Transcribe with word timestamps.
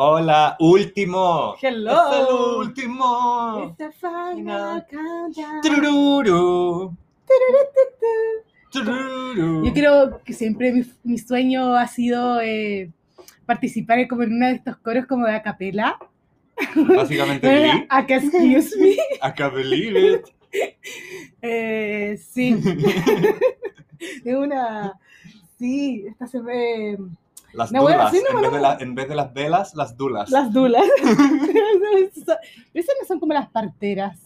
Hola, 0.00 0.56
último. 0.60 1.56
Hello. 1.60 2.12
Es 2.12 2.20
el 2.20 2.34
último. 2.68 3.64
It's 3.64 3.78
the 3.78 3.90
final 3.90 4.86
countdown. 4.88 5.60
Tururú. 5.60 6.96
Tururú. 8.70 9.64
Yo 9.64 9.72
creo 9.72 10.22
que 10.22 10.34
siempre 10.34 10.70
mi, 10.70 10.84
mi 11.02 11.18
sueño 11.18 11.74
ha 11.74 11.88
sido 11.88 12.40
eh, 12.40 12.92
participar 13.44 14.06
como 14.06 14.22
en 14.22 14.34
uno 14.34 14.46
de 14.46 14.52
estos 14.52 14.76
coros 14.76 15.04
como 15.06 15.26
de 15.26 15.34
acapela. 15.34 15.98
Básicamente, 16.76 17.48
Lee, 17.60 17.86
Acá, 17.88 18.18
excuse 18.18 18.78
me. 18.78 18.90
I 18.90 19.32
can't 19.36 19.52
believe 19.52 19.98
it. 19.98 20.26
Eh, 21.42 22.16
sí, 22.24 22.56
es 24.24 24.36
una... 24.36 24.92
Sí, 25.58 26.04
esta 26.06 26.28
se 26.28 26.40
ve... 26.40 26.96
Las 27.52 27.72
No, 27.72 27.82
bueno, 27.82 27.98
dulas. 27.98 28.12
sí, 28.12 28.22
no, 28.30 28.36
en, 28.38 28.42
vez 28.42 28.52
de 28.52 28.60
la- 28.60 28.76
en 28.80 28.94
vez 28.94 29.08
de 29.08 29.14
las 29.14 29.32
velas, 29.32 29.74
las 29.74 29.96
dulas. 29.96 30.30
Las 30.30 30.52
dulas. 30.52 30.84
Esas 32.74 32.94
no 33.00 33.06
son 33.06 33.20
como 33.20 33.32
las 33.32 33.48
parteras. 33.50 34.18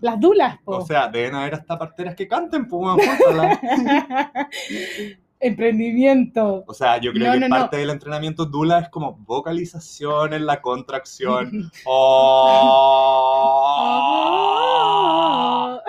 Las 0.00 0.20
dulas, 0.20 0.58
po. 0.62 0.76
O 0.78 0.86
sea, 0.86 1.08
deben 1.08 1.34
haber 1.34 1.54
hasta 1.54 1.78
parteras 1.78 2.14
que 2.14 2.28
canten. 2.28 2.68
Emprendimiento. 5.42 6.64
O 6.66 6.74
sea, 6.74 6.98
yo 6.98 7.14
creo 7.14 7.34
No, 7.34 7.40
que 7.40 7.48
parte 7.48 7.78
del 7.78 7.88
entrenamiento 7.88 8.44
dula 8.44 8.80
es 8.80 8.90
como 8.90 9.14
vocalización 9.16 10.34
en 10.34 10.44
la 10.44 10.60
contracción. 10.60 11.70
Oh. 14.50 15.80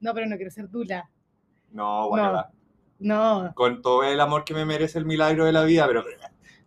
No, 0.00 0.14
pero 0.14 0.26
no 0.26 0.36
quiero 0.36 0.50
ser 0.52 0.70
dula. 0.70 1.08
No, 1.72 2.08
bueno, 2.10 2.44
No, 3.00 3.52
con 3.54 3.82
todo 3.82 4.04
el 4.04 4.20
amor 4.20 4.44
que 4.44 4.54
me 4.54 4.64
merece 4.64 4.98
el 4.98 5.06
milagro 5.06 5.46
de 5.46 5.52
la 5.52 5.64
vida, 5.64 5.86
pero 5.86 6.04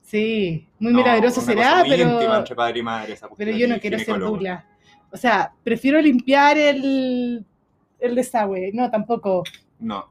sí, 0.02 0.68
muy 0.80 0.92
no, 0.92 1.00
milagroso 1.00 1.42
será, 1.42 1.80
muy 1.80 1.90
pero, 1.90 2.10
íntima 2.10 2.38
entre 2.38 2.56
padre 2.56 2.80
y 2.80 2.84
madre, 2.84 3.14
esa 3.14 3.30
pero 3.38 3.52
yo 3.52 3.68
no 3.68 3.80
quiero 3.80 4.00
ser 4.00 4.20
dula. 4.20 4.66
O 5.12 5.18
sea, 5.18 5.54
prefiero 5.64 6.02
limpiar 6.02 6.58
el, 6.58 7.46
el 8.00 8.16
desagüe. 8.16 8.72
No, 8.74 8.90
tampoco. 8.90 9.44
No, 9.80 10.08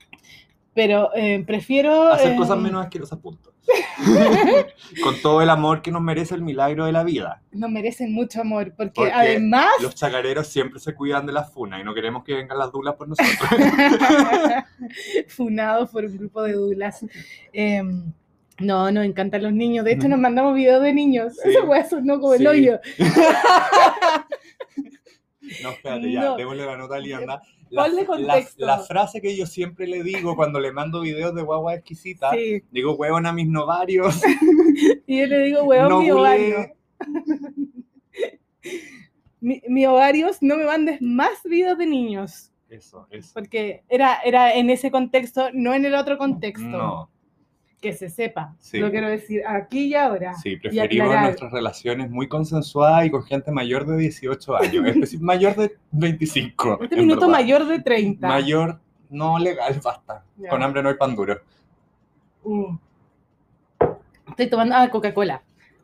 Pero 0.75 1.11
eh, 1.15 1.43
prefiero... 1.45 2.12
hacer 2.12 2.33
eh, 2.33 2.37
cosas 2.37 2.59
menos 2.59 2.84
asquerosas, 2.84 3.19
punto. 3.19 3.52
con 5.03 5.20
todo 5.23 5.42
el 5.42 5.51
amor 5.51 5.83
que 5.83 5.91
nos 5.91 6.03
merece 6.03 6.34
el 6.34 6.42
milagro 6.42 6.84
de 6.87 6.92
la 6.92 7.05
vida. 7.05 7.42
No 7.53 7.69
merecen 7.69 8.12
mucho 8.12 8.41
amor, 8.41 8.73
porque, 8.77 8.92
Porque 8.95 9.12
además... 9.12 9.69
Los 9.81 9.95
chacareros 9.95 10.47
siempre 10.48 10.81
se 10.81 10.95
cuidan 10.95 11.27
de 11.27 11.33
las 11.33 11.53
funas 11.53 11.81
y 11.81 11.84
no 11.84 11.95
queremos 11.95 12.25
que 12.25 12.34
vengan 12.34 12.59
las 12.59 12.70
dulas 12.73 12.95
por 12.97 13.09
nosotros. 13.09 13.31
Funados 15.28 15.91
por 15.91 16.05
un 16.05 16.17
grupo 16.19 16.43
de 16.43 16.53
dulas. 16.53 17.05
Eh, 17.53 17.83
no, 18.59 18.91
nos 18.93 19.05
encantan 19.05 19.43
los 19.43 19.53
niños. 19.53 19.84
De 19.84 19.93
hecho, 19.93 20.06
Mm. 20.09 20.11
nos 20.11 20.20
mandamos 20.20 20.55
videos 20.55 20.83
de 20.83 20.93
niños. 20.93 21.34
Sí. 21.43 21.50
Esa 21.50 21.65
weá 21.65 21.89
sonó 21.89 22.20
como 22.20 22.34
Sí. 22.34 22.43
el 22.43 22.47
hoyo. 22.48 22.81
No, 25.62 25.70
espérate, 25.70 26.12
ya, 26.12 26.20
No. 26.23 26.37
démosle 26.37 26.65
la 26.67 26.77
nota 26.77 26.97
a 26.97 26.98
Lianda. 26.98 27.43
La, 27.73 28.78
frase 28.78 29.20
que 29.20 29.37
yo 29.37 29.47
siempre 29.47 29.87
le 29.87 30.03
digo 30.03 30.37
cuando 30.37 30.61
le 30.61 30.73
mando 30.73 31.01
videos 31.01 31.34
de 31.34 31.42
guagua 31.42 31.75
exquisita, 31.75 32.31
Sí. 32.33 32.62
digo, 32.70 32.95
huevón 32.95 33.27
a 33.27 33.33
mis 33.33 33.48
novarios. 33.48 34.20
Y 35.06 35.20
yo 35.20 35.27
le 35.27 35.39
digo, 35.41 35.62
weón, 35.65 35.89
no 35.89 35.98
mi 36.00 36.11
bulé". 36.11 36.20
ovario. 36.20 36.73
Mi, 39.41 39.61
mi 39.69 39.87
ovarios, 39.87 40.39
no 40.41 40.56
me 40.56 40.65
mandes 40.65 41.03
más 41.03 41.43
videos 41.45 41.77
de 41.77 41.87
niños. 41.87 42.53
Eso, 42.69 43.09
eso. 43.11 43.33
Porque 43.34 43.83
era, 43.89 44.20
era 44.25 44.55
en 44.55 44.70
ese 44.70 44.91
contexto, 44.93 45.48
no 45.53 45.75
en 45.75 45.84
el 45.84 45.97
otro 45.97 46.17
contexto. 46.17 46.65
No, 46.65 47.11
Que 47.83 47.92
se 47.92 48.08
sepa. 48.08 48.55
Sí. 48.61 48.78
Lo 48.78 48.92
quiero 48.92 49.08
decir 49.08 49.42
aquí 49.44 49.86
y 49.86 49.94
ahora. 49.94 50.34
sí, 50.34 50.50
Y 50.50 50.56
preferimos 50.56 51.20
nuestras 51.20 51.50
relaciones 51.50 52.08
muy 52.08 52.28
consensuadas 52.28 53.06
y 53.06 53.11
con 53.11 53.25
gente 53.25 53.50
mayor 53.50 53.84
de 53.87 53.97
18 53.97 54.56
años, 54.56 54.87
es 54.87 55.00
decir, 55.00 55.20
mayor 55.20 55.56
de 55.56 55.76
25. 55.91 56.78
Este 56.81 56.94
minuto 56.94 57.26
verdad. 57.26 57.32
mayor 57.32 57.66
de 57.66 57.81
30. 57.81 58.28
Mayor, 58.28 58.81
no 59.10 59.37
legal, 59.37 59.81
basta. 59.82 60.25
Ya. 60.37 60.48
Con 60.48 60.62
hambre 60.62 60.81
no 60.81 60.91
hay 60.91 60.94
pan 60.94 61.16
duro. 61.16 61.41
Mm. 62.44 62.76
Estoy 64.28 64.47
tomando 64.47 64.76
ah, 64.76 64.88
Coca-Cola. 64.88 65.42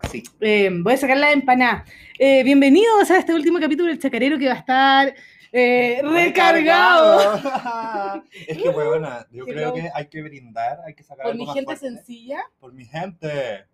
Sí. 0.08 0.22
Eh, 0.40 0.70
voy 0.72 0.94
a 0.94 0.96
sacar 0.96 1.16
la 1.16 1.32
empanada. 1.32 1.84
Eh, 2.16 2.44
bienvenidos 2.44 3.10
a 3.10 3.18
este 3.18 3.34
último 3.34 3.58
capítulo 3.58 3.88
del 3.88 3.98
Chacarero 3.98 4.38
que 4.38 4.46
va 4.46 4.54
a 4.54 4.58
estar 4.58 5.14
eh, 5.52 6.00
recargado. 6.02 7.36
Recargado. 7.36 8.22
es 8.46 8.58
que, 8.58 8.68
huevona, 8.68 9.26
yo 9.30 9.44
Que 9.44 9.52
creo 9.52 9.68
no. 9.68 9.74
que 9.74 9.90
hay 9.94 10.06
que 10.08 10.22
brindar, 10.22 10.78
hay 10.86 10.94
que 10.94 11.02
sacar 11.02 11.24
Por 11.24 11.32
algo 11.32 11.42
mi 11.42 11.46
más 11.46 11.54
gente 11.56 11.76
fuerte. 11.76 11.96
sencilla. 11.96 12.40
por 12.60 12.72
mi 12.72 12.84
gente. 12.84 13.64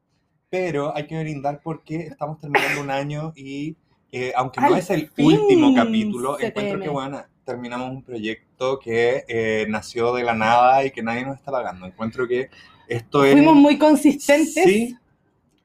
Pero 0.50 0.94
hay 0.96 1.06
que 1.06 1.18
brindar 1.20 1.60
porque 1.62 1.96
estamos 1.96 2.38
terminando 2.40 2.80
un 2.80 2.90
año 2.90 3.32
y 3.34 3.76
eh, 4.12 4.32
aunque 4.36 4.60
no 4.60 4.68
Al 4.68 4.78
es 4.78 4.90
el 4.90 5.08
fin, 5.10 5.26
último 5.40 5.74
capítulo, 5.74 6.36
CTM. 6.36 6.46
encuentro 6.46 6.80
que 6.80 6.88
bueno, 6.88 7.24
terminamos 7.44 7.90
un 7.90 8.02
proyecto 8.04 8.78
que 8.78 9.24
eh, 9.26 9.66
nació 9.68 10.14
de 10.14 10.22
la 10.22 10.34
nada 10.34 10.84
y 10.84 10.92
que 10.92 11.02
nadie 11.02 11.24
nos 11.26 11.36
está 11.36 11.50
pagando. 11.50 11.86
Encuentro 11.86 12.28
que 12.28 12.48
esto 12.86 13.24
es... 13.24 13.32
Fuimos 13.32 13.56
muy 13.56 13.76
consistentes. 13.78 14.64
Sí, 14.64 14.96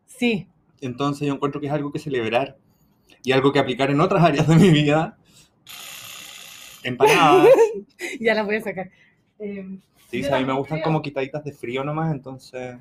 Sí. 0.08 0.48
entonces 0.82 1.28
yo 1.28 1.36
encuentro 1.36 1.62
que 1.62 1.68
es 1.68 1.74
algo 1.74 1.92
que 1.92 2.00
celebrar 2.00 2.58
y 3.24 3.32
algo 3.32 3.52
que 3.54 3.60
aplicar 3.60 3.92
en 3.92 4.02
otras 4.02 4.24
áreas 4.24 4.48
de 4.48 4.56
mi 4.56 4.70
vida. 4.72 5.19
Empanadas. 6.84 7.48
ya 8.20 8.34
la 8.36 8.44
voy 8.44 8.56
a 8.56 8.62
sacar. 8.62 8.90
Eh, 9.40 9.66
Sí, 10.10 10.26
a 10.26 10.40
mí 10.40 10.46
me 10.46 10.54
gustan 10.54 10.82
como 10.82 11.04
quitaditas 11.04 11.44
de 11.44 11.52
frío 11.52 11.84
nomás, 11.84 12.12
entonces... 12.12 12.78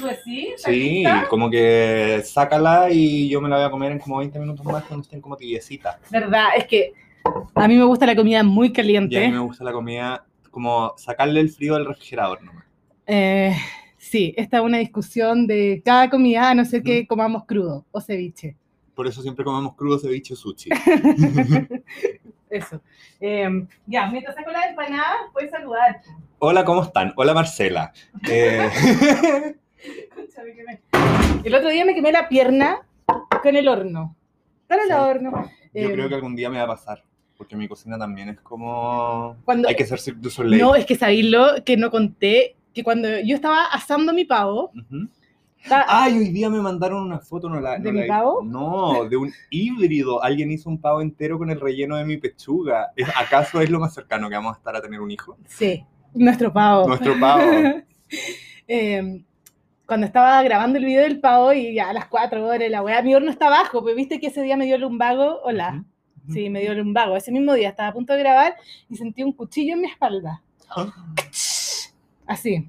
pues 0.00 0.20
sí, 0.22 0.52
¿está 0.54 0.70
Sí, 0.70 1.02
como 1.28 1.50
que 1.50 2.22
sácala 2.24 2.88
y 2.92 3.28
yo 3.28 3.40
me 3.40 3.48
la 3.48 3.56
voy 3.56 3.64
a 3.64 3.70
comer 3.70 3.90
en 3.90 3.98
como 3.98 4.18
20 4.18 4.38
minutos 4.38 4.64
más 4.64 4.84
cuando 4.84 5.02
estén 5.02 5.20
como 5.20 5.36
tibiecitas. 5.36 5.96
Verdad, 6.08 6.50
es 6.56 6.66
que 6.66 6.92
a 7.52 7.66
mí 7.66 7.74
me 7.74 7.82
gusta 7.82 8.06
la 8.06 8.14
comida 8.14 8.44
muy 8.44 8.68
Y 8.68 8.70
a 8.70 8.74
caliente. 8.74 9.26
mí 9.26 9.32
me 9.32 9.40
gusta 9.40 9.64
la 9.64 9.72
comida 9.72 10.24
como 10.52 10.94
sacarle 10.96 11.40
el 11.40 11.50
frío 11.50 11.74
del 11.74 11.84
refrigerador 11.86 12.40
nomás. 12.44 12.64
Eh, 13.08 13.52
sí, 13.98 14.32
esta 14.36 14.58
es 14.58 14.62
una 14.62 14.78
discusión 14.78 15.48
de 15.48 15.82
cada 15.84 16.08
comida, 16.08 16.50
a 16.50 16.54
no 16.54 16.64
ser 16.64 16.84
que 16.84 17.08
comamos 17.08 17.44
crudo 17.44 17.84
o 17.90 18.00
ceviche. 18.00 18.54
Por 18.94 19.08
eso 19.08 19.20
siempre 19.20 19.44
comemos 19.44 19.74
crudo 19.74 19.98
ceviche 19.98 20.34
o 20.34 20.36
sushi. 20.36 20.70
Eso. 22.50 22.80
Eh, 23.20 23.48
ya, 23.86 24.06
mientras 24.08 24.34
saco 24.36 24.50
la 24.50 24.68
empanada, 24.68 25.14
puedes 25.32 25.50
saludar. 25.50 26.00
Hola, 26.38 26.64
¿cómo 26.64 26.82
están? 26.82 27.12
Hola, 27.16 27.34
Marcela. 27.34 27.92
Eh, 28.30 29.54
El 31.44 31.54
otro 31.54 31.68
día 31.68 31.84
me 31.84 31.94
quemé 31.94 32.10
la 32.12 32.28
pierna 32.28 32.80
con 33.42 33.54
el 33.56 33.68
horno. 33.68 34.16
Con 34.68 34.78
el 34.80 34.86
Sí. 34.86 34.92
horno. 34.92 35.30
yo 35.74 35.88
Eh, 35.88 35.92
creo 35.92 36.08
que 36.08 36.14
algún 36.14 36.34
día 36.34 36.50
me 36.50 36.58
va 36.58 36.64
a 36.64 36.68
pasar. 36.68 37.02
Porque 37.36 37.54
mi 37.54 37.68
cocina 37.68 37.98
también 37.98 38.30
es 38.30 38.40
como... 38.40 39.36
Cuando- 39.44 39.68
Hay 39.68 39.76
que 39.76 39.84
ser 39.86 40.00
Cirque 40.00 40.20
du 40.22 40.30
Soleil. 40.30 40.60
No, 40.60 40.74
es 40.74 40.86
que 40.86 40.96
sabéislo 40.96 41.62
que 41.64 41.76
no 41.76 41.90
conté 41.90 42.56
que 42.74 42.82
cuando 42.82 43.08
yo 43.20 43.34
estaba 43.36 43.66
asando 43.66 44.12
mi 44.12 44.24
pavo, 44.24 44.72
Ay, 45.88 46.18
hoy 46.18 46.28
día 46.28 46.48
me 46.48 46.60
mandaron 46.60 47.02
una 47.02 47.18
foto, 47.18 47.48
no 47.48 47.60
la, 47.60 47.78
¿De 47.78 47.90
mi 47.90 48.06
pavo? 48.06 48.40
No, 48.44 49.04
de 49.08 49.16
un 49.16 49.32
híbrido. 49.50 50.22
Alguien 50.22 50.50
hizo 50.52 50.68
un 50.70 50.80
pavo 50.80 51.00
entero 51.00 51.38
con 51.38 51.50
el 51.50 51.60
relleno 51.60 51.96
de 51.96 52.04
mi 52.04 52.16
pechuga. 52.18 52.92
¿Es- 52.94 53.08
¿Acaso 53.16 53.60
es 53.60 53.68
lo 53.70 53.80
más 53.80 53.92
cercano 53.94 54.28
que 54.28 54.36
vamos 54.36 54.54
a 54.54 54.58
estar 54.58 54.76
a 54.76 54.80
tener 54.82 55.00
un 55.00 55.10
hijo? 55.10 55.36
sí, 55.46 55.84
nuestro 56.14 56.52
pavo. 56.52 56.86
Nuestro 56.88 57.18
pavo. 57.18 57.42
Eh, 58.68 59.22
cuando 59.86 60.06
estaba 60.06 60.42
grabando 60.42 60.78
el 60.78 60.84
video 60.84 61.02
del 61.02 61.20
pavo 61.20 61.52
y 61.52 61.74
ya 61.74 61.90
a 61.90 61.92
las 61.92 62.06
4 62.06 62.44
horas 62.44 62.68
la 62.68 62.82
weá, 62.82 63.00
mi 63.02 63.14
horno 63.14 63.30
está 63.30 63.46
abajo, 63.46 63.84
pero 63.84 63.94
viste 63.96 64.18
que 64.18 64.26
ese 64.26 64.42
día 64.42 64.56
me 64.56 64.64
dio 64.64 64.76
lumbago, 64.76 65.40
hola, 65.44 65.84
Ujú. 66.24 66.32
sí, 66.32 66.50
me 66.50 66.60
dio 66.60 66.74
lumbago. 66.74 67.16
Ese 67.16 67.30
mismo 67.30 67.54
día 67.54 67.68
estaba 67.68 67.90
a 67.90 67.92
punto 67.92 68.12
de 68.12 68.18
grabar 68.20 68.56
y 68.88 68.96
sentí 68.96 69.22
un 69.22 69.32
cuchillo 69.32 69.74
en 69.74 69.82
mi 69.82 69.86
espalda, 69.88 70.42
así. 72.26 72.68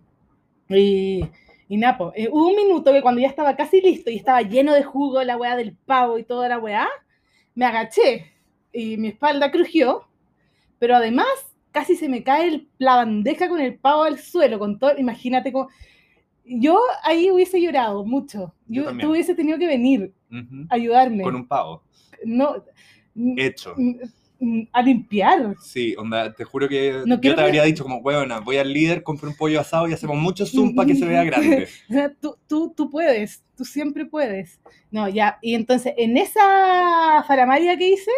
Y, 0.69 1.25
y 1.69 1.77
napo, 1.77 2.11
eh, 2.15 2.29
hubo 2.31 2.47
un 2.49 2.55
minuto 2.55 2.91
que 2.93 3.01
cuando 3.01 3.21
ya 3.21 3.27
estaba 3.27 3.55
casi 3.55 3.81
listo 3.81 4.09
y 4.09 4.15
estaba 4.15 4.41
lleno 4.41 4.73
de 4.73 4.83
jugo 4.83 5.23
la 5.23 5.37
weá 5.37 5.55
del 5.55 5.75
pavo 5.75 6.17
y 6.17 6.23
toda 6.23 6.47
la 6.49 6.57
weá, 6.59 6.87
me 7.55 7.65
agaché 7.65 8.31
y 8.71 8.97
mi 8.97 9.09
espalda 9.09 9.51
crujió, 9.51 10.07
pero 10.79 10.95
además 10.95 11.27
casi 11.71 11.95
se 11.95 12.07
me 12.09 12.23
cae 12.23 12.47
el- 12.47 12.67
la 12.77 12.95
bandeja 12.95 13.49
con 13.49 13.59
el 13.59 13.75
pavo 13.75 14.03
al 14.03 14.19
suelo, 14.19 14.59
con 14.59 14.79
todo, 14.79 14.97
imagínate 14.97 15.51
cómo... 15.51 15.69
Yo 16.49 16.79
ahí 17.03 17.29
hubiese 17.29 17.61
llorado 17.61 18.05
mucho. 18.05 18.53
Yo 18.67 18.85
Yo, 18.85 18.97
tú 18.97 19.11
hubiese 19.11 19.35
tenido 19.35 19.57
que 19.59 19.67
venir 19.67 20.13
a 20.69 20.75
ayudarme. 20.75 21.23
Con 21.23 21.35
un 21.35 21.45
pavo. 21.45 21.83
No, 22.23 22.63
Hecho. 23.35 23.75
N- 24.39 24.69
a 24.71 24.81
limpiar. 24.81 25.55
Sí, 25.61 25.95
onda, 25.97 26.33
te 26.33 26.43
juro 26.43 26.67
que 26.69 27.03
No 27.05 27.15
yo 27.15 27.31
te 27.31 27.35
que- 27.35 27.41
habría 27.41 27.63
dicho 27.63 27.83
como, 27.83 28.01
bueno, 28.01 28.41
voy 28.41 28.57
al 28.57 28.71
líder, 28.71 29.03
compro 29.03 29.29
un 29.29 29.35
pollo 29.35 29.59
asado 29.59 29.87
y 29.87 29.93
hacemos 29.93 30.17
mucho 30.17 30.45
zoom 30.45 30.75
para 30.75 30.87
que 30.87 30.95
se 30.95 31.05
vea 31.05 31.23
grande. 31.63 31.67
O 31.89 31.93
sea, 31.93 32.13
tú, 32.13 32.37
tú, 32.47 32.73
tú 32.75 32.89
puedes, 32.89 33.43
tú 33.55 33.65
siempre 33.65 34.05
puedes. 34.05 34.59
No, 34.91 35.07
ya, 35.09 35.37
y 35.41 35.55
entonces 35.55 35.93
en 35.97 36.17
esa 36.17 37.23
faramaria 37.27 37.77
que 37.77 37.89
hice, 37.89 38.11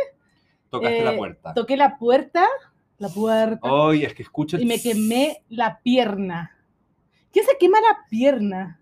Tocaste 0.69 1.01
eh, 1.01 1.03
la 1.05 1.15
puerta. 1.15 1.53
toqué 1.53 1.77
la 1.77 1.97
puerta, 1.97 2.47
la 2.97 3.09
puerta, 3.09 3.59
Ay, 3.63 4.03
es 4.03 4.13
que 4.13 4.23
escucho 4.23 4.57
el 4.57 4.63
y 4.63 4.65
me 4.65 4.81
quemé 4.81 5.43
la 5.49 5.79
pierna. 5.81 6.55
¿Quién 7.31 7.45
se 7.45 7.57
quema 7.59 7.79
la 7.81 8.05
pierna? 8.09 8.78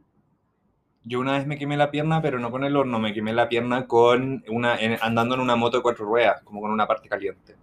Yo 1.07 1.19
una 1.21 1.33
vez 1.37 1.47
me 1.47 1.57
quemé 1.57 1.77
la 1.77 1.89
pierna, 1.89 2.21
pero 2.21 2.37
no 2.37 2.51
con 2.51 2.63
el 2.65 2.75
horno, 2.75 2.99
me 2.99 3.13
quemé 3.13 3.31
la 3.33 3.47
pierna 3.47 3.87
con 3.87 4.43
una, 4.49 4.77
en- 4.77 4.97
andando 5.01 5.35
en 5.35 5.41
una 5.41 5.55
moto 5.55 5.77
de 5.77 5.83
cuatro 5.83 6.05
ruedas, 6.05 6.41
como 6.43 6.59
con 6.61 6.69
una 6.71 6.85
parte 6.85 7.07
caliente. 7.07 7.55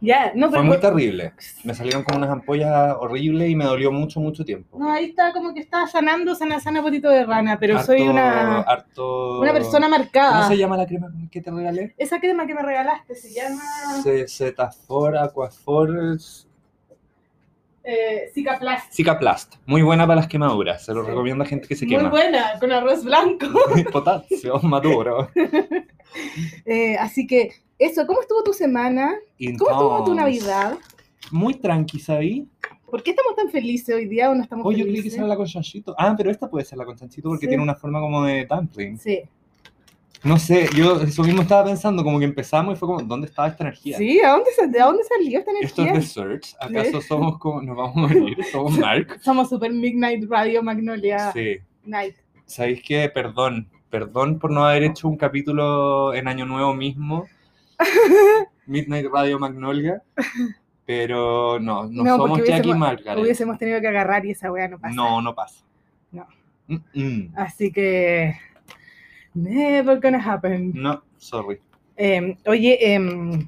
Ya, 0.00 0.32
no, 0.34 0.48
Fue 0.48 0.58
pero. 0.58 0.64
muy 0.64 0.78
terrible. 0.78 1.32
Me 1.64 1.74
salieron 1.74 2.02
como 2.02 2.18
unas 2.18 2.28
ampollas 2.30 2.94
horribles 3.00 3.48
y 3.50 3.56
me 3.56 3.64
dolió 3.64 3.90
mucho, 3.90 4.20
mucho 4.20 4.44
tiempo. 4.44 4.78
No, 4.78 4.92
ahí 4.92 5.06
está 5.06 5.32
como 5.32 5.54
que 5.54 5.60
está 5.60 5.86
sanando, 5.86 6.34
sana, 6.34 6.60
sana, 6.60 6.82
potito 6.82 7.08
de 7.08 7.24
rana, 7.24 7.58
pero 7.58 7.82
soy 7.82 8.02
una, 8.02 8.60
harto- 8.62 9.40
una 9.40 9.52
persona 9.54 9.88
marcada. 9.88 10.32
¿Cómo 10.36 10.48
se 10.48 10.58
llama 10.58 10.76
la 10.76 10.86
crema 10.86 11.10
que 11.30 11.40
te 11.40 11.50
regalé? 11.50 11.94
Esa 11.96 12.20
crema 12.20 12.46
que 12.46 12.54
me 12.54 12.62
regalaste 12.62 13.14
se 13.14 13.32
llama 13.32 13.62
Ce- 14.02 14.28
Cetaphor, 14.28 15.16
Aquaphor, 15.16 16.18
eh, 17.86 18.30
Cicaplast. 18.34 18.92
Cicaplast. 18.92 19.54
Muy 19.64 19.82
buena 19.82 20.06
para 20.06 20.16
las 20.20 20.28
quemaduras. 20.28 20.84
Se 20.84 20.92
lo 20.92 21.02
Sí. 21.04 21.10
recomiendo 21.10 21.44
a 21.44 21.46
gente 21.46 21.68
que 21.68 21.76
se 21.76 21.86
Muy 21.86 21.96
quema. 21.96 22.10
buena, 22.10 22.58
con 22.58 22.72
arroz 22.72 23.04
blanco. 23.04 23.46
Potasio, 23.92 24.58
maduro. 24.62 25.28
Eh, 26.64 26.96
así 26.96 27.26
que, 27.26 27.50
eso, 27.78 28.06
¿cómo 28.06 28.20
estuvo 28.22 28.42
tu 28.42 28.52
semana? 28.54 29.14
¿Cómo 29.58 29.70
estuvo 29.70 30.04
tu 30.04 30.14
Navidad? 30.14 30.78
Muy 31.30 31.54
tranqui, 31.54 31.98
¿sabí? 31.98 32.48
¿Por 32.90 33.02
qué 33.02 33.10
estamos 33.10 33.34
tan 33.36 33.50
felices 33.50 33.94
hoy 33.94 34.06
día 34.06 34.30
o 34.30 34.34
no 34.34 34.42
estamos 34.42 34.64
Oh, 34.64 34.70
yo 34.72 34.84
creí 34.84 34.86
que 34.94 35.00
felices? 35.02 35.12
esa 35.14 35.22
era 35.22 35.28
la 35.28 35.36
con 35.36 35.46
chanchito. 35.46 35.94
Ah, 35.98 36.14
pero 36.16 36.30
esta 36.30 36.48
puede 36.48 36.64
ser 36.64 36.78
la 36.78 36.84
con 36.86 36.96
chanchito 36.96 37.28
porque 37.28 37.44
Sí. 37.46 37.48
tiene 37.48 37.62
una 37.62 37.74
forma 37.74 38.00
como 38.00 38.24
de 38.24 38.46
dumpling. 38.46 38.98
Sí. 38.98 39.22
No 40.24 40.38
sé, 40.38 40.68
yo 40.74 41.00
eso 41.02 41.22
mismo 41.22 41.42
estaba 41.42 41.64
pensando, 41.64 42.02
como 42.02 42.18
que 42.18 42.24
empezamos 42.24 42.74
y 42.74 42.78
fue 42.78 42.88
como, 42.88 43.02
¿dónde 43.02 43.26
estaba 43.28 43.48
esta 43.48 43.64
energía? 43.64 43.96
Sí, 43.98 44.20
¿a 44.20 44.30
dónde, 44.30 44.50
¿de 44.68 44.78
dónde 44.80 45.02
salió 45.04 45.38
esta 45.38 45.50
Esto 45.60 45.82
energía? 45.82 46.00
es 46.00 46.16
research. 46.16 46.54
¿Acaso 46.60 47.00
somos 47.08 47.38
como, 47.38 47.62
nos 47.62 47.76
vamos 47.76 47.96
a 47.96 48.00
morir? 48.14 48.36
¿Somos 48.50 48.78
Mark? 48.78 49.18
Somos 49.22 49.48
Super 49.48 49.72
Midnight 49.72 50.24
Radio 50.28 50.62
Magnolia 50.62 51.32
Sí. 51.32 51.58
Night. 51.84 52.16
¿Sabéis 52.46 52.82
qué? 52.82 53.08
Perdón. 53.12 53.68
Perdón 53.90 54.38
por 54.38 54.50
no 54.50 54.66
haber 54.66 54.82
hecho 54.82 55.06
un 55.08 55.16
capítulo 55.16 56.12
en 56.12 56.26
Año 56.28 56.44
Nuevo 56.44 56.74
mismo. 56.74 57.26
Midnight 58.66 59.06
Radio 59.12 59.38
Magnolia. 59.38 60.02
Pero 60.84 61.58
no, 61.60 61.84
no, 61.84 62.04
No, 62.04 62.16
somos 62.16 62.44
Jackie 62.44 62.74
Margaret. 62.74 63.22
Hubiésemos 63.22 63.58
tenido 63.58 63.80
que 63.80 63.88
agarrar 63.88 64.24
y 64.26 64.30
esa 64.32 64.50
weá 64.50 64.68
no 64.68 64.78
pasa. 64.78 64.94
No, 64.94 65.20
no 65.22 65.34
pasa. 65.34 65.64
No. 66.10 66.26
Mm, 66.68 66.76
mm. 66.94 67.32
Así 67.36 67.72
que. 67.72 68.34
Never 69.36 70.00
gonna 70.00 70.18
happen. 70.18 70.72
No, 70.74 71.02
sorry. 71.18 71.60
Eh, 71.96 72.36
oye, 72.46 72.94
em, 72.94 73.46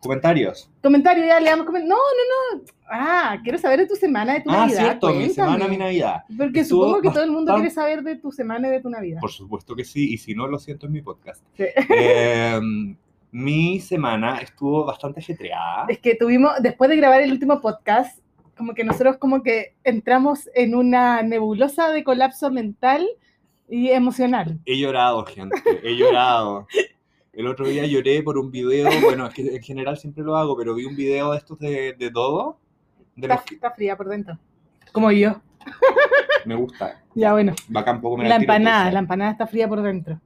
Comentarios. 0.00 0.70
comentario, 0.82 1.24
ya 1.26 1.40
le 1.40 1.50
damos 1.50 1.66
comen- 1.66 1.84
No, 1.86 1.96
no, 1.96 2.56
no. 2.58 2.62
Ah, 2.90 3.38
quiero 3.42 3.58
saber 3.58 3.80
de 3.80 3.86
tu 3.86 3.96
semana, 3.96 4.34
de 4.34 4.40
tu 4.40 4.50
Ah, 4.50 4.58
Navidad. 4.66 4.78
cierto, 4.80 5.08
mi 5.08 5.14
cuéntame. 5.26 5.34
semana, 5.34 5.68
mi 5.68 5.76
Navidad. 5.76 6.22
Porque 6.36 6.60
Estuvo 6.60 6.84
supongo 6.84 7.02
que 7.02 7.10
todo 7.10 7.24
el 7.24 7.30
mundo 7.30 7.54
quiere 7.54 7.70
saber 7.70 8.02
de 8.02 8.16
tu 8.16 8.30
semana 8.32 8.68
y 8.68 8.70
de 8.70 8.80
tu 8.80 8.90
Navidad. 8.90 9.20
Por 9.20 9.30
supuesto 9.30 9.74
que 9.76 9.84
sí, 9.84 10.12
y 10.12 10.18
si 10.18 10.34
no, 10.34 10.46
lo 10.46 10.58
siento 10.58 10.86
en 10.86 10.92
mi 10.92 11.02
podcast. 11.02 11.42
Sí. 11.56 11.64
Eh, 11.90 12.60
mi 13.30 13.80
semana 13.80 14.38
estuvo 14.38 14.84
bastante 14.86 15.20
ajetreada. 15.20 15.86
Es 15.88 15.98
que 15.98 16.14
tuvimos, 16.14 16.52
después 16.60 16.88
de 16.90 16.96
grabar 16.96 17.20
el 17.20 17.30
último 17.32 17.60
podcast, 17.60 18.18
como 18.56 18.72
que 18.74 18.84
nosotros 18.84 19.18
como 19.18 19.42
que 19.42 19.74
entramos 19.84 20.48
en 20.54 20.74
una 20.74 21.22
nebulosa 21.22 21.90
de 21.90 22.02
colapso 22.04 22.50
mental 22.50 23.06
y 23.68 23.88
emocional. 23.90 24.58
He 24.64 24.78
llorado, 24.78 25.24
gente, 25.26 25.56
he 25.82 25.96
llorado. 25.96 26.66
El 27.32 27.46
otro 27.46 27.66
día 27.68 27.86
lloré 27.86 28.22
por 28.22 28.36
un 28.38 28.50
video, 28.50 28.88
bueno, 29.02 29.26
es 29.26 29.34
que 29.34 29.42
en 29.56 29.62
general 29.62 29.96
siempre 29.96 30.24
lo 30.24 30.36
hago, 30.36 30.56
pero 30.56 30.74
vi 30.74 30.84
un 30.84 30.96
video 30.96 31.32
de 31.32 31.38
estos 31.38 31.58
de, 31.58 31.92
de 31.92 32.10
todo. 32.10 32.58
De 33.14 33.26
Está, 33.26 33.44
que 33.44 33.54
está 33.54 33.70
fría 33.72 33.96
por 33.96 34.08
dentro. 34.08 34.38
Como 34.92 35.10
yo. 35.12 35.40
me 36.44 36.54
gusta. 36.56 37.02
Ya 37.14 37.32
bueno. 37.32 37.54
Bacán 37.68 38.00
poco 38.00 38.16
me 38.16 38.28
La 38.28 38.38
tiro, 38.38 38.52
empanada, 38.52 38.90
la 38.90 38.98
empanada 39.00 39.30
está 39.32 39.46
fría 39.46 39.68
por 39.68 39.82
dentro. 39.82 40.20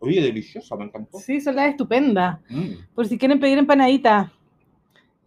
Oye, 0.00 0.20
deliciosa, 0.22 0.76
me 0.76 0.84
encantó. 0.84 1.18
Sí, 1.18 1.40
son 1.40 1.56
las 1.56 1.70
estupendas. 1.70 2.38
Mm, 2.48 2.72
Por 2.94 3.06
si 3.06 3.18
quieren 3.18 3.40
pedir 3.40 3.58
empanadita, 3.58 4.32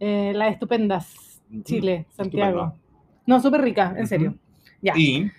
eh, 0.00 0.32
las 0.34 0.52
estupendas, 0.52 1.42
mm, 1.50 1.62
Chile, 1.62 2.06
Santiago. 2.16 2.58
estupendo. 2.62 2.81
No, 3.26 3.40
súper 3.40 3.62
rica, 3.62 3.94
en 3.96 4.06
serio. 4.06 4.36
Ya. 4.80 4.92
Y 4.96 5.30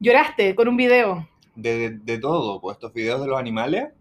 Lloraste 0.00 0.54
con 0.54 0.68
un 0.68 0.76
video. 0.76 1.28
de, 1.54 1.78
de, 1.78 1.90
de 1.90 2.18
todo, 2.18 2.60
pues 2.60 2.76
estos 2.76 2.92
videos 2.92 3.20
de 3.20 3.28
los 3.28 3.38
animales, 3.38 3.92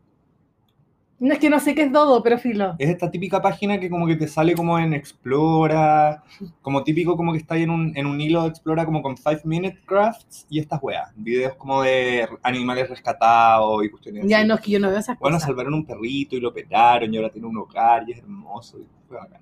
No 1.19 1.33
es 1.33 1.39
que 1.39 1.49
no 1.49 1.59
sé 1.59 1.75
qué 1.75 1.83
es 1.83 1.91
dodo, 1.91 2.23
pero 2.23 2.37
filo. 2.37 2.75
es 2.77 2.89
esta 2.89 3.11
típica 3.11 3.41
página 3.41 3.79
que 3.79 3.89
como 3.89 4.07
que 4.07 4.15
te 4.15 4.27
sale 4.27 4.55
como 4.55 4.79
en 4.79 4.93
Explora, 4.93 6.23
como 6.61 6.83
típico 6.83 7.17
como 7.17 7.33
que 7.33 7.39
está 7.39 7.55
ahí 7.55 7.63
en 7.63 7.71
un, 7.71 7.91
en 7.97 8.05
un 8.05 8.21
hilo 8.21 8.43
de 8.43 8.49
Explora 8.49 8.85
como 8.85 9.01
con 9.01 9.17
5 9.17 9.41
Minute 9.43 9.81
Crafts 9.85 10.45
y 10.49 10.59
estas 10.59 10.79
weas, 10.81 11.11
videos 11.15 11.55
como 11.55 11.81
de 11.83 12.27
animales 12.41 12.89
rescatados 12.89 13.83
y 13.85 13.89
cuestiones 13.89 14.25
Ya 14.27 14.39
así. 14.39 14.47
no, 14.47 14.55
es 14.55 14.61
que 14.61 14.71
yo 14.71 14.79
no 14.79 14.89
veo 14.89 14.99
esas 14.99 15.19
Bueno, 15.19 15.37
cosas. 15.37 15.47
salvaron 15.47 15.73
un 15.73 15.85
perrito 15.85 16.35
y 16.37 16.39
lo 16.39 16.49
operaron 16.49 17.13
y 17.13 17.17
ahora 17.17 17.29
tiene 17.31 17.47
un 17.47 17.57
hogar 17.57 18.07
y 18.07 18.13
es 18.13 18.19
hermoso 18.19 18.79
y 18.79 18.87
fue 19.07 19.17
bacán. 19.17 19.41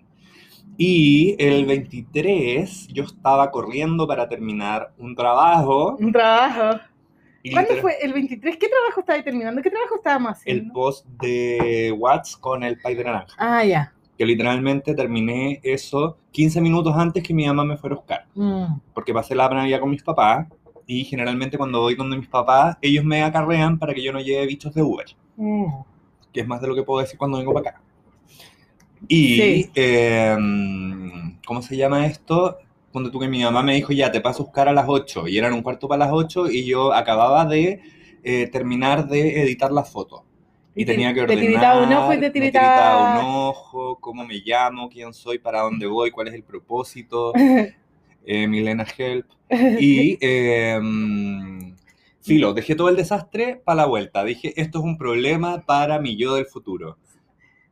Y 0.78 1.36
el 1.40 1.66
23 1.66 2.88
yo 2.90 3.04
estaba 3.04 3.50
corriendo 3.52 4.08
para 4.08 4.28
terminar 4.28 4.94
un 4.98 5.16
trabajo. 5.16 5.96
Un 6.00 6.12
trabajo. 6.12 6.80
¿Cuándo 7.52 7.76
fue? 7.78 7.96
¿El 8.02 8.14
23? 8.14 8.58
¿Qué 8.58 8.68
trabajo 8.68 9.00
estabas 9.00 9.24
terminando? 9.24 9.62
¿Qué 9.62 9.70
trabajo 9.70 9.96
estábamos 9.96 10.30
El 10.46 10.58
haciendo? 10.58 10.74
post 10.74 11.06
de 11.22 11.96
Watts 11.98 12.36
con 12.38 12.64
el 12.64 12.78
pay 12.80 12.96
de 12.96 13.04
naranja. 13.04 13.34
Ah, 13.38 13.64
ya. 13.64 13.94
Que 14.18 14.26
literalmente 14.26 14.94
terminé 14.94 15.60
eso 15.64 16.18
15 16.32 16.60
minutos 16.62 16.94
antes 16.96 17.24
que 17.24 17.34
mi 17.34 17.46
mamá 17.48 17.64
me 17.64 17.78
fuera 17.78 17.96
a 17.96 18.00
buscar. 18.00 18.26
Mm. 18.36 18.80
Porque 18.94 19.14
pasé 19.14 19.36
la 19.36 19.48
Navidad 19.50 19.80
con 19.80 19.90
mis 19.92 20.04
papás 20.04 20.48
y 20.86 21.04
generalmente 21.06 21.58
cuando 21.58 21.82
voy 21.82 21.96
donde 21.96 22.18
mis 22.18 22.28
papás, 22.28 22.78
ellos 22.82 23.04
me 23.04 23.24
acarrean 23.24 23.78
para 23.78 23.94
que 23.94 24.02
yo 24.04 24.12
no 24.12 24.20
lleve 24.20 24.46
bichos 24.46 24.74
de 24.74 24.82
Uber. 24.82 25.06
Mm. 25.38 25.66
que 26.34 26.42
es 26.42 26.48
más 26.48 26.60
de 26.62 26.68
lo 26.68 26.76
que 26.76 26.84
puedo 26.84 27.00
decir 27.02 27.18
cuando 27.18 27.38
vengo 27.38 27.54
para 27.54 27.70
acá. 27.70 27.82
Y, 29.08 29.36
Sí. 29.38 29.72
em, 29.76 31.38
¿cómo 31.46 31.62
se 31.62 31.78
llama 31.78 32.06
esto? 32.06 32.58
Cuando 32.92 33.12
tú 33.12 33.20
que 33.20 33.28
mi 33.28 33.44
mamá 33.44 33.62
me 33.62 33.76
dijo, 33.76 33.94
ya, 33.94 34.12
te 34.12 34.22
paso 34.22 34.44
a 34.44 34.46
buscar 34.46 34.68
a 34.70 34.74
las 34.74 34.86
8, 34.88 35.28
y 35.28 35.38
eran 35.38 35.54
un 35.54 35.62
cuarto 35.62 35.88
para 35.88 36.06
las 36.06 36.14
8, 36.14 36.50
y 36.50 36.66
yo 36.66 36.94
acababa 36.94 37.46
de 37.46 37.82
eh, 38.24 38.48
terminar 38.48 39.08
de 39.08 39.42
editar 39.44 39.72
la 39.72 39.84
foto. 39.84 40.24
Y, 40.76 40.86
te- 40.86 40.92
tenía 40.94 41.10
que 41.10 41.16
te 41.16 41.22
ordenar, 41.22 41.42
tiritaba 41.44 41.84
un 41.88 41.94
ojo 41.94 42.14
y 42.14 42.18
te 42.18 42.22
me 42.22 42.32
tiritaba- 42.32 42.98
tiritaba 42.98 42.98
un 43.12 43.18
ojo, 43.50 43.98
cómo 44.02 44.26
me 44.26 44.42
llamo, 44.46 44.90
quién 44.90 45.14
soy, 45.14 45.40
para 45.40 45.62
dónde 45.62 45.86
voy, 45.88 46.12
cuál 46.12 46.28
es 46.28 46.34
el 46.34 46.44
propósito, 46.44 47.34
eh, 48.26 48.48
Milena 48.48 48.86
Help. 48.98 49.28
Y, 49.80 50.18
em, 50.20 51.76
filo, 52.22 52.54
dejé 52.54 52.76
todo 52.76 52.90
el 52.90 52.96
desastre 52.98 53.62
para 53.64 53.78
la 53.78 53.86
vuelta. 53.86 54.24
Dije, 54.24 54.54
esto 54.60 54.80
es 54.80 54.86
un 54.86 54.98
problema 54.98 55.62
para 55.66 56.00
mi 56.00 56.18
yo 56.18 56.36
del 56.36 56.46
futuro. 56.46 56.98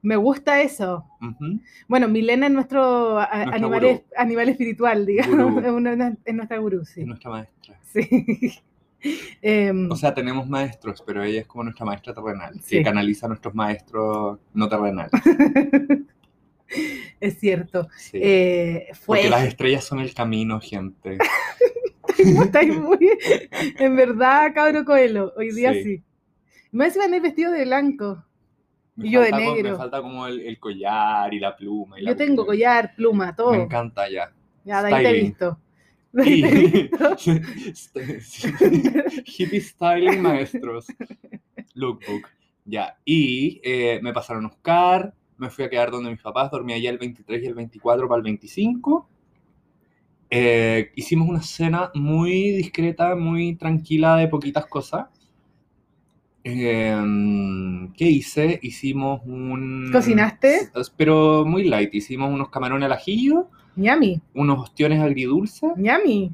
Me 0.05 0.15
gusta 0.17 0.61
eso. 0.61 1.03
Bueno, 1.87 2.07
Milena 2.07 2.45
es 2.45 2.51
nuestro 2.53 3.17
animal, 3.19 3.69
gurú. 3.81 3.87
es- 3.87 4.03
animal 4.15 4.49
espiritual, 4.49 5.05
digamos. 5.05 5.63
Es, 5.65 5.71
una- 5.71 6.15
es 6.23 6.35
nuestra 6.35 6.57
gurú, 6.59 6.85
sí. 6.85 7.01
Es 7.01 7.07
nuestra 7.07 7.31
maestra. 7.31 7.79
Sí. 7.83 8.53
Em, 9.41 9.91
O 9.91 9.95
sea, 9.95 10.13
tenemos 10.15 10.47
maestros, 10.49 11.03
pero 11.05 11.23
ella 11.23 11.41
es 11.41 11.47
como 11.47 11.63
nuestra 11.63 11.85
maestra 11.85 12.13
terrenal, 12.13 12.59
Sí. 12.61 12.77
que 12.77 12.83
canaliza 12.83 13.25
a 13.27 13.29
nuestros 13.29 13.53
maestros 13.53 14.39
no 14.53 14.67
terrenales. 14.69 15.11
es 17.19 17.39
cierto. 17.39 17.87
Sí. 17.97 18.19
Eh, 18.21 18.87
fue. 18.93 19.17
Porque 19.17 19.29
las 19.29 19.43
estrellas 19.45 19.83
son 19.83 19.99
el 19.99 20.13
camino, 20.13 20.59
gente. 20.59 21.17
Estáis 22.17 22.75
muy. 22.79 22.97
En 23.79 23.95
verdad, 23.95 24.51
cabro 24.53 24.85
Coelho. 24.85 25.33
Hoy 25.37 25.51
día 25.51 25.73
sí. 25.73 25.83
Sí. 25.83 26.03
Me 26.71 26.89
van 26.89 27.13
a 27.13 27.15
ir 27.15 27.21
vestido 27.21 27.51
de 27.51 27.65
blanco. 27.65 28.23
Me 28.95 29.07
Y 29.07 29.11
yo 29.11 29.21
de 29.21 29.29
falta 29.29 29.43
como- 29.45 29.55
negro. 29.55 29.71
me 29.71 29.77
falta 29.77 30.01
como 30.01 30.27
el, 30.27 30.39
el 30.41 30.59
collar 30.59 31.33
y 31.33 31.39
la 31.39 31.55
pluma. 31.55 31.99
y 31.99 32.03
la 32.03 32.11
Yo 32.11 32.17
tengo 32.17 32.45
collar, 32.45 32.93
pluma, 32.95 33.35
todo. 33.35 33.51
Me 33.51 33.63
encanta 33.63 34.09
ya. 34.09 34.31
Ya, 34.63 34.81
de 34.83 34.93
ahí 34.93 35.03
te 35.03 35.09
he 35.09 35.21
visto. 35.21 35.59
Hippie 39.25 39.61
Styling 39.61 40.21
Maestros. 40.21 40.87
Lookbook. 41.73 42.27
Ya. 42.65 42.97
Y 43.05 43.61
eh, 43.63 43.99
me 44.01 44.13
pasaron 44.13 44.45
a 44.45 44.49
buscar, 44.49 45.13
me 45.37 45.49
fui 45.49 45.65
a 45.65 45.69
quedar 45.69 45.91
donde 45.91 46.11
mis 46.11 46.21
papás, 46.21 46.51
dormí 46.51 46.73
allá 46.73 46.89
el 46.89 46.97
23 46.97 47.43
y 47.43 47.45
el 47.47 47.53
24 47.53 48.07
para 48.07 48.17
el 48.17 48.23
25. 48.23 49.09
Eh, 50.29 50.91
hicimos 50.95 51.29
una 51.29 51.41
cena 51.41 51.91
muy 51.93 52.51
discreta, 52.51 53.15
muy 53.15 53.55
tranquila 53.55 54.15
de 54.17 54.27
poquitas 54.27 54.65
cosas. 54.65 55.07
Em, 56.45 57.91
¿Qué 57.93 58.05
hice? 58.05 58.59
Hicimos 58.61 59.21
un... 59.25 59.89
¿Cocinaste? 59.91 60.69
Pero 60.95 61.43
muy 61.43 61.63
light. 61.67 61.93
Hicimos 61.93 62.31
unos 62.31 62.49
camarones 62.49 62.85
al 62.85 62.91
ajillo, 62.93 63.47
Ñami, 63.75 64.21
unos 64.35 64.59
ostiones 64.59 65.01
agridulces 65.01 65.71
ñami. 65.75 66.31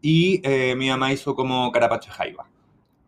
y 0.00 0.40
eh, 0.44 0.74
mi 0.76 0.88
mamá 0.88 1.12
hizo 1.12 1.34
como 1.34 1.70
carapacho 1.72 2.10
de 2.10 2.16
jaiba. 2.16 2.46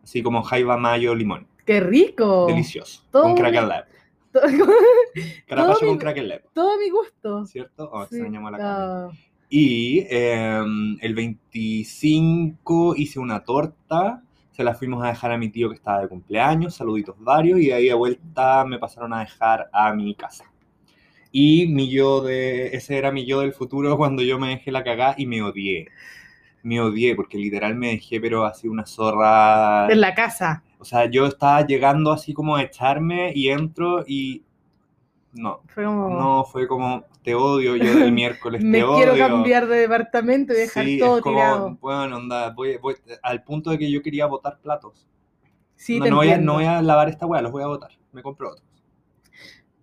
Así 0.03 0.23
como 0.23 0.43
jaiba, 0.43 0.77
mayo, 0.77 1.15
limón. 1.15 1.47
¡Qué 1.65 1.79
rico! 1.81 2.47
Delicioso. 2.49 3.05
Todo 3.13 3.23
con 3.23 3.31
un- 3.33 3.39
cracker 3.39 3.63
lab. 3.63 3.85
Todo, 4.33 4.43
Carapacho 5.47 5.85
mi- 5.85 5.89
con 5.91 5.99
cracker 6.03 6.25
lab. 6.25 6.43
todo 6.53 6.79
mi 6.79 6.91
gusto. 6.91 7.47
¿Cierto? 7.47 7.89
Oh, 7.93 8.07
Sí. 8.07 8.17
extrañamos 8.17 8.51
la 8.53 8.59
Cami. 8.59 8.69
Ah, 8.71 9.09
Y 9.49 9.99
eh, 10.11 10.63
el 11.01 11.15
25 11.15 12.95
hice 12.97 13.19
una 13.21 13.45
torta, 13.45 14.23
se 14.61 14.65
la 14.65 14.75
fuimos 14.75 15.03
a 15.03 15.09
dejar 15.09 15.33
a 15.33 15.39
mi 15.39 15.49
tío 15.49 15.71
que 15.71 15.77
estaba 15.77 16.03
de 16.03 16.09
cumpleaños, 16.09 16.75
saluditos 16.75 17.17
varios, 17.19 17.59
y 17.61 17.69
de 17.69 17.73
ahí 17.73 17.89
a 17.89 17.95
vuelta 17.95 18.63
me 18.67 18.79
pasaron 18.79 19.15
a 19.15 19.21
dejar 19.21 19.71
a 19.73 19.95
mi 19.95 20.15
casa. 20.15 20.45
Y 21.33 21.67
mi 21.69 21.89
yo 21.89 22.21
de, 22.21 22.67
ese 22.77 22.99
era 22.99 23.11
mi 23.11 23.25
yo 23.25 23.41
del 23.41 23.55
futuro 23.55 23.97
cuando 23.97 24.23
yo 24.23 24.39
me 24.39 24.51
dejé 24.51 24.71
la 24.71 24.85
cagada 24.85 25.15
y 25.17 25.25
me 25.25 25.41
odié. 25.41 25.89
Me 26.63 26.79
odié 26.79 27.17
porque 27.17 27.39
literal 27.39 27.75
me 27.75 27.93
dejé, 27.93 28.21
pero 28.21 28.45
así 28.45 28.69
una 28.69 28.85
zorra. 28.85 29.91
En 29.91 30.03
la 30.03 30.15
casa. 30.15 30.63
O 30.79 30.85
sea, 30.85 31.07
yo 31.07 31.25
estaba 31.25 31.67
llegando 31.67 32.13
así 32.13 32.35
como 32.35 32.57
a 32.57 32.63
echarme 32.63 33.33
y 33.35 33.49
entro 33.49 34.05
y. 34.07 34.45
No, 35.33 35.63
Fue 35.69 35.85
como. 35.85 36.11
no, 36.11 36.45
fue 36.45 36.69
como, 36.69 37.07
te 37.23 37.35
odio 37.35 37.77
yo 37.77 37.95
del 37.99 38.13
miércoles, 38.13 38.63
me 38.65 38.79
te 38.81 38.85
quiero 38.87 39.13
odio. 39.13 39.29
cambiar 39.29 39.67
de 39.67 39.79
departamento 39.79 40.53
y 40.53 40.57
dejar 40.57 40.85
Sí, 40.85 40.99
todo 40.99 41.17
es 41.19 41.23
como, 41.23 41.37
tirado. 41.37 41.79
bueno, 41.81 42.17
onda, 42.17 42.51
voy, 42.51 42.77
voy- 42.79 42.97
al 43.23 43.43
punto 43.45 43.71
de 43.71 43.79
que 43.79 43.91
yo 43.91 44.03
quería 44.03 44.27
botar 44.27 44.59
platos. 44.61 45.07
Sí, 45.77 45.99
no, 45.99 46.05
te 46.05 46.11
no 46.11 46.17
voy 46.17 46.31
a, 46.31 46.39
no 46.39 46.53
voy 46.55 46.65
a 46.65 46.83
lavar 46.83 47.09
esta 47.09 47.27
weá, 47.27 47.41
los 47.43 47.53
voy 47.53 47.63
a 47.63 47.67
botar. 47.67 47.91
Me 48.13 48.23
compro 48.23 48.51
otros. 48.51 48.67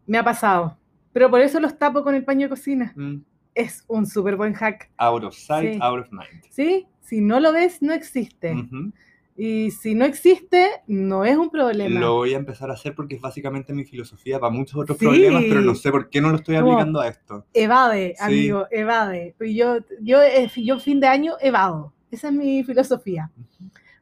Me 0.05 0.17
ha 0.17 0.23
pasado. 0.23 0.77
Pero 1.13 1.29
por 1.31 1.41
eso 1.41 1.59
los 1.59 1.77
tapo 1.77 2.03
con 2.03 2.13
el 2.15 2.23
paño 2.23 2.45
de 2.45 2.49
cocina. 2.49 2.93
Mm, 2.95 3.17
Es 3.55 3.83
un 3.87 4.05
súper 4.05 4.35
buen 4.35 4.53
hack. 4.53 4.91
Out 4.97 5.23
of 5.23 5.33
sight, 5.35 5.73
Sí. 5.73 5.79
out 5.81 5.99
of 6.01 6.11
mind. 6.11 6.43
¿Sí? 6.51 6.85
Si 7.01 7.21
no 7.21 7.39
lo 7.39 7.51
ves, 7.53 7.81
no 7.81 7.91
existe. 7.93 8.53
Ujú. 8.53 8.91
Y 9.39 9.69
si 9.69 9.93
no 9.93 10.03
existe, 10.03 10.67
no 10.87 11.23
es 11.23 11.37
un 11.37 11.51
problema. 11.51 11.99
Lo 11.99 12.15
voy 12.15 12.33
a 12.33 12.37
empezar 12.37 12.71
a 12.71 12.73
hacer 12.73 12.95
porque 12.95 13.15
es 13.15 13.21
básicamente 13.21 13.71
mi 13.71 13.85
filosofía 13.85 14.39
para 14.39 14.51
muchos 14.51 14.81
otros 14.81 14.97
Sí. 14.97 15.05
problemas, 15.05 15.43
pero 15.47 15.61
no 15.61 15.75
sé 15.75 15.91
por 15.91 16.09
qué 16.09 16.19
no 16.21 16.31
lo 16.31 16.37
estoy 16.37 16.55
Como- 16.55 16.71
aplicando 16.73 16.99
a 17.01 17.07
esto. 17.07 17.45
Evade, 17.53 18.15
Sí. 18.17 18.23
amigo, 18.23 18.65
evade. 18.71 19.35
Yo, 19.39 19.77
yo, 20.01 20.23
eh, 20.23 20.49
yo 20.55 20.79
fin 20.79 20.99
de 20.99 21.05
año 21.07 21.33
evado. 21.39 21.93
Esa 22.09 22.29
es 22.29 22.33
mi 22.33 22.63
filosofía. 22.63 23.29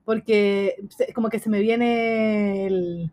Porque 0.06 0.76
como 1.14 1.30
que 1.30 1.40
se 1.40 1.50
me 1.50 1.60
viene 1.60 2.66
el... 2.68 3.12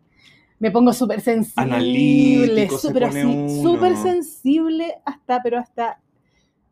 Me 0.59 0.71
pongo 0.71 0.93
súper 0.93 1.19
sensible, 1.19 2.69
súper 2.69 3.03
así, 3.03 3.61
súper 3.61 3.97
sensible 3.97 4.95
hasta, 5.05 5.41
pero 5.43 5.57
hasta... 5.59 5.99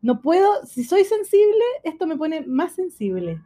No 0.00 0.22
puedo, 0.22 0.64
si 0.64 0.82
soy 0.82 1.04
sensible, 1.04 1.62
esto 1.84 2.06
me 2.06 2.16
pone 2.16 2.40
más 2.46 2.74
sensible. 2.74 3.40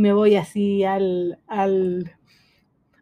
Y 0.00 0.02
me 0.02 0.14
voy 0.14 0.34
así 0.34 0.82
al, 0.82 1.38
al, 1.46 2.10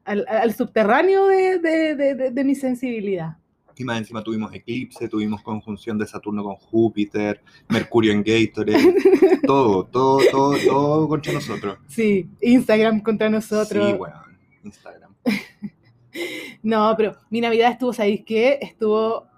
al, 0.04 0.26
al 0.26 0.52
subterráneo 0.52 1.28
de, 1.28 1.60
de- 1.60 1.94
de- 1.94 2.30
de- 2.32 2.44
mi 2.44 2.56
sensibilidad. 2.56 3.36
Y 3.76 3.84
más 3.84 3.98
encima 3.98 4.20
tuvimos 4.24 4.52
eclipse, 4.52 5.08
tuvimos 5.08 5.40
conjunción 5.42 5.96
de 5.96 6.08
Saturno 6.08 6.42
con 6.42 6.56
Júpiter, 6.56 7.40
Mercurio 7.68 8.10
en 8.12 8.24
Gatorade, 8.24 8.96
todo, 9.46 9.84
todo, 9.84 10.18
todo, 10.32 10.56
todo 10.66 11.08
contra 11.08 11.32
nosotros. 11.34 11.78
Sí, 11.86 12.28
Instagram 12.40 13.00
contra 13.00 13.30
nosotros. 13.30 13.86
Sí, 13.90 13.92
weón, 13.92 14.36
Instagram. 14.64 15.14
No, 16.64 16.94
pero 16.96 17.14
mi 17.30 17.40
Navidad 17.40 17.70
estuvo, 17.70 17.92
¿sabéis 17.92 18.24
qué? 18.26 18.58
Estuvo 18.60 19.28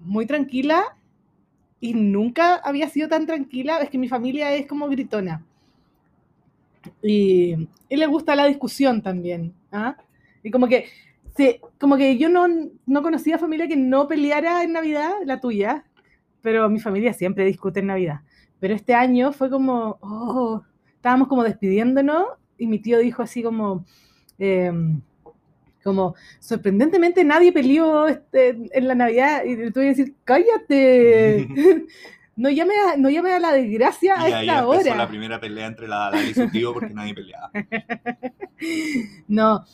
muy 0.00 0.26
tranquila 0.26 0.82
y 1.78 1.94
nunca 1.94 2.56
había 2.56 2.88
sido 2.88 3.08
tan 3.08 3.24
tranquila. 3.24 3.78
Es 3.78 3.88
que 3.90 3.98
mi 3.98 4.08
familia 4.08 4.52
es 4.56 4.66
como 4.66 4.88
gritona. 4.88 5.46
Y, 7.02 7.68
y 7.88 7.96
le 7.96 8.06
gusta 8.06 8.36
la 8.36 8.46
discusión 8.46 9.02
también. 9.02 9.54
¿ah? 9.72 9.96
Y 10.42 10.50
como 10.50 10.68
que, 10.68 10.86
como 11.78 11.96
que 11.96 12.16
yo 12.18 12.28
no, 12.28 12.46
no 12.86 13.02
conocía 13.02 13.38
familia 13.38 13.68
que 13.68 13.76
no 13.76 14.06
peleara 14.08 14.62
en 14.62 14.72
Navidad, 14.72 15.12
la 15.24 15.40
tuya, 15.40 15.84
pero 16.42 16.68
mi 16.68 16.80
familia 16.80 17.12
siempre 17.12 17.44
discute 17.44 17.80
en 17.80 17.86
Navidad. 17.86 18.20
Pero 18.60 18.74
este 18.74 18.94
año 18.94 19.32
fue 19.32 19.50
como, 19.50 19.98
oh, 20.00 20.62
estábamos 20.96 21.28
como 21.28 21.42
despidiéndonos 21.42 22.26
y 22.58 22.66
mi 22.66 22.78
tío 22.78 22.98
dijo 22.98 23.22
así 23.22 23.42
como, 23.42 23.84
em, 24.38 25.00
como, 25.82 26.14
sorprendentemente 26.40 27.24
nadie 27.24 27.52
peleó 27.52 28.06
este, 28.06 28.56
en 28.72 28.88
la 28.88 28.94
Navidad 28.94 29.44
y 29.44 29.70
tú 29.70 29.80
ibas 29.80 29.98
a 29.98 30.02
decir, 30.02 30.14
cállate, 30.24 31.48
no 32.36 32.50
llame 32.50 32.74
a, 32.74 32.96
no 32.96 33.10
llame 33.10 33.32
a 33.32 33.38
la 33.38 33.52
desgracia 33.52 34.14
a 34.20 34.28
Y 34.28 34.32
ahí 34.32 34.46
esta 34.48 34.60
empezó 34.60 34.80
hora. 34.90 34.96
la 34.96 35.08
primera 35.08 35.40
pelea 35.40 35.66
entre 35.66 35.88
la 35.88 36.10
Dani 36.10 36.30
y 36.30 36.34
su 36.34 36.50
tío 36.50 36.72
porque 36.72 36.94
nadie 36.94 37.14
peleaba. 37.14 37.50
No, 39.28 39.64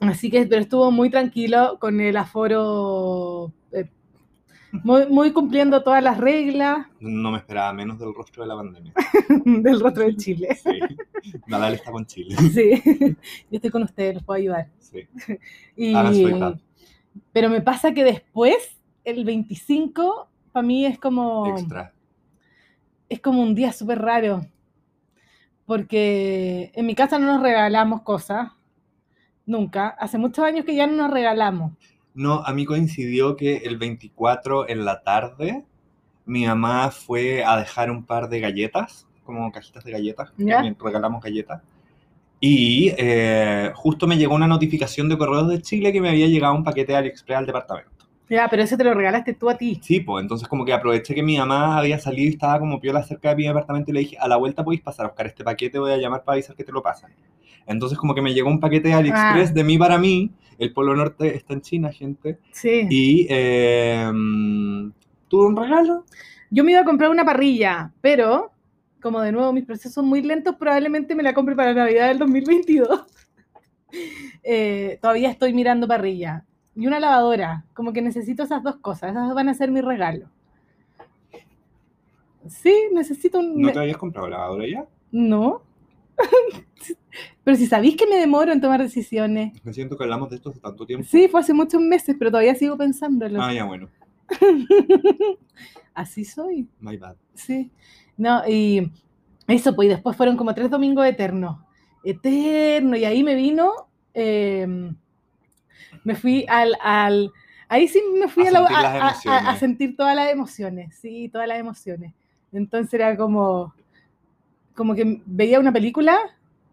así 0.00 0.30
que, 0.30 0.46
pero 0.46 0.62
estuvo 0.62 0.90
muy 0.90 1.10
tranquilo 1.10 1.78
con 1.78 2.00
el 2.00 2.16
aforo, 2.16 3.52
eh, 3.70 3.88
muy, 4.82 5.06
muy 5.06 5.32
cumpliendo 5.32 5.82
todas 5.82 6.02
las 6.02 6.18
reglas 6.18 6.86
No 6.98 7.30
me 7.30 7.38
esperaba 7.38 7.72
menos 7.72 7.98
del 7.98 8.12
rostro 8.14 8.42
de 8.42 8.48
la 8.48 8.56
pandemia. 8.56 8.92
del 9.44 9.80
rostro 9.80 10.04
de 10.04 10.16
Chile. 10.16 10.56
Sí. 10.56 10.80
Nadal 11.46 11.74
está 11.74 11.92
con 11.92 12.06
Chile. 12.06 12.34
Sí, 12.52 12.82
yo 13.50 13.56
estoy 13.56 13.70
con 13.70 13.82
ustedes, 13.84 14.14
los 14.14 14.24
puedo 14.24 14.38
ayudar. 14.38 14.68
Sí. 14.78 15.06
Y, 15.76 15.92
su 15.92 16.28
iPad. 16.28 16.56
pero 17.32 17.48
me 17.48 17.60
pasa 17.60 17.92
que 17.92 18.02
después, 18.02 18.56
el 19.04 19.24
25, 19.24 20.28
para 20.56 20.66
mí 20.66 20.86
es 20.86 20.98
como, 20.98 21.46
Extra. 21.48 21.92
es 23.10 23.20
como 23.20 23.42
un 23.42 23.54
día 23.54 23.72
súper 23.72 24.00
raro. 24.00 24.46
Porque 25.66 26.72
en 26.74 26.86
mi 26.86 26.94
casa 26.94 27.18
no 27.18 27.26
nos 27.26 27.42
regalamos 27.42 28.00
cosas. 28.00 28.52
Nunca. 29.44 29.88
Hace 29.88 30.16
muchos 30.16 30.42
años 30.46 30.64
que 30.64 30.74
ya 30.74 30.86
no 30.86 30.94
nos 30.94 31.10
regalamos. 31.10 31.72
No, 32.14 32.42
a 32.42 32.54
mí 32.54 32.64
coincidió 32.64 33.36
que 33.36 33.58
el 33.58 33.76
24 33.76 34.66
en 34.70 34.86
la 34.86 35.02
tarde 35.02 35.66
mi 36.24 36.46
mamá 36.46 36.90
fue 36.90 37.44
a 37.44 37.58
dejar 37.58 37.90
un 37.90 38.06
par 38.06 38.30
de 38.30 38.40
galletas, 38.40 39.06
como 39.24 39.52
cajitas 39.52 39.84
de 39.84 39.92
galletas, 39.92 40.32
regalamos 40.38 41.22
galletas. 41.22 41.60
Y 42.40 42.94
eh, 42.96 43.72
justo 43.74 44.06
me 44.06 44.16
llegó 44.16 44.34
una 44.34 44.46
notificación 44.46 45.10
de 45.10 45.18
Correos 45.18 45.48
de 45.48 45.60
Chile 45.60 45.92
que 45.92 46.00
me 46.00 46.08
había 46.08 46.28
llegado 46.28 46.54
un 46.54 46.64
paquete 46.64 46.92
de 46.92 46.98
AliExpress 46.98 47.40
al 47.40 47.46
departamento. 47.46 47.95
Ya, 48.28 48.48
pero 48.48 48.62
ese 48.62 48.76
te 48.76 48.82
lo 48.84 48.92
regalaste 48.94 49.34
tú 49.34 49.48
a 49.48 49.56
ti. 49.56 49.78
Sí, 49.82 50.00
pues 50.00 50.22
entonces 50.22 50.48
como 50.48 50.64
que 50.64 50.72
aproveché 50.72 51.14
que 51.14 51.22
mi 51.22 51.38
mamá 51.38 51.78
había 51.78 51.98
salido 51.98 52.28
y 52.28 52.32
estaba 52.32 52.58
como 52.58 52.80
piola 52.80 53.02
cerca 53.04 53.28
de 53.30 53.36
mi 53.36 53.46
departamento 53.46 53.90
y 53.90 53.94
le 53.94 54.00
dije, 54.00 54.18
a 54.18 54.26
la 54.26 54.36
vuelta 54.36 54.64
podéis 54.64 54.82
pasar 54.82 55.06
a 55.06 55.08
buscar 55.10 55.26
este 55.26 55.44
paquete, 55.44 55.78
voy 55.78 55.92
a 55.92 55.96
llamar 55.96 56.24
para 56.24 56.34
avisar 56.34 56.56
que 56.56 56.64
te 56.64 56.72
lo 56.72 56.82
pasan. 56.82 57.12
Entonces 57.66 57.96
como 57.98 58.14
que 58.14 58.22
me 58.22 58.34
llegó 58.34 58.48
un 58.48 58.58
paquete 58.60 58.88
de 58.88 58.94
AliExpress 58.94 59.50
Ah. 59.50 59.52
de 59.54 59.64
mí 59.64 59.78
para 59.78 59.98
mí, 59.98 60.32
el 60.58 60.72
Polo 60.72 60.96
Norte 60.96 61.36
está 61.36 61.52
en 61.54 61.60
China, 61.60 61.92
gente, 61.92 62.38
Sí. 62.52 62.86
y 62.90 63.26
eh, 63.30 64.10
tuve 65.28 65.46
un 65.46 65.56
regalo. 65.56 66.04
Yo 66.50 66.64
me 66.64 66.72
iba 66.72 66.80
a 66.80 66.84
comprar 66.84 67.10
una 67.10 67.24
parrilla, 67.24 67.92
pero 68.00 68.52
como 69.02 69.20
de 69.20 69.30
nuevo 69.30 69.52
mis 69.52 69.64
procesos 69.64 69.92
son 69.92 70.06
muy 70.06 70.22
lentos, 70.22 70.56
probablemente 70.56 71.14
me 71.14 71.22
la 71.22 71.32
compre 71.34 71.54
para 71.54 71.74
Navidad 71.74 72.08
del 72.08 72.18
2022. 72.18 72.88
Eh, 74.42 74.98
todavía 75.00 75.30
estoy 75.30 75.52
mirando 75.54 75.88
parrilla. 75.88 76.44
Y 76.76 76.86
una 76.86 77.00
lavadora. 77.00 77.64
Como 77.74 77.92
que 77.92 78.02
necesito 78.02 78.42
esas 78.42 78.62
dos 78.62 78.76
cosas. 78.76 79.10
Esas 79.10 79.34
van 79.34 79.48
a 79.48 79.54
ser 79.54 79.70
mi 79.70 79.80
regalo. 79.80 80.28
Sí, 82.48 82.74
necesito 82.92 83.40
un... 83.40 83.60
¿No 83.60 83.72
te 83.72 83.78
habías 83.78 83.96
comprado 83.96 84.28
lavadora 84.28 84.66
ya? 84.68 84.86
No. 85.10 85.62
pero 87.44 87.56
si 87.56 87.66
sabéis 87.66 87.96
que 87.96 88.06
me 88.06 88.16
demoro 88.16 88.52
en 88.52 88.60
tomar 88.60 88.80
decisiones. 88.80 89.52
Me 89.64 89.72
siento 89.72 89.96
que 89.96 90.04
hablamos 90.04 90.30
de 90.30 90.36
esto 90.36 90.50
hace 90.50 90.60
tanto 90.60 90.86
tiempo. 90.86 91.06
Sí, 91.08 91.28
fue 91.28 91.40
hace 91.40 91.52
muchos 91.52 91.80
meses, 91.80 92.14
pero 92.18 92.30
todavía 92.30 92.54
sigo 92.54 92.76
pensándolo. 92.76 93.42
Ah, 93.42 93.52
ya 93.52 93.64
bueno, 93.64 93.88
Así 95.94 96.24
soy. 96.24 96.68
my 96.80 96.96
bad. 96.96 97.16
Sí. 97.34 97.70
No, 98.16 98.42
y 98.48 98.92
eso, 99.48 99.74
pues, 99.74 99.86
y 99.86 99.88
después 99.90 100.16
fueron 100.16 100.36
como 100.36 100.54
tres 100.54 100.70
domingos 100.70 101.06
eternos. 101.06 101.58
Eterno, 102.04 102.96
y 102.96 103.04
ahí 103.04 103.24
me 103.24 103.34
vino, 103.34 103.72
eh, 104.14 104.92
me 106.04 106.14
fui 106.14 106.46
al, 106.48 106.76
al, 106.82 107.32
ahí 107.68 107.88
sí 107.88 108.02
me 108.18 108.28
fui 108.28 108.46
A 108.46 108.50
a, 108.50 108.50
la- 108.50 108.60
sentir 108.60 109.32
a- 109.50 109.56
sentir 109.56 109.96
todas 109.96 110.16
las 110.16 110.30
emociones, 110.32 110.96
sí, 110.96 111.28
todas 111.30 111.48
las 111.48 111.58
emociones. 111.58 112.14
Entonces 112.52 112.94
era 112.94 113.16
como, 113.16 113.74
como 114.74 114.94
que 114.94 115.22
veía 115.26 115.60
una 115.60 115.72
película 115.72 116.18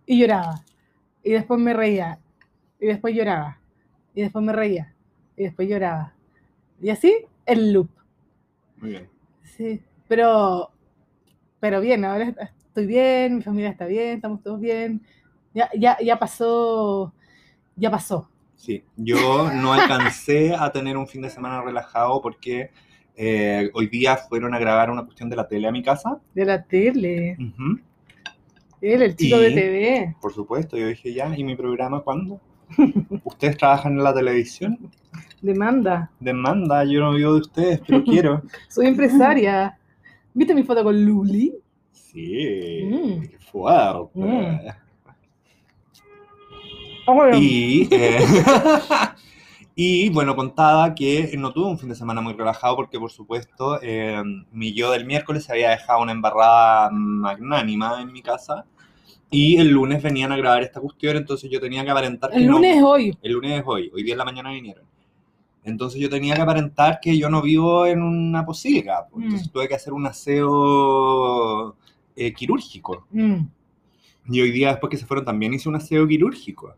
y 0.05 0.19
lloraba, 0.19 0.63
y 1.23 1.31
después 1.31 1.59
me 1.59 1.73
reía, 1.73 2.19
y 2.79 2.87
después 2.87 3.15
lloraba, 3.15 3.59
y 4.15 4.21
después 4.21 4.43
me 4.45 4.53
reía, 4.53 4.93
y 5.37 5.43
después 5.43 5.69
lloraba. 5.69 6.13
Y 6.81 6.89
así, 6.89 7.15
el 7.45 7.73
loop. 7.73 7.89
Muy 8.77 8.89
bien. 8.91 9.09
Sí, 9.43 9.81
pero, 10.07 10.71
pero 11.59 11.81
bien, 11.81 12.05
ahora 12.05 12.25
est- 12.29 12.39
estoy 12.67 12.87
bien, 12.87 13.37
mi 13.37 13.43
familia 13.43 13.71
está 13.71 13.85
bien, 13.87 14.17
estamos 14.17 14.43
todos 14.43 14.59
bien. 14.59 15.03
Ya, 15.53 15.69
ya, 15.77 15.97
ya 16.01 16.19
pasó, 16.19 17.13
ya 17.77 17.91
pasó. 17.91 18.29
Sí, 18.63 18.81
yo 18.95 19.51
no 19.51 19.73
alcancé 19.73 20.55
a 20.55 20.71
tener 20.71 20.95
un 20.95 21.05
fin 21.05 21.21
de 21.21 21.29
semana 21.29 21.61
relajado 21.61 22.21
porque 22.21 22.69
eh, 23.13 23.69
hoy 23.73 23.87
día 23.87 24.15
fueron 24.15 24.53
a 24.53 24.57
grabar 24.59 24.89
una 24.89 25.03
cuestión 25.03 25.29
de 25.29 25.35
la 25.35 25.45
tele 25.45 25.67
a 25.67 25.71
mi 25.73 25.83
casa. 25.83 26.21
De 26.33 26.45
la 26.45 26.63
tele, 26.63 27.35
él, 28.79 29.01
el 29.01 29.15
chico 29.17 29.37
de 29.37 29.51
TV. 29.51 30.15
Por 30.21 30.33
supuesto, 30.33 30.77
yo 30.77 30.87
dije 30.87 31.13
ya, 31.13 31.37
¿y 31.37 31.43
mi 31.43 31.57
programa 31.57 31.99
cuándo? 31.99 32.39
¿Ustedes 33.25 33.57
trabajan 33.57 33.97
en 33.97 34.03
la 34.05 34.13
televisión? 34.13 34.77
Demanda. 35.41 36.09
Demanda, 36.21 36.85
yo 36.85 37.01
no 37.01 37.15
vivo 37.15 37.33
de 37.33 37.39
ustedes, 37.41 37.81
pero 37.85 38.01
quiero. 38.05 38.43
Soy 38.69 38.87
empresaria. 38.87 39.77
¿Viste 40.33 40.55
mi 40.55 40.63
foto 40.63 40.85
con 40.85 41.03
Luli? 41.03 41.53
Sí, 41.91 42.83
Mm. 42.85 43.21
qué 43.23 43.37
fuerte. 43.39 44.09
Mm. 44.19 44.59
Bueno, 47.05 47.37
Y, 47.37 47.87
eh, 47.91 48.19
y 49.75 50.09
bueno, 50.09 50.35
contaba 50.35 50.93
que 50.95 51.31
no 51.37 51.51
tuve 51.51 51.67
un 51.67 51.79
fin 51.79 51.89
de 51.89 51.95
semana 51.95 52.21
muy 52.21 52.33
relajado 52.33 52.75
porque, 52.75 52.99
por 52.99 53.11
supuesto, 53.11 53.79
eh, 53.81 54.21
mi 54.51 54.73
yo 54.73 54.91
del 54.91 55.05
miércoles 55.05 55.49
había 55.49 55.71
dejado 55.71 56.01
una 56.01 56.11
embarrada 56.11 56.89
magnánima 56.91 58.01
en 58.01 58.11
mi 58.11 58.21
casa 58.21 58.65
y 59.29 59.57
el 59.57 59.69
lunes 59.69 60.01
venían 60.03 60.31
a 60.31 60.37
grabar 60.37 60.61
esta 60.63 60.79
cuestión, 60.79 61.17
entonces 61.17 61.49
yo 61.49 61.59
tenía 61.59 61.83
que 61.83 61.89
aparentar 61.91 62.29
que 62.31 62.37
el 62.37 62.45
no- 62.47 62.53
lunes 62.53 62.77
es 62.77 62.83
hoy. 62.83 63.17
el 63.21 63.31
lunes 63.33 63.59
es 63.59 63.63
hoy, 63.65 63.91
hoy 63.93 64.03
día 64.03 64.13
en 64.13 64.19
la 64.19 64.25
mañana 64.25 64.51
vinieron. 64.51 64.85
Entonces 65.65 65.99
yo 65.99 66.09
tenía 66.09 66.35
que 66.35 66.41
aparentar 66.41 66.99
que 67.01 67.17
yo 67.17 67.29
no 67.29 67.41
vivo 67.41 67.85
en 67.85 68.01
una 68.03 68.45
posilga, 68.45 69.07
pues, 69.09 69.21
Mm. 69.21 69.23
entonces 69.27 69.51
tuve 69.51 69.67
que 69.67 69.75
hacer 69.75 69.93
un 69.93 70.05
aseo 70.05 71.75
eh, 72.15 72.31
quirúrgico. 72.33 73.07
Mm. 73.11 73.37
Y 74.29 74.41
hoy 74.41 74.51
día, 74.51 74.69
después 74.69 74.91
que 74.91 74.97
se 74.97 75.05
fueron, 75.05 75.25
también 75.25 75.53
hice 75.53 75.67
un 75.67 75.75
aseo 75.75 76.07
quirúrgico. 76.07 76.75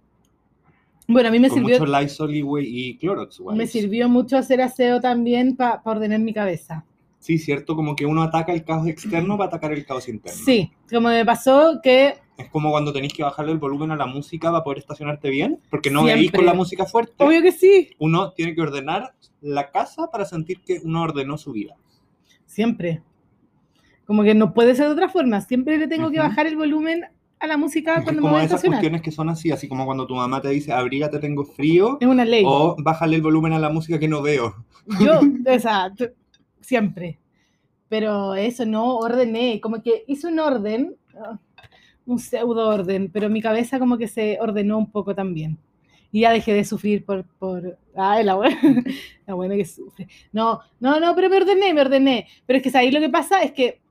Bueno, 1.07 1.29
a 1.29 1.31
mí 1.31 1.39
me 1.39 1.49
con 1.49 1.59
sirvió, 1.59 1.79
mucho 1.79 1.99
Lysol 1.99 2.33
y, 2.35 2.43
y 2.89 2.97
Clorox. 2.97 3.41
me 3.53 3.67
sirvió 3.67 4.09
mucho 4.09 4.37
hacer 4.37 4.61
aseo 4.61 4.99
también 4.99 5.55
para 5.55 5.81
ordenar 5.85 6.19
mi 6.19 6.33
cabeza. 6.33 6.83
Sí, 7.19 7.37
cierto, 7.39 7.75
como 7.75 7.95
que 7.95 8.05
uno 8.05 8.21
ataca 8.23 8.53
el 8.53 8.63
caos 8.63 8.87
externo 8.87 9.37
para 9.37 9.47
atacar 9.47 9.71
el 9.73 9.85
caos 9.85 10.07
interno. 10.09 10.39
Sí, 10.45 10.71
como 10.89 11.09
me 11.09 11.25
pasó 11.25 11.79
que 11.81 12.15
Es 12.37 12.49
como 12.49 12.69
cuando 12.71 12.93
tenéis 12.93 13.13
que 13.13 13.23
bajarle 13.23 13.51
el 13.51 13.57
volumen 13.57 13.91
a 13.91 13.95
la 13.95 14.05
música 14.05 14.51
para 14.51 14.63
poder 14.63 14.79
estacionarte 14.79 15.29
bien, 15.29 15.59
porque 15.71 15.89
no 15.89 16.03
veís 16.03 16.31
con 16.31 16.45
la 16.45 16.53
música 16.53 16.85
fuerte. 16.85 17.13
Obvio 17.17 17.41
que 17.41 17.51
sí, 17.51 17.89
Uno 17.99 18.31
tiene 18.33 18.53
que 18.53 18.61
ordenar 18.61 19.13
la 19.41 19.71
casa 19.71 20.09
para 20.11 20.25
sentir 20.25 20.61
que 20.61 20.79
uno 20.83 21.01
ordenó 21.03 21.37
su 21.37 21.51
vida. 21.51 21.75
siempre. 22.45 23.01
Como 24.05 24.21
que 24.21 24.35
no 24.35 24.53
puede 24.53 24.75
ser 24.75 24.85
de 24.85 24.91
otra 24.93 25.09
forma. 25.09 25.41
Siempre 25.41 25.77
le 25.79 25.87
tengo 25.87 26.11
que 26.11 26.19
Ujú. 26.19 26.27
bajar 26.27 26.45
el 26.45 26.55
volumen 26.55 27.05
a 27.39 27.47
la 27.47 27.57
música 27.57 27.97
Es 27.97 28.03
cuando 28.03 28.21
me 28.21 28.29
voy 28.29 28.39
a 28.39 28.43
esas 28.43 28.51
estacionar. 28.55 28.79
cuestiones 28.79 29.01
que 29.01 29.11
son 29.11 29.29
así, 29.29 29.51
así 29.51 29.67
como 29.67 29.85
cuando 29.85 30.07
tu 30.07 30.15
mamá 30.15 30.41
te 30.41 30.49
dice, 30.49 30.71
abrígate, 30.73 31.19
tengo 31.19 31.43
frío, 31.45 31.97
Es 31.99 32.07
una 32.07 32.25
ley. 32.25 32.43
o 32.45 32.75
bájale 32.79 33.15
el 33.17 33.21
volumen 33.21 33.53
a 33.53 33.59
la 33.59 33.69
música 33.69 33.99
que 33.99 34.07
no 34.07 34.21
veo. 34.21 34.55
Yo, 34.99 35.19
o 35.55 35.59
sea, 35.59 35.91
siempre. 36.61 37.19
Pero 37.87 38.33
eso 38.35 38.65
no 38.65 38.97
ordené, 38.97 39.61
como 39.61 39.81
que 39.81 40.03
hice 40.07 40.27
un 40.27 40.39
orden, 40.39 40.95
ah, 41.19 41.37
un 42.05 42.19
pseudo 42.19 42.67
orden, 42.69 43.09
pero 43.11 43.29
mi 43.29 43.41
cabeza 43.41 43.79
como 43.79 43.97
que 43.97 44.07
se 44.07 44.37
ordenó 44.41 44.77
un 44.77 44.91
poco 44.91 45.13
también. 45.13 45.57
Y 46.11 46.21
ya 46.21 46.31
dejé 46.31 46.53
de 46.53 46.63
sufrir 46.63 47.03
por, 47.03 47.25
por, 47.39 47.77
ay, 47.95 48.23
la 48.23 48.35
buena, 48.35 48.57
la 49.27 49.33
buena 49.33 49.55
que 49.55 49.65
sufre. 49.65 50.07
No, 50.31 50.61
no, 50.79 50.99
no, 50.99 51.13
pero 51.13 51.29
me 51.29 51.37
ordené, 51.37 51.73
me 51.73 51.81
ordené. 51.81 52.27
Pero 52.45 52.57
es 52.57 52.63
que 52.63 52.77
ahí 52.77 52.89
lo 52.89 52.99
que 53.01 53.09
pasa 53.09 53.43
es 53.43 53.51
que 53.51 53.81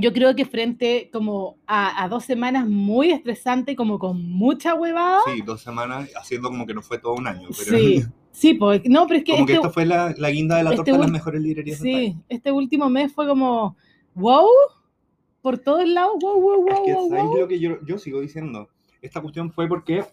yo 0.00 0.12
creo 0.12 0.34
que 0.34 0.44
frente 0.44 1.08
como 1.12 1.56
a, 1.66 2.02
a 2.04 2.08
dos 2.08 2.24
semanas 2.24 2.66
muy 2.68 3.10
estresante, 3.12 3.76
como 3.76 3.98
con 3.98 4.20
mucha 4.30 4.74
huevada. 4.74 5.20
Sí, 5.32 5.40
dos 5.42 5.62
semanas 5.62 6.10
haciendo 6.20 6.48
como 6.48 6.66
que 6.66 6.74
no 6.74 6.82
fue 6.82 6.98
todo 6.98 7.14
un 7.14 7.26
año. 7.26 7.48
Pero 7.56 7.78
Sí, 7.78 8.02
sí, 8.32 8.54
pues, 8.54 8.82
no, 8.86 9.06
pero 9.06 9.18
es 9.18 9.24
que, 9.24 9.32
como 9.32 9.46
que 9.46 9.52
este- 9.54 9.66
esta 9.66 9.72
fue 9.72 9.86
la, 9.86 10.12
la 10.18 10.30
guinda 10.30 10.56
de 10.56 10.64
la 10.64 10.70
este 10.70 10.76
torta 10.78 10.92
de 10.92 10.98
las 10.98 11.10
mejores 11.10 11.40
librerías 11.40 11.80
del 11.80 11.92
país. 11.92 12.12
Sí, 12.14 12.18
este 12.28 12.50
último 12.52 12.90
mes 12.90 13.12
fue 13.12 13.26
como, 13.26 13.76
wow, 14.14 14.46
por 15.42 15.58
todos 15.58 15.86
lados, 15.88 16.14
wow, 16.20 16.40
wow, 16.40 16.66
Es 16.68 16.74
wow, 16.74 16.84
que, 16.84 16.92
wow, 16.94 17.08
¿sabéis 17.08 17.26
wow. 17.28 17.38
lo 17.38 17.48
que 17.48 17.60
yo, 17.60 17.84
yo 17.86 17.98
sigo 17.98 18.20
diciendo? 18.20 18.68
Esta 19.02 19.20
cuestión 19.20 19.52
fue 19.52 19.68
porque 19.68 20.04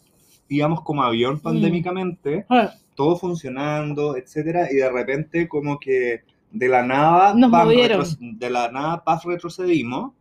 íbamos 0.50 0.82
como 0.84 1.02
avión 1.04 1.40
pandémicamente, 1.40 2.46
Ah, 2.50 2.74
todo 2.96 3.16
funcionando, 3.18 4.18
etcétera, 4.18 4.68
y 4.72 4.76
de 4.76 4.92
repente 4.92 5.48
como 5.48 5.80
que 5.80 6.22
de 6.51 6.67
la 6.67 6.84
nada, 6.84 7.34
Nos 7.34 7.51
pam, 7.51 7.67
movieron. 7.67 8.05
de 8.20 8.50
la 8.50 8.72
nada, 8.72 9.03
paz, 9.03 9.24
retrocedimos, 9.24 10.13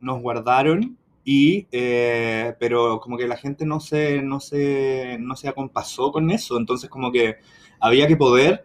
nos 0.00 0.20
guardaron, 0.20 0.96
y, 1.24 1.66
eh, 1.72 2.54
pero 2.60 3.00
como 3.00 3.16
que 3.16 3.26
la 3.26 3.36
gente 3.36 3.64
no 3.64 3.80
se, 3.80 4.22
no, 4.22 4.40
se, 4.40 5.16
no 5.20 5.36
se 5.36 5.48
acompasó 5.48 6.12
con 6.12 6.30
eso, 6.30 6.58
entonces 6.58 6.90
como 6.90 7.10
que 7.10 7.36
había 7.80 8.06
que 8.06 8.16
poder, 8.16 8.64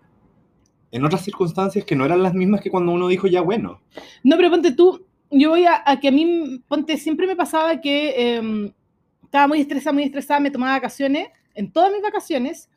en 0.92 1.06
otras 1.06 1.24
circunstancias 1.24 1.86
que 1.86 1.96
no 1.96 2.06
eran 2.06 2.24
las 2.24 2.34
mismas 2.34 2.62
que 2.62 2.72
cuando 2.72 2.92
uno 2.92 3.08
dijo 3.08 3.28
ya 3.28 3.42
bueno. 3.42 3.82
No, 4.24 4.36
pero 4.38 4.50
ponte 4.50 4.72
tú, 4.74 5.06
yo 5.32 5.52
voy 5.52 5.66
a, 5.66 5.84
a 5.86 6.00
que 6.00 6.08
a 6.08 6.12
mí, 6.12 6.62
ponte, 6.68 6.98
siempre 6.98 7.28
me 7.28 7.36
pasaba 7.36 7.80
que 7.80 8.36
em, 8.36 8.72
estaba 9.24 9.48
muy 9.48 9.62
estresada, 9.62 9.94
muy 9.94 10.04
estresada, 10.04 10.40
me 10.40 10.52
tomaba 10.52 10.74
vacaciones, 10.74 11.30
en 11.54 11.72
todas 11.72 11.92
mis 11.92 12.02
vacaciones, 12.02 12.70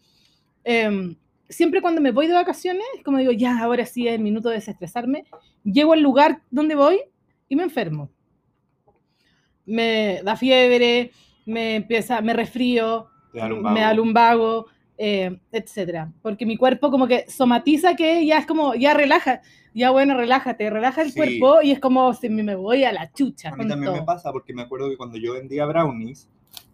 em, 0.65 1.17
siempre 1.49 1.81
cuando 1.83 2.01
me 2.01 2.11
voy 2.13 2.27
de 2.27 2.35
vacaciones, 2.35 2.85
es 2.97 3.05
como 3.05 3.19
digo, 3.19 3.33
ya, 3.33 3.59
ahora 3.63 3.85
sí 3.87 4.09
es 4.09 4.15
el 4.15 4.21
minuto 4.23 4.49
de 4.49 4.57
desestresarme, 4.57 5.25
llego 5.65 5.93
al 5.93 6.01
lugar 6.01 6.43
donde 6.51 6.75
voy 6.75 7.01
y 7.49 7.57
me 7.57 7.63
enfermo. 7.65 8.11
Me 9.65 10.21
da 10.25 10.37
fiebre, 10.37 11.13
me 11.47 11.77
empieza, 11.77 12.21
me 12.21 12.33
resfrío, 12.33 13.09
me 13.33 13.81
da 13.81 13.95
lumbago, 13.95 14.67
eh, 14.99 15.39
etcétera. 15.53 16.13
Porque 16.21 16.45
mi 16.47 16.57
cuerpo 16.57 16.91
como 16.91 17.07
que 17.07 17.25
somatiza 17.31 17.95
que 17.95 18.27
ya 18.27 18.39
es 18.39 18.47
como, 18.47 18.75
ya 18.75 18.93
relaja, 18.95 19.41
ya 19.75 19.91
bueno, 19.91 20.17
relájate, 20.17 20.69
relaja 20.69 21.03
el 21.03 21.11
Sí. 21.13 21.17
cuerpo 21.17 21.63
y 21.63 21.71
es 21.71 21.79
como 21.81 22.13
si 22.15 22.29
me 22.29 22.43
me 22.43 22.57
voy 22.57 22.85
a 22.85 22.93
la 22.93 23.13
chucha. 23.13 23.51
A 23.51 23.57
mí 23.57 23.69
también 23.69 23.93
me 23.93 23.99
todo. 23.99 24.07
pasa 24.07 24.33
porque 24.33 24.53
me 24.53 24.63
acuerdo 24.63 24.91
que 24.91 24.97
cuando 24.97 25.17
yo 25.17 25.35
vendía 25.35 25.65
brownies, 25.67 26.29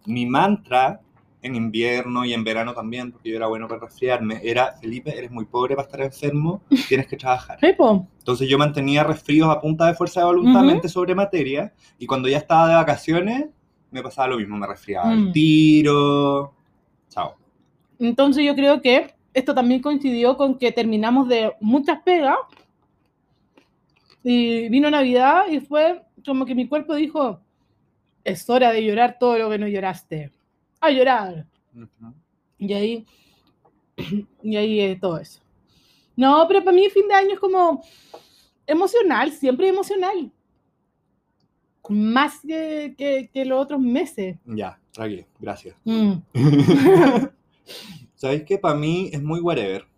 mi 0.05 0.25
mantra 0.25 0.99
en 1.41 1.55
invierno 1.55 2.25
y 2.25 2.33
en 2.33 2.43
verano 2.43 2.73
también, 2.73 3.11
porque 3.11 3.29
yo 3.29 3.37
era 3.37 3.47
bueno 3.47 3.67
para 3.67 3.81
resfriarme, 3.81 4.41
era, 4.43 4.73
Felipe, 4.73 5.17
eres 5.17 5.31
muy 5.31 5.45
pobre 5.45 5.75
para 5.75 5.85
estar 5.85 6.01
enfermo, 6.01 6.61
tienes 6.89 7.07
que 7.07 7.15
trabajar. 7.17 7.57
Entonces 7.61 8.49
yo 8.49 8.57
mantenía 8.57 9.03
resfríos 9.03 9.49
a 9.49 9.61
punta 9.61 9.85
de 9.87 9.93
fuerza 9.93 10.19
de 10.19 10.25
voluntad, 10.25 10.59
Ujú. 10.61 10.67
mente 10.71 10.89
sobre 10.89 11.15
materia, 11.15 11.73
y 11.97 12.05
cuando 12.05 12.27
ya 12.27 12.37
estaba 12.37 12.67
de 12.67 12.75
vacaciones, 12.75 13.45
me 13.91 14.03
pasaba 14.03 14.27
lo 14.27 14.37
mismo, 14.37 14.57
me 14.57 14.67
resfriaba 14.67 15.07
Mm. 15.15 15.27
el 15.27 15.31
tiro, 15.31 16.53
chao. 17.09 17.35
Entonces 17.99 18.43
yo 18.45 18.53
creo 18.55 18.81
que 18.81 19.13
esto 19.33 19.53
también 19.55 19.81
coincidió 19.81 20.35
con 20.37 20.57
que 20.57 20.71
terminamos 20.71 21.27
de 21.29 21.53
muchas 21.61 22.01
pegas 22.01 22.37
y 24.23 24.67
vino 24.69 24.89
Navidad 24.89 25.43
y 25.49 25.59
fue 25.61 26.01
como 26.25 26.45
que 26.45 26.55
mi 26.55 26.67
cuerpo 26.67 26.95
dijo, 26.95 27.39
es 28.23 28.49
hora 28.49 28.71
de 28.71 28.83
llorar 28.83 29.17
todo 29.19 29.37
lo 29.37 29.49
que 29.49 29.57
no 29.57 29.67
lloraste. 29.67 30.31
A 30.79 30.89
llorar. 30.89 31.45
Y 32.57 32.73
ahí, 32.73 33.05
y 34.43 34.55
ahí 34.55 34.79
eh, 34.81 34.97
todo 34.99 35.17
eso. 35.17 35.41
No, 36.15 36.45
pero 36.47 36.63
para 36.63 36.75
mí 36.75 36.89
fin 36.89 37.07
de 37.07 37.13
año 37.13 37.33
es 37.33 37.39
como 37.39 37.81
emocional, 38.67 39.31
siempre 39.31 39.69
emocional. 39.69 40.31
Más 41.89 42.41
que, 42.45 42.93
que, 42.97 43.29
que 43.33 43.45
los 43.45 43.63
otros 43.63 43.79
meses. 43.79 44.37
Ya, 44.45 44.79
tranqui, 44.91 45.25
gracias. 45.39 45.75
Mm. 45.85 46.13
¿Sabéis 48.15 48.43
que 48.43 48.57
para 48.57 48.75
mí 48.75 49.09
es 49.11 49.23
muy 49.23 49.39
whatever? 49.39 49.88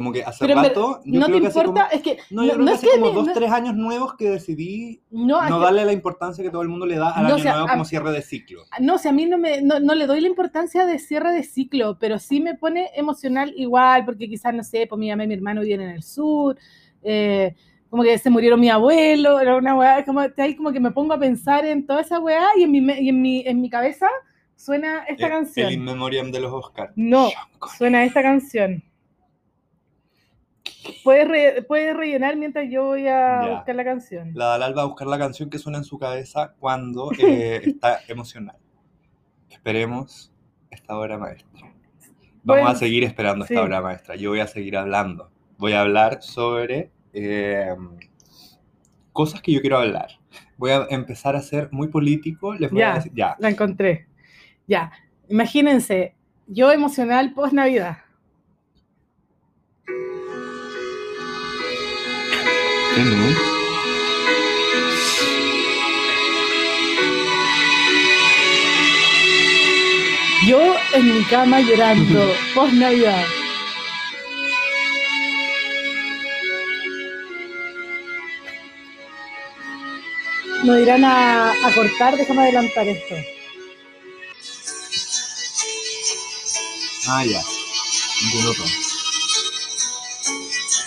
Como 0.00 0.12
que 0.14 0.24
hace 0.24 0.46
Pero 0.46 0.54
rato, 0.62 1.00
yo 1.04 1.20
no 1.20 1.26
te 1.26 1.32
que 1.32 1.38
importa, 1.38 1.62
como- 1.64 1.86
es 1.92 2.00
que 2.00 2.18
No, 2.30 2.42
yo 2.42 2.52
creo 2.54 2.58
no 2.58 2.64
que 2.64 2.72
es 2.72 2.78
hace 2.78 2.86
que 2.86 2.92
como 2.94 3.06
me- 3.10 3.12
dos, 3.18 3.26
no- 3.26 3.32
tres 3.34 3.50
años 3.52 3.74
nuevos 3.76 4.14
que 4.16 4.30
decidí 4.30 5.02
no, 5.10 5.46
no 5.46 5.58
que- 5.58 5.64
darle 5.66 5.84
la 5.84 5.92
importancia 5.92 6.42
que 6.42 6.48
todo 6.50 6.62
el 6.62 6.68
mundo 6.70 6.86
le 6.86 6.96
da 6.96 7.10
al 7.10 7.24
No, 7.24 7.28
año 7.28 7.36
o 7.36 7.38
sea, 7.40 7.52
nuevo 7.52 7.68
a- 7.68 7.72
como 7.72 7.84
cierre 7.84 8.12
de 8.12 8.22
ciclo. 8.22 8.62
no, 8.80 8.96
si 8.96 9.08
a 9.08 9.12
mí 9.12 9.26
no, 9.26 9.36
me, 9.36 9.60
no, 9.60 9.78
no 9.78 9.94
le 9.94 10.06
doy 10.06 10.22
la 10.22 10.28
importancia 10.28 10.86
de 10.86 10.98
cierre 10.98 11.32
de 11.32 11.42
ciclo, 11.42 11.98
pero 12.00 12.18
sí 12.18 12.40
me 12.40 12.54
pone 12.54 12.88
emocional 12.96 13.52
igual, 13.58 14.06
porque 14.06 14.26
quizás, 14.26 14.54
no 14.54 14.64
sé, 14.64 14.86
pues 14.86 14.98
mi 14.98 15.10
mamá 15.10 15.24
y 15.24 15.28
mi 15.28 15.34
hermano 15.34 15.60
viven 15.60 15.82
en 15.82 15.90
el 15.90 16.02
sur, 16.02 16.56
eh, 17.02 17.54
como 17.90 18.02
que 18.02 18.16
se 18.16 18.30
murieron 18.30 18.58
mi 18.60 18.70
abuelo, 18.70 19.38
era 19.40 19.56
una 19.56 19.74
weá, 19.74 20.04
como, 20.04 20.20
ahí 20.20 20.54
como 20.56 20.72
que 20.72 20.80
me 20.80 20.92
pongo 20.92 21.12
a 21.12 21.18
pensar 21.18 21.64
en 21.66 21.84
toda 21.86 22.00
esa 22.00 22.20
weá 22.20 22.46
y 22.56 22.62
en 22.62 22.70
mi, 22.72 22.78
y 22.78 23.08
en 23.10 23.20
mi, 23.20 23.42
en 23.46 23.60
mi 23.60 23.68
cabeza 23.68 24.06
suena 24.56 24.98
esta 25.08 25.24
Eh, 25.24 25.26
El 25.26 25.30
canción. 25.32 25.72
In 25.72 25.84
Memoriam 25.84 26.30
de 26.30 26.38
los 26.40 26.52
Oscars. 26.52 26.92
No, 26.94 27.30
suena 27.78 28.04
esta 28.04 28.22
canción. 28.22 28.82
Puedes, 31.04 31.28
re- 31.28 31.62
puedes 31.62 31.96
rellenar 31.96 32.36
mientras 32.36 32.68
yo 32.70 32.84
voy 32.86 33.06
a 33.06 33.42
Ya. 33.44 33.54
buscar 33.56 33.74
la 33.74 33.84
canción. 33.84 34.30
La 34.34 34.46
Dalal 34.46 34.76
va 34.76 34.82
a 34.82 34.86
buscar 34.86 35.06
la 35.08 35.18
canción 35.18 35.50
que 35.50 35.58
suena 35.58 35.78
en 35.78 35.84
su 35.84 35.98
cabeza 35.98 36.54
cuando 36.58 37.10
eh, 37.18 37.60
está 37.64 38.00
emocional. 38.08 38.56
Esperemos 39.50 40.32
esta 40.70 40.96
obra 40.98 41.18
maestra. 41.18 41.60
Vamos 41.62 42.62
Bueno, 42.62 42.68
a 42.68 42.74
seguir 42.74 43.04
esperando 43.04 43.44
esta 43.44 43.54
sí. 43.54 43.60
obra 43.60 43.82
maestra. 43.82 44.16
Yo 44.16 44.30
voy 44.30 44.40
a 44.40 44.46
seguir 44.46 44.76
hablando. 44.76 45.30
Voy 45.58 45.72
a 45.72 45.82
hablar 45.82 46.22
sobre 46.22 46.90
eh, 47.12 47.74
cosas 49.12 49.42
que 49.42 49.52
yo 49.52 49.60
quiero 49.60 49.78
hablar. 49.78 50.08
Voy 50.56 50.70
a 50.70 50.86
empezar 50.90 51.36
a 51.36 51.42
ser 51.42 51.68
muy 51.72 51.88
político. 51.88 52.54
Les 52.54 52.70
voy 52.70 52.80
Ya. 52.80 52.92
a 52.92 52.94
decir, 52.96 53.12
ya, 53.14 53.36
La 53.38 53.50
encontré. 53.50 54.06
Ya. 54.66 54.92
Imagínense, 55.28 56.14
yo 56.46 56.70
emocional 56.72 57.34
post 57.34 57.52
Navidad. 57.52 57.98
Yo 70.46 70.74
en 70.94 71.14
mi 71.14 71.24
cama 71.24 71.60
llorando 71.60 72.34
post 72.54 72.72
Navidad. 72.74 73.24
nos 80.62 80.80
irán 80.80 81.04
a, 81.04 81.52
a 81.52 81.74
cortar. 81.74 82.16
Déjame 82.16 82.42
adelantar 82.42 82.86
esto. 82.88 83.14
Ah, 87.08 87.24
ya. 87.24 87.42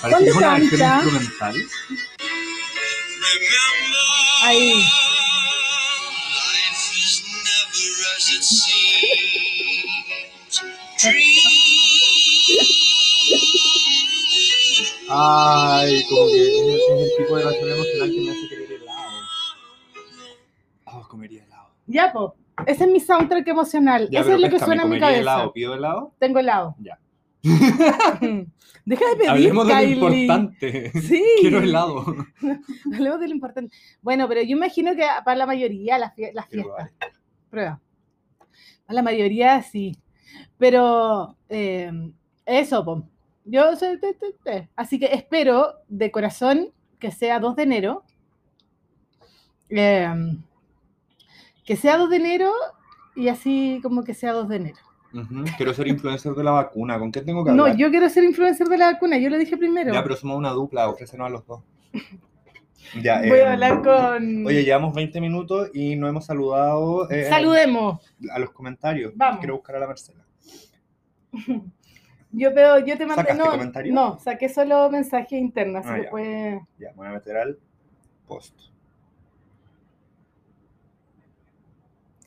Parece 0.04 0.26
que 0.26 0.32
una 0.38 0.54
versión 0.60 0.82
instrumental. 0.82 1.56
Ahí. 4.44 4.84
Ay, 15.10 16.04
como 16.10 16.28
que 16.28 16.42
es 16.42 16.54
el, 16.64 16.70
es 16.70 17.12
el 17.12 17.18
tipo 17.26 17.36
de 17.38 17.44
canción 17.44 17.70
emocional 17.72 18.12
que 18.12 18.22
me 18.22 18.32
hace 18.32 18.48
querer 18.50 18.72
helado. 18.82 19.12
Ah, 20.86 21.02
comería 21.10 21.44
helado. 21.44 21.68
Ya, 21.88 22.12
po. 22.14 22.36
Ese 22.66 22.84
es 22.86 22.90
mi 22.90 23.00
soundtrack 23.00 23.48
emocional. 23.48 24.10
Ya, 24.10 24.22
Eso 24.22 24.34
es 24.34 24.40
lo 24.40 24.50
que 24.50 24.60
suena 24.60 24.84
en 24.84 24.90
mi 24.90 25.00
cabeza. 25.00 25.20
helado, 25.22 25.54
¿Pido 25.54 25.74
helado? 25.74 26.14
Tengo 26.20 26.40
helado. 26.40 26.76
Ya. 26.80 27.00
Deja 28.86 29.06
de 29.10 29.16
pedir, 29.16 29.30
Hablemos 29.30 29.68
de 29.68 29.74
lo 29.74 29.80
Kylie. 29.80 29.94
importante. 30.24 30.92
Sí. 31.02 31.24
Quiero 31.42 31.60
helado. 31.60 32.06
Hablemos 32.94 33.20
de 33.20 33.28
lo 33.28 33.34
importante. 33.34 33.76
Bueno, 34.02 34.28
pero 34.28 34.42
yo 34.42 34.56
imagino 34.56 34.96
que 34.96 35.06
para 35.24 35.38
la 35.38 35.46
mayoría 35.46 35.98
las, 35.98 36.14
fie- 36.16 36.32
las 36.34 36.48
Quiero 36.48 36.76
fiestas. 36.76 37.12
Prueba. 37.50 37.80
Para 38.86 38.96
la 38.96 39.02
mayoría 39.04 39.62
sí. 39.62 39.96
Pero 40.58 41.38
eh, 41.50 41.92
eso, 42.46 42.84
po. 42.84 43.04
Yo 43.46 43.76
soy. 43.76 44.00
te- 44.00 44.14
te- 44.14 44.34
te. 44.44 44.70
Así 44.76 45.00
que 45.00 45.06
espero 45.08 45.76
de 45.88 46.12
corazón 46.12 46.70
que 47.00 47.12
sea 47.12 47.40
2 47.40 47.56
de 47.56 47.64
enero. 47.64 48.04
Eh, 49.70 50.10
que 51.66 51.76
sea 51.78 51.98
2 51.98 52.10
de 52.10 52.16
enero 52.18 52.52
y 53.16 53.28
así 53.30 53.80
como 53.82 54.04
que 54.04 54.14
sea 54.14 54.34
2 54.34 54.50
de 54.50 54.56
enero. 54.58 54.78
Quiero 55.58 55.74
ser 55.74 55.88
influencer 55.88 56.34
de 56.34 56.44
la 56.44 56.52
vacuna. 56.52 56.98
¿Con 56.98 57.12
qué 57.12 57.22
tengo 57.22 57.44
que 57.46 57.52
No, 57.52 57.64
hablar? 57.64 57.78
yo 57.78 57.90
quiero 57.92 58.10
ser 58.10 58.24
influencer 58.24 58.68
de 58.68 58.78
la 58.78 58.92
vacuna, 58.94 59.18
yo 59.20 59.30
lo 59.30 59.38
dije 59.38 59.56
primero. 59.58 59.94
Ya, 59.94 60.02
pero 60.02 60.16
somos 60.16 60.38
una 60.38 60.50
dupla, 60.50 60.90
ofrécenos 60.90 61.28
a 61.28 61.30
los 61.30 61.46
dos. 61.46 61.62
Ya, 63.02 63.20
Voy 63.20 63.40
em, 63.40 63.48
a 63.48 63.54
hablar 63.54 63.82
con. 63.84 64.46
Oye, 64.48 64.64
llevamos 64.64 64.94
20 64.94 65.22
minutos 65.22 65.70
y 65.74 65.96
no 65.96 66.08
hemos 66.08 66.26
saludado 66.26 67.10
eh, 67.12 67.26
Saludemos. 67.30 68.00
a 68.32 68.40
los 68.40 68.52
comentarios. 68.52 69.14
Vamos. 69.16 69.40
Quiero 69.40 69.56
buscar 69.56 69.76
a 69.76 69.80
la 69.80 69.88
Marcela. 69.88 70.26
Yo 72.36 72.52
veo, 72.52 72.80
yo 72.80 72.98
te 72.98 73.06
mandé. 73.06 73.22
¿Sacaste 73.22 73.44
No, 73.44 73.52
comentario? 73.52 73.94
no, 73.94 74.18
saqué 74.20 74.50
solo 74.50 74.90
mensajes 74.90 75.34
internos. 75.40 75.86
Ah, 75.86 76.00
ya. 76.04 76.10
puede- 76.10 76.66
Ya, 76.80 76.92
voy 76.96 77.06
a 77.06 77.12
meter 77.12 77.38
al 77.38 77.60
post. 78.28 78.60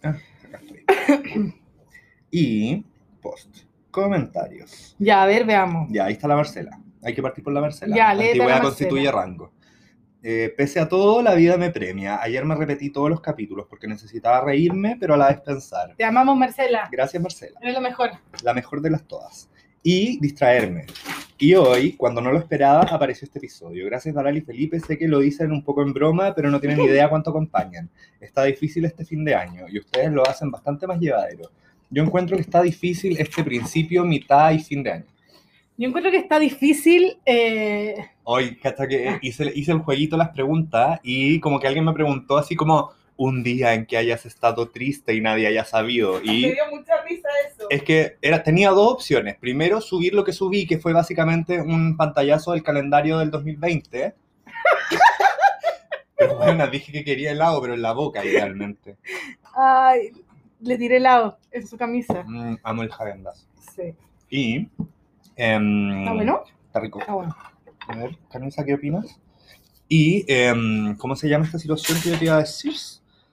Ah, 0.05 0.15
acá 0.45 0.61
estoy. 0.63 1.55
y 2.31 2.85
post. 3.21 3.65
Comentarios. 3.91 4.95
Ya, 4.99 5.23
a 5.23 5.27
ver, 5.27 5.45
veamos. 5.45 5.89
Ya, 5.91 6.05
ahí 6.05 6.13
está 6.13 6.29
la 6.29 6.37
Marcela. 6.37 6.79
Hay 7.03 7.15
que 7.15 7.23
partir 7.23 7.43
por 7.43 7.53
la 7.53 7.61
Marcela. 7.61 7.97
Ya, 7.97 8.15
la 8.15 8.25
Antigüedad 8.25 8.47
Marcela. 8.47 8.63
constituye 8.63 9.11
rango. 9.11 9.53
Eh, 10.23 10.53
pese 10.57 10.81
a 10.81 10.89
todo, 10.89 11.23
la 11.23 11.35
vida 11.35 11.57
me 11.57 11.71
premia. 11.71 12.21
Ayer 12.21 12.45
me 12.45 12.57
repetí 12.57 12.91
todos 12.91 13.09
los 13.09 13.21
capítulos 13.21 13.67
porque 13.71 13.87
necesitaba 13.87 14.41
reírme, 14.41 14.97
pero 14.99 15.15
a 15.15 15.17
la 15.17 15.29
vez 15.29 15.41
pensar. 15.41 15.95
Te 15.97 16.05
amamos, 16.05 16.37
Marcela. 16.37 16.89
Gracias, 16.91 17.23
Marcela. 17.23 17.59
Eres 17.63 17.75
lo 17.75 17.81
mejor. 17.81 18.11
La 18.43 18.53
mejor 18.53 18.81
de 18.81 18.91
las 18.91 19.05
todas. 19.05 19.49
Y 19.85 20.19
distraerme. 20.19 20.87
Y 21.39 21.55
hoy, 21.55 21.93
cuando 21.93 22.21
no 22.21 22.33
lo 22.33 22.39
esperaba, 22.39 22.81
apareció 22.91 23.27
este 23.27 23.39
episodio. 23.39 23.87
Gracias, 23.87 24.17
Daral 24.17 24.37
y 24.37 24.41
Felipe. 24.41 24.81
Sé 24.81 24.99
que 24.99 25.07
lo 25.07 25.21
dicen 25.21 25.53
un 25.53 25.63
poco 25.63 25.83
en 25.83 25.93
broma, 25.93 26.35
pero 26.35 26.51
no 26.51 26.59
tienen 26.59 26.79
ni 26.79 26.87
idea 26.87 27.09
cuánto 27.09 27.31
acompañan. 27.31 27.89
Está 28.19 28.43
difícil 28.43 28.85
este 28.85 29.05
fin 29.05 29.25
de 29.25 29.37
año 29.37 29.67
y 29.69 29.79
ustedes 29.79 30.11
lo 30.11 30.27
hacen 30.27 30.51
bastante 30.51 30.89
más 30.89 30.99
llevadero. 30.99 31.53
Yo 31.91 32.03
encuentro 32.03 32.37
que 32.37 32.43
está 32.43 32.63
difícil 32.63 33.17
este 33.19 33.45
principio, 33.45 34.05
mitad 34.05 34.51
y 34.53 34.59
fin 34.59 34.83
de 34.83 34.93
año. 34.93 35.05
Yo 35.79 35.89
encuentro 35.89 36.11
que 36.11 36.19
está 36.19 36.39
difícil. 36.39 37.19
eh, 37.27 37.95
Hoy, 38.25 38.59
hasta 38.65 38.89
que 38.89 39.19
hice, 39.23 39.53
hice 39.55 39.73
el 39.73 39.79
jueguito 39.81 40.17
las 40.17 40.31
preguntas 40.31 41.01
y 41.03 41.39
como 41.41 41.61
que 41.61 41.67
alguien 41.69 41.85
me 41.85 41.93
preguntó 41.93 42.39
así 42.39 42.57
como 42.57 42.91
un 43.19 43.43
día 43.43 43.73
en 43.75 43.87
que 43.87 43.97
hayas 43.97 44.27
estado 44.27 44.69
triste 44.69 45.15
y 45.15 45.21
nadie 45.21 45.47
haya 45.47 45.65
sabido. 45.65 46.21
Y 46.23 46.43
Me 46.43 46.53
dio 46.53 46.65
mucha 46.71 46.93
risa 47.09 47.29
eso. 47.49 47.67
es 47.71 47.83
que 47.83 48.17
era, 48.21 48.43
tenía 48.43 48.71
dos 48.71 48.93
opciones. 48.93 49.37
Primero, 49.37 49.81
subir 49.81 50.13
lo 50.15 50.25
que 50.25 50.33
subí, 50.33 50.67
que 50.67 50.79
fue 50.79 50.93
básicamente 50.93 51.61
un 51.61 51.97
pantallazo 51.97 52.53
del 52.53 52.63
calendario 52.63 53.19
del 53.19 53.31
2020. 53.31 54.15
Pero 56.19 56.37
bueno, 56.37 56.67
dije 56.69 56.93
que 56.93 57.05
quería 57.05 57.33
helado, 57.33 57.61
pero 57.61 57.75
en 57.75 57.83
la 57.83 57.93
boca, 57.93 58.25
idealmente. 58.25 58.97
Ay, 59.55 60.13
le 60.67 60.79
tiré 60.79 60.97
helado 60.97 61.39
en 61.51 61.67
su 61.67 61.77
camisa. 61.77 62.23
Mm, 62.27 62.57
amo 62.63 62.83
el 62.83 62.91
Häagen-Dazs. 62.91 63.47
Sí. 63.75 63.95
Y... 64.31 64.69
em, 65.37 66.01
¿Está 66.01 66.13
bueno? 66.13 66.43
Está 66.67 66.81
rico. 66.81 67.01
Está 67.01 67.15
bueno. 67.15 67.37
A 67.89 67.97
ver, 67.97 68.19
Camisa, 68.31 68.65
¿qué 68.65 68.75
opinas? 68.75 69.21
Y, 69.89 70.25
em, 70.27 70.97
¿cómo 70.97 71.15
se 71.15 71.29
llama 71.29 71.45
esta 71.45 71.59
situación 71.59 71.99
que 72.03 72.11
yo 72.11 72.19
te 72.19 72.25
iba 72.25 72.35
a 72.37 72.41
decir? 72.41 72.75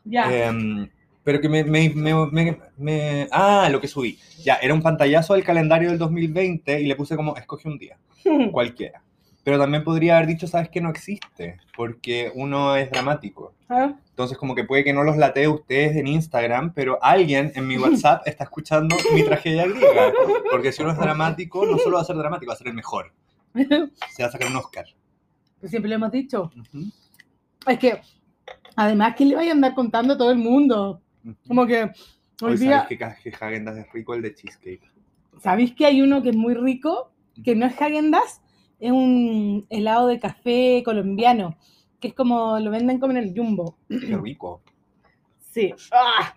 Ya. 0.06 0.32
Em, 0.48 0.88
pero 1.24 1.40
que 1.42 1.50
me- 1.50 1.64
me- 1.64 1.90
me- 1.90 2.58
me- 2.78 3.28
Ah, 3.32 3.68
lo 3.72 3.82
que 3.82 3.88
subí. 3.88 4.20
Ya, 4.44 4.56
era 4.56 4.74
un 4.74 4.82
pantallazo 4.84 5.34
del 5.34 5.44
calendario 5.44 5.90
del 5.90 5.98
2020 5.98 6.82
y 6.82 6.86
le 6.86 6.96
puse 6.96 7.16
como, 7.16 7.36
escoge 7.38 7.68
un 7.68 7.78
día, 7.80 7.98
cualquiera. 8.52 9.02
Pero 9.44 9.60
también 9.60 9.84
podría 9.84 10.16
haber 10.18 10.28
dicho, 10.28 10.48
sabes 10.48 10.70
que 10.70 10.80
no 10.80 10.90
existe, 10.90 11.58
porque 11.76 12.32
uno 12.34 12.76
es 12.78 12.90
dramático. 12.90 13.54
Ah, 13.68 13.94
Entonces, 14.10 14.38
como 14.38 14.56
que 14.56 14.64
puede 14.64 14.84
que 14.86 14.94
no 14.94 15.04
los 15.04 15.18
latee 15.18 15.48
ustedes 15.50 15.98
en 15.98 16.08
Instagram, 16.08 16.74
pero 16.74 16.98
alguien 17.04 17.52
en 17.56 17.68
mi 17.68 17.78
WhatsApp 17.78 18.22
está 18.26 18.46
escuchando 18.46 18.96
mi 19.14 19.24
tragedia 19.24 19.66
griega. 19.68 20.14
Porque 20.50 20.72
si 20.72 20.82
uno 20.82 20.92
es 20.94 20.98
dramático, 20.98 21.66
no 21.66 21.78
solo 21.78 21.98
va 21.98 22.04
a 22.04 22.06
ser 22.06 22.16
dramático, 22.16 22.50
va 22.52 22.54
a 22.54 22.58
ser 22.58 22.68
el 22.68 22.74
mejor. 22.74 23.12
Se 23.54 24.24
va 24.24 24.30
a 24.30 24.32
sacar 24.32 24.48
un 24.50 24.56
Oscar. 24.56 24.86
Siempre 25.64 25.90
lo 25.90 25.96
hemos 25.96 26.12
dicho. 26.12 26.50
Ujú, 26.58 26.92
Es 27.68 27.80
que, 27.80 28.02
además, 28.76 29.16
que 29.16 29.26
le 29.26 29.36
vaya 29.36 29.52
a 29.52 29.56
andar 29.56 29.74
contando 29.76 30.14
a 30.14 30.18
todo 30.18 30.32
el 30.32 30.38
mundo? 30.38 31.02
Como 31.48 31.66
que 31.66 31.84
hoy 32.42 32.52
Hoy 32.52 32.58
sabes 32.58 32.88
que 32.88 32.98
que 32.98 33.32
Häagen-Dazs 33.32 33.78
es 33.78 33.94
rico 33.94 34.14
el 34.14 34.22
de 34.22 34.34
cheesecake. 34.36 34.92
¿Sabéis 35.42 35.74
que 35.74 35.86
hay 35.86 36.02
uno 36.02 36.22
que 36.22 36.30
es 36.30 36.36
muy 36.36 36.54
rico? 36.54 37.12
Que 37.44 37.56
no 37.56 37.66
es 37.66 37.76
Häagen-Dazs, 37.80 38.42
es 38.84 38.92
un 38.92 39.66
helado 39.70 40.08
de 40.08 40.20
café 40.20 40.84
colombiano, 40.84 41.56
que 42.02 42.10
es 42.10 42.14
como 42.14 42.60
lo 42.60 42.70
venden 42.70 43.00
como 43.00 43.12
en 43.12 43.18
el 43.18 43.34
Jumbo. 43.34 43.78
Qué 43.88 44.18
rico. 44.18 44.62
Sí. 45.40 45.74
¡Ah! 45.92 46.36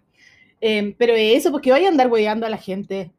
Eh, 0.61 0.95
pero 0.97 1.13
eso, 1.15 1.51
porque 1.51 1.73
vaya 1.73 1.89
a 1.89 1.91
andar 1.91 2.07
hueveando 2.07 2.47
a 2.47 2.51
la 2.51 2.57
gente. 2.57 3.11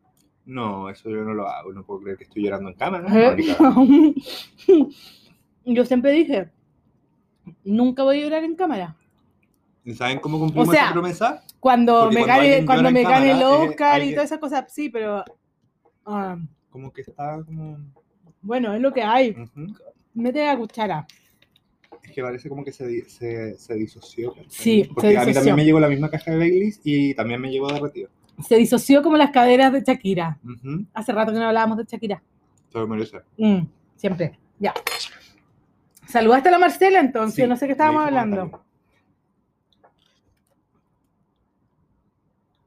No, 0.45 0.89
eso 0.89 1.09
yo 1.09 1.25
no 1.25 1.33
lo 1.33 1.45
hago. 1.49 1.73
No 1.73 1.85
puedo 1.85 1.99
creer 1.99 2.17
que 2.17 2.23
estoy 2.23 2.43
llorando 2.43 2.69
en 2.69 2.75
cámara. 2.75 3.05
Yo 5.65 5.83
siempre 5.83 6.11
dije, 6.11 6.49
nunca 7.65 8.03
voy 8.03 8.19
a 8.19 8.23
llorar 8.23 8.45
en 8.45 8.55
cámara. 8.55 8.95
¿Y 9.83 9.93
¿Saben 9.93 10.19
cómo 10.19 10.39
cumplimos 10.39 10.69
O 10.69 10.71
sea, 10.71 10.85
esa 10.85 10.93
promesa? 10.93 11.43
Cuando 11.59 12.03
Porque 12.03 12.15
me 12.15 12.21
cuando 12.25 12.43
gane, 12.43 12.65
cuando 12.65 12.91
me 12.91 13.03
gane 13.03 13.31
el 13.31 13.39
es 13.39 13.43
Oscar 13.43 13.97
y 13.97 14.01
alguien- 14.01 14.15
todas 14.15 14.31
esas 14.31 14.39
cosas, 14.39 14.73
sí, 14.73 14.89
pero 14.89 15.25
ah, 16.05 16.37
Como 16.69 16.93
que 16.93 17.01
está 17.01 17.43
como... 17.43 17.77
bueno, 18.47 18.73
es 18.73 18.81
lo 18.81 18.93
que 18.93 19.03
hay. 19.03 19.31
Ujú. 19.31 19.75
Mete 20.13 20.45
la 20.45 20.57
cuchara. 20.57 21.05
Es 22.01 22.12
que 22.12 22.21
parece 22.21 22.47
como 22.47 22.63
que 22.63 22.71
se, 22.71 23.07
se, 23.10 23.55
se 23.57 23.73
disoció. 23.75 24.33
Sí, 24.47 24.86
se 24.86 24.93
Porque 24.93 25.17
a 25.17 25.25
mí 25.25 25.33
también 25.33 25.55
me 25.57 25.65
llegó 25.65 25.79
la 25.81 25.89
misma 25.89 26.10
caja 26.10 26.31
de 26.31 26.38
Baileys 26.38 26.79
y 26.83 27.13
también 27.13 27.41
me 27.41 27.51
llegó 27.51 27.67
derretido. 27.71 28.10
Se 28.47 28.55
disoció 28.55 29.03
como 29.03 29.17
las 29.17 29.31
caderas 29.31 29.73
de 29.73 29.81
Shakira. 29.81 30.39
Hace 30.93 31.12
rato 31.12 31.33
que 31.33 31.39
no 31.39 31.45
hablábamos 31.45 31.77
de 31.77 31.83
Shakira. 31.83 32.23
Se 32.71 32.77
lo 32.77 32.88
merece. 32.88 33.17
Mm, 33.38 33.63
siempre, 33.97 34.39
ya. 34.60 34.73
Saludaste 36.07 36.47
a 36.47 36.51
la 36.53 36.60
Marcela 36.60 36.99
entonces, 37.01 37.43
Sí, 37.43 37.49
no 37.49 37.57
sé 37.57 37.65
qué 37.65 37.73
estábamos 37.73 38.05
hablando. 38.05 38.63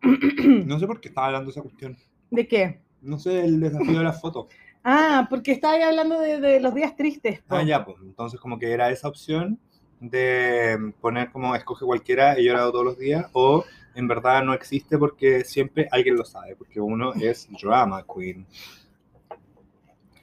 No 0.67 0.79
sé 0.79 0.87
por 0.87 1.01
qué 1.01 1.09
estaba 1.09 1.29
hablando 1.29 1.51
esa 1.51 1.63
cuestión. 1.63 1.97
¿De 2.31 2.47
qué? 2.49 2.81
No 3.03 3.19
sé, 3.19 3.45
el 3.45 3.61
desafío 3.61 3.99
de 3.99 4.05
las 4.05 4.21
fotos. 4.21 4.47
Ah, 4.83 5.27
porque 5.29 5.53
estaba 5.53 5.75
ahí 5.75 5.83
hablando 5.83 6.21
de, 6.21 6.41
de 6.41 6.61
los 6.61 6.75
días 6.75 6.97
tristes. 6.97 7.41
po. 7.43 7.57
Ah, 7.57 7.63
ya, 7.63 7.85
pues. 7.85 7.99
Entonces, 8.03 8.41
como 8.41 8.59
que 8.59 8.73
era 8.73 8.91
esa 8.91 9.09
opción 9.09 9.59
de 10.01 10.93
poner 11.01 11.31
como 11.31 11.55
escoge 11.55 11.85
cualquiera, 11.85 12.35
he 12.35 12.43
llorado 12.43 12.73
todos 12.73 12.85
los 12.85 12.99
días, 12.99 13.27
o 13.33 13.65
en 13.95 14.09
verdad 14.09 14.43
no 14.43 14.55
existe 14.55 14.97
porque 14.97 15.45
siempre 15.45 15.89
alguien 15.91 16.17
lo 16.17 16.25
sabe, 16.25 16.57
porque 16.57 16.81
uno 16.81 17.13
es 17.15 17.49
drama 17.61 18.05
queen. 18.05 18.47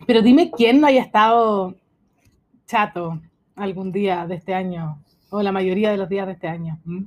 Pero 0.06 0.22
dime 0.22 0.52
quién 0.52 0.82
no 0.82 0.88
haya 0.88 1.02
estado 1.02 1.76
chato 2.66 3.22
algún 3.56 3.92
día 3.92 4.26
de 4.26 4.36
este 4.36 4.54
año, 4.54 5.02
o 5.30 5.42
la 5.42 5.52
mayoría 5.52 5.92
de 5.92 5.98
los 5.98 6.10
días 6.10 6.26
de 6.26 6.34
este 6.34 6.48
año. 6.48 6.80
¿Mm? 6.86 7.04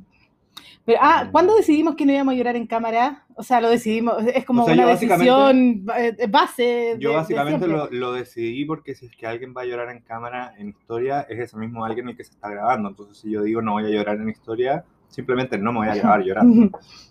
Pero, 0.87 0.99
ah, 1.03 1.29
¿cuándo 1.31 1.55
decidimos 1.55 1.95
que 1.95 2.05
no 2.07 2.13
íbamos 2.13 2.33
a 2.35 2.37
llorar 2.37 2.57
en 2.57 2.67
cámara? 2.67 3.25
O 3.37 3.43
sea, 3.43 3.61
lo 3.61 3.69
decidimos, 3.69 4.17
es 4.35 4.45
como 4.45 4.63
O 4.63 4.67
sea, 4.67 4.75
una 4.75 4.87
decisión 4.87 5.85
eh, 5.97 6.27
base. 6.29 6.63
de- 6.63 6.97
Yo 6.99 7.11
de 7.11 7.17
básicamente 7.17 7.67
lo, 7.69 7.89
lo 7.91 8.13
decidí 8.13 8.65
porque 8.65 8.95
si 8.95 9.07
es 9.07 9.15
que 9.15 9.27
alguien 9.27 9.55
va 9.57 9.63
a 9.63 9.67
llorar 9.67 9.91
en 9.91 10.01
cámara 10.01 10.55
en 10.59 10.69
historia, 10.71 11.21
es 11.29 11.39
ese 11.39 11.57
mismo 11.59 11.85
alguien 11.85 12.09
el 12.09 12.17
que 12.17 12.25
se 12.25 12.33
está 12.33 12.49
grabando. 12.49 12.89
Entonces, 12.89 13.19
si 13.19 13.31
yo 13.31 13.43
digo 13.43 13.63
no 13.63 13.73
voy 13.73 13.85
a 13.85 13.89
llorar 13.91 14.17
en 14.17 14.29
historia, 14.31 14.85
simplemente 15.09 15.59
no 15.59 15.73
me 15.73 15.79
voy 15.81 15.89
a 15.89 15.95
grabar 15.97 16.23
llorando. 16.23 16.71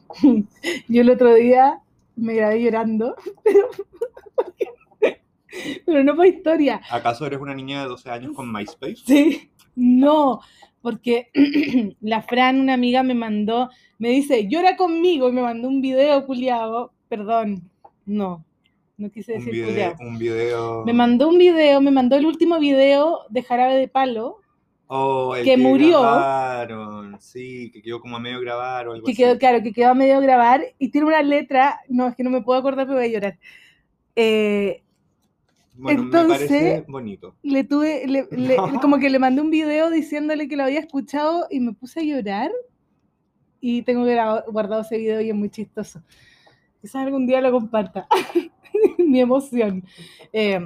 Yo 0.87 1.01
el 1.01 1.09
otro 1.11 1.33
día 1.35 1.79
me 2.15 2.33
grabé 2.33 2.61
llorando, 2.63 3.15
pero, 3.43 3.69
pero 5.85 6.03
no 6.03 6.15
por 6.15 6.25
historia. 6.25 6.81
¿Acaso 6.91 7.25
eres 7.25 7.39
una 7.39 7.53
niña 7.53 7.81
de 7.83 7.87
12 7.89 8.09
años 8.09 8.33
con 8.35 8.51
MySpace? 8.51 8.97
Sí, 9.05 9.51
no, 9.79 10.41
porque 10.81 11.29
la 12.01 12.21
Fran, 12.21 12.59
una 12.59 12.73
amiga, 12.73 13.03
me 13.03 13.13
mandó, 13.15 13.69
me 13.97 14.09
dice, 14.09 14.47
llora 14.47 14.75
conmigo, 14.77 15.29
y 15.29 15.31
me 15.31 15.41
mandó 15.41 15.67
un 15.67 15.81
video 15.81 16.25
culiado, 16.25 16.91
perdón, 17.07 17.69
no, 18.05 18.43
no 18.97 19.09
quise 19.11 19.33
Un 19.33 19.45
decir 19.45 19.53
video, 19.53 19.95
culiao. 19.95 19.95
un 19.99 20.17
video... 20.19 20.83
Me 20.85 20.93
mandó 20.93 21.29
un 21.29 21.37
video, 21.37 21.81
me 21.81 21.91
mandó 21.91 22.15
el 22.15 22.25
último 22.25 22.59
video 22.59 23.19
de 23.29 23.43
Jarabe 23.43 23.75
de 23.75 23.87
Palo, 23.87 24.37
Oh, 24.91 25.35
el 25.35 25.45
que 25.45 25.55
murió. 25.55 26.01
grabaron, 26.01 27.21
sí, 27.21 27.69
que 27.71 27.79
quedó 27.83 28.01
como 28.01 28.15
a 28.17 28.19
medio 28.19 28.39
grabar 28.41 28.87
o 28.87 28.93
algo 28.93 29.05
que 29.05 29.11
así. 29.11 29.21
quedó, 29.21 29.37
claro, 29.37 29.61
que 29.61 29.71
quedó 29.71 29.89
a 29.89 29.93
medio 29.93 30.19
grabar, 30.19 30.63
y 30.79 30.89
tiene 30.89 31.05
una 31.05 31.21
letra, 31.21 31.79
no, 31.89 32.07
es 32.07 32.15
que 32.15 32.23
no 32.23 32.31
me 32.31 32.41
puedo 32.41 32.59
acordar, 32.59 32.87
pero 32.87 32.97
voy 32.97 33.07
a 33.07 33.11
llorar. 33.11 33.37
Eh, 34.15 34.81
Bueno, 35.81 36.03
entonces- 36.03 36.51
me 36.51 36.57
parece 36.59 36.85
bonito. 36.87 37.35
le 37.41 37.63
tuve, 37.63 38.05
le- 38.07 38.27
le- 38.31 38.57
No. 38.57 38.63
como 38.81 38.99
que 38.99 39.09
le 39.09 39.19
mandé 39.19 39.41
un 39.41 39.49
video 39.49 39.89
diciéndole 39.89 40.47
que 40.47 40.55
lo 40.57 40.63
había 40.63 40.79
escuchado 40.79 41.47
y 41.49 41.59
me 41.59 41.73
puse 41.73 42.01
a 42.01 42.03
llorar 42.03 42.51
y 43.61 43.81
tengo 43.83 44.05
guardado 44.51 44.81
ese 44.81 44.97
video 44.97 45.21
y 45.21 45.29
es 45.29 45.35
muy 45.35 45.49
chistoso. 45.49 46.01
Quizás 46.81 46.95
algún 47.05 47.27
día 47.27 47.41
lo 47.41 47.51
comparta. 47.51 48.07
Mi 48.97 49.19
emoción. 49.19 49.83
Eh, 50.31 50.59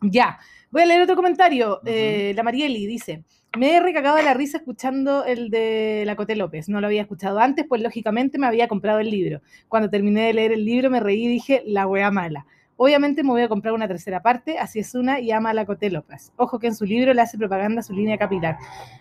ya, 0.00 0.38
voy 0.70 0.82
a 0.82 0.86
leer 0.86 1.02
otro 1.02 1.14
comentario. 1.16 1.80
Eh, 1.84 2.32
la 2.34 2.42
Marieli 2.42 2.86
dice, 2.86 3.24
me 3.56 3.76
he 3.76 3.80
recagado 3.80 4.16
de 4.16 4.22
la 4.24 4.34
risa 4.34 4.58
escuchando 4.58 5.24
el 5.24 5.50
de 5.50 6.02
la 6.06 6.16
Coté 6.16 6.34
López. 6.34 6.68
No 6.68 6.80
lo 6.80 6.86
había 6.88 7.02
escuchado 7.02 7.38
antes, 7.38 7.66
pues 7.68 7.80
lógicamente 7.82 8.38
me 8.38 8.46
había 8.46 8.66
comprado 8.66 8.98
el 8.98 9.10
libro. 9.10 9.40
Cuando 9.68 9.90
terminé 9.90 10.22
de 10.26 10.34
leer 10.34 10.52
el 10.52 10.64
libro 10.64 10.90
me 10.90 10.98
reí 11.00 11.24
y 11.26 11.28
dije, 11.28 11.62
la 11.66 11.86
wea 11.86 12.10
mala. 12.10 12.46
Obviamente 12.84 13.22
me 13.22 13.28
voy 13.30 13.42
a 13.42 13.48
comprar 13.48 13.74
una 13.74 13.86
tercera 13.86 14.22
parte, 14.22 14.58
así 14.58 14.80
es 14.80 14.96
una 14.96 15.20
y 15.20 15.30
ama 15.30 15.50
a 15.50 15.54
la 15.54 15.64
Coté 15.64 15.88
López. 15.88 16.32
Ojo 16.36 16.58
que 16.58 16.66
en 16.66 16.74
su 16.74 16.84
libro 16.84 17.14
le 17.14 17.22
hace 17.22 17.38
propaganda 17.38 17.78
a 17.78 17.82
su 17.84 17.92
línea 17.92 18.18
capilar. 18.18 18.56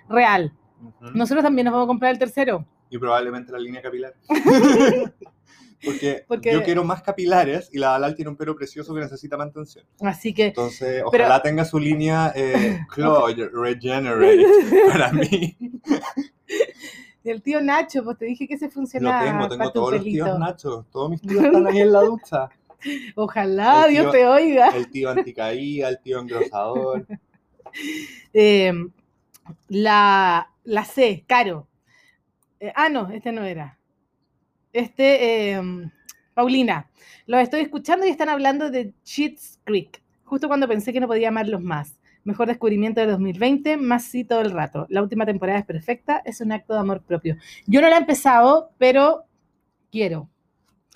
Real. 0.07 0.53
Nosotros 1.15 1.43
también 1.43 1.65
nos 1.65 1.71
vamos 1.71 1.85
a 1.85 1.87
comprar 1.87 2.11
el 2.11 2.19
tercero. 2.19 2.63
Y 2.91 2.99
probablemente 2.99 3.51
la 3.51 3.57
línea 3.57 3.81
capilar. 3.81 4.13
Porque, 5.83 6.25
Porque- 6.27 6.53
yo 6.53 6.61
quiero 6.61 6.83
más 6.83 7.01
capilares 7.01 7.71
y 7.73 7.79
la 7.79 7.87
Dalal 7.93 8.13
tiene 8.13 8.29
un 8.29 8.37
pelo 8.37 8.55
precioso 8.55 8.93
que 8.93 8.99
necesita 9.01 9.35
mantención. 9.35 9.83
Así 10.01 10.31
que 10.31 10.49
Entonces, 10.49 11.03
Pero- 11.11 11.23
ojalá 11.25 11.41
tenga 11.41 11.65
su 11.65 11.79
línea 11.79 12.31
eh, 12.35 12.81
Claude 12.93 13.49
Regenerate 13.51 14.45
para 14.91 15.11
mí. 15.11 15.57
el 17.23 17.41
tío 17.41 17.61
Nacho, 17.61 18.03
pues 18.03 18.19
te 18.19 18.25
dije 18.25 18.47
que 18.47 18.59
se 18.59 18.65
Lo 18.65 18.71
funciona 18.71 19.23
tengo, 19.23 19.49
tengo 19.49 19.71
todos 19.71 19.93
los 19.93 20.03
tíos 20.03 20.37
Nachos. 20.37 20.85
Todos 20.91 21.09
mis 21.09 21.21
tíos 21.21 21.43
están 21.45 21.65
ahí 21.65 21.79
en 21.79 21.91
la 21.91 22.01
ducha. 22.01 22.49
Ojalá 23.15 23.87
Dios 23.87 24.11
te 24.11 24.25
oiga. 24.25 24.69
El 24.69 24.89
tío 24.89 25.09
anticaída, 25.09 25.89
el 25.89 25.99
tío 26.01 26.19
engrosador. 26.19 27.05
Eh, 28.33 28.73
la, 29.69 30.49
la 30.65 30.83
C, 30.83 31.23
Caro. 31.25 31.69
Eh, 32.59 32.73
ah, 32.75 32.89
no, 32.89 33.09
este 33.11 33.31
no 33.31 33.45
era. 33.45 33.79
Este, 34.73 35.53
eh, 35.53 35.61
Paulina. 36.33 36.89
Los 37.27 37.41
estoy 37.41 37.61
escuchando 37.61 38.05
y 38.05 38.09
están 38.09 38.29
hablando 38.29 38.69
de 38.69 38.93
Cheats 39.03 39.59
Creek, 39.63 40.01
justo 40.25 40.47
cuando 40.47 40.67
pensé 40.67 40.91
que 40.91 40.99
no 40.99 41.07
podía 41.07 41.29
amarlos 41.29 41.61
más. 41.61 41.97
Mejor 42.23 42.47
descubrimiento 42.47 43.01
de 43.01 43.07
2020, 43.07 43.77
más 43.77 44.03
sí 44.03 44.23
todo 44.23 44.41
el 44.41 44.51
rato. 44.51 44.85
La 44.89 45.01
última 45.01 45.25
temporada 45.25 45.59
es 45.59 45.65
perfecta, 45.65 46.21
es 46.25 46.41
un 46.41 46.51
acto 46.51 46.73
de 46.73 46.79
amor 46.79 47.01
propio. 47.01 47.37
Yo 47.65 47.81
no 47.81 47.89
la 47.89 47.95
he 47.95 47.99
empezado, 47.99 48.71
pero 48.77 49.23
quiero. 49.91 50.29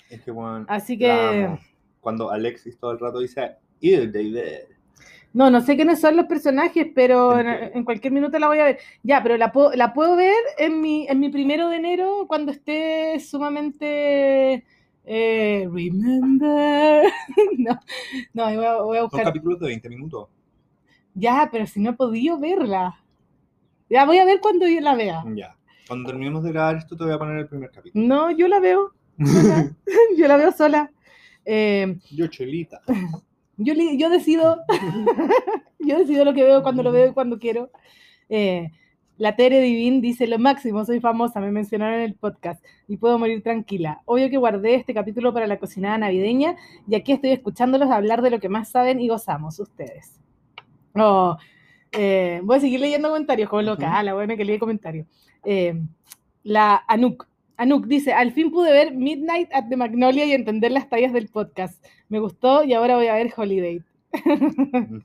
Es 0.08 0.20
que, 0.20 0.30
bueno, 0.30 0.66
Así 0.68 0.96
que. 0.96 1.58
Cuando 2.06 2.30
Alexis 2.30 2.78
todo 2.78 2.92
el 2.92 3.00
rato 3.00 3.18
dice, 3.18 3.56
Ew, 3.80 4.12
David. 4.12 4.38
no, 5.32 5.50
no 5.50 5.60
sé 5.60 5.74
quiénes 5.74 6.00
son 6.00 6.14
los 6.14 6.26
personajes, 6.26 6.86
pero 6.94 7.36
en, 7.36 7.82
cualquier 7.84 8.12
minuto 8.12 8.38
la 8.38 8.46
voy 8.46 8.60
a 8.60 8.64
ver. 8.64 8.78
Ya, 9.02 9.20
pero 9.24 9.36
la, 9.36 9.50
puedo- 9.50 9.72
la 9.74 9.92
puedo 9.92 10.14
ver 10.14 10.36
en 10.56 10.80
mi, 10.80 11.08
en 11.08 11.18
mi 11.18 11.30
primero 11.30 11.68
de 11.68 11.76
enero 11.78 12.26
cuando 12.28 12.52
esté 12.52 13.18
sumamente... 13.18 14.64
eh, 15.04 15.68
remember. 15.68 17.06
no, 17.58 17.80
no, 18.34 18.44
voy 18.54 18.64
a, 18.64 18.76
voy 18.76 18.96
a 18.98 19.00
Son 19.00 19.08
buscar. 19.10 19.24
capítulos 19.24 19.58
de 19.58 19.66
20 19.66 19.88
minutos. 19.88 20.28
Ya, 21.14 21.48
pero 21.50 21.66
si 21.66 21.80
no 21.80 21.90
he 21.90 21.94
podido 21.94 22.38
verla. 22.38 23.00
Ya 23.90 24.04
voy 24.04 24.18
a 24.18 24.24
ver 24.24 24.38
cuando 24.40 24.68
yo 24.68 24.80
la 24.80 24.94
vea. 24.94 25.24
Ya. 25.34 25.56
Cuando 25.88 26.08
terminemos 26.10 26.44
de 26.44 26.52
grabar 26.52 26.76
esto, 26.76 26.96
te 26.96 27.02
voy 27.02 27.12
a 27.12 27.18
poner 27.18 27.38
el 27.38 27.48
primer 27.48 27.72
capítulo. 27.72 28.06
No, 28.06 28.30
yo 28.30 28.46
la 28.46 28.60
veo. 28.60 28.92
yo 30.16 30.28
la 30.28 30.36
veo 30.36 30.52
sola. 30.52 30.92
Eh, 31.46 31.96
Yo, 32.10 32.26
chelita. 32.26 32.82
yo, 33.56 34.10
decido. 34.10 34.58
yo 35.78 35.98
decido 35.98 36.24
lo 36.24 36.34
que 36.34 36.42
veo 36.42 36.62
cuando 36.62 36.82
lo 36.82 36.92
veo 36.92 37.08
y 37.08 37.12
cuando 37.14 37.38
quiero. 37.38 37.70
Eh, 38.28 38.70
la 39.18 39.34
Tere 39.34 39.60
Divin 39.60 40.02
dice 40.02 40.26
lo 40.26 40.38
máximo, 40.38 40.84
soy 40.84 41.00
famosa, 41.00 41.40
me 41.40 41.50
mencionaron 41.50 42.00
en 42.00 42.02
el 42.02 42.14
podcast 42.14 42.62
y 42.86 42.98
puedo 42.98 43.18
morir 43.18 43.42
tranquila. 43.42 44.02
Obvio 44.04 44.28
que 44.28 44.36
guardé 44.36 44.74
este 44.74 44.92
capítulo 44.92 45.32
para 45.32 45.46
la 45.46 45.58
cocinada 45.58 45.96
navideña 45.96 46.56
y 46.86 46.96
aquí 46.96 47.12
estoy 47.12 47.30
escuchándolos 47.30 47.90
hablar 47.90 48.20
de 48.20 48.30
lo 48.30 48.40
que 48.40 48.50
más 48.50 48.68
saben 48.68 49.00
y 49.00 49.08
gozamos 49.08 49.58
ustedes. 49.58 50.20
Oh, 50.94 51.38
eh, 51.92 52.40
voy 52.44 52.58
a 52.58 52.60
seguir 52.60 52.80
leyendo 52.80 53.08
comentarios, 53.08 53.48
como 53.48 53.62
loca, 53.62 53.96
ah, 53.96 54.02
la 54.02 54.12
buena 54.12 54.36
que 54.36 54.44
lee 54.44 54.58
comentarios. 54.58 55.06
Eh, 55.44 55.80
la 56.42 56.84
Anuk. 56.86 57.26
Anuk 57.56 57.86
dice, 57.86 58.12
al 58.12 58.32
fin 58.32 58.50
pude 58.50 58.70
ver 58.70 58.94
Midnight 58.94 59.48
at 59.52 59.68
the 59.68 59.76
Magnolia 59.76 60.26
y 60.26 60.32
entender 60.32 60.72
las 60.72 60.88
tallas 60.88 61.12
del 61.12 61.28
podcast. 61.28 61.82
Me 62.08 62.18
gustó 62.18 62.64
y 62.64 62.74
ahora 62.74 62.96
voy 62.96 63.06
a 63.06 63.14
ver 63.14 63.32
Holiday. 63.34 63.82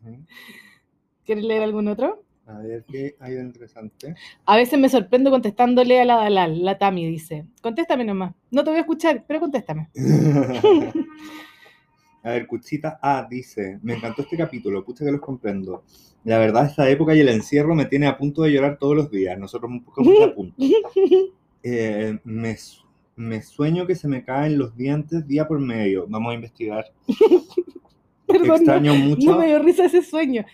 ¿Quieres 1.26 1.44
leer 1.46 1.64
algún 1.64 1.88
otro? 1.88 2.24
A 2.46 2.58
ver 2.60 2.84
qué 2.92 3.16
hay 3.20 3.36
de 3.36 3.42
interesante. 3.42 4.16
A 4.46 4.58
veces 4.58 4.78
me 4.78 4.90
sorprendo 4.90 5.32
contestándole 5.32 6.02
a 6.02 6.06
la 6.06 6.16
Dalal, 6.18 6.66
la 6.66 6.78
Tami 6.78 7.08
dice. 7.08 7.46
Contéstame 7.62 8.04
nomás. 8.04 8.34
No 8.50 8.64
te 8.64 8.72
voy 8.72 8.78
a 8.78 8.82
escuchar, 8.82 9.24
pero 9.26 9.40
contéstame. 9.40 9.90
A 12.24 12.32
ver, 12.32 12.46
Cuchita 12.46 13.00
A 13.02 13.26
dice, 13.28 13.80
me 13.82 13.96
encantó 13.96 14.22
este 14.22 14.38
capítulo, 14.38 14.86
pucha 14.86 15.04
que 15.04 15.12
los 15.12 15.22
comprendo. 15.22 15.84
La 16.24 16.38
verdad, 16.38 16.68
esta 16.68 16.88
época 16.88 17.16
y 17.16 17.20
el 17.20 17.30
encierro 17.30 17.74
me 17.74 17.86
tiene 17.86 18.06
a 18.06 18.16
punto 18.16 18.44
de 18.44 18.52
llorar 18.52 18.78
todos 18.78 18.96
los 18.96 19.10
días. 19.10 19.40
Nosotros 19.40 19.72
un 19.72 19.84
poco 19.84 20.04
más 20.04 20.30
a 20.30 20.36
punto. 20.36 20.56
Eh, 21.64 22.18
me, 22.24 22.58
me 23.16 23.42
sueño 23.42 23.86
que 23.86 23.96
se 23.96 24.08
me 24.08 24.24
caen 24.24 24.58
los 24.58 24.76
dientes 24.76 25.28
día 25.28 25.48
por 25.48 25.60
medio. 25.60 26.06
Vamos 26.08 26.32
a 26.32 26.36
investigar. 26.36 26.86
Perdón, 28.28 28.48
no, 28.48 28.56
Extraño 28.56 28.96
mucho, 28.96 29.30
no 29.30 29.38
me 29.38 29.48
dio 29.48 29.60
risa 29.60 29.86
ese 29.86 30.02
sueño. 30.02 30.46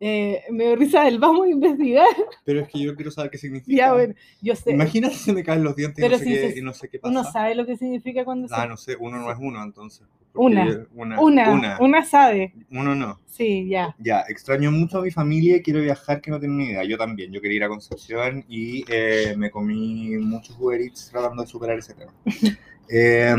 Eh, 0.00 0.42
me 0.50 0.64
dio 0.64 0.76
risa 0.76 1.06
el 1.08 1.18
vamos 1.18 1.46
a 1.46 1.50
investigar. 1.50 2.06
pero 2.44 2.60
es 2.60 2.68
que 2.68 2.80
yo 2.80 2.94
quiero 2.94 3.10
saber 3.10 3.30
qué 3.30 3.38
significa. 3.38 3.76
Ya, 3.76 3.92
bueno, 3.92 4.14
yo 4.42 4.54
sé. 4.56 4.72
Imagínate 4.72 5.14
si 5.14 5.24
se 5.24 5.32
me 5.32 5.42
caen 5.44 5.62
los 5.64 5.76
dientes 5.76 6.04
y 6.04 6.08
no, 6.08 6.18
sé 6.18 6.24
si 6.24 6.30
qué, 6.30 6.52
se- 6.52 6.58
y 6.58 6.62
no 6.62 6.72
sé 6.74 6.88
qué 6.88 6.98
pasa. 6.98 7.10
Uno 7.12 7.24
sabe 7.24 7.54
lo 7.54 7.64
que 7.64 7.76
significa 7.76 8.24
cuando 8.24 8.48
se... 8.48 8.54
Ah, 8.56 8.66
no 8.66 8.76
sé, 8.76 8.96
uno 8.98 9.18
no 9.18 9.30
es 9.30 9.38
uno 9.40 9.62
entonces. 9.62 10.06
Una. 10.36 10.64
una, 10.92 11.20
una, 11.20 11.50
una. 11.52 11.78
una, 11.80 12.04
sabe. 12.04 12.52
Uno 12.72 12.96
no. 12.96 13.20
Sí, 13.26 13.68
ya. 13.68 13.94
Ya, 14.00 14.24
extraño 14.28 14.72
mucho 14.72 14.98
a 14.98 15.02
mi 15.02 15.12
familia 15.12 15.56
y 15.58 15.62
quiero 15.62 15.80
viajar 15.80 16.20
que 16.20 16.32
no 16.32 16.40
tengo 16.40 16.54
ni 16.54 16.64
idea. 16.70 16.82
Yo 16.82 16.98
también, 16.98 17.32
yo 17.32 17.40
quería 17.40 17.58
ir 17.58 17.64
a 17.64 17.68
Concepción 17.68 18.44
y 18.48 18.84
eh, 18.88 19.34
me 19.38 19.52
comí 19.52 20.16
muchos 20.18 20.56
Uber 20.58 20.80
Eats 20.80 21.08
tratando 21.12 21.42
de 21.42 21.48
superar 21.48 21.78
ese 21.78 21.94
tema. 21.94 22.12
Eh, 22.86 23.34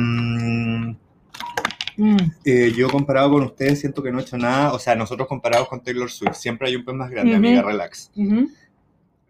mm, 1.97 2.17
eh, 2.45 2.73
yo 2.75 2.89
comparado 2.89 3.31
con 3.31 3.43
ustedes 3.43 3.79
siento 3.79 4.01
que 4.03 4.11
no 4.11 4.19
he 4.19 4.21
hecho 4.21 4.37
nada, 4.37 4.73
o 4.73 4.79
sea, 4.79 4.95
nosotros 4.95 5.27
comparados 5.27 5.67
con 5.67 5.81
Taylor 5.81 6.09
Swift, 6.11 6.35
siempre 6.35 6.67
hay 6.67 6.75
un 6.75 6.85
pez 6.85 6.95
más 6.95 7.09
grande, 7.09 7.35
amiga, 7.35 7.61
relax. 7.61 8.11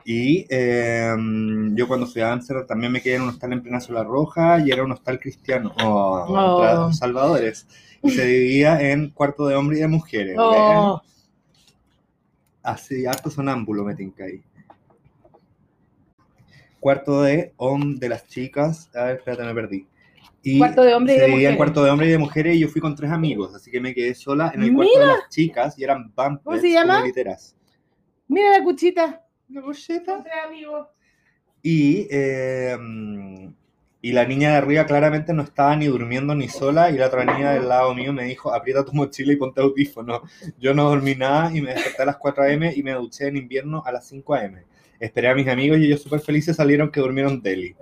Y 0.08 0.45
eh, 0.49 1.15
yo 1.73 1.88
cuando 1.88 2.06
fui 2.06 2.21
a 2.21 2.32
Amsterdam 2.32 2.67
también 2.67 2.91
me 2.91 3.01
quedé 3.01 3.15
en 3.15 3.23
un 3.23 3.30
hostal 3.30 3.54
en 3.54 3.63
plena 3.63 3.80
Sola 3.80 4.04
Roja 4.04 4.60
y 4.60 4.69
era 4.69 4.84
un 4.84 4.91
hostal 4.91 5.19
cristiano, 5.19 5.73
oh, 5.84 6.25
Oh. 6.30 6.93
salvadores. 6.93 7.67
Y 8.04 8.12
se 8.12 8.23
dividía 8.23 8.80
en 8.91 9.10
cuarto 9.10 9.47
de 9.47 9.56
hombre 9.56 9.78
y 9.78 9.82
de 9.82 9.88
mujeres. 9.88 10.36
Oh, 10.38 11.01
Así, 12.62 13.06
harto 13.08 13.32
sonámbulo 13.32 13.84
me 13.84 13.95
tinca 13.95 14.25
ahí. 14.25 14.43
Cuarto 16.80 17.23
de 17.23 17.54
hom 17.58 17.95
de 17.95 18.10
las 18.10 18.28
chicas. 18.28 18.91
A 18.95 19.06
ver, 19.06 19.15
espérate, 19.17 19.43
me 19.43 19.54
perdí. 19.56 19.88
Y 20.47 20.60
Cuarto 20.60 20.84
de 20.84 20.93
hombre 20.93 21.15
y 21.15 21.19
de 21.19 21.27
mujeres. 21.27 21.58
cuarto 21.58 21.84
de 21.84 21.89
hombre 21.89 22.08
y 22.08 22.12
de 22.12 22.17
mujeres 22.19 22.55
y 22.55 22.60
yo 22.60 22.67
fui 22.67 22.79
con 22.79 22.95
tres 22.95 23.10
amigos, 23.12 23.55
así 23.55 23.71
que 23.71 23.81
me 23.81 23.93
quedé 23.95 24.13
sola 24.13 24.51
en 24.53 24.62
el 24.62 24.73
cuarto 24.75 24.99
de 24.99 25.05
las 25.08 25.29
chicas 25.29 25.77
y 25.79 25.84
eran 25.84 26.13
bumpers 26.15 26.41
¿Cómo 26.43 26.58
se 26.60 26.71
llama? 26.71 26.93
como 26.97 27.05
literas. 27.08 27.55
mira 28.27 28.51
la 28.58 28.63
cuchita. 28.63 29.25
¿Una 29.49 29.62
cocheta? 29.63 30.17
Entre 30.17 30.31
amigos. 30.39 30.88
Y, 31.63 32.08
eh, 32.12 32.77
y 34.01 34.12
la 34.12 34.25
niña 34.25 34.51
de 34.51 34.55
arriba 34.58 34.86
claramente 34.86 35.34
no 35.34 35.41
estaba 35.41 35.75
ni 35.75 35.88
durmiendo 35.88 36.36
ni 36.36 36.47
sola. 36.47 36.91
Y 36.91 36.97
la 36.97 37.08
otra 37.08 37.25
niña 37.25 37.53
del 37.53 37.67
lado 37.67 37.93
mío 37.95 38.13
me 38.13 38.25
dijo: 38.25 38.53
aprieta 38.53 38.86
tu 38.86 38.93
mochila 38.93 39.34
y 39.34 39.36
ponte 39.38 39.62
audífono. 39.62 40.21
Yo 40.60 40.73
no 40.75 40.84
dormí 40.89 41.15
nada 41.15 41.51
y 41.55 41.62
me 41.62 41.73
desperté 41.73 42.03
a 42.03 42.05
las 42.05 42.17
4 42.17 42.43
a.m. 42.43 42.71
y 42.75 42.84
me 42.84 42.91
duché 42.93 43.27
en 43.27 43.38
invierno 43.38 43.81
a 43.86 43.91
las 43.91 44.08
5 44.08 44.34
a.m. 44.36 44.63
Esperé 44.99 45.27
a 45.29 45.36
mis 45.36 45.47
amigos 45.47 45.77
y 45.79 45.86
ellos 45.86 46.01
súper 46.01 46.19
felices 46.21 46.55
salieron 46.55 46.89
que 46.91 46.99
durmieron 46.99 47.41
deli. 47.41 47.75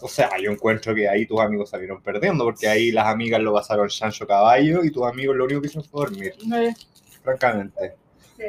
O 0.00 0.08
sea, 0.08 0.30
yo 0.42 0.50
encuentro 0.50 0.94
que 0.94 1.08
ahí 1.08 1.26
tus 1.26 1.40
amigos 1.40 1.70
salieron 1.70 2.02
perdiendo, 2.02 2.44
porque 2.44 2.68
ahí 2.68 2.90
las 2.90 3.06
amigas 3.06 3.40
lo 3.40 3.52
pasaron 3.54 3.88
chancho 3.88 4.26
caballo 4.26 4.84
y 4.84 4.90
tus 4.90 5.06
amigos 5.06 5.36
lo 5.36 5.44
único 5.44 5.60
que 5.60 5.68
hicieron 5.68 5.88
fue 5.88 6.00
dormir, 6.06 6.34
Eh, 6.54 6.74
francamente. 7.22 7.94
sí. 8.36 8.44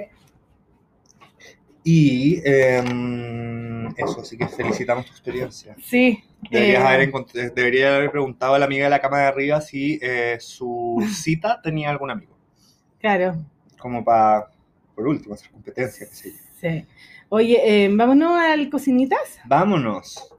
Y 1.84 2.41
em, 2.43 3.88
eso, 3.95 4.19
así 4.21 4.38
que 4.38 4.45
felicitamos 4.49 5.06
tu 5.06 5.12
experiencia. 5.12 5.73
Sí. 5.82 6.21
Deberías, 6.51 6.84
eh, 6.84 6.86
haber, 6.86 7.53
debería 7.53 7.95
haber 7.95 8.12
preguntado 8.12 8.56
a 8.56 8.60
la 8.60 8.65
amiga 8.65 8.86
de 8.86 8.89
la 8.89 8.99
cama 8.99 9.19
de 9.19 9.25
arriba 9.27 9.62
si 9.62 9.97
eh, 10.01 10.38
su 10.41 10.97
cita 11.13 11.62
tenía 11.62 11.89
algún 11.89 12.12
amigo. 12.12 12.36
Claro. 12.99 13.38
Como 13.80 14.03
para, 14.03 14.49
por 14.95 15.08
último, 15.08 15.36
hacer 15.36 15.49
competencia, 15.51 16.08
qué 16.10 16.15
sé 16.15 16.32
yo. 16.32 16.38
Sí. 16.60 16.86
Oye, 17.29 17.59
eh, 17.85 17.89
vámonos 17.91 18.39
al 18.39 18.69
cocinitas. 18.69 19.39
Vámonos. 19.45 20.29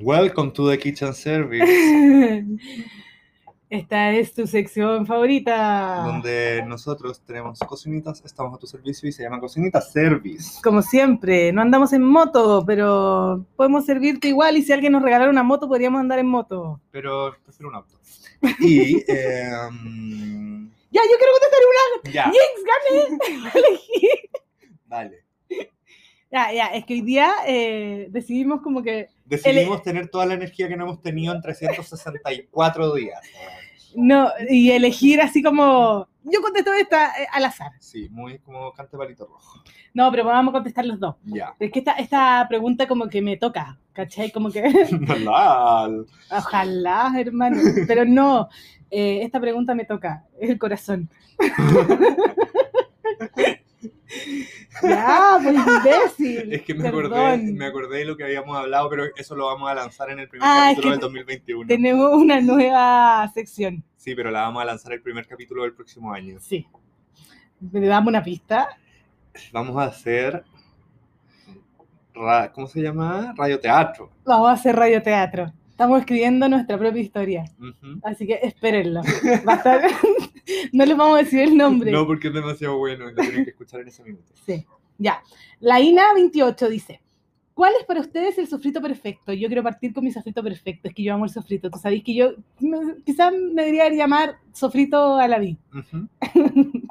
Welcome 0.00 0.52
to 0.52 0.68
the 0.68 0.78
kitchen 0.78 1.14
service, 1.14 1.64
Esta 3.70 4.10
es 4.12 4.34
tu 4.34 4.46
sección 4.46 5.06
favorita. 5.06 6.02
donde 6.04 6.62
nosotros 6.66 7.20
tenemos 7.24 7.58
cocinitas, 7.60 8.22
estamos 8.24 8.54
a 8.54 8.58
tu 8.58 8.66
servicio 8.66 9.08
y 9.08 9.12
se 9.12 9.22
llama 9.22 9.40
Cocinitas 9.40 9.90
Service. 9.92 10.60
Como 10.62 10.82
siempre, 10.82 11.52
no 11.52 11.62
andamos 11.62 11.92
en 11.94 12.02
moto, 12.02 12.62
pero 12.66 13.46
podemos 13.56 13.86
servirte 13.86 14.28
igual 14.28 14.56
y 14.58 14.62
si 14.62 14.72
alguien 14.72 14.92
nos 14.92 15.02
regalara 15.02 15.30
una 15.30 15.42
moto, 15.42 15.68
podríamos 15.68 16.00
andar 16.00 16.18
en 16.18 16.26
moto. 16.26 16.80
Pero 16.90 17.34
prefiero 17.42 17.70
un 17.70 17.76
auto. 17.76 17.98
Y, 18.60 19.02
em, 19.08 20.70
Ya, 20.92 21.00
yo 21.10 21.16
quiero 21.18 21.32
contestar 21.32 21.60
una. 21.72 22.12
ya, 22.12 22.24
Jinx, 22.24 22.64
gané. 22.70 23.50
Elegí. 23.66 24.08
dale. 24.86 25.24
Ya, 26.30 26.52
ya, 26.52 26.66
es 26.68 26.86
que 26.86 26.94
hoy 26.94 27.00
día 27.02 27.30
eh, 27.46 28.06
decidimos 28.10 28.62
como 28.62 28.82
que 28.82 29.08
Decidimos 29.26 29.82
tener 29.82 30.08
toda 30.08 30.26
la 30.26 30.34
energía 30.34 30.68
que 30.68 30.76
no 30.76 30.84
hemos 30.84 31.00
tenido 31.02 31.34
en 31.34 31.40
364 31.40 32.94
días. 32.94 33.20
no, 33.94 34.30
y 34.48 34.70
elegir 34.70 35.20
así 35.20 35.42
como, 35.42 36.08
yo 36.24 36.40
contesto 36.42 36.72
esta 36.72 37.08
eh, 37.20 37.26
al 37.32 37.44
azar. 37.46 37.72
Sí, 37.80 38.08
muy 38.10 38.38
como 38.38 38.72
cante 38.72 38.96
palito 38.96 39.26
rojo. 39.26 39.62
No, 39.94 40.10
pero 40.10 40.24
vamos 40.24 40.52
a 40.52 40.56
contestar 40.56 40.86
los 40.86 40.98
dos. 40.98 41.16
Ya. 41.24 41.54
Es 41.58 41.70
que 41.70 41.78
esta, 41.80 41.92
esta 41.92 42.46
pregunta 42.48 42.86
como 42.88 43.08
que 43.08 43.20
me 43.20 43.36
toca, 43.36 43.78
¿cachai? 43.92 44.30
Como 44.30 44.50
que, 44.50 44.62
ojalá, 46.30 47.12
hermano, 47.18 47.58
pero 47.86 48.04
no, 48.04 48.48
eh, 48.92 49.22
esta 49.24 49.40
pregunta 49.40 49.74
me 49.74 49.84
toca, 49.84 50.24
el 50.40 50.56
corazón. 50.58 51.08
ya, 54.82 55.38
pues 55.42 55.54
imbécil. 55.56 56.52
Es 56.52 56.62
que 56.62 56.74
me 56.74 56.88
acordé, 56.88 57.36
me 57.38 57.66
acordé 57.66 57.98
de 57.98 58.04
lo 58.04 58.16
que 58.16 58.24
habíamos 58.24 58.56
hablado, 58.56 58.88
pero 58.90 59.04
eso 59.16 59.34
lo 59.36 59.46
vamos 59.46 59.70
a 59.70 59.74
lanzar 59.74 60.10
en 60.10 60.18
el 60.20 60.28
primer 60.28 60.46
Ah, 60.48 60.68
capítulo 60.70 60.90
del 60.90 60.98
te- 61.00 61.04
2021. 61.06 61.68
Tenemos 61.68 62.12
una 62.14 62.40
nueva 62.40 63.30
sección, 63.34 63.82
Sí, 63.96 64.14
pero 64.14 64.30
la 64.30 64.42
vamos 64.42 64.62
a 64.62 64.66
lanzar 64.66 64.92
el 64.92 65.02
primer 65.02 65.26
capítulo 65.26 65.62
del 65.62 65.74
próximo 65.74 66.12
año. 66.12 66.38
sí. 66.40 66.66
¿Me 67.70 67.86
damos 67.86 68.08
una 68.08 68.24
pista? 68.24 68.70
Vamos 69.52 69.76
a 69.76 69.84
hacer. 69.84 70.42
ra- 72.12 72.50
¿Cómo 72.52 72.66
se 72.66 72.80
llama? 72.82 73.32
Radioteatro. 73.36 74.10
Vamos 74.24 74.48
a 74.50 74.54
hacer 74.54 74.74
radioteatro. 74.74 75.52
Estamos 75.82 75.98
escribiendo 75.98 76.48
nuestra 76.48 76.78
propia 76.78 77.02
historia, 77.02 77.44
así 78.04 78.24
que 78.24 78.38
espérenlo. 78.40 79.00
Va 79.48 79.54
a 79.54 79.56
estar- 79.56 79.82
no 80.72 80.84
les 80.86 80.96
vamos 80.96 81.16
a 81.18 81.22
decir 81.24 81.40
el 81.40 81.56
nombre. 81.56 81.90
No, 81.90 82.06
porque 82.06 82.28
es 82.28 82.34
demasiado 82.34 82.78
bueno 82.78 83.10
y 83.10 83.14
lo 83.14 83.20
tienen 83.20 83.42
que 83.42 83.50
escuchar 83.50 83.80
en 83.80 83.88
ese 83.88 84.04
minuto. 84.04 84.32
Sí, 84.46 84.64
ya. 84.98 85.20
La 85.58 85.80
INA28 85.80 86.68
dice, 86.68 87.00
¿cuál 87.52 87.72
es 87.80 87.84
para 87.84 88.00
ustedes 88.00 88.38
el 88.38 88.46
sofrito 88.46 88.80
perfecto? 88.80 89.32
Yo 89.32 89.48
quiero 89.48 89.64
partir 89.64 89.92
con 89.92 90.04
mi 90.04 90.12
sofrito 90.12 90.40
perfecto, 90.40 90.86
es 90.88 90.94
que 90.94 91.02
yo 91.02 91.14
amo 91.14 91.24
el 91.24 91.32
sofrito. 91.32 91.68
Tú 91.68 91.80
sabéis 91.80 92.04
que 92.04 92.14
yo 92.14 92.34
quizás 93.04 93.32
me 93.32 93.64
debería 93.64 93.88
llamar 93.90 94.36
sofrito 94.52 95.16
a 95.16 95.26
la 95.26 95.40
vi. 95.40 95.58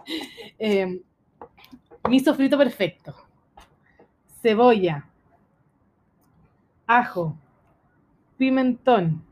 Eh, 0.59 0.99
mi 2.09 2.19
sofrito 2.19 2.57
perfecto. 2.57 3.15
Cebolla, 4.41 5.07
ajo, 6.87 7.37
pimentón, 8.41 9.23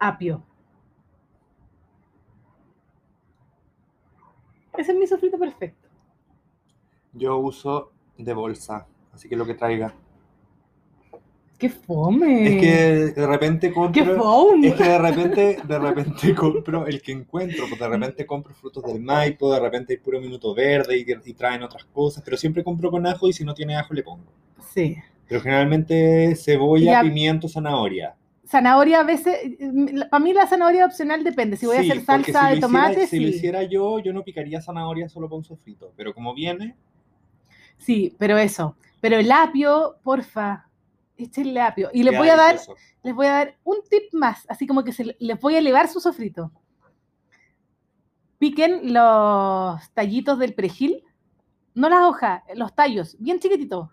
apio. 0.00 0.42
Ese 4.76 4.90
es 4.90 4.98
mi 4.98 5.06
sofrito 5.06 5.38
perfecto. 5.38 5.86
Yo 7.12 7.36
uso 7.36 7.92
de 8.18 8.34
bolsa, 8.34 8.88
así 9.12 9.28
que 9.28 9.36
lo 9.36 9.46
que 9.46 9.54
traiga. 9.54 9.94
¡Qué 11.60 11.68
fome! 11.68 12.48
Es 12.48 12.60
que 12.60 13.20
de 13.20 13.26
repente 13.28 13.68
¡Qué 13.68 13.72
compro. 13.72 14.20
fome! 14.20 14.66
Es 14.66 14.74
que 14.74 14.82
de 14.82 14.98
repente, 14.98 15.58
de 15.62 15.78
repente 15.78 16.34
compro 16.34 16.88
el 16.88 17.00
que 17.00 17.12
encuentro, 17.12 17.66
pues 17.68 17.78
de 17.78 17.88
repente 17.88 18.26
compro 18.26 18.52
frutos 18.52 18.82
del 18.82 19.00
Maipo, 19.00 19.52
de 19.54 19.60
repente 19.60 19.92
hay 19.92 20.00
puro 20.00 20.20
minuto 20.20 20.52
verde 20.56 20.98
y, 20.98 21.06
y 21.24 21.34
traen 21.34 21.62
otras 21.62 21.84
cosas, 21.84 22.20
pero 22.24 22.36
siempre 22.36 22.64
compro 22.64 22.90
con 22.90 23.06
ajo 23.06 23.28
y 23.28 23.32
si 23.32 23.44
no 23.44 23.54
tiene 23.54 23.76
ajo 23.76 23.94
le 23.94 24.02
pongo. 24.02 24.32
Sí. 24.74 24.96
Pero 25.32 25.44
generalmente 25.44 26.36
cebolla, 26.36 27.00
pimiento, 27.00 27.48
zanahoria. 27.48 28.14
Zanahoria 28.46 29.00
a 29.00 29.04
veces, 29.04 29.34
para 30.10 30.22
mí 30.22 30.34
la 30.34 30.46
zanahoria 30.46 30.84
opcional 30.84 31.24
depende. 31.24 31.56
Si 31.56 31.64
voy 31.64 31.76
Sí, 31.78 31.88
a 31.88 31.92
hacer 31.92 32.04
salsa 32.04 32.40
si 32.40 32.46
de 32.48 32.54
lo 32.56 32.60
tomate, 32.60 32.94
hiciera, 32.96 33.06
Si 33.06 33.20
lo 33.20 33.28
hiciera 33.28 33.62
yo, 33.62 33.98
yo 34.00 34.12
no 34.12 34.24
picaría 34.24 34.60
zanahoria 34.60 35.08
solo 35.08 35.26
para 35.26 35.38
un 35.38 35.44
sofrito, 35.44 35.94
pero 35.96 36.12
como 36.12 36.34
viene, 36.34 36.76
Sí, 37.78 38.14
pero 38.18 38.38
eso. 38.38 38.76
Pero 39.00 39.16
el 39.16 39.30
apio, 39.32 39.96
porfa, 40.02 40.68
échenle 41.16 41.60
apio. 41.60 41.90
Y 41.92 42.02
les 42.02 42.16
voy 42.16 42.28
a 42.28 42.36
dar, 42.36 42.56
les 43.02 43.14
voy 43.14 43.26
a 43.26 43.32
dar 43.32 43.56
un 43.64 43.78
tip 43.88 44.12
más, 44.12 44.44
así 44.48 44.66
como 44.66 44.84
que 44.84 44.92
se, 44.92 45.04
le- 45.04 45.16
les 45.20 45.40
voy 45.40 45.54
a 45.54 45.58
elevar 45.58 45.88
su 45.88 46.00
sofrito. 46.00 46.52
Piquen 48.38 48.92
los 48.92 49.90
tallitos 49.94 50.38
del 50.38 50.54
perejil, 50.54 51.02
no 51.74 51.88
las 51.88 52.04
hojas, 52.04 52.42
los 52.56 52.74
tallos, 52.74 53.16
bien 53.20 53.40
chiquititos. 53.40 53.88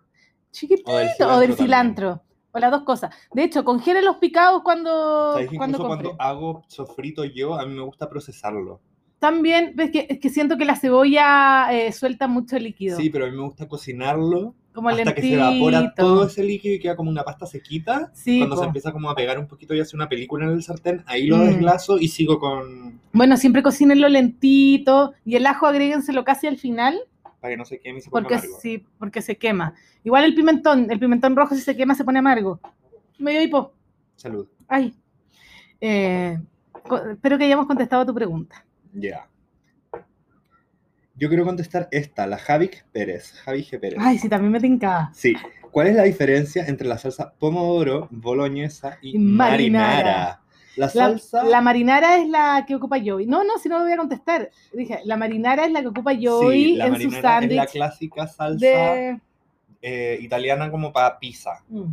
Chiquitito, 0.51 0.91
o 0.91 1.39
del 1.39 1.53
cilantro 1.53 1.55
cilantro. 1.55 2.21
O 2.51 2.59
las 2.59 2.71
dos 2.71 2.83
cosas. 2.83 3.13
De 3.33 3.43
hecho, 3.43 3.63
congelen 3.63 4.03
los 4.05 4.17
picados 4.17 4.63
cuando, 4.63 5.33
¿Sabes 5.33 5.49
cuando 5.55 5.77
cuando 5.77 6.15
hago 6.17 6.63
sofrito 6.67 7.23
yo, 7.23 7.53
a 7.59 7.65
mí 7.65 7.75
me 7.75 7.83
gusta 7.83 8.09
procesarlo. 8.09 8.81
También, 9.19 9.73
ves 9.75 9.91
que, 9.91 10.07
es 10.09 10.19
que 10.19 10.29
siento 10.29 10.57
que 10.57 10.65
la 10.65 10.75
cebolla 10.75 11.67
eh, 11.71 11.91
suelta 11.91 12.27
mucho 12.27 12.57
líquido. 12.57 12.97
Sí, 12.97 13.09
pero 13.09 13.25
a 13.25 13.29
mí 13.29 13.35
me 13.35 13.43
gusta 13.43 13.67
cocinarlo 13.67 14.55
como 14.73 14.89
hasta 14.89 15.13
que 15.13 15.21
se 15.21 15.27
lentito. 15.27 15.45
evapora 15.69 15.93
todo 15.93 16.25
ese 16.25 16.41
líquido 16.43 16.75
y 16.75 16.79
queda 16.79 16.95
como 16.95 17.09
una 17.11 17.23
pasta 17.23 17.45
sequita. 17.45 18.11
Sí, 18.13 18.39
Cuando 18.39 18.55
po. 18.55 18.61
se 18.61 18.67
empieza 18.67 18.91
como 18.93 19.09
a 19.09 19.15
pegar 19.15 19.37
un 19.37 19.45
poquito 19.47 19.75
y 19.75 19.81
hace 19.81 19.95
una 19.95 20.07
película 20.07 20.45
en 20.45 20.51
el 20.53 20.63
sartén, 20.63 21.03
ahí 21.05 21.27
lo 21.27 21.37
Mm. 21.37 21.45
desglaso 21.47 21.99
y 21.99 22.07
sigo 22.07 22.39
con... 22.39 22.99
Bueno, 23.11 23.35
siempre 23.35 23.61
cocínenlo 23.61 24.07
lentito 24.07 25.13
y 25.25 25.35
el 25.35 25.45
ajo 25.45 25.67
agréguenselo 25.67 26.23
casi 26.23 26.47
al 26.47 26.57
final 26.57 26.97
para 27.39 27.53
que 27.53 27.57
no 27.57 27.65
se 27.65 27.79
queme 27.79 27.99
y 27.99 28.01
se 28.01 28.09
ponga 28.09 28.21
porque 28.23 28.35
amargo. 28.35 28.59
sí, 28.61 28.85
porque 28.97 29.21
se 29.21 29.37
quema. 29.37 29.73
Igual 30.03 30.23
el 30.25 30.35
pimentón, 30.35 30.89
el 30.91 30.99
pimentón 30.99 31.35
rojo 31.35 31.55
si 31.55 31.61
se 31.61 31.75
quema 31.75 31.95
se 31.95 32.03
pone 32.03 32.19
amargo. 32.19 32.59
Me 33.17 33.31
dio 33.31 33.41
hipo. 33.41 33.73
Salud. 34.15 34.47
Ay. 34.67 34.93
Eh, 35.81 36.37
espero 37.11 37.37
que 37.37 37.45
hayamos 37.45 37.67
contestado 37.67 38.01
a 38.01 38.05
tu 38.05 38.13
pregunta. 38.13 38.65
Ya. 38.93 39.27
Yo 41.15 41.27
quiero 41.27 41.43
contestar 41.45 41.89
esta, 41.91 42.25
la 42.27 42.37
Javik 42.37 42.85
Pérez. 42.91 43.33
Javi 43.43 43.63
G. 43.63 43.79
Pérez. 43.79 43.99
Ay, 44.01 44.17
sí, 44.17 44.29
también 44.29 44.51
me 44.53 44.59
tincaba. 44.61 45.11
Sí. 45.13 45.33
¿Cuál 45.71 45.87
es 45.87 45.95
la 45.95 46.03
diferencia 46.03 46.65
entre 46.65 46.87
la 46.87 46.97
salsa 46.97 47.33
pomodoro, 47.37 48.07
boloñesa 48.09 48.97
y, 49.01 49.15
Y 49.15 49.19
marinara? 49.19 49.87
marinara? 49.95 50.41
La 50.79 50.89
salsa... 50.89 51.43
la 51.43 51.61
marinara 51.61 52.17
es 52.17 52.27
la 52.29 52.63
que 52.67 52.75
ocupa 52.75 52.97
Joey. 53.03 53.25
No, 53.25 53.43
no, 53.43 53.57
si 53.57 53.67
no 53.69 53.77
lo 53.79 53.83
voy 53.83 53.93
a 53.93 53.97
contestar. 53.97 54.49
Dije, 54.73 54.99
la 55.05 55.17
marinara 55.17 55.65
es 55.65 55.71
la 55.71 55.81
que 55.81 55.87
ocupa 55.87 56.11
Joey 56.19 56.63
sí, 56.63 56.75
la 56.75 56.87
en 56.87 56.93
su 57.01 57.09
marinara 57.09 57.17
es 57.17 57.23
la 57.23 57.31
sándwich 57.63 57.71
clásica 57.71 58.27
salsa 58.27 58.57
de... 58.65 59.19
eh, 59.81 60.17
italiana 60.21 60.71
como 60.71 60.91
para 60.91 61.19
pizza, 61.19 61.63
Mm. 61.69 61.85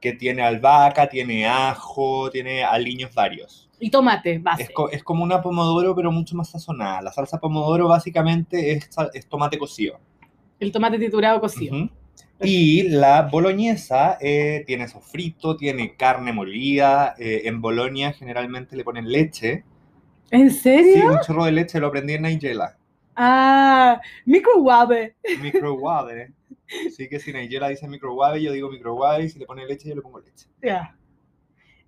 que 0.00 0.12
tiene 0.12 0.42
albahaca, 0.42 1.08
tiene 1.08 1.46
ajo, 1.46 2.30
tiene 2.30 2.62
aliños 2.64 3.12
varios. 3.14 3.68
Y 3.78 3.90
tomate, 3.90 4.38
base. 4.38 4.62
Es, 4.64 4.70
co- 4.70 4.88
es 4.90 5.02
como 5.04 5.22
una 5.22 5.42
pomodoro, 5.42 5.94
pero 5.94 6.10
mucho 6.10 6.34
más 6.36 6.48
sazonada. 6.48 7.02
La 7.02 7.12
salsa 7.12 7.38
pomodoro 7.38 7.88
básicamente 7.88 8.72
es, 8.72 8.88
tomate 9.28 9.58
cocido. 9.58 9.98
El 10.58 10.72
tomate 10.72 10.96
triturado 10.96 11.40
cocido. 11.40 11.76
Ujú. 11.76 11.90
Y 12.40 12.84
la 12.90 13.22
boloñesa 13.22 14.18
eh, 14.20 14.64
tiene 14.66 14.88
sofrito, 14.88 15.56
tiene 15.56 15.96
carne 15.96 16.32
molida. 16.32 17.14
eh, 17.18 17.42
en 17.44 17.60
Bolonia 17.60 18.12
generalmente 18.12 18.76
le 18.76 18.84
ponen 18.84 19.10
leche. 19.10 19.64
¿En 20.30 20.50
Sí, 20.78 21.02
serio? 21.02 21.10
un 21.10 21.20
chorro 21.20 21.44
de 21.44 21.52
leche, 21.52 21.80
lo 21.80 21.88
aprendí 21.88 22.14
en 22.14 22.22
Nigella. 22.22 22.78
Ah, 23.16 24.00
microwave. 24.26 25.14
Microwave. 25.34 26.32
Así 26.84 27.08
que 27.08 27.20
si 27.20 27.32
Nigella 27.32 27.68
dice 27.68 27.86
microwave, 27.88 28.42
yo 28.42 28.52
digo 28.52 28.70
microwave, 28.70 29.24
y 29.24 29.28
si 29.28 29.38
le 29.38 29.46
pone 29.46 29.66
leche, 29.66 29.88
yo 29.88 29.94
le 29.94 30.02
pongo 30.02 30.20
leche. 30.20 30.48
Ya. 30.62 30.96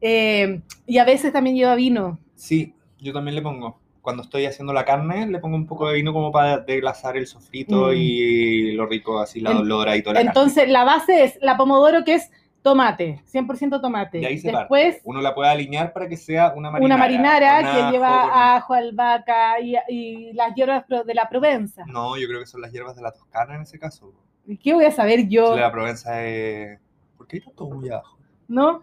Eh, 0.01 0.63
y 0.87 0.99
a 0.99 1.05
veces 1.05 1.33
también 1.33 1.57
lleva 1.57 1.75
vino. 1.75 2.19
Sí, 2.35 2.75
yo 3.01 3.13
también 3.13 3.35
le 3.35 3.43
pongo. 3.43 3.81
Cuando 4.09 4.23
estoy 4.23 4.47
haciendo 4.47 4.73
la 4.73 4.87
carne, 4.87 5.27
le 5.27 5.39
pongo 5.39 5.55
un 5.55 5.67
poco 5.67 5.87
de 5.89 5.97
vino 5.97 6.15
como 6.15 6.33
para 6.33 6.61
desglasar 6.61 7.19
el 7.19 7.27
sofrito 7.27 7.89
Mm. 7.89 7.93
y 7.95 8.73
lo 8.73 8.87
rico, 8.87 9.19
así 9.21 9.39
la 9.39 9.51
olora 9.51 9.99
y 9.99 10.03
toda 10.03 10.15
la 10.15 10.21
carne. 10.21 10.31
Entonces, 10.31 10.67
la 10.71 10.85
base 10.85 11.25
es 11.25 11.39
la 11.43 11.59
pomodoro, 11.59 12.05
que 12.05 12.15
es 12.15 12.31
tomate, 12.63 13.21
100% 13.27 13.83
tomate. 13.83 14.21
Y 14.21 14.25
ahí 14.25 14.39
se 14.39 14.51
parte. 14.51 14.61
Después, 14.75 15.03
Uno 15.05 15.21
la 15.21 15.35
puede 15.35 15.51
alinear 15.51 15.93
para 15.93 16.09
que 16.09 16.17
sea 16.17 16.55
una 16.57 16.71
marinara. 16.71 16.95
una 16.95 16.97
marinara 17.05 17.61
que 17.61 17.81
ajo, 17.81 17.91
lleva 17.93 18.23
con- 18.23 18.31
ajo, 18.33 18.73
albahaca 18.75 19.61
y, 19.61 19.75
y 19.91 20.33
las 20.33 20.55
hierbas 20.55 20.87
de 20.89 21.15
la 21.15 21.29
Provenza. 21.29 21.85
No, 21.87 22.17
yo 22.17 22.27
creo 22.29 22.41
que 22.41 22.47
son 22.47 22.63
las 22.63 22.73
hierbas 22.73 22.97
de 22.97 23.03
la 23.03 23.13
Toscana 23.13 23.57
en 23.57 23.61
ese 23.61 23.79
caso. 23.79 24.11
¿Y 24.47 24.57
¿Qué 24.57 24.73
voy 24.73 24.87
a 24.87 24.91
saber 24.91 25.29
yo? 25.29 25.51
La 25.51 25.55
de 25.57 25.61
la 25.61 25.73
Provenza 25.73 26.25
es... 26.25 26.81
¿Por 27.19 27.27
qué 27.27 27.37
hay 27.37 27.43
tanto 27.43 27.69
muy 27.69 27.91
abajo? 27.91 28.17
¿No? 28.49 28.83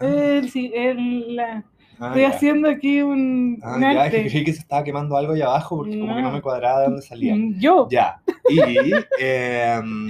Ah, 0.00 0.06
El- 0.06 0.48
sí, 0.50 0.72
el- 0.74 1.36
la- 1.36 1.64
ah, 2.00 2.06
estoy 2.08 2.22
ya. 2.22 2.28
haciendo 2.30 2.68
aquí 2.68 3.02
un, 3.02 3.58
Ah, 3.62 3.74
un 3.76 3.82
ya, 3.82 4.02
arte. 4.02 4.26
creí 4.28 4.44
que 4.44 4.52
se 4.52 4.60
estaba 4.60 4.84
quemando 4.84 5.16
algo 5.16 5.32
allá 5.32 5.46
abajo 5.46 5.76
porque 5.78 5.98
como 5.98 6.14
que 6.14 6.22
no 6.22 6.28
No. 6.28 6.34
me 6.34 6.42
cuadraba 6.42 6.80
de 6.80 6.86
dónde 6.86 7.02
salía. 7.02 7.34
Mm, 7.34 7.58
Yo. 7.60 7.88
Ya. 7.90 8.20
Y 8.48 8.58
em, 9.20 10.08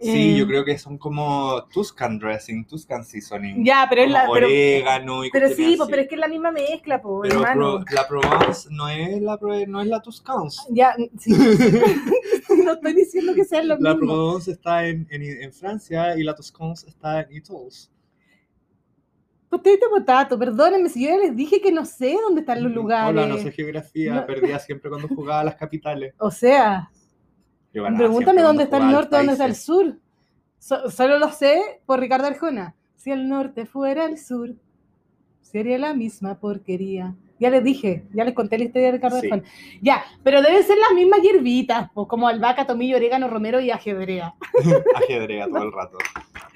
sí, 0.00 0.34
Eh. 0.34 0.36
yo 0.36 0.46
creo 0.46 0.64
que 0.64 0.76
son 0.78 0.98
como 0.98 1.64
Tuscan 1.72 2.18
dressing, 2.18 2.64
Tuscan 2.66 3.04
seasoning. 3.04 3.64
Ya, 3.64 3.86
pero 3.88 4.02
es 4.02 4.10
la. 4.10 4.26
Pero, 4.32 4.46
orégano 4.46 5.24
y 5.24 5.30
pero 5.30 5.48
sí, 5.48 5.76
po, 5.76 5.86
pero 5.86 6.02
es 6.02 6.08
que 6.08 6.14
es 6.16 6.20
la 6.20 6.28
misma 6.28 6.50
mezcla, 6.50 7.00
po, 7.00 7.20
Pero 7.22 7.36
hermano. 7.36 7.84
Pro- 7.84 7.94
la 7.94 8.08
Provence 8.08 8.68
no 8.70 8.88
es 8.88 9.20
la, 9.22 9.38
no 9.68 9.80
es 9.80 9.86
la 9.86 10.00
Tuscans. 10.00 10.66
Ya, 10.70 10.94
sí. 11.18 11.30
no 12.64 12.72
estoy 12.72 12.94
diciendo 12.94 13.34
que 13.34 13.44
sean 13.44 13.68
lo 13.68 13.76
La 13.78 13.94
mismo. 13.94 14.06
Provence 14.08 14.50
está 14.52 14.86
en, 14.86 15.06
en, 15.10 15.22
en 15.22 15.52
Francia 15.52 16.16
y 16.16 16.22
la 16.22 16.34
Tuscans 16.34 16.84
está 16.84 17.20
en 17.20 17.36
Italy. 17.36 17.68
Potato, 19.52 19.90
potato, 19.90 20.38
perdónenme 20.38 20.88
si 20.88 21.02
yo 21.04 21.10
ya 21.10 21.18
les 21.18 21.36
dije 21.36 21.60
que 21.60 21.70
no 21.70 21.84
sé 21.84 22.16
dónde 22.22 22.40
están 22.40 22.62
los 22.62 22.72
lugares. 22.72 23.10
Hola, 23.10 23.26
no 23.26 23.36
sé 23.36 23.52
geografía, 23.52 24.14
No. 24.14 24.24
perdía 24.26 24.58
siempre 24.58 24.88
cuando 24.88 25.08
jugaba 25.08 25.40
a 25.40 25.44
las 25.44 25.56
capitales. 25.56 26.14
O 26.18 26.30
sea, 26.30 26.90
Yo 27.74 27.84
pregúntame 27.84 28.40
dónde 28.40 28.64
está 28.64 28.78
el 28.78 28.90
norte, 28.90 29.14
dónde 29.14 29.32
está 29.32 29.44
el 29.44 29.54
sur. 29.54 29.98
So- 30.58 30.90
solo 30.90 31.18
lo 31.18 31.30
sé 31.32 31.60
por 31.84 32.00
Ricardo 32.00 32.28
Arjona. 32.28 32.74
Si 32.96 33.10
el 33.10 33.28
norte 33.28 33.66
fuera 33.66 34.06
el 34.06 34.16
sur, 34.16 34.54
sería 35.42 35.76
la 35.76 35.92
misma 35.92 36.40
porquería. 36.40 37.14
Ya 37.38 37.50
les 37.50 37.62
dije, 37.62 38.04
ya 38.14 38.24
les 38.24 38.32
conté 38.32 38.56
la 38.56 38.64
historia 38.64 38.86
de 38.86 38.92
Ricardo 38.92 39.20
Sí. 39.20 39.26
Arjona. 39.30 39.42
Ya, 39.82 40.02
pero 40.22 40.40
deben 40.40 40.62
ser 40.62 40.78
las 40.78 40.92
mismas 40.94 41.20
hierbitas, 41.20 41.90
como 41.92 42.26
albahaca, 42.26 42.66
tomillo, 42.66 42.96
orégano, 42.96 43.28
romero 43.28 43.60
y 43.60 43.70
ajedrea. 43.70 44.32
Ajedrea 44.94 45.46
todo 45.48 45.64
el 45.64 45.72
rato. 45.72 45.98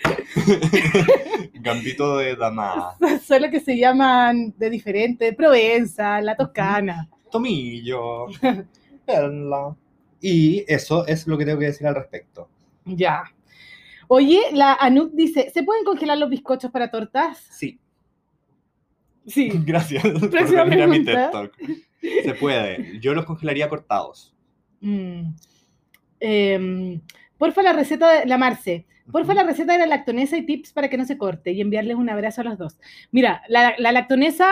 Gambito 1.55 2.19
de 2.19 2.37
dama. 2.37 2.97
Solo 3.25 3.51
que 3.51 3.61
se 3.61 3.77
llaman 3.77 4.55
de 4.57 4.71
diferente, 4.71 5.33
Provenza, 5.33 6.21
la 6.21 6.37
Toscana. 6.37 7.09
Tomillo. 7.31 8.27
Perla. 9.07 9.77
Y 10.21 10.65
eso 10.67 11.07
es 11.07 11.27
lo 11.27 11.37
que 11.39 11.45
tengo 11.45 11.59
que 11.59 11.67
decir 11.67 11.87
al 11.87 11.95
respecto. 11.95 12.49
Ya. 12.85 13.25
Oye, 14.09 14.41
la 14.53 14.75
Anuk 14.75 15.13
dice, 15.13 15.51
¿se 15.53 15.63
pueden 15.63 15.85
congelar 15.85 16.19
los 16.19 16.31
bizcochos 16.31 16.71
para 16.71 16.91
tortas? 16.91 17.39
Sí, 17.51 17.79
Sí. 19.27 19.51
gracias 19.65 20.05
Próxima 20.31 20.63
venir 20.65 20.83
a 20.85 20.87
mi 20.87 21.01
pregunta. 21.01 21.13
TED 21.13 21.31
Talk. 21.33 21.53
Se 22.23 22.35
puede. 22.35 23.01
Yo 23.01 23.13
los 23.15 23.25
congelaría 23.25 23.69
cortados. 23.69 24.33
Mm. 24.81 25.31
Em, 26.21 27.01
porfa 27.39 27.63
la 27.63 27.73
receta 27.73 28.21
de 28.21 28.27
la 28.27 28.39
Marce. 28.39 28.87
Porfa 29.13 29.35
la 29.35 29.45
receta 29.45 29.73
de 29.75 29.79
la 29.79 29.87
lactonesa 29.87 30.37
y 30.37 30.45
tips 30.47 30.73
para 30.73 30.89
que 30.91 30.97
no 30.97 31.05
se 31.05 31.17
corte 31.17 31.53
y 31.53 31.61
enviarles 31.61 31.97
un 31.97 32.11
abrazo 32.11 32.41
a 32.41 32.45
los 32.45 32.59
dos. 32.59 32.79
Mira, 33.13 33.43
la, 33.49 33.75
la 33.79 33.93
lactonesa 33.93 34.49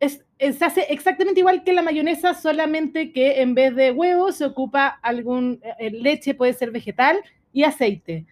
es, 0.00 0.24
es- 0.38 0.58
se 0.58 0.64
hace 0.64 0.80
exactamente 0.90 1.38
igual 1.40 1.62
que 1.62 1.72
la 1.72 1.82
mayonesa, 1.82 2.34
solamente 2.34 3.12
que 3.12 3.40
en 3.42 3.54
vez 3.54 3.76
de 3.76 3.92
huevo 3.92 4.32
se 4.32 4.44
ocupa 4.44 4.88
algún 5.02 5.60
eh, 5.78 5.90
leche, 5.90 6.34
puede 6.34 6.52
ser 6.52 6.72
vegetal 6.72 7.18
y 7.52 7.62
aceite. 7.62 8.26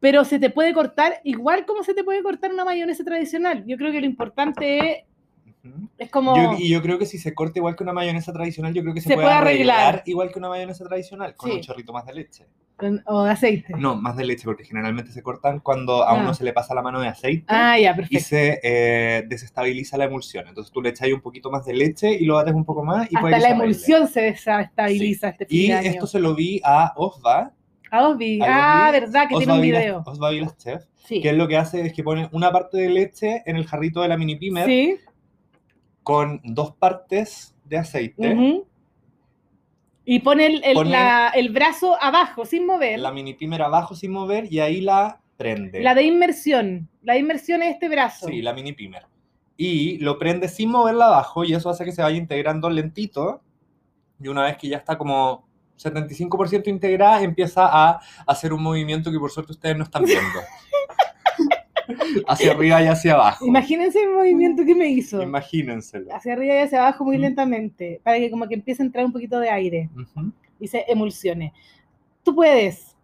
Pero 0.00 0.24
se 0.24 0.38
te 0.40 0.50
puede 0.50 0.74
cortar 0.74 1.20
igual 1.24 1.64
como 1.66 1.82
se 1.84 1.94
te 1.94 2.02
puede 2.04 2.22
cortar 2.22 2.52
una 2.52 2.64
mayonesa 2.64 3.04
tradicional. 3.04 3.64
Yo 3.64 3.76
creo 3.76 3.92
que 3.92 4.00
lo 4.00 4.06
importante 4.06 4.78
es, 4.90 5.04
es 5.98 6.10
como... 6.10 6.36
Yo- 6.36 6.58
y 6.58 6.68
yo 6.68 6.82
creo 6.82 6.98
que 6.98 7.06
si 7.06 7.18
se 7.18 7.32
corta 7.32 7.60
igual 7.60 7.76
que 7.76 7.84
una 7.84 7.92
mayonesa 7.92 8.32
tradicional, 8.32 8.74
yo 8.74 8.82
creo 8.82 8.92
que 8.92 9.00
se, 9.00 9.08
Se 9.10 9.14
puede 9.14 9.26
puede 9.28 9.36
arreglar. 9.38 9.78
arreglar 9.78 10.02
igual 10.06 10.32
que 10.32 10.38
una 10.40 10.48
mayonesa 10.48 10.84
tradicional, 10.84 11.34
con 11.36 11.48
Sí. 11.50 11.56
un 11.56 11.62
chorrito 11.62 11.92
más 11.92 12.04
de 12.06 12.14
leche. 12.14 12.46
Con- 12.76 13.02
o 13.06 13.24
de 13.24 13.30
aceite. 13.30 13.72
No, 13.78 13.96
más 13.96 14.16
de 14.16 14.24
leche, 14.24 14.44
porque 14.44 14.64
generalmente 14.64 15.10
se 15.10 15.22
cortan 15.22 15.60
cuando 15.60 16.02
a 16.04 16.10
Ah. 16.10 16.14
uno 16.20 16.34
se 16.34 16.44
le 16.44 16.52
pasa 16.52 16.74
la 16.74 16.82
mano 16.82 17.00
de 17.00 17.08
aceite. 17.08 17.44
Ah, 17.48 17.78
ya, 17.78 17.92
y 17.92 17.94
perfecto. 17.96 18.24
se 18.24 18.60
eh, 18.62 19.24
desestabiliza 19.26 19.96
la 19.96 20.04
emulsión. 20.04 20.46
Entonces 20.48 20.72
tú 20.72 20.82
le 20.82 20.90
echas 20.90 21.08
un 21.12 21.20
poquito 21.20 21.50
más 21.50 21.64
de 21.64 21.72
leche 21.74 22.12
y 22.12 22.24
lo 22.26 22.34
bates 22.34 22.54
un 22.54 22.64
poco 22.64 22.84
más 22.84 23.10
y 23.10 23.16
Hasta 23.16 23.38
la 23.38 23.48
emulsión 23.50 24.06
se 24.08 24.20
desestabiliza 24.22 25.28
este 25.30 25.46
fin 25.46 25.58
Y 25.58 25.66
de 25.68 25.72
año. 25.74 25.90
esto 25.90 26.06
se 26.06 26.20
lo 26.20 26.34
vi 26.34 26.60
a 26.64 26.92
Osva, 26.96 27.52
A 27.90 28.08
Osvi. 28.08 28.40
a 28.42 28.88
Ah, 28.88 28.90
verdad, 28.90 29.22
que 29.28 29.36
tiene 29.36 29.44
Osva 29.44 29.54
un 29.54 29.60
Vilas- 29.62 29.80
video. 29.82 30.02
Osva 30.04 30.30
Vilas 30.30 30.56
Chef, 30.58 30.82
Sí. 30.96 31.20
que 31.22 31.30
es 31.30 31.36
lo 31.36 31.48
que 31.48 31.56
hace 31.56 31.80
es 31.86 31.92
que 31.92 32.02
pone 32.02 32.28
una 32.32 32.50
parte 32.52 32.76
de 32.78 32.88
leche 32.90 33.42
en 33.46 33.56
el 33.56 33.66
jarrito 33.66 34.02
de 34.02 34.08
la 34.08 34.16
mini 34.18 34.36
pimer 34.36 34.66
Sí. 34.66 34.96
con 36.02 36.40
dos 36.44 36.72
partes 36.76 37.54
de 37.64 37.78
aceite. 37.78 38.32
ujú. 38.34 38.66
Y 40.08 40.20
pone 40.20 40.46
el, 40.46 40.64
el- 40.64 40.74
Pone- 40.74 40.90
la- 40.90 41.32
el 41.34 41.50
brazo 41.50 42.00
abajo, 42.00 42.46
sin 42.46 42.64
mover. 42.64 42.98
La 43.00 43.08
La, 43.08 43.12
mini 43.14 43.34
pimer 43.34 43.60
abajo 43.60 43.94
sin 43.94 44.12
mover 44.12 44.50
y 44.50 44.60
ahí 44.60 44.80
la 44.80 45.20
prende. 45.36 45.80
de 45.82 46.02
inmersión. 46.02 46.88
La 47.02 47.12
de 47.14 47.18
inmersión 47.18 47.60
es 47.62 47.74
este 47.74 47.88
brazo. 47.88 48.28
Sí, 48.28 48.40
la 48.40 48.52
mini 48.54 48.72
pimer. 48.72 49.02
Y 49.58 49.98
lo 49.98 50.18
prende 50.18 50.48
sin 50.48 50.70
moverla 50.70 51.06
abajo 51.08 51.44
y 51.44 51.52
eso 51.54 51.68
hace 51.70 51.84
que 51.84 51.92
se 51.92 52.02
vaya 52.02 52.16
integrando 52.16 52.70
lentito. 52.70 53.42
Y 54.22 54.28
una 54.28 54.44
vez 54.44 54.56
que 54.56 54.68
ya 54.68 54.76
está 54.78 54.96
como 54.96 55.44
75% 55.78 56.68
integrada, 56.68 57.22
empieza 57.22 57.66
a 57.66 58.00
hacer 58.26 58.52
un 58.52 58.62
movimiento 58.62 59.10
que 59.10 59.18
por 59.18 59.30
suerte 59.30 59.52
ustedes 59.52 59.76
no 59.76 59.84
están 59.84 60.04
viendo. 60.04 60.40
hacia 62.28 62.52
arriba 62.52 62.82
y 62.82 62.86
hacia 62.86 63.14
abajo. 63.14 63.46
Imagínense 63.46 64.02
el 64.02 64.10
movimiento 64.10 64.64
que 64.64 64.74
me 64.74 64.88
hizo. 64.88 65.22
Imagínenselo. 65.22 66.14
Hacia 66.14 66.32
arriba 66.32 66.54
y 66.54 66.58
hacia 66.58 66.80
abajo 66.80 67.04
muy 67.04 67.18
Mm. 67.18 67.20
lentamente. 67.22 68.00
Para 68.02 68.18
que 68.18 68.30
como 68.30 68.46
que 68.48 68.54
empiece 68.54 68.82
a 68.82 68.86
entrar 68.86 69.04
un 69.04 69.12
poquito 69.12 69.38
de 69.40 69.50
aire. 69.50 69.88
Ujú. 69.94 70.32
y 70.58 70.68
se 70.68 70.84
emulsione. 70.88 71.52
Tú 72.22 72.34
puedes. 72.34 72.96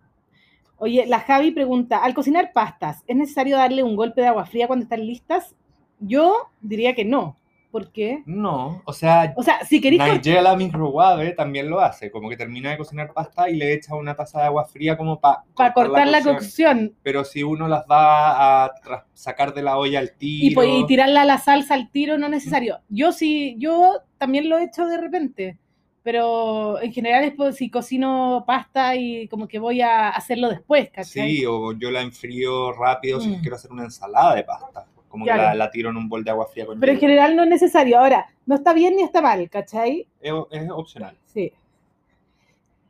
Oye, 0.78 1.04
la 1.06 1.20
Javi 1.20 1.50
pregunta, 1.50 1.98
al 1.98 2.14
cocinar 2.14 2.52
pastas, 2.54 3.04
¿es 3.06 3.14
necesario 3.14 3.56
darle 3.58 3.82
un 3.82 3.94
golpe 3.94 4.20
de 4.22 4.28
agua 4.28 4.46
fría 4.46 4.66
cuando 4.66 4.84
están 4.84 5.06
listas? 5.06 5.54
Yo 6.00 6.50
diría 6.62 6.94
que 6.94 7.04
no. 7.04 7.36
¿Por 7.72 7.90
qué? 7.90 8.22
No, 8.26 8.82
o 8.84 8.92
sea, 8.92 9.32
O 9.34 9.42
sea, 9.42 9.64
si 9.64 9.80
queréis... 9.80 10.02
Nigella 10.02 10.54
microwave 10.54 11.32
también 11.32 11.70
lo 11.70 11.80
hace, 11.80 12.10
como 12.10 12.28
que 12.28 12.36
termina 12.36 12.70
de 12.70 12.76
cocinar 12.76 13.14
pasta 13.14 13.48
y 13.48 13.56
le 13.56 13.72
echa 13.72 13.94
una 13.94 14.14
taza 14.14 14.40
de 14.40 14.44
agua 14.44 14.66
fría 14.66 14.94
como 14.98 15.18
para 15.18 15.42
Para 15.56 15.72
cortar 15.72 16.06
la 16.06 16.22
cocción 16.22 16.94
Pero 17.02 17.24
si 17.24 17.42
uno 17.42 17.68
las 17.68 17.84
va 17.90 18.66
a 18.66 18.72
sacar 19.14 19.54
de 19.54 19.62
la 19.62 19.78
olla 19.78 20.00
al 20.00 20.12
tiro, 20.12 20.62
y, 20.62 20.80
y 20.82 20.86
tirarla 20.86 21.22
a 21.22 21.24
la 21.24 21.38
salsa 21.38 21.72
al 21.72 21.90
tiro, 21.90 22.18
no 22.18 22.26
es 22.26 22.32
necesario. 22.32 22.80
Yo 22.90 23.10
sí, 23.10 23.56
yo 23.58 24.00
también 24.18 24.50
lo 24.50 24.58
he 24.58 24.64
hecho 24.64 24.84
de 24.84 24.98
repente, 24.98 25.58
pero 26.02 26.78
en 26.82 26.92
general 26.92 27.24
es 27.24 27.32
por 27.32 27.54
si 27.54 27.70
cocino 27.70 28.44
pasta 28.46 28.96
y 28.96 29.28
como 29.28 29.48
que 29.48 29.58
voy 29.58 29.80
a 29.80 30.10
hacerlo 30.10 30.50
después, 30.50 30.90
¿cachai? 30.90 31.36
Sí, 31.36 31.46
o 31.46 31.72
yo 31.72 31.90
la 31.90 32.02
enfrío 32.02 32.72
rápido 32.72 33.18
si 33.18 33.28
Mm. 33.30 33.40
quiero 33.40 33.56
hacer 33.56 33.72
una 33.72 33.84
ensalada 33.84 34.34
de 34.34 34.44
pasta. 34.44 34.86
Como 35.12 35.26
que 35.26 35.30
la, 35.30 35.54
la 35.54 35.70
tiro 35.70 35.90
en 35.90 35.96
un 35.98 36.08
bol 36.08 36.24
de 36.24 36.30
agua 36.30 36.46
fría 36.46 36.64
con 36.66 36.80
Pero 36.80 36.92
en 36.92 36.98
general 36.98 37.36
no 37.36 37.42
es 37.44 37.50
necesario. 37.50 37.98
Ahora, 38.00 38.26
no 38.46 38.54
está 38.54 38.72
bien 38.72 38.96
ni 38.96 39.02
está 39.02 39.20
mal, 39.20 39.48
¿cachai? 39.50 40.08
es, 40.20 40.32
es 40.50 40.70
opcional. 40.70 41.14
Sí. 41.26 41.52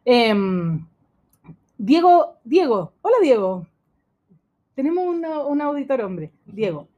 Em, 0.05 0.87
Diego, 1.79 2.37
Diego, 2.45 2.93
hola 3.03 3.17
Diego. 3.23 3.67
Tenemos 4.75 5.05
una- 5.07 5.41
un 5.41 5.61
auditor 5.61 6.01
hombre, 6.03 6.31
Diego. 6.47 6.89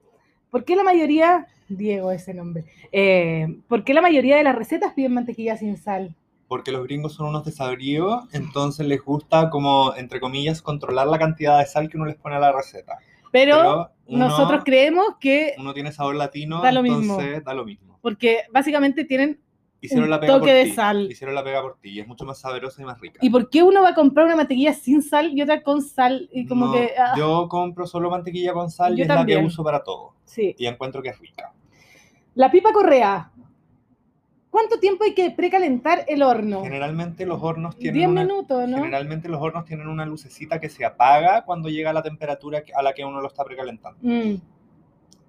¿Por 0.50 0.64
qué 0.64 0.76
la 0.76 0.82
mayoría, 0.84 1.46
Diego 1.68 2.12
ese 2.12 2.32
nombre, 2.34 2.64
eh, 2.92 3.56
¿por 3.68 3.82
qué 3.82 3.92
la 3.94 4.02
mayoría 4.02 4.36
de 4.36 4.44
las 4.44 4.54
recetas 4.54 4.92
piden 4.94 5.14
mantequilla 5.14 5.56
sin 5.56 5.76
sal? 5.76 6.14
Porque 6.48 6.70
los 6.70 6.84
gringos 6.84 7.14
son 7.14 7.26
unos 7.28 7.44
desabridos, 7.44 8.24
entonces 8.32 8.86
les 8.86 9.02
gusta 9.02 9.50
como, 9.50 9.94
entre 9.96 10.20
comillas, 10.20 10.62
controlar 10.62 11.06
la 11.08 11.18
cantidad 11.18 11.58
de 11.58 11.66
sal 11.66 11.88
que 11.88 11.96
uno 11.96 12.06
les 12.06 12.16
pone 12.16 12.36
a 12.36 12.38
la 12.40 12.52
receta. 12.52 12.98
Pero, 13.32 13.90
uno, 14.06 14.28
nosotros 14.28 14.62
creemos 14.64 15.16
que, 15.20 15.54
uno 15.58 15.72
tiene 15.74 15.92
sabor 15.92 16.14
latino, 16.16 16.60
Da 16.62 16.72
lo 16.72 16.82
mismo. 16.82 17.18
da 17.44 17.54
lo 17.54 17.64
mismo. 17.64 17.98
porque 18.02 18.42
básicamente 18.52 19.04
tienen, 19.04 19.40
Hicieron 19.80 20.04
Un 20.04 20.10
la 20.10 20.18
pega 20.20 20.32
toque 20.32 20.46
por 20.46 20.54
de 20.54 20.64
ti. 20.64 20.70
sal. 20.70 21.08
Hicieron 21.10 21.34
la 21.34 21.44
pega 21.44 21.60
por 21.60 21.76
ti 21.78 21.90
y 21.90 22.00
es 22.00 22.06
mucho 22.08 22.24
más 22.24 22.38
sabrosa 22.40 22.80
y 22.80 22.86
más 22.86 22.98
rica. 23.00 23.18
¿y 23.20 23.28
por 23.28 23.50
qué 23.50 23.62
uno 23.62 23.82
va 23.82 23.90
a 23.90 23.94
comprar 23.94 24.24
una 24.24 24.34
mantequilla 24.36 24.72
sin 24.72 25.02
sal 25.02 25.32
y 25.36 25.42
otra 25.42 25.62
con 25.62 25.82
sal? 25.82 26.26
Y 26.32 26.46
como 26.46 26.66
No, 26.68 26.72
que, 26.72 26.92
ah, 26.98 27.12
Yo 27.18 27.46
compro 27.50 27.86
solo 27.86 28.08
mantequilla 28.08 28.54
con 28.54 28.70
sal 28.70 28.98
y 28.98 29.02
es 29.02 29.08
la 29.08 29.26
que 29.26 29.36
uso 29.36 29.62
para 29.62 29.82
todo. 29.82 30.14
sí. 30.24 30.54
Y 30.58 30.64
encuentro 30.66 31.02
que 31.02 31.10
es 31.10 31.18
rica. 31.18 31.52
La 32.34 32.50
pipa 32.50 32.72
correa. 32.72 33.30
¿Cuánto 34.54 34.78
tiempo 34.78 35.02
hay 35.02 35.14
que 35.14 35.32
precalentar 35.32 36.04
el 36.06 36.22
horno? 36.22 36.62
Generalmente 36.62 37.26
los 37.26 37.42
hornos 37.42 37.76
tienen 37.76 37.98
10 37.98 38.08
una, 38.08 38.22
minutos, 38.22 38.68
¿no? 38.68 38.76
generalmente 38.76 39.28
los 39.28 39.42
hornos 39.42 39.64
tienen 39.64 39.88
una 39.88 40.06
lucecita 40.06 40.60
que 40.60 40.68
se 40.68 40.84
apaga 40.84 41.44
cuando 41.44 41.68
llega 41.68 41.90
a 41.90 41.92
la 41.92 42.04
temperatura 42.04 42.62
a 42.72 42.82
la 42.84 42.92
que 42.92 43.04
uno 43.04 43.20
lo 43.20 43.26
está 43.26 43.42
precalentando. 43.42 43.98
Mm. 44.00 44.36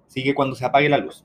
Así 0.06 0.22
que 0.22 0.32
cuando 0.32 0.54
se 0.54 0.64
apague 0.64 0.88
la 0.88 0.98
luz. 0.98 1.24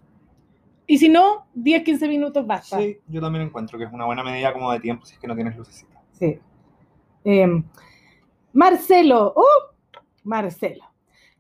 Y 0.88 0.98
si 0.98 1.10
no, 1.10 1.46
10, 1.54 1.84
15 1.84 2.08
minutos 2.08 2.48
basta. 2.48 2.80
Sí, 2.80 2.98
yo 3.06 3.22
también 3.22 3.46
encuentro 3.46 3.78
que 3.78 3.86
es 3.86 3.94
una 3.94 4.06
buena 4.06 4.24
medida 4.24 4.52
como 4.52 4.72
de 4.72 4.80
tiempo 4.80 5.06
si 5.06 5.14
es 5.14 5.20
que 5.20 5.28
no 5.28 5.36
tienes 5.36 5.56
lucecita. 5.56 6.02
Sí. 6.14 6.40
Em, 7.24 7.64
Marcelo, 8.52 9.32
¡oh! 9.36 9.76
Marcelo. 10.24 10.86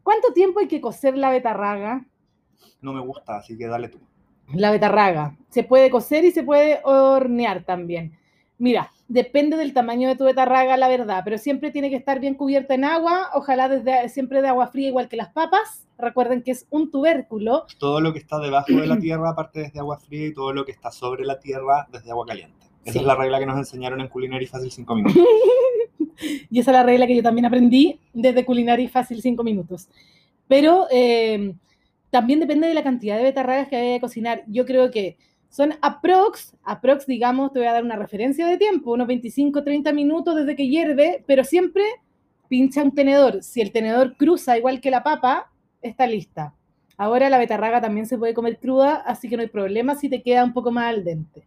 ¿Cuánto 0.03 0.31
tiempo 0.31 0.59
hay 0.59 0.67
que 0.67 0.79
cocer 0.79 1.17
la 1.17 1.31
betarraga? 1.31 2.05
No 2.81 2.93
me 2.93 3.01
gusta, 3.01 3.37
así 3.37 3.57
que 3.57 3.65
dale 3.65 3.89
tú. 3.89 3.97
La 4.53 4.71
betarraga. 4.71 5.35
Se 5.49 5.63
puede 5.63 5.89
cocer 5.89 6.23
y 6.25 6.31
se 6.31 6.43
puede 6.43 6.79
hornear 6.83 7.63
también. 7.63 8.17
Mira, 8.57 8.91
depende 9.07 9.57
del 9.57 9.73
tamaño 9.73 10.07
de 10.07 10.15
tu 10.15 10.23
betarraga, 10.23 10.77
la 10.77 10.87
verdad, 10.87 11.21
pero 11.23 11.37
siempre 11.37 11.71
tiene 11.71 11.89
que 11.89 11.95
estar 11.95 12.19
bien 12.19 12.35
cubierta 12.35 12.75
en 12.75 12.85
agua, 12.85 13.29
ojalá 13.33 13.67
desde, 13.67 14.07
siempre 14.09 14.41
de 14.41 14.47
agua 14.49 14.67
fría, 14.67 14.87
igual 14.89 15.09
que 15.09 15.17
las 15.17 15.29
papas. 15.29 15.87
Recuerden 15.97 16.41
que 16.43 16.51
es 16.51 16.67
un 16.69 16.89
tubérculo. 16.91 17.65
Todo 17.79 17.99
lo 18.01 18.13
que 18.13 18.19
está 18.19 18.39
debajo 18.39 18.71
de 18.71 18.87
la 18.87 18.97
tierra 18.99 19.35
parte 19.35 19.61
desde 19.61 19.79
agua 19.79 19.97
fría 19.99 20.27
y 20.27 20.33
todo 20.33 20.53
lo 20.53 20.63
que 20.65 20.71
está 20.71 20.91
sobre 20.91 21.25
la 21.25 21.39
tierra 21.39 21.87
desde 21.91 22.11
agua 22.11 22.25
caliente. 22.25 22.67
Esa 22.83 22.93
Sí. 22.93 22.99
es 22.99 23.05
la 23.05 23.15
regla 23.15 23.39
que 23.39 23.45
nos 23.45 23.57
enseñaron 23.57 23.99
en 24.01 24.07
Culinary 24.07 24.47
Fácil 24.47 24.71
5 24.71 24.95
minutos. 24.95 25.17
Y 26.51 26.59
esa 26.59 26.69
es 26.71 26.77
la 26.77 26.83
regla 26.83 27.07
que 27.07 27.15
yo 27.15 27.23
también 27.23 27.45
aprendí 27.45 27.99
desde 28.13 28.45
Culinary 28.45 28.87
Fácil 28.87 29.21
5 29.23 29.43
minutos. 29.43 29.87
Pero 30.47 30.85
eh, 30.91 31.55
también 32.11 32.39
depende 32.39 32.67
de 32.67 32.73
la 32.73 32.83
cantidad 32.83 33.17
de 33.17 33.23
betarragas 33.23 33.69
que 33.69 33.77
haya 33.77 33.95
que 33.95 34.01
cocinar. 34.01 34.43
Yo 34.47 34.65
creo 34.65 34.91
que 34.91 35.17
son 35.49 35.73
aprox, 35.81 36.55
aprox, 36.63 37.07
digamos, 37.07 37.51
te 37.51 37.59
voy 37.59 37.67
a 37.67 37.73
dar 37.73 37.83
una 37.83 37.95
referencia 37.95 38.45
de 38.45 38.57
tiempo, 38.57 38.91
unos 38.91 39.07
25, 39.07 39.63
30 39.63 39.91
minutos 39.93 40.35
desde 40.35 40.55
que 40.55 40.67
hierve, 40.67 41.23
pero 41.25 41.43
siempre 41.43 41.83
pincha 42.49 42.83
un 42.83 42.93
tenedor. 42.93 43.41
Si 43.41 43.61
el 43.61 43.71
tenedor 43.71 44.17
cruza 44.17 44.57
igual 44.57 44.81
que 44.81 44.91
la 44.91 45.03
papa, 45.03 45.51
está 45.81 46.05
lista. 46.05 46.53
Ahora 46.97 47.29
la 47.29 47.37
betarraga 47.37 47.81
también 47.81 48.05
se 48.05 48.17
puede 48.17 48.33
comer 48.33 48.59
cruda, 48.59 48.95
así 49.05 49.29
que 49.29 49.37
no 49.37 49.41
hay 49.41 49.47
problema 49.49 49.95
si 49.95 50.09
te 50.09 50.21
queda 50.21 50.43
un 50.43 50.53
poco 50.53 50.69
más 50.69 50.93
al 50.93 51.03
dente. 51.03 51.43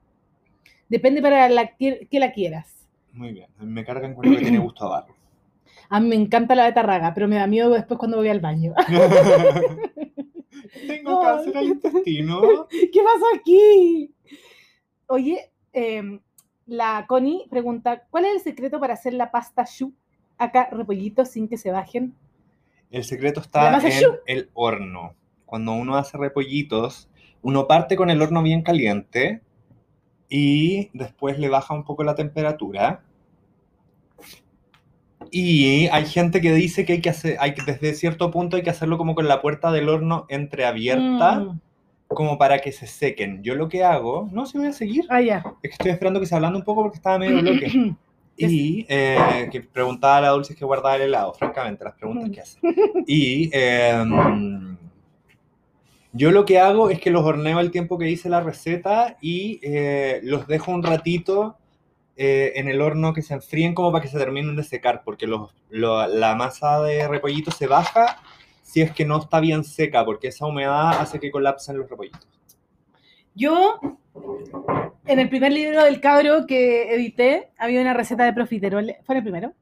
Depende 0.89 1.21
para 1.21 1.49
la 1.49 1.77
que, 1.77 2.09
la 2.11 2.33
quieras. 2.33 2.89
Muy 3.12 3.33
bien, 3.33 3.49
a 3.59 3.65
me 3.65 3.85
cargan 3.85 4.15
con 4.15 4.25
lo 4.25 4.37
que 4.37 4.43
tiene 4.43 4.59
gusto 4.59 4.87
a 4.87 5.01
barro. 5.01 5.15
A 5.91 6.01
mí 6.01 6.09
me 6.09 6.17
encanta 6.17 6.55
la 6.55 6.65
betarraga, 6.65 7.12
pero 7.12 7.29
me 7.29 7.37
da 7.37 7.47
miedo 7.47 7.71
después 7.71 7.99
cuando 7.99 8.17
voy 8.17 8.29
al 8.29 8.41
baño. 8.41 8.73
Tengo 10.86 11.20
cáncer 11.20 11.57
al 11.57 11.64
intestino. 11.64 12.68
¿Qué 12.70 13.02
pasó 13.02 13.24
aquí? 13.34 14.14
Oye, 15.07 15.50
em, 15.72 16.20
la 16.66 17.05
Connie 17.07 17.46
pregunta, 17.50 18.07
¿cuál 18.11 18.24
es 18.26 18.34
el 18.34 18.40
secreto 18.40 18.80
para 18.80 18.94
hacer 18.94 19.14
la 19.14 19.30
pasta 19.30 19.64
choux? 19.64 19.94
Acá, 20.38 20.68
repollitos 20.72 21.30
sin 21.30 21.48
que 21.48 21.57
se 21.57 21.70
bajen. 21.70 22.14
El 22.90 23.05
secreto 23.05 23.40
está 23.40 23.78
en 23.78 24.05
el 24.26 24.50
horno. 24.55 25.14
Cuando 25.46 25.72
uno 25.72 25.96
hace 25.96 26.16
repollitos, 26.16 27.09
uno 27.42 27.66
parte 27.66 27.96
con 27.96 28.11
el 28.11 28.20
horno 28.22 28.42
bien 28.42 28.62
caliente 28.62 29.42
y 30.28 30.90
después 30.92 31.38
le 31.38 31.48
baja 31.48 31.74
un 31.74 31.84
poco 31.84 32.02
la 32.02 32.14
temperatura. 32.14 33.05
Y 35.37 35.89
hay 35.89 36.07
gente 36.07 36.41
que 36.41 36.53
dice 36.53 36.85
que 36.85 36.93
hay 36.93 37.01
que 37.01 37.11
hacer, 37.11 37.37
hay 37.41 37.55
que, 37.55 37.62
desde 37.62 37.95
cierto 37.95 38.30
punto 38.30 38.57
hay 38.57 38.62
que 38.62 38.70
hacerlo 38.70 38.97
como 38.99 39.16
con 39.16 39.26
la 39.26 39.43
puerta 39.43 39.72
del 39.72 39.89
horno 39.89 40.26
entreabierta, 40.28 41.41
Mm. 41.41 41.61
como 42.07 42.39
para 42.39 42.61
que 42.61 42.70
se 42.70 42.87
sequen. 42.87 43.43
Yo 43.43 43.57
lo 43.57 43.68
que 43.68 43.82
hago, 43.82 44.28
no, 44.30 44.47
si 44.47 44.59
voy 44.59 44.68
a 44.68 44.72
seguir, 44.72 45.07
Ah, 45.09 45.20
ya. 45.20 45.39
es 45.61 45.70
que 45.70 45.72
estoy 45.72 45.91
esperando 45.91 46.20
que 46.20 46.26
se 46.26 46.37
hablando 46.37 46.57
un 46.61 46.64
poco 46.64 46.82
porque 46.82 46.99
estaba 46.99 47.18
medio 47.18 47.41
bloque. 47.43 47.66
Y 48.37 48.85
eh, 48.89 49.49
que 49.53 49.61
preguntaba 49.61 50.16
a 50.18 50.20
la 50.20 50.28
Dulce 50.30 50.57
que 50.57 50.64
guardaba 50.64 50.97
el 50.97 51.03
helado, 51.03 51.32
francamente, 51.35 51.82
las 51.85 51.95
preguntas 51.95 52.30
que 52.30 52.41
hace. 52.41 52.59
Y 53.07 53.49
em, 53.53 54.76
yo 56.12 56.30
lo 56.32 56.45
que 56.45 56.59
hago 56.61 56.91
es 56.91 57.01
que 57.01 57.11
los 57.11 57.24
horneo 57.24 57.59
al 57.59 57.70
tiempo 57.72 57.97
que 57.99 58.09
hice 58.11 58.28
la 58.28 58.41
receta 58.41 59.16
y 59.20 59.59
eh, 59.62 60.20
los 60.24 60.47
dejo 60.47 60.70
un 60.72 60.82
ratito 60.85 61.57
eh, 62.17 62.53
en 62.57 62.69
el 62.69 62.81
horno 62.81 63.12
que 63.12 63.23
se 63.23 63.35
enfríen 63.35 63.75
como 63.75 63.91
para 63.93 64.03
que 64.03 64.09
se 64.09 64.19
terminen 64.19 64.55
de 64.57 64.62
secar, 64.65 65.03
porque 65.05 65.27
los- 65.27 65.53
lo- 65.71 66.07
la 66.07 66.35
masa 66.35 66.81
de 66.83 67.09
repollito 67.09 67.51
se 67.51 67.67
baja 67.67 68.19
si 68.62 68.81
es 68.83 68.93
que 68.93 69.05
no 69.05 69.19
está 69.19 69.41
bien 69.41 69.65
seca, 69.65 70.05
porque 70.05 70.29
esa 70.29 70.47
humedad 70.47 71.01
hace 71.01 71.19
que 71.21 71.31
colapsen 71.31 71.77
los 71.79 71.89
repollitos. 71.91 72.27
Yo, 73.35 73.81
en 75.07 75.19
el 75.19 75.29
primer 75.29 75.53
libro 75.53 75.83
del 75.83 76.01
cabro 76.01 76.47
que 76.47 76.95
edité, 76.95 77.51
había 77.59 77.81
una 77.81 77.95
receta 77.95 78.25
de 78.25 78.33
profiteroles. 78.33 78.97
¿Fue 79.05 79.15
en 79.15 79.17
el 79.19 79.23
primero? 79.25 79.53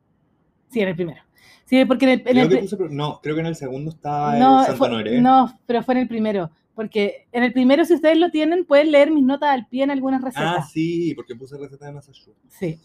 Sí, 0.69 0.81
en 0.81 0.89
el 0.89 0.95
primero. 0.97 1.23
Sí, 1.65 1.85
porque 1.87 2.05
en 2.05 2.11
el, 2.13 2.19
en 2.21 2.25
Creo 2.25 2.43
el 2.45 2.49
que 2.51 2.57
pri- 2.59 2.69
puse- 2.69 2.91
no, 2.91 3.21
creo 3.23 3.35
que 3.35 3.41
en 3.41 3.47
el 3.47 3.57
segundo 3.57 3.91
está 3.91 4.35
no, 4.39 4.61
el 4.61 4.67
Santo 4.67 4.79
fue- 4.79 5.21
no, 5.21 5.59
pero 5.67 5.83
fue 5.83 5.95
en 5.95 6.01
el 6.01 6.09
primero. 6.09 6.51
Porque 6.75 7.27
en 7.33 7.43
el 7.43 7.53
primero, 7.53 7.85
si 7.85 7.95
ustedes 7.95 8.16
lo 8.18 8.31
tienen, 8.31 8.64
pueden 8.64 8.91
leer 8.93 9.11
mis 9.11 9.25
notas 9.25 9.51
al 9.51 9.66
pie 9.66 9.85
en 9.85 9.91
algunas 9.91 10.23
recetas. 10.23 10.57
Ah, 10.59 10.62
sí, 10.62 11.12
porque 11.14 11.35
puse 11.37 11.59
receta 11.59 11.91
de 11.91 12.01
choux, 12.12 12.37
Sí. 12.49 12.79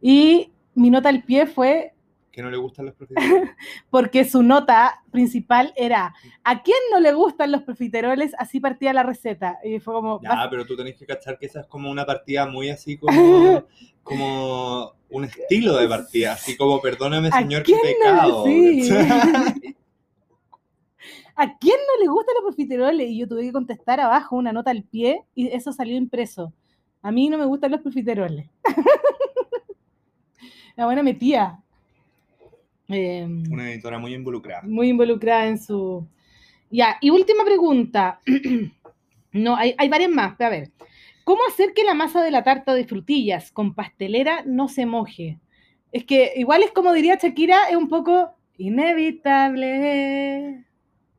Y 0.00 0.52
mi 0.74 0.90
nota 0.90 1.08
al 1.08 1.22
pie 1.22 1.46
fue 1.46 1.92
que 2.32 2.42
no 2.42 2.50
le 2.50 2.56
gustan 2.56 2.86
los 2.86 2.94
profiteroles. 2.98 3.50
porque 3.90 4.24
su 4.24 4.42
nota 4.44 5.02
principal 5.10 5.72
era 5.76 6.14
¿a 6.44 6.62
quién 6.62 6.76
no 6.92 7.00
le 7.00 7.12
gustan 7.12 7.50
los 7.50 7.62
profiteroles? 7.62 8.32
Así 8.38 8.60
partía 8.60 8.92
la 8.92 9.02
receta. 9.02 9.58
Y 9.64 9.80
fue 9.80 9.94
como, 9.94 10.20
Ya, 10.22 10.46
pero 10.50 10.64
tú 10.64 10.76
tenés 10.76 10.96
que 10.96 11.06
cachar 11.06 11.36
que 11.38 11.46
esa 11.46 11.60
es 11.60 11.66
como 11.66 11.90
una 11.90 12.06
partida 12.06 12.46
muy 12.46 12.70
así 12.70 12.96
como, 12.98 13.64
como 14.04 14.92
un 15.10 15.24
estilo 15.24 15.76
de 15.78 15.88
partida, 15.88 16.34
así 16.34 16.56
como 16.56 16.80
perdóname 16.80 17.28
¿A 17.28 17.38
señor, 17.40 17.62
qué 17.64 17.72
no 17.72 17.78
pecado. 17.82 18.46
le- 18.46 18.82
sí. 18.82 19.74
¿A 21.40 21.56
quién 21.56 21.76
no 21.76 22.02
le 22.02 22.08
gustan 22.10 22.34
los 22.34 22.42
profiteroles? 22.42 23.10
Y 23.10 23.18
yo 23.18 23.28
tuve 23.28 23.42
que 23.42 23.52
contestar 23.52 24.00
abajo 24.00 24.34
una 24.34 24.52
nota 24.52 24.72
al 24.72 24.82
pie 24.82 25.22
y 25.36 25.46
eso 25.46 25.72
salió 25.72 25.96
impreso. 25.96 26.52
A 27.00 27.12
mí 27.12 27.28
no 27.28 27.38
me 27.38 27.44
gustan 27.44 27.70
los 27.70 27.80
profiteroles. 27.80 28.48
La 30.76 30.86
buena 30.86 31.04
metía. 31.04 31.60
Em, 32.88 33.44
Una 33.52 33.70
editora 33.70 34.00
muy 34.00 34.14
involucrada. 34.14 34.62
muy 34.62 34.88
involucrada 34.88 35.46
en 35.46 35.58
su... 35.58 36.04
Ya, 36.70 36.96
y 37.00 37.10
última 37.10 37.44
pregunta. 37.44 38.18
no, 39.32 39.54
hay, 39.54 39.76
hay 39.78 39.88
varias 39.88 40.10
más, 40.10 40.34
pero 40.36 40.48
a 40.48 40.50
ver. 40.50 40.72
¿Cómo 41.22 41.42
hacer 41.48 41.72
que 41.72 41.84
la 41.84 41.94
masa 41.94 42.20
de 42.24 42.32
la 42.32 42.42
tarta 42.42 42.74
de 42.74 42.84
frutillas 42.84 43.52
con 43.52 43.74
pastelera 43.74 44.42
no 44.44 44.66
se 44.68 44.86
moje? 44.86 45.38
Es 45.92 46.04
que 46.04 46.32
igual 46.34 46.64
es 46.64 46.72
como 46.72 46.92
diría 46.92 47.14
Shakira, 47.16 47.68
es 47.70 47.76
un 47.76 47.88
poco 47.88 48.32
inevitable. 48.56 50.64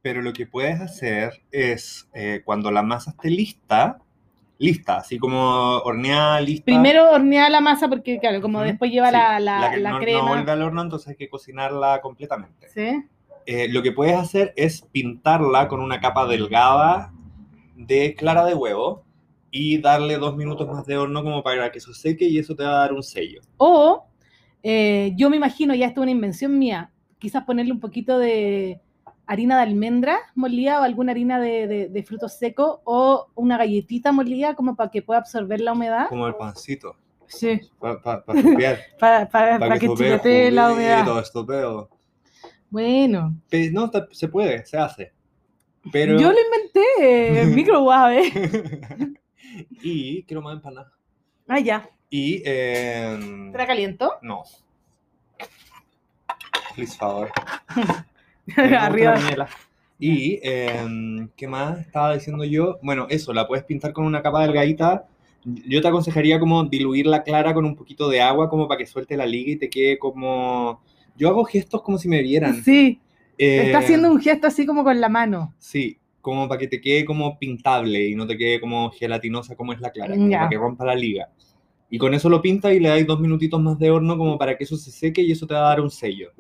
Pero 0.02 0.22
lo 0.22 0.32
que 0.34 0.46
puedes 0.48 0.80
hacer 0.80 1.42
es, 1.52 2.10
eh, 2.14 2.42
cuando 2.46 2.72
la 2.72 2.84
masa 2.84 3.12
esté 3.12 3.30
lista, 3.30 4.00
lista, 4.58 4.98
así 4.98 5.18
como 5.18 5.78
horneada, 5.80 6.40
lista. 6.42 6.64
Primero 6.66 7.12
hornear 7.12 7.52
la 7.52 7.60
masa 7.62 7.88
porque, 7.90 8.20
claro, 8.20 8.42
como 8.42 8.62
después 8.62 8.92
lleva 8.92 9.08
sí, 9.08 9.14
la, 9.14 9.40
la- 9.40 9.72
que 9.72 9.78
la 9.80 9.90
no, 9.90 9.96
no 10.00 10.02
crema. 10.04 10.30
vuelve 10.30 10.52
al 10.52 10.62
horno, 10.62 10.82
entonces 10.82 11.10
hay 11.10 11.16
que 11.16 11.30
cocinarla 11.30 12.00
completamente. 12.02 12.70
¿Sí? 12.70 13.04
Eh, 13.46 13.68
lo 13.70 13.82
que 13.82 13.92
puedes 13.92 14.16
hacer 14.18 14.54
es 14.56 14.82
pintarla 14.92 15.68
con 15.68 15.82
una 15.82 16.00
capa 16.00 16.28
delgada 16.28 17.12
de 17.76 18.14
clara 18.16 18.46
de 18.46 18.54
huevo 18.54 19.04
y 19.52 19.80
darle 19.80 20.18
dos 20.18 20.36
minutos 20.38 20.68
más 20.68 20.86
de 20.86 20.98
horno 20.98 21.24
como 21.24 21.42
para 21.42 21.72
que 21.72 21.80
eso 21.80 21.94
seque 21.94 22.26
y 22.26 22.38
eso 22.38 22.56
te 22.56 22.64
va 22.64 22.70
a 22.72 22.80
dar 22.80 22.94
un 22.94 23.02
sello. 23.04 23.42
O 23.58 24.06
eh, 24.62 25.14
yo 25.16 25.30
me 25.30 25.38
imagino, 25.38 25.74
ya 25.74 25.88
esto 25.88 26.02
es 26.02 26.04
una 26.04 26.12
invención 26.12 26.60
mía, 26.60 26.92
quizás 27.18 27.44
ponerle 27.44 27.72
un 27.72 27.80
poquito 27.80 28.20
de 28.20 28.80
harina 29.30 29.58
de 29.58 29.62
almendra 29.62 30.18
molida 30.34 30.82
o 30.82 30.84
alguna 30.84 31.12
harina 31.12 31.40
de, 31.40 31.68
de, 31.68 31.88
de 31.88 32.04
frutos 32.04 32.34
secos 32.34 32.80
o 32.84 33.28
una 33.36 33.60
galletita 33.60 34.12
molida 34.12 34.56
como 34.56 34.76
para 34.76 34.90
que 34.90 35.04
pueda 35.04 35.20
absorber 35.20 35.62
la 35.62 35.74
humedad. 35.74 36.08
Como 36.10 36.26
el 36.26 36.34
pancito, 36.34 36.96
Sí, 37.28 37.62
para 37.78 38.02
pa, 38.02 38.26
pa 38.26 38.34
supiar, 38.42 38.80
para, 39.00 39.30
para, 39.30 39.60
pa 39.60 39.60
para 39.68 39.80
que 39.80 39.86
sopee 39.86 40.08
chiletee 40.08 40.52
la 40.52 40.72
humedad. 40.72 41.20
estopeo. 41.20 41.90
Bueno, 42.72 43.36
No, 43.72 43.92
se 44.12 44.28
puede, 44.30 44.66
se 44.66 44.78
hace. 44.80 45.14
Pero... 45.92 46.20
yo 46.20 46.32
lo 46.32 46.38
inventé, 46.40 47.42
el 47.44 47.50
microwave. 47.56 48.32
y 49.84 50.24
quiero 50.24 50.42
más 50.42 50.56
empanadas. 50.56 50.92
Ah, 51.48 51.60
ya. 51.60 51.88
Y... 52.10 52.42
Eh... 52.44 53.50
¿Te 53.52 53.58
la 53.60 53.68
caliento? 53.68 54.14
No. 54.24 54.42
Please, 56.74 56.98
favor. 56.98 57.32
Arriba. 58.80 59.16
Y, 60.00 60.40
em, 60.44 61.30
¿qué 61.36 61.48
más 61.48 61.80
estaba 61.80 62.14
diciendo 62.14 62.46
yo? 62.46 62.80
Bueno, 62.82 63.08
eso, 63.10 63.34
la 63.34 63.48
puedes 63.48 63.66
pintar 63.66 63.92
con 63.94 64.06
una 64.06 64.22
capa 64.22 64.44
delgadita. 64.44 65.08
Yo 65.44 65.82
te 65.82 65.88
aconsejaría 65.88 66.40
como 66.40 66.66
diluir 66.66 67.06
la 67.08 67.24
clara 67.24 67.54
con 67.54 67.66
un 67.66 67.76
poquito 67.76 68.10
de 68.10 68.22
agua 68.22 68.50
como 68.50 68.68
para 68.68 68.78
que 68.78 68.86
suelte 68.86 69.18
la 69.18 69.26
liga 69.26 69.52
y 69.52 69.56
te 69.58 69.70
quede 69.70 69.98
como... 70.00 70.82
Yo 71.16 71.30
hago 71.30 71.44
gestos 71.46 71.82
como 71.82 71.98
si 71.98 72.08
me 72.10 72.22
vieran. 72.22 72.64
Sí, 72.64 73.02
Eh, 73.38 73.64
está 73.68 73.80
haciendo 73.80 74.12
un 74.12 74.20
gesto 74.22 74.48
así 74.48 74.66
como 74.66 74.84
con 74.84 75.00
la 75.00 75.08
mano. 75.10 75.56
Sí, 75.60 75.98
como 76.22 76.48
para 76.50 76.60
que 76.60 76.68
te 76.68 76.82
quede 76.82 77.06
como 77.06 77.38
pintable 77.40 78.08
y 78.10 78.16
no 78.16 78.28
te 78.28 78.38
quede 78.38 78.60
como 78.60 78.92
gelatinosa 78.92 79.56
como 79.56 79.72
es 79.74 79.80
la 79.82 79.92
clara, 79.92 80.18
como 80.20 80.36
para 80.38 80.50
que 80.50 80.58
rompa 80.58 80.86
la 80.86 80.96
liga. 80.96 81.30
Y 81.90 81.98
con 81.98 82.14
eso 82.14 82.30
lo 82.30 82.42
pintas 82.42 82.74
y 82.74 82.80
le 82.80 82.90
dais 82.90 83.08
dos 83.08 83.20
minutitos 83.20 83.62
más 83.62 83.80
de 83.80 83.92
horno 83.92 84.18
como 84.18 84.38
para 84.38 84.58
que 84.58 84.64
eso 84.66 84.78
se 84.78 84.92
seque 84.92 85.22
y 85.22 85.32
eso 85.32 85.48
te 85.48 85.54
va 85.56 85.62
a 85.62 85.70
dar 85.70 85.82
un 85.82 85.90
sello. 85.90 86.32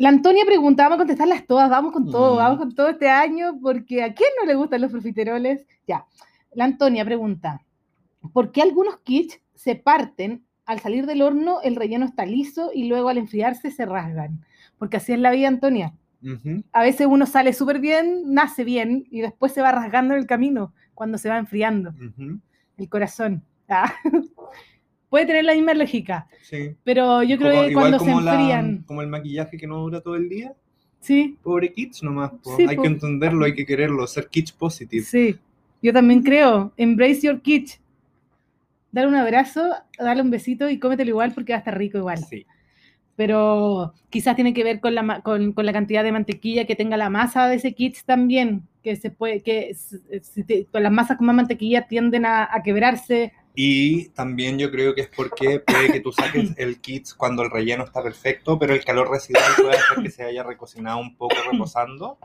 La 0.00 0.08
Antonia 0.08 0.46
pregunta, 0.46 0.84
vamos 0.84 0.96
a 0.96 0.98
contestarlas 1.00 1.46
todas, 1.46 1.68
vamos 1.68 1.92
con 1.92 2.10
todo, 2.10 2.34
Mm. 2.34 2.38
vamos 2.38 2.58
con 2.58 2.74
todo 2.74 2.88
este 2.88 3.10
año, 3.10 3.58
porque 3.60 4.02
¿a 4.02 4.14
quién 4.14 4.30
no 4.40 4.46
le 4.46 4.54
gustan 4.54 4.80
los 4.80 4.90
profiteroles? 4.90 5.66
Ya, 5.86 6.06
la 6.54 6.64
Antonia 6.64 7.04
pregunta, 7.04 7.60
¿por 8.32 8.50
qué 8.50 8.62
algunos 8.62 8.96
kits 9.00 9.38
se 9.54 9.74
parten 9.76 10.42
al 10.64 10.80
salir 10.80 11.04
del 11.04 11.20
horno, 11.20 11.60
el 11.62 11.76
relleno 11.76 12.06
está 12.06 12.24
liso 12.24 12.70
y 12.74 12.88
luego 12.88 13.10
al 13.10 13.18
enfriarse 13.18 13.70
se 13.70 13.84
rasgan? 13.84 14.42
Porque 14.78 14.96
así 14.96 15.12
es 15.12 15.18
la 15.18 15.32
vida, 15.32 15.48
Antonia. 15.48 15.92
A 16.72 16.82
veces 16.82 17.06
uno 17.06 17.26
sale 17.26 17.52
súper 17.52 17.78
bien, 17.78 18.22
nace 18.32 18.64
bien 18.64 19.04
y 19.10 19.20
después 19.20 19.52
se 19.52 19.60
va 19.60 19.70
rasgando 19.70 20.14
en 20.14 20.20
el 20.20 20.26
camino 20.26 20.72
cuando 20.94 21.18
se 21.18 21.28
va 21.28 21.36
enfriando 21.36 21.92
el 22.78 22.88
corazón. 22.88 23.42
Ah. 23.68 23.92
Puede 25.10 25.26
tener 25.26 25.44
la 25.44 25.54
misma 25.54 25.74
lógica, 25.74 26.26
Sí. 26.42 26.74
pero 26.84 27.22
yo 27.22 27.36
creo 27.36 27.52
Como- 27.52 27.66
que 27.68 27.74
cuando 27.74 27.98
se 27.98 28.06
la- 28.06 28.12
enfrían, 28.34 28.84
como 28.86 29.02
el 29.02 29.08
maquillaje 29.08 29.56
que 29.58 29.66
no 29.66 29.78
dura 29.78 30.00
todo 30.00 30.14
el 30.16 30.28
día. 30.28 30.54
sí, 31.00 31.36
Pobre 31.42 31.72
kids 31.72 32.02
nomás. 32.02 32.30
po. 32.42 32.56
Sí, 32.56 32.64
hay 32.68 32.76
po. 32.76 32.82
que 32.82 32.88
entenderlo, 32.88 33.44
hay 33.44 33.54
que 33.54 33.66
quererlo, 33.66 34.06
ser 34.06 34.28
kids 34.28 34.52
positive. 34.52 35.02
Sí, 35.02 35.36
yo 35.82 35.92
también 35.92 36.22
creo. 36.22 36.72
Embrace 36.76 37.22
your 37.22 37.40
kitsch. 37.42 37.78
Dale 38.92 39.08
un 39.08 39.14
abrazo, 39.14 39.62
dale 39.98 40.20
un 40.22 40.30
besito 40.30 40.68
y 40.70 40.78
cómetelo 40.78 41.10
igual 41.10 41.32
porque 41.34 41.52
va 41.52 41.56
a 41.56 41.60
estar 41.60 41.76
rico 41.78 41.98
igual. 41.98 42.18
Sí. 42.18 42.44
Pero 43.16 43.92
quizás 44.08 44.34
tiene 44.34 44.54
que 44.54 44.64
ver 44.64 44.80
con 44.80 44.94
la, 44.94 45.20
con, 45.22 45.52
con 45.52 45.66
la 45.66 45.72
cantidad 45.72 46.02
de 46.02 46.12
mantequilla 46.12 46.64
que 46.66 46.74
tenga 46.76 46.96
la 46.96 47.10
masa 47.10 47.48
de 47.48 47.56
ese 47.56 47.74
kitsch 47.74 48.04
también. 48.04 48.62
Que 48.82 48.96
se 48.96 49.10
puede, 49.10 49.42
que 49.42 49.70
s- 49.70 50.00
si 50.22 50.42
te- 50.44 50.64
con 50.66 50.82
las 50.82 50.90
masas 50.92 51.18
con 51.18 51.26
más 51.26 51.36
mantequilla 51.36 51.86
tienden 51.86 52.24
a, 52.24 52.48
a 52.50 52.62
quebrarse. 52.62 53.32
Y 53.54 54.10
también 54.10 54.58
yo 54.58 54.70
creo 54.70 54.94
que 54.94 55.02
es 55.02 55.08
porque 55.14 55.60
puede 55.60 55.92
que 55.92 56.00
tú 56.00 56.12
saques 56.12 56.52
el 56.56 56.80
kit 56.80 57.08
cuando 57.16 57.42
el 57.42 57.50
relleno 57.50 57.84
está 57.84 58.02
perfecto, 58.02 58.58
pero 58.58 58.74
el 58.74 58.84
calor 58.84 59.10
residual 59.10 59.52
puede 59.56 59.76
hacer 59.76 60.02
que 60.02 60.10
se 60.10 60.22
haya 60.24 60.42
recocinado 60.42 60.98
un 60.98 61.16
poco 61.16 61.34
reposando. 61.50 62.18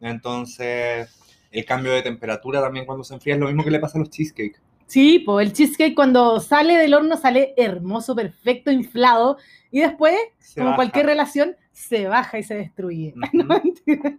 Entonces, 0.00 1.08
el 1.50 1.64
cambio 1.64 1.92
de 1.92 2.02
temperatura 2.02 2.60
también 2.60 2.86
cuando 2.86 3.04
se 3.04 3.14
enfría 3.14 3.34
es 3.34 3.40
lo 3.40 3.46
mismo 3.46 3.64
que 3.64 3.70
le 3.70 3.78
pasa 3.80 3.98
a 3.98 4.00
los 4.00 4.10
cheesecake. 4.10 4.60
Sí, 4.86 5.20
pues 5.20 5.46
el 5.46 5.52
cheesecake 5.54 5.94
cuando 5.94 6.40
sale 6.40 6.76
del 6.76 6.92
horno 6.92 7.16
sale 7.16 7.54
hermoso, 7.56 8.14
perfecto, 8.14 8.70
inflado. 8.70 9.38
Y 9.70 9.80
después, 9.80 10.14
Se 10.38 10.56
como 10.60 10.66
baja. 10.70 10.76
cualquier 10.76 11.06
relación, 11.06 11.56
se 11.72 12.06
baja 12.06 12.38
y 12.38 12.42
se 12.42 12.54
destruye. 12.54 13.14
No, 13.32 13.44
mentira. 13.44 14.14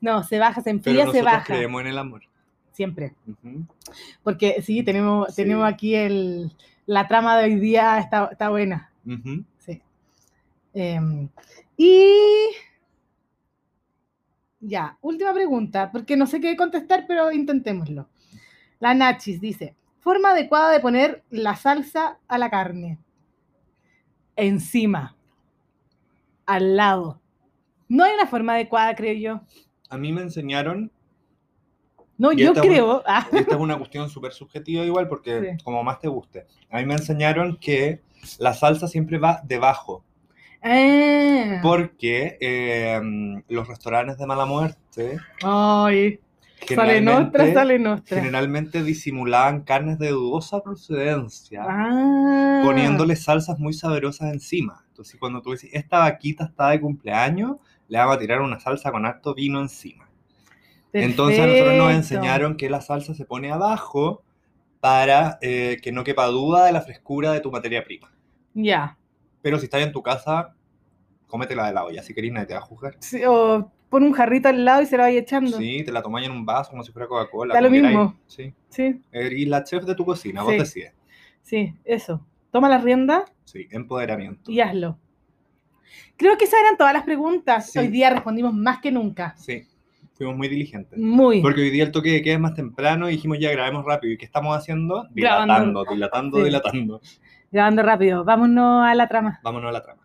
No, 0.00 0.22
se 0.24 0.38
baja, 0.38 0.60
se 0.60 0.64
Pero 0.70 0.76
enfría, 0.76 1.00
se 1.02 1.06
nosotros 1.06 1.24
baja. 1.24 1.44
creemos 1.44 1.80
en 1.82 1.86
el 1.86 1.98
amor. 1.98 2.22
Siempre. 2.80 3.12
Porque 4.22 4.62
sí, 4.62 4.82
tenemos, 4.82 5.34
Sí. 5.34 5.42
tenemos 5.42 5.70
aquí 5.70 5.94
el, 5.94 6.50
la 6.86 7.06
trama 7.06 7.36
de 7.36 7.44
hoy 7.44 7.56
día, 7.56 7.98
está, 7.98 8.30
está 8.32 8.48
buena. 8.48 8.90
Sí. 9.58 9.82
Em, 10.72 11.28
y 11.76 12.08
ya, 14.60 14.96
última 15.02 15.34
pregunta, 15.34 15.92
porque 15.92 16.16
no 16.16 16.26
sé 16.26 16.40
qué 16.40 16.56
contestar, 16.56 17.04
pero 17.06 17.30
intentémoslo. 17.30 18.08
La 18.78 18.94
Nachis 18.94 19.42
dice, 19.42 19.74
forma 19.98 20.30
adecuada 20.30 20.72
de 20.72 20.80
poner 20.80 21.22
la 21.28 21.56
salsa 21.56 22.16
a 22.28 22.38
la 22.38 22.48
carne. 22.48 22.98
Encima. 24.36 25.14
Al 26.46 26.76
lado. 26.78 27.20
No 27.90 28.04
hay 28.04 28.14
una 28.14 28.26
forma 28.26 28.54
adecuada, 28.54 28.94
creo 28.94 29.12
yo. 29.12 29.40
A 29.90 29.98
mí 29.98 30.12
me 30.12 30.22
enseñaron, 30.22 30.90
No, 32.20 32.32
Y 32.32 32.36
yo 32.36 32.48
esta 32.48 32.60
es 32.60 32.66
una- 32.66 32.74
creo. 32.74 33.02
ah, 33.06 33.26
esta 33.32 33.54
es 33.54 33.60
una 33.60 33.78
cuestión 33.78 34.10
súper 34.10 34.32
subjetiva 34.32 34.84
igual, 34.84 35.08
porque 35.08 35.56
Sí. 35.56 35.64
como 35.64 35.82
más 35.82 35.98
te 36.00 36.08
guste, 36.08 36.46
a 36.70 36.76
mí 36.78 36.84
me 36.84 36.92
enseñaron 36.94 37.56
que 37.56 38.02
la 38.38 38.52
salsa 38.52 38.86
siempre 38.88 39.16
va 39.18 39.40
debajo. 39.42 40.04
ah. 40.62 41.60
Porque 41.62 42.36
eh, 42.38 43.00
los 43.48 43.66
restaurantes 43.66 44.18
de 44.18 44.26
mala 44.26 44.44
muerte 44.44 45.16
Ay, 45.42 46.20
sale 46.60 46.66
generalmente, 46.66 47.10
nostra, 47.38 47.54
sale 47.54 47.78
nostra. 47.78 48.16
generalmente 48.18 48.82
disimulaban 48.82 49.62
carnes 49.62 49.98
de 49.98 50.10
dudosa 50.10 50.62
procedencia, 50.62 51.64
Ah. 51.66 52.60
poniéndole 52.66 53.16
salsas 53.16 53.58
muy 53.58 53.72
sabrosas 53.72 54.30
encima. 54.34 54.84
Entonces, 54.88 55.18
cuando 55.18 55.40
tú 55.40 55.52
decís, 55.52 55.70
esta 55.72 56.00
vaquita 56.00 56.44
está 56.44 56.68
de 56.68 56.80
cumpleaños, 56.82 57.56
le 57.88 57.96
vamos 57.96 58.16
a 58.16 58.18
tirar 58.18 58.42
una 58.42 58.60
salsa 58.60 58.92
con 58.92 59.06
harto 59.06 59.34
vino 59.34 59.58
encima. 59.62 60.09
Entonces, 60.92 61.40
a 61.40 61.46
nosotros 61.46 61.74
nos 61.76 61.92
enseñaron 61.92 62.56
que 62.56 62.68
la 62.70 62.80
salsa 62.80 63.14
se 63.14 63.24
pone 63.24 63.50
abajo 63.52 64.22
para 64.80 65.38
eh, 65.42 65.76
que 65.82 65.92
no 65.92 66.04
quepa 66.04 66.26
duda 66.26 66.64
de 66.64 66.72
la 66.72 66.80
frescura 66.80 67.32
de 67.32 67.40
tu 67.40 67.50
materia 67.52 67.84
prima. 67.84 68.12
Ya. 68.54 68.96
Pero 69.42 69.58
si 69.58 69.64
estás 69.66 69.82
en 69.82 69.92
tu 69.92 70.02
casa, 70.02 70.54
cómetela 71.26 71.66
de 71.66 71.72
la 71.74 71.84
olla. 71.84 72.02
Si 72.02 72.12
querés, 72.14 72.32
nadie 72.32 72.46
te 72.46 72.54
va 72.54 72.60
a 72.60 72.62
juzgar. 72.62 72.96
Sí, 72.98 73.22
o 73.26 73.70
pon 73.88 74.02
un 74.04 74.12
jarrito 74.12 74.48
al 74.48 74.64
lado 74.64 74.82
y 74.82 74.86
se 74.86 74.96
lo 74.96 75.02
vaya 75.02 75.18
echando. 75.20 75.56
Sí. 75.58 75.78
Sí, 75.78 75.84
te 75.84 75.92
la 75.92 76.02
tomáis 76.02 76.26
en 76.26 76.32
un 76.32 76.44
vaso 76.46 76.70
como 76.70 76.82
si 76.82 76.92
fuera 76.92 77.06
Coca-Cola. 77.08 77.54
Da 77.54 77.60
lo 77.60 77.70
queráis. 77.70 77.96
mismo. 77.96 78.16
Sí. 78.26 78.52
sí, 78.68 79.02
Eres 79.12 79.48
la 79.48 79.64
chef 79.64 79.84
de 79.84 79.94
tu 79.94 80.04
cocina, 80.04 80.42
vos 80.42 80.52
Sí. 80.52 80.58
decides. 80.58 80.92
eso. 81.84 82.24
Toma 82.50 82.68
la 82.68 82.78
rienda 82.78 83.24
Sí, 83.44 83.68
empoderamiento. 83.70 84.50
y 84.50 84.60
hazlo. 84.60 84.98
Creo 86.16 86.36
que 86.36 86.44
esas 86.44 86.60
eran 86.60 86.76
todas 86.76 86.92
las 86.92 87.04
preguntas. 87.04 87.70
Sí. 87.70 87.78
Hoy 87.78 87.88
día 87.88 88.10
respondimos 88.10 88.52
más 88.54 88.80
que 88.80 88.90
nunca. 88.92 89.34
Sí, 89.36 89.64
fuimos 90.20 90.36
muy 90.36 90.48
diligentes. 90.48 90.98
Muy. 90.98 91.40
Porque 91.40 91.62
hoy 91.62 91.70
día 91.70 91.82
el 91.84 91.92
toque 91.92 92.10
de 92.12 92.22
queda 92.22 92.34
es 92.34 92.40
más 92.40 92.52
temprano 92.54 93.08
y 93.08 93.12
dijimos 93.12 93.38
ya 93.40 93.50
grabemos 93.52 93.86
rápido. 93.86 94.12
¿Y 94.12 94.18
qué 94.18 94.26
estamos 94.26 94.54
haciendo? 94.54 95.06
Grabando. 95.14 95.84
Dilatando, 95.86 95.94
dilatando, 95.94 96.36
Sí. 96.38 96.44
dilatando. 96.44 97.00
Grabando 97.50 97.82
rápido. 97.82 98.24
Vámonos 98.24 98.84
a 98.86 98.94
la 98.94 99.08
trama. 99.08 99.40
Vámonos 99.42 99.70
a 99.70 99.72
la 99.72 99.82
trama. 99.82 99.99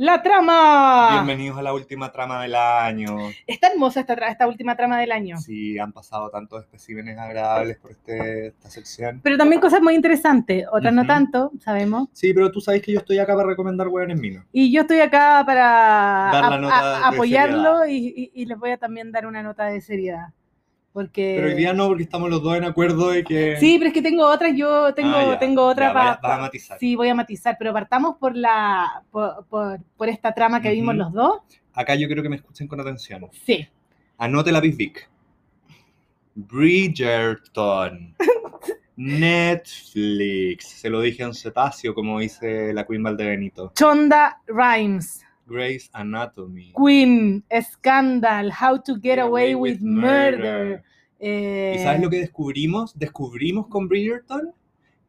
¡La 0.00 0.22
trama! 0.22 1.08
Bienvenidos 1.10 1.58
a 1.58 1.62
la 1.62 1.74
última 1.74 2.12
trama 2.12 2.40
del 2.42 2.54
año. 2.54 3.16
Está 3.48 3.66
hermosa 3.66 3.98
esta, 3.98 4.14
esta 4.28 4.46
última 4.46 4.76
trama 4.76 5.00
del 5.00 5.10
año. 5.10 5.36
Sí, 5.38 5.76
han 5.76 5.92
pasado 5.92 6.30
tantos 6.30 6.62
especímenes 6.62 7.18
agradables 7.18 7.78
por 7.78 7.90
este- 7.90 8.46
esta 8.46 8.70
sección. 8.70 9.18
Pero 9.24 9.36
también 9.36 9.60
cosas 9.60 9.80
muy 9.82 9.96
interesantes. 9.96 10.66
Otras 10.70 10.94
no 10.94 11.00
Ujú. 11.00 11.08
tanto, 11.08 11.50
sabemos. 11.60 12.06
Sí, 12.12 12.32
pero 12.32 12.52
tú 12.52 12.60
sabes 12.60 12.80
que 12.80 12.92
yo 12.92 13.00
estoy 13.00 13.18
acá 13.18 13.34
para 13.34 13.48
recomendar 13.48 13.88
hueones 13.88 14.20
minos. 14.20 14.44
Y 14.52 14.70
yo 14.72 14.82
estoy 14.82 15.00
acá 15.00 15.42
para 15.44 16.30
a- 16.30 16.54
a- 16.68 17.08
apoyarlo 17.08 17.84
y, 17.84 17.96
y- 18.16 18.30
y 18.40 18.46
les 18.46 18.56
voy 18.56 18.70
a 18.70 18.76
también 18.76 19.10
dar 19.10 19.26
una 19.26 19.42
nota 19.42 19.64
de 19.64 19.80
seriedad. 19.80 20.28
Porque... 20.98 21.34
Pero 21.36 21.46
hoy 21.48 21.54
día 21.54 21.72
no, 21.72 21.86
porque 21.86 22.02
estamos 22.02 22.28
los 22.28 22.42
dos 22.42 22.56
en 22.56 22.64
acuerdo 22.64 23.10
de 23.10 23.22
que... 23.22 23.56
Sí, 23.60 23.76
pero 23.78 23.86
es 23.88 23.94
que 23.94 24.02
tengo 24.02 24.26
otras, 24.26 24.52
yo 24.56 24.92
tengo, 24.94 25.14
Ah, 25.14 25.24
ya. 25.34 25.38
tengo 25.38 25.64
otra 25.64 25.86
Ya, 25.86 25.92
vaya- 25.92 26.20
pa- 26.20 26.28
vas 26.28 26.38
a 26.38 26.40
matizar. 26.40 26.78
Sí, 26.80 26.96
voy 26.96 27.08
a 27.08 27.14
matizar, 27.14 27.54
pero 27.56 27.72
partamos 27.72 28.16
por 28.16 28.34
la 28.36 29.04
por, 29.12 29.46
por- 29.46 29.78
por 29.96 30.08
esta 30.08 30.34
trama 30.34 30.60
que 30.60 30.72
vimos 30.72 30.96
los 30.96 31.12
dos. 31.12 31.38
Acá 31.72 31.94
yo 31.94 32.08
quiero 32.08 32.20
que 32.24 32.28
me 32.28 32.34
escuchen 32.36 32.66
con 32.66 32.80
atención. 32.80 33.28
Sí. 33.44 33.64
Anote 34.18 34.50
la 34.50 34.60
Big 34.60 34.76
Vic. 34.76 35.08
Bridgerton. 36.34 38.16
Netflix. 38.96 40.66
Se 40.80 40.90
lo 40.90 41.00
dije 41.00 41.22
en 41.22 41.32
cetáceo, 41.32 41.94
como 41.94 42.18
dice 42.18 42.72
la 42.72 42.84
Queen 42.84 43.02
Valdebenito. 43.04 43.72
Chonda 43.76 44.40
Rhimes, 44.48 45.24
Grey's 45.48 45.90
Anatomy. 45.92 46.72
Queen, 46.74 47.42
Scandal, 47.72 48.52
How 48.52 48.78
to 48.82 48.94
Get 48.94 49.02
Get 49.02 49.18
Away 49.20 49.52
Away 49.52 49.54
with 49.54 49.72
with 49.74 49.80
Murder. 49.82 50.38
Murder. 50.38 50.82
eh, 51.18 51.76
¿Y 51.76 51.82
sabes 51.82 52.00
lo 52.00 52.10
que 52.10 52.18
descubrimos? 52.20 52.96
Descubrimos 52.98 53.66
con 53.66 53.88
Bridgerton 53.88 54.52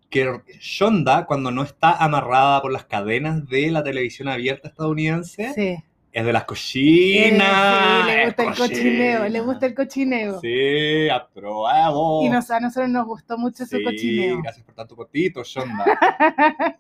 que 0.10 0.42
Shonda, 0.60 1.26
cuando 1.28 1.52
no 1.52 1.62
está 1.62 1.96
amarrada 2.04 2.62
por 2.64 2.72
las 2.72 2.86
cadenas 2.86 3.48
de 3.48 3.70
la 3.70 3.84
televisión 3.84 4.28
abierta 4.28 4.70
estadounidense, 4.70 5.54
Sí. 5.54 5.84
Es 6.12 6.26
de 6.26 6.34
las 6.34 6.44
Eh, 6.44 6.46
cochinas. 6.48 8.06
sí, 8.06 8.12
le 8.12 8.26
gusta 8.26 8.44
el 8.44 8.56
cochineo, 8.58 9.30
le 9.30 9.42
gusta 9.42 9.66
el 9.68 9.76
cochineo. 9.76 10.40
Sí, 10.42 11.10
aprobado. 11.10 12.22
Y 12.24 12.30
nos, 12.30 12.50
a 12.52 12.60
nosotros 12.60 12.90
nos 12.90 13.06
gustó 13.06 13.38
mucho 13.38 13.66
su 13.66 13.78
cochineo. 13.84 14.42
gracias 14.42 14.66
por 14.66 14.76
tanto 14.76 14.96
potito, 14.96 15.44
Shonda. 15.44 15.86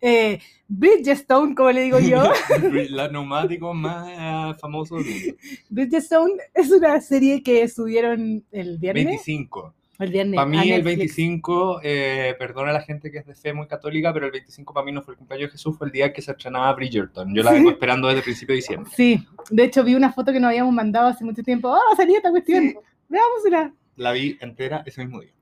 eh, 0.00 0.38
Bridgestone, 0.66 1.54
como 1.54 1.70
le 1.72 1.82
digo 1.82 1.98
yo. 1.98 2.22
Los 2.90 3.12
neumáticos 3.12 3.74
más 3.74 4.58
famosos 4.60 5.04
del 5.04 5.14
mundo. 5.14 5.34
Bridgestone 5.70 6.34
es 6.54 6.70
una 6.70 7.00
serie 7.00 7.42
que 7.42 7.68
subieron 7.68 8.44
el 8.50 8.78
viernes. 8.78 9.04
25. 9.06 9.74
El 9.98 10.12
viernes. 10.12 10.36
Para 10.36 10.46
mí 10.48 10.56
el 10.58 10.68
Netflix. 10.84 10.84
25, 11.16 11.80
eh, 11.82 12.36
perdona 12.38 12.70
a 12.70 12.74
la 12.74 12.82
gente 12.82 13.10
que 13.10 13.18
es 13.18 13.26
de 13.26 13.34
fe 13.34 13.52
muy 13.52 13.66
católica, 13.66 14.12
pero 14.12 14.26
el 14.26 14.32
25 14.32 14.72
para 14.72 14.86
mí 14.86 14.92
no 14.92 15.02
fue 15.02 15.14
el 15.14 15.18
cumpleaños 15.18 15.48
de 15.48 15.52
Jesús, 15.52 15.76
fue 15.76 15.88
el 15.88 15.92
día 15.92 16.12
que 16.12 16.22
se 16.22 16.30
estrenaba 16.30 16.72
Bridgerton. 16.74 17.34
Yo 17.34 17.42
la 17.42 17.50
vengo 17.52 17.70
esperando 17.70 18.06
desde 18.06 18.18
el 18.18 18.24
principio 18.24 18.52
de 18.52 18.56
diciembre. 18.56 18.90
Sí, 18.94 19.26
de 19.50 19.64
hecho 19.64 19.82
vi 19.82 19.94
una 19.96 20.12
foto 20.12 20.32
que 20.32 20.38
nos 20.38 20.48
habíamos 20.50 20.72
mandado 20.72 21.08
hace 21.08 21.24
mucho 21.24 21.42
tiempo. 21.42 21.68
¡Oh, 21.70 21.96
salió 21.96 22.16
esta 22.16 22.30
cuestión! 22.30 22.62
Sí. 22.68 22.76
Veámosla. 23.08 23.74
La 23.96 24.12
vi 24.12 24.38
entera 24.40 24.82
ese 24.86 25.04
mismo 25.04 25.20
día. 25.20 25.32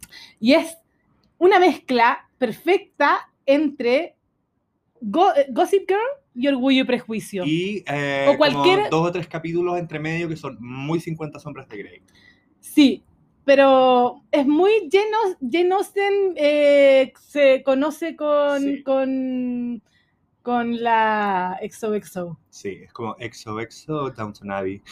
Y 0.40 0.54
es 0.54 0.78
una 1.36 1.58
mezcla 1.58 2.26
perfecta 2.38 3.28
entre 3.44 4.14
Go- 5.02 5.32
Gossip 5.50 5.86
Girl, 5.86 6.00
y 6.34 6.48
Orgullo 6.48 6.82
y 6.82 6.84
Prejuicio. 6.84 7.44
Y 7.46 7.82
eh, 7.86 8.26
O 8.28 8.36
cualquier- 8.36 8.76
como 8.76 8.88
dos 8.90 9.08
o 9.08 9.12
tres 9.12 9.26
capítulos 9.26 9.78
entre 9.78 9.98
medio 9.98 10.28
que 10.28 10.36
son 10.36 10.56
muy 10.60 11.00
50 11.00 11.38
sombras 11.40 11.68
de 11.68 11.78
Grey. 11.78 12.02
Sí, 12.60 13.02
pero 13.46 14.24
es 14.32 14.44
muy 14.44 14.90
lleno, 14.90 15.76
Austen 15.76 16.34
eh, 16.34 17.12
se 17.28 17.62
conoce 17.62 18.16
con, 18.16 18.60
Sí. 18.60 18.82
con, 18.82 19.82
con 20.42 20.82
la 20.82 21.56
XOXO. 21.62 22.40
Sí, 22.50 22.80
es 22.82 22.92
como 22.92 23.14
Exo 23.20 23.60
Exo 23.60 24.10
Downton 24.10 24.50
Abbey. 24.50 24.82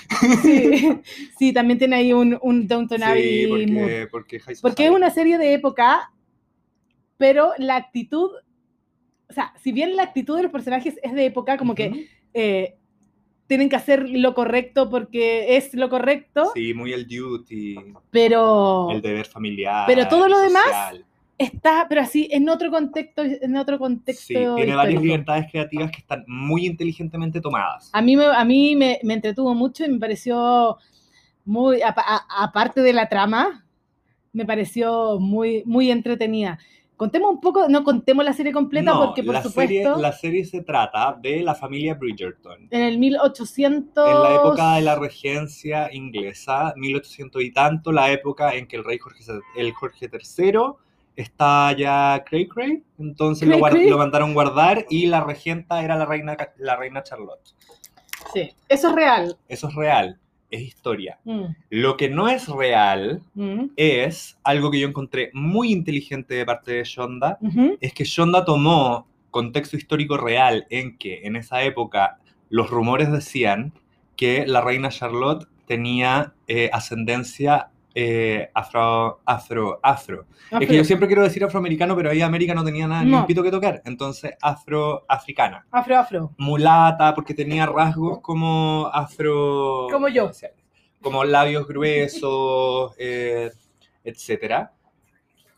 Sí, 0.42 1.00
sí, 1.38 1.52
también 1.52 1.80
tiene 1.80 1.96
ahí 1.96 2.12
un, 2.12 2.38
un 2.42 2.68
Downton 2.68 2.98
Sí, 2.98 3.04
Abbey 3.04 4.06
porque, 4.06 4.40
porque, 4.62 4.84
es 4.84 4.90
una 4.92 5.10
serie 5.10 5.36
de 5.36 5.54
época, 5.54 6.12
pero 7.16 7.54
la 7.58 7.74
actitud, 7.74 8.30
o 9.28 9.32
sea, 9.32 9.52
si 9.60 9.72
bien 9.72 9.96
la 9.96 10.04
actitud 10.04 10.36
de 10.36 10.44
los 10.44 10.52
personajes 10.52 10.94
es 11.02 11.12
de 11.12 11.26
época, 11.26 11.58
como 11.58 11.74
que 11.74 12.08
eh, 12.32 12.76
tienen 13.46 13.68
que 13.68 13.76
hacer 13.76 14.08
lo 14.08 14.34
correcto 14.34 14.88
porque 14.88 15.56
es 15.56 15.74
lo 15.74 15.88
correcto, 15.88 16.50
Sí, 16.54 16.72
muy 16.74 16.92
el 16.92 17.06
duty, 17.06 17.76
pero 18.10 18.90
el 18.90 19.02
deber 19.02 19.26
familiar. 19.26 19.84
pero 19.86 20.08
todo 20.08 20.28
lo 20.28 20.38
demás 20.40 20.64
social. 20.64 21.04
está, 21.36 21.86
pero 21.88 22.00
así, 22.00 22.28
en 22.32 22.48
otro 22.48 22.70
contexto, 22.70 23.22
en 23.22 23.56
otro 23.56 23.78
contexto. 23.78 24.24
Sí, 24.26 24.34
tiene 24.34 24.54
varias 24.54 24.76
histórico. 24.76 25.02
libertades 25.02 25.50
creativas 25.50 25.90
que 25.90 25.98
están 25.98 26.24
muy 26.26 26.64
inteligentemente 26.66 27.40
tomadas. 27.40 27.90
A 27.92 28.00
mí, 28.00 28.16
me, 28.16 28.24
a 28.26 28.44
mí 28.44 28.76
me, 28.76 28.98
me 29.02 29.14
entretuvo 29.14 29.54
mucho 29.54 29.84
y 29.84 29.88
me 29.90 29.98
pareció 29.98 30.78
muy, 31.44 31.80
aparte 31.84 32.80
de 32.80 32.92
la 32.94 33.08
trama, 33.08 33.66
me 34.32 34.46
pareció 34.46 35.18
muy, 35.20 35.62
muy 35.66 35.90
entretenida. 35.90 36.58
Contemos 36.96 37.30
un 37.30 37.40
poco, 37.40 37.68
no 37.68 37.82
contemos 37.82 38.24
la 38.24 38.32
serie 38.32 38.52
completa 38.52 38.92
No, 38.92 39.06
porque 39.06 39.24
por 39.24 39.34
la 39.34 39.42
supuesto 39.42 39.68
Serie, 39.68 39.84
la 39.96 40.12
serie 40.12 40.44
se 40.44 40.62
trata 40.62 41.18
de 41.20 41.42
la 41.42 41.54
familia 41.54 41.94
Bridgerton. 41.94 42.68
en 42.70 42.80
el 42.82 42.98
1800... 42.98 44.08
En 44.08 44.22
la 44.22 44.34
época 44.36 44.74
de 44.76 44.82
la 44.82 44.94
regencia 44.94 45.92
inglesa, 45.92 46.72
1800 46.76 47.42
y 47.42 47.50
tanto, 47.52 47.90
la 47.90 48.12
época 48.12 48.54
en 48.54 48.68
que 48.68 48.76
el 48.76 48.84
rey 48.84 48.98
Jorge, 48.98 49.24
el 49.56 49.72
Jorge 49.72 50.08
III 50.08 50.52
está 51.16 51.72
ya 51.76 52.22
cray 52.26 52.48
cray, 52.48 52.82
entonces 52.98 53.48
lo, 53.48 53.58
Cray 53.58 53.72
cray. 53.72 53.90
lo 53.90 53.98
mandaron 53.98 54.34
guardar 54.34 54.86
y 54.88 55.06
la 55.06 55.22
regenta 55.22 55.82
era 55.82 55.96
la 55.96 56.06
reina, 56.06 56.36
la 56.58 56.76
reina 56.76 57.02
Charlotte. 57.02 57.54
Sí, 58.32 58.52
eso 58.68 58.88
es 58.88 58.94
real. 58.94 59.36
Eso 59.48 59.68
es 59.68 59.74
real, 59.74 60.18
es 60.54 60.62
historia. 60.62 61.18
Mm, 61.24 61.44
Lo 61.70 61.96
que 61.96 62.08
no 62.08 62.28
es 62.28 62.48
real 62.48 63.22
mm, 63.34 63.66
es 63.76 64.38
algo 64.42 64.70
que 64.70 64.80
yo 64.80 64.88
encontré 64.88 65.30
muy 65.32 65.72
inteligente 65.72 66.34
de 66.34 66.46
parte 66.46 66.72
de 66.72 66.84
Shonda, 66.84 67.38
es 67.80 67.92
que 67.92 68.04
Shonda 68.04 68.44
tomó 68.44 69.06
contexto 69.30 69.76
histórico 69.76 70.16
real 70.16 70.66
en 70.70 70.96
que 70.96 71.22
en 71.24 71.36
esa 71.36 71.62
época 71.62 72.18
los 72.50 72.70
rumores 72.70 73.10
decían 73.10 73.72
que 74.16 74.46
la 74.46 74.60
reina 74.60 74.90
Charlotte 74.90 75.48
tenía 75.66 76.34
eh, 76.46 76.70
ascendencia 76.72 77.70
eh, 77.94 78.50
afro, 78.52 79.20
afro, 79.24 79.78
afro. 79.82 80.26
Es 80.50 80.68
que 80.68 80.76
yo 80.76 80.84
siempre 80.84 81.06
quiero 81.06 81.22
decir 81.22 81.44
afroamericano, 81.44 81.94
pero 81.94 82.10
ahí 82.10 82.22
América 82.22 82.54
no 82.54 82.64
tenía 82.64 82.88
nada, 82.88 83.04
ni 83.04 83.10
No. 83.10 83.20
un 83.20 83.26
pito 83.26 83.42
que 83.42 83.50
tocar. 83.50 83.82
Entonces, 83.84 84.34
afroafricana. 84.40 85.66
Afro, 85.70 85.96
afro. 85.96 86.32
Mulata, 86.38 87.14
porque 87.14 87.34
tenía 87.34 87.66
rasgos 87.66 88.20
como 88.20 88.90
afro... 88.92 89.86
Como 89.90 90.08
yo. 90.08 90.30
Como 91.00 91.24
labios 91.24 91.66
gruesos, 91.68 92.92
eh, 92.98 93.50
etcétera. 94.02 94.72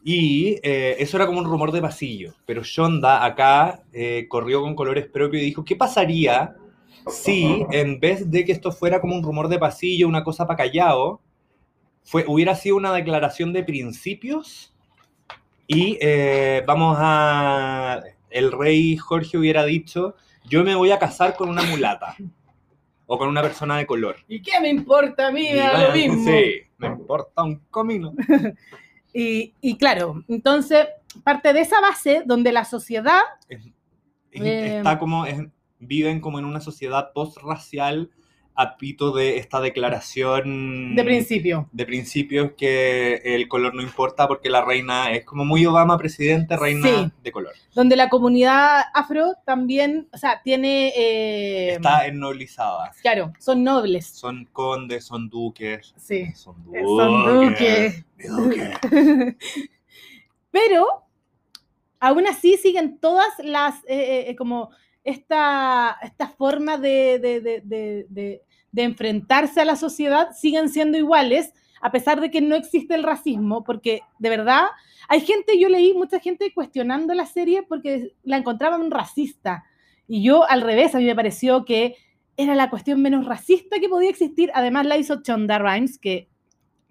Y 0.04 0.60
eh, 0.62 0.96
eso 1.00 1.16
era 1.16 1.26
como 1.26 1.40
un 1.40 1.46
rumor 1.46 1.72
de 1.72 1.80
pasillo. 1.80 2.34
Pero 2.44 2.62
Shonda 2.62 3.24
acá 3.24 3.82
eh, 3.92 4.26
corrió 4.28 4.60
con 4.62 4.74
colores 4.76 5.06
propios 5.06 5.42
y 5.42 5.46
dijo, 5.46 5.64
¿qué 5.64 5.74
pasaría 5.74 6.54
si 7.08 7.64
en 7.70 7.98
vez 7.98 8.30
de 8.30 8.44
que 8.44 8.52
esto 8.52 8.72
fuera 8.72 9.00
como 9.00 9.14
un 9.16 9.22
rumor 9.22 9.48
de 9.48 9.58
pasillo, 9.58 10.06
una 10.08 10.22
cosa 10.24 10.46
para 10.46 10.58
callado, 10.58 11.20
fue, 12.06 12.24
hubiera 12.26 12.54
sido 12.54 12.76
una 12.76 12.92
declaración 12.92 13.52
de 13.52 13.62
principios 13.64 14.72
y 15.66 15.98
eh, 16.00 16.62
vamos 16.66 16.96
a... 17.00 18.00
El 18.30 18.52
rey 18.52 18.96
Jorge 18.96 19.36
hubiera 19.38 19.64
dicho, 19.64 20.14
yo 20.44 20.62
me 20.64 20.74
voy 20.74 20.90
a 20.90 20.98
casar 20.98 21.36
con 21.36 21.48
una 21.48 21.62
mulata 21.62 22.16
o 23.06 23.18
con 23.18 23.28
una 23.28 23.42
persona 23.42 23.76
de 23.78 23.86
color. 23.86 24.16
¿Y 24.28 24.40
qué 24.42 24.60
me 24.60 24.68
importa 24.68 25.28
a 25.28 25.32
mí? 25.32 25.48
Lo 25.52 25.92
mismo. 25.92 26.24
Sí, 26.24 26.60
me 26.78 26.86
importa 26.88 27.42
un 27.42 27.56
comino. 27.70 28.14
Y, 29.18 29.54
y 29.62 29.78
claro, 29.78 30.22
entonces 30.28 30.88
parte 31.24 31.54
de 31.54 31.60
esa 31.62 31.80
base 31.80 32.22
donde 32.26 32.52
la 32.52 32.66
sociedad 32.66 33.20
Es- 33.48 33.64
Eh, 34.32 34.76
está 34.76 34.98
como, 34.98 35.24
es- 35.24 35.40
viven 35.78 36.20
como 36.20 36.38
en 36.38 36.44
una 36.44 36.60
sociedad 36.60 37.12
post-racial 37.14 38.10
a 38.58 38.76
pito 38.78 39.12
de 39.12 39.36
esta 39.36 39.60
declaración 39.60 40.94
de 40.96 41.04
principio. 41.04 41.68
de 41.72 41.84
principios 41.84 42.52
que 42.56 43.20
el 43.24 43.48
color 43.48 43.74
no 43.74 43.82
importa 43.82 44.26
porque 44.26 44.48
la 44.48 44.64
reina 44.64 45.12
es 45.12 45.24
como 45.24 45.44
muy 45.44 45.66
Obama 45.66 45.98
presidente, 45.98 46.56
reina 46.56 46.88
Sí. 46.88 47.10
de 47.22 47.32
color. 47.32 47.52
donde 47.74 47.96
la 47.96 48.08
comunidad 48.08 48.84
afro 48.94 49.34
también, 49.44 50.08
o 50.12 50.16
sea, 50.16 50.40
tiene, 50.42 50.88
eh, 50.96 51.74
Está 51.74 52.06
ennoblizada. 52.06 52.92
claro, 53.02 53.32
son 53.38 53.62
nobles. 53.62 54.06
Son 54.06 54.46
condes, 54.52 55.04
son 55.04 55.28
duques. 55.28 55.92
Sí, 55.98 56.32
Son 56.34 56.56
eh, 56.72 56.82
son 56.82 57.24
duques. 57.48 58.04
Pero 60.50 60.86
aún 62.00 62.26
así 62.26 62.56
siguen 62.56 62.98
todas 62.98 63.28
las, 63.42 63.74
eh, 63.86 64.26
eh, 64.28 64.36
como 64.36 64.70
esta, 65.04 65.98
esta 66.02 66.28
forma 66.28 66.78
de, 66.78 67.18
de- 67.18 67.40
de- 67.40 68.06
de- 68.08 68.42
de- 68.76 68.84
enfrentarse 68.84 69.60
a 69.60 69.64
la 69.64 69.76
sociedad, 69.76 70.28
siguen 70.32 70.68
siendo 70.68 70.98
iguales, 70.98 71.52
a 71.80 71.90
pesar 71.90 72.20
de 72.20 72.30
que 72.30 72.40
no 72.40 72.54
existe 72.56 72.94
el 72.94 73.02
racismo, 73.02 73.64
porque 73.64 74.00
de 74.18 74.30
verdad 74.30 74.64
hay 75.08 75.20
gente, 75.20 75.58
yo 75.58 75.68
leí 75.68 75.94
mucha 75.94 76.20
gente 76.20 76.52
cuestionando 76.54 77.14
la 77.14 77.26
serie 77.26 77.62
porque 77.62 78.12
la 78.24 78.36
encontraban 78.36 78.90
racista. 78.90 79.64
Y 80.08 80.22
yo 80.22 80.48
al 80.48 80.62
revés, 80.62 80.94
a 80.94 80.98
mí 80.98 81.04
me 81.04 81.14
pareció 81.14 81.64
que 81.64 81.96
era 82.36 82.54
la 82.54 82.70
cuestión 82.70 83.00
menos 83.02 83.24
racista 83.26 83.78
que 83.80 83.88
podía 83.88 84.10
existir. 84.10 84.50
Además 84.54 84.86
la 84.86 84.96
hizo 84.96 85.22
Chonda 85.22 85.58
Rhimes, 85.58 85.98
que 85.98 86.28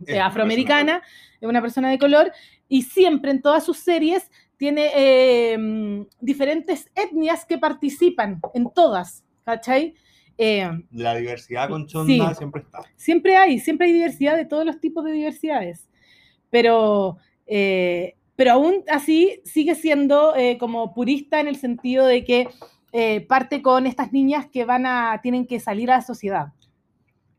Es 0.05 0.19
afroamericana, 0.19 1.01
es 1.39 1.47
una 1.47 1.61
persona 1.61 1.89
de 1.89 1.97
color, 1.97 2.31
y 2.67 2.81
siempre 2.81 3.31
en 3.31 3.41
todas 3.41 3.63
sus 3.63 3.77
series 3.77 4.29
tiene 4.57 4.91
eh, 4.95 6.05
diferentes 6.19 6.89
etnias 6.95 7.45
que 7.45 7.57
participan, 7.57 8.39
en 8.53 8.69
todas, 8.73 9.23
¿cachai? 9.43 9.95
Eh, 10.37 10.69
La 10.91 11.15
diversidad 11.15 11.69
con 11.69 11.87
Chonda 11.87 12.29
Sí. 12.29 12.35
siempre 12.37 12.61
está. 12.61 12.79
siempre 12.95 13.37
hay, 13.37 13.59
siempre 13.59 13.87
hay 13.87 13.93
diversidad 13.93 14.35
de 14.35 14.45
todos 14.45 14.65
los 14.65 14.79
tipos 14.81 15.05
de 15.05 15.11
diversidades, 15.13 15.87
pero, 16.49 17.17
eh, 17.47 18.15
pero 18.35 18.51
aún 18.53 18.83
así 18.89 19.39
sigue 19.45 19.75
siendo 19.75 20.35
eh, 20.35 20.57
como 20.57 20.93
purista 20.93 21.39
en 21.39 21.47
el 21.47 21.55
sentido 21.55 22.05
de 22.05 22.23
que 22.25 22.49
eh, 22.91 23.21
parte 23.21 23.61
con 23.61 23.85
estas 23.87 24.11
niñas 24.13 24.47
que 24.51 24.65
van 24.65 24.85
a, 24.85 25.19
tienen 25.21 25.45
que 25.47 25.59
salir 25.59 25.91
a 25.91 25.97
la 25.97 26.01
sociedad 26.01 26.47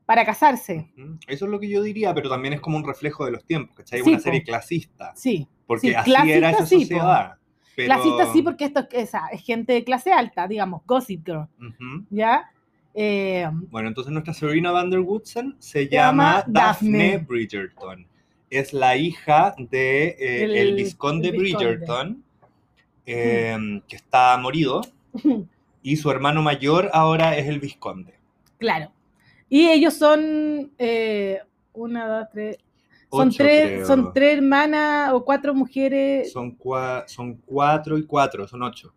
para 0.07 0.25
casarse. 0.25 0.91
Eso 1.27 1.45
es 1.47 1.51
lo 1.51 1.59
que 1.59 1.69
yo 1.69 1.83
diría, 1.83 2.15
pero 2.15 2.29
también 2.29 2.55
es 2.55 2.61
como 2.61 2.77
un 2.77 2.85
reflejo 2.87 3.25
de 3.25 3.33
los 3.33 3.45
tiempos, 3.45 3.77
¿cachai? 3.77 4.03
Sí, 4.03 4.11
una 4.11 4.21
serie 4.21 4.43
clasista, 4.43 5.13
sí. 5.17 5.49
porque 5.67 5.89
Sí, 5.89 5.95
así 5.95 6.11
era 6.13 6.21
clasista 6.23 6.51
esa 6.51 6.67
sí, 6.67 6.75
po. 6.77 6.81
sociedad. 6.83 7.35
pero- 7.75 7.87
Clasista 7.95 8.33
sí, 8.33 8.43
porque 8.43 8.65
esto 8.67 8.81
es, 8.81 8.87
esa, 9.09 9.27
es 9.29 9.43
gente 9.43 9.73
de 9.73 9.85
clase 9.85 10.13
alta, 10.13 10.47
digamos, 10.47 10.83
Gossip 10.87 11.27
Girl, 11.27 11.49
Ujú. 11.59 12.07
¿ya? 12.11 12.51
Eh, 12.99 13.47
Bueno, 13.71 13.89
entonces 13.89 14.11
nuestra 14.13 14.33
sobrina 14.33 14.71
Van 14.73 14.89
der 14.89 15.01
Woodsen 15.01 15.55
se 15.59 15.87
llama 15.87 16.43
Daphne, 16.47 16.99
Daphne. 17.13 17.19
Bridgerton. 17.29 18.07
Es 18.49 18.73
la 18.73 18.97
hija 18.97 19.55
de 19.59 20.09
eh, 20.19 20.45
El- 20.45 20.57
el, 20.57 20.75
Visconde 20.77 21.29
el 21.29 21.37
Visconde. 21.37 21.67
Bridgerton, 21.67 22.25
eh, 23.05 23.83
que 23.87 23.97
está 23.97 24.37
morido, 24.39 24.81
y 25.83 25.97
su 25.97 26.11
hermano 26.11 26.43
mayor 26.43 26.89
ahora 26.93 27.37
es 27.37 27.47
el 27.49 27.61
Visconde. 27.61 28.15
claro. 28.59 28.91
Y 29.49 29.69
ellos 29.69 29.95
son 29.95 30.73
eh, 30.77 31.39
una, 31.73 32.09
dos, 32.09 32.27
tres. 32.33 32.57
Son 33.13 33.31
tres, 33.31 33.63
creo. 33.69 33.87
son 33.87 34.13
tres 34.13 34.37
hermanas 34.39 35.13
o 35.13 35.25
cuatro 35.25 35.55
mujeres, 35.55 36.33
Son, 36.33 36.59
cua- 36.59 37.05
son 37.07 37.35
cuatro 37.47 37.97
y 37.97 38.05
cuatro, 38.05 38.49
son 38.49 38.63
ocho. 38.65 38.93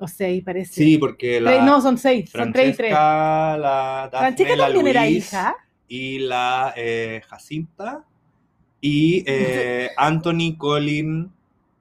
O 0.00 0.08
seis 0.08 0.42
parece. 0.44 0.72
Sí, 0.74 0.98
porque 0.98 1.40
la 1.40 1.50
Tres- 1.52 1.64
no, 1.64 1.80
son 1.80 1.98
seis, 1.98 2.30
son 2.30 2.52
tres 2.52 2.74
y 2.74 2.76
tres. 2.76 2.92
La 2.92 4.08
Daphne, 4.12 4.18
Francesca 4.36 4.56
la 4.56 4.64
también 4.66 4.86
era 4.88 5.08
hija. 5.08 5.56
y 5.88 6.18
la 6.20 6.72
eh, 6.76 7.20
Jacinta 7.28 8.04
y 8.80 9.22
eh, 9.26 9.90
Anthony 9.96 10.56
Colin 10.56 11.30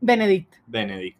Benedict. 0.01 0.55
Benedict. 0.67 1.17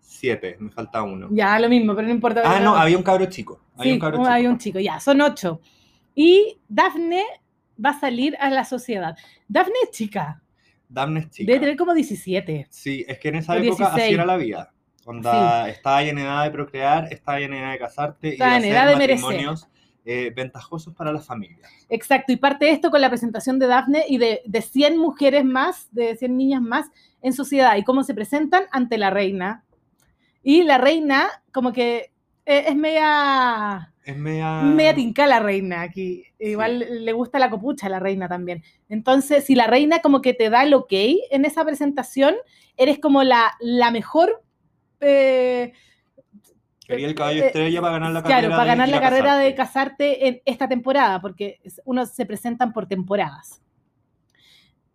Siete, 0.00 0.56
me 0.58 0.70
falta 0.70 1.02
uno. 1.02 1.28
Ya, 1.30 1.58
lo 1.60 1.68
mismo, 1.68 1.94
pero 1.94 2.08
no 2.08 2.14
importa. 2.14 2.42
Ah, 2.44 2.58
no, 2.60 2.74
había 2.74 2.96
un 2.96 3.02
cabro 3.04 3.26
chico. 3.26 3.60
Había 3.76 3.84
Sí, 3.84 3.92
un 3.94 4.00
cabro 4.00 4.18
chico. 4.18 4.28
hay 4.28 4.46
un 4.46 4.58
chico, 4.58 4.78
ya, 4.80 4.98
son 5.00 5.20
ocho. 5.20 5.60
Y 6.14 6.58
Daphne 6.68 7.22
va 7.84 7.90
a 7.90 8.00
salir 8.00 8.36
a 8.40 8.50
la 8.50 8.64
sociedad. 8.64 9.16
Daphne 9.46 9.74
es 9.84 9.90
chica, 9.92 10.42
Daphne 10.88 11.20
es 11.20 11.30
chica. 11.30 11.46
debe 11.52 11.60
tener 11.60 11.76
como 11.76 11.94
17. 11.94 12.66
Sí, 12.70 13.04
es 13.06 13.18
que 13.20 13.28
en 13.28 13.36
esa 13.36 13.56
época 13.56 13.84
así 13.86 13.94
16. 13.96 14.14
era 14.14 14.26
la 14.26 14.36
vida. 14.36 14.72
Onda, 15.08 15.70
estás 15.70 16.04
en 16.04 16.18
edad 16.18 16.44
de 16.44 16.50
procrear, 16.50 17.10
estás 17.10 17.40
en 17.40 17.54
edad 17.54 17.72
de 17.72 17.78
casarte 17.78 18.28
Estás 18.28 18.52
y 18.52 18.56
en 18.66 18.72
edad 18.72 18.86
de 18.88 18.96
matrimonios 18.96 19.66
eh, 20.04 20.30
ventajosos 20.36 20.92
para 20.92 21.12
las 21.12 21.24
familias. 21.24 21.72
Exacto, 21.88 22.30
y 22.30 22.36
parte 22.36 22.70
esto 22.70 22.90
con 22.90 23.00
la 23.00 23.08
presentación 23.08 23.58
de 23.58 23.68
Daphne 23.68 24.04
y 24.06 24.18
de, 24.18 24.42
de 24.44 24.60
100 24.60 24.98
mujeres 24.98 25.46
más, 25.46 25.88
de 25.92 26.14
100 26.14 26.36
niñas 26.36 26.60
más 26.60 26.90
en 27.22 27.32
sociedad 27.32 27.74
y 27.78 27.84
cómo 27.84 28.02
se 28.02 28.12
presentan 28.12 28.64
ante 28.70 28.98
la 28.98 29.08
reina. 29.08 29.64
Y 30.42 30.62
la 30.64 30.76
reina, 30.76 31.26
como 31.52 31.72
que 31.72 32.12
eh, 32.44 32.64
es 32.68 32.76
media, 32.76 33.94
Es 34.04 34.14
media... 34.14 34.60
media 34.60 34.94
tinca 34.94 35.26
la 35.26 35.40
reina 35.40 35.80
aquí. 35.80 36.22
Igual 36.38 37.04
le 37.06 37.12
gusta 37.14 37.38
la 37.38 37.48
copucha 37.48 37.86
a 37.86 37.90
la 37.90 37.98
reina 37.98 38.28
también. 38.28 38.62
Entonces, 38.90 39.46
si 39.46 39.54
la 39.54 39.68
reina 39.68 40.00
como 40.00 40.20
que 40.20 40.34
te 40.34 40.50
da 40.50 40.64
el 40.64 40.74
ok 40.74 40.92
en 41.30 41.46
esa 41.46 41.64
presentación, 41.64 42.34
eres 42.76 42.98
como 42.98 43.22
la, 43.22 43.54
la 43.58 43.90
mejor... 43.90 44.42
eh, 45.00 45.72
Quería 46.86 47.06
el 47.08 47.14
caballo 47.14 47.42
eh, 47.42 47.46
estrella 47.48 47.80
para 47.82 47.92
ganar 47.94 48.12
la 48.12 48.22
carrera. 48.22 48.38
Claro, 48.40 48.52
para 48.52 48.62
de 48.62 48.68
ganar 48.68 48.88
ir 48.88 48.94
la 48.94 49.00
carrera 49.00 49.36
de 49.36 49.54
casarte. 49.54 50.28
en 50.28 50.40
esta 50.46 50.68
temporada, 50.68 51.20
porque 51.20 51.60
es- 51.62 51.80
uno 51.84 52.06
se 52.06 52.24
presentan 52.24 52.72
por 52.72 52.86
temporadas. 52.86 53.60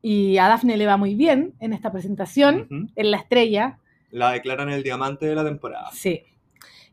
Y 0.02 0.38
a 0.38 0.48
Daphne 0.48 0.76
le 0.76 0.86
va 0.86 0.98
muy 0.98 1.16
bien 1.16 1.54
en 1.60 1.72
esta 1.72 1.92
presentación, 1.92 2.90
en 2.96 3.12
la 3.12 3.18
estrella, 3.18 3.80
La 4.12 4.32
declaran 4.32 4.70
el 4.70 4.84
diamante 4.84 5.26
de 5.28 5.36
la 5.36 5.44
temporada. 5.46 5.90
sí. 5.94 6.24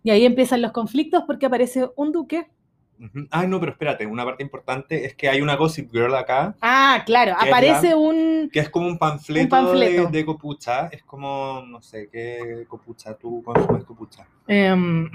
Y 0.02 0.08
ahí 0.10 0.24
empiezan 0.24 0.62
los 0.62 0.72
conflictos 0.72 1.24
porque 1.26 1.44
aparece 1.46 1.86
un 1.96 2.10
duque. 2.10 2.46
Ay, 3.30 3.48
no, 3.48 3.58
pero 3.60 3.72
espérate, 3.72 4.06
una 4.06 4.24
parte 4.24 4.42
importante 4.42 5.04
es 5.06 5.14
que 5.14 5.28
hay 5.28 5.40
una 5.40 5.56
Gossip 5.56 5.90
Girl 5.90 6.14
acá, 6.14 6.54
Ah, 6.60 7.02
claro, 7.06 7.34
¿Qué 7.40 7.46
es 7.46 7.50
aparece 7.52 7.88
la- 7.90 7.96
un... 7.96 8.50
que 8.52 8.60
es 8.60 8.68
como 8.68 8.86
un 8.88 8.98
panfleto, 8.98 9.48
panfleto. 9.48 10.06
De, 10.06 10.18
de 10.18 10.24
copucha. 10.26 10.88
Es 10.88 11.02
como, 11.04 11.62
no 11.66 11.80
sé, 11.80 12.08
¿qué 12.12 12.64
copucha? 12.68 13.14
¿Tú 13.14 13.42
consumes 13.42 13.84
copucha? 13.84 14.26
em, 14.46 15.08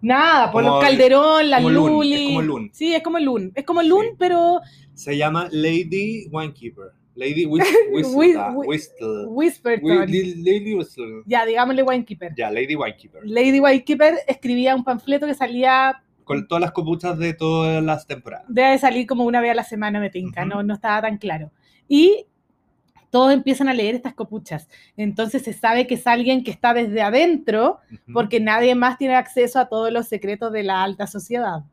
nada, 0.00 0.50
por 0.50 0.62
Como 0.62 0.76
los 0.76 0.84
Calderón, 0.84 1.50
la 1.50 1.60
Luli. 1.60 2.14
es 2.14 2.28
como 2.28 2.42
Loon. 2.42 2.70
Sí, 2.72 2.94
es 2.94 3.02
como 3.02 3.18
Loon. 3.18 3.52
Es 3.54 3.64
como 3.64 3.82
Loon, 3.82 4.06
Sí. 4.06 4.12
pero 4.18 4.60
Se 4.94 5.16
llama 5.16 5.48
Lady 5.50 6.26
Winekeeper. 6.30 6.92
Lady 7.16 7.44
Whis- 7.44 7.66
Whis- 7.90 8.06
Whistle. 8.14 8.40
Whi- 8.54 8.66
Whistle. 8.66 9.26
Whisperton. 9.28 9.98
Lady 10.10 10.74
Whistle. 10.74 11.22
Ya, 11.26 11.44
digámosle 11.44 11.82
Winekeeper. 11.82 12.32
Ya, 12.34 12.50
Lady 12.50 12.76
Winekeeper. 12.76 13.20
Lady 13.24 13.60
Whitekeeper 13.60 14.14
escribía 14.26 14.74
un 14.74 14.84
panfleto 14.84 15.26
que 15.26 15.34
salía 15.34 16.02
Con 16.30 16.46
todas 16.46 16.60
las 16.60 16.70
copuchas 16.70 17.18
de 17.18 17.34
todas 17.34 17.82
las 17.82 18.06
temporadas. 18.06 18.46
debe 18.46 18.78
salir 18.78 19.04
como 19.04 19.24
una 19.24 19.40
vez 19.40 19.50
a 19.50 19.54
la 19.54 19.64
semana, 19.64 19.98
me 19.98 20.10
tinca, 20.10 20.44
no, 20.44 20.62
no 20.62 20.74
estaba 20.74 21.02
tan 21.02 21.18
claro. 21.18 21.50
Y 21.88 22.26
todos 23.10 23.32
empiezan 23.32 23.68
a 23.68 23.74
leer 23.74 23.96
estas 23.96 24.14
copuchas. 24.14 24.68
Entonces 24.96 25.42
se 25.42 25.52
sabe 25.52 25.88
que 25.88 25.94
es 25.94 26.06
alguien 26.06 26.44
que 26.44 26.52
está 26.52 26.72
desde 26.72 27.02
adentro, 27.02 27.80
porque 28.12 28.38
nadie 28.38 28.76
más 28.76 28.96
tiene 28.96 29.16
acceso 29.16 29.58
a 29.58 29.68
todos 29.68 29.92
los 29.92 30.06
secretos 30.06 30.52
de 30.52 30.62
la 30.62 30.84
alta 30.84 31.08
sociedad. 31.08 31.64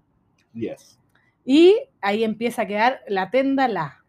Yes. 0.56 1.00
Y 1.46 1.76
ahí 2.02 2.24
empieza 2.24 2.64
a 2.64 2.66
quedar 2.66 3.02
la 3.08 3.30
tenda 3.30 3.68
la. 3.68 4.04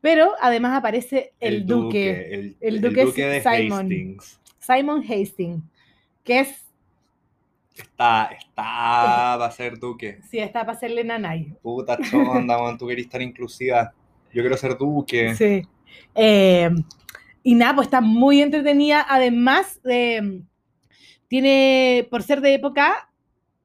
Pero 0.00 0.34
además 0.40 0.78
aparece 0.78 1.32
el, 1.40 1.66
duque, 1.66 2.34
el, 2.34 2.56
el 2.60 2.76
el 2.76 2.80
duque 2.80 3.04
duque 3.04 3.26
de 3.26 3.40
Simon. 3.40 3.86
Hastings. 3.86 4.40
Simon 4.60 5.02
Hastings, 5.02 5.64
que 6.22 6.38
es, 6.38 6.71
Está, 7.76 8.30
está, 8.38 9.36
va 9.36 9.46
a 9.46 9.50
ser 9.50 9.78
duque. 9.78 10.20
sí, 10.30 10.38
está 10.38 10.60
para 10.60 10.72
hacerle 10.72 11.04
nanay. 11.04 11.54
Puta 11.62 11.96
chonda, 11.98 12.58
man, 12.58 12.76
tú 12.76 12.86
querés 12.86 13.06
estar 13.06 13.22
inclusiva. 13.22 13.92
Yo 14.32 14.42
quiero 14.42 14.56
ser 14.56 14.76
duque. 14.76 15.34
Sí. 15.34 15.62
Eh, 16.14 16.70
y 17.42 17.54
nada, 17.54 17.74
pues 17.76 17.86
está 17.86 18.00
muy 18.00 18.42
entretenida. 18.42 19.06
Además, 19.08 19.80
de, 19.82 20.42
tiene, 21.28 22.06
por 22.10 22.22
ser 22.22 22.40
de 22.40 22.54
época, 22.54 23.10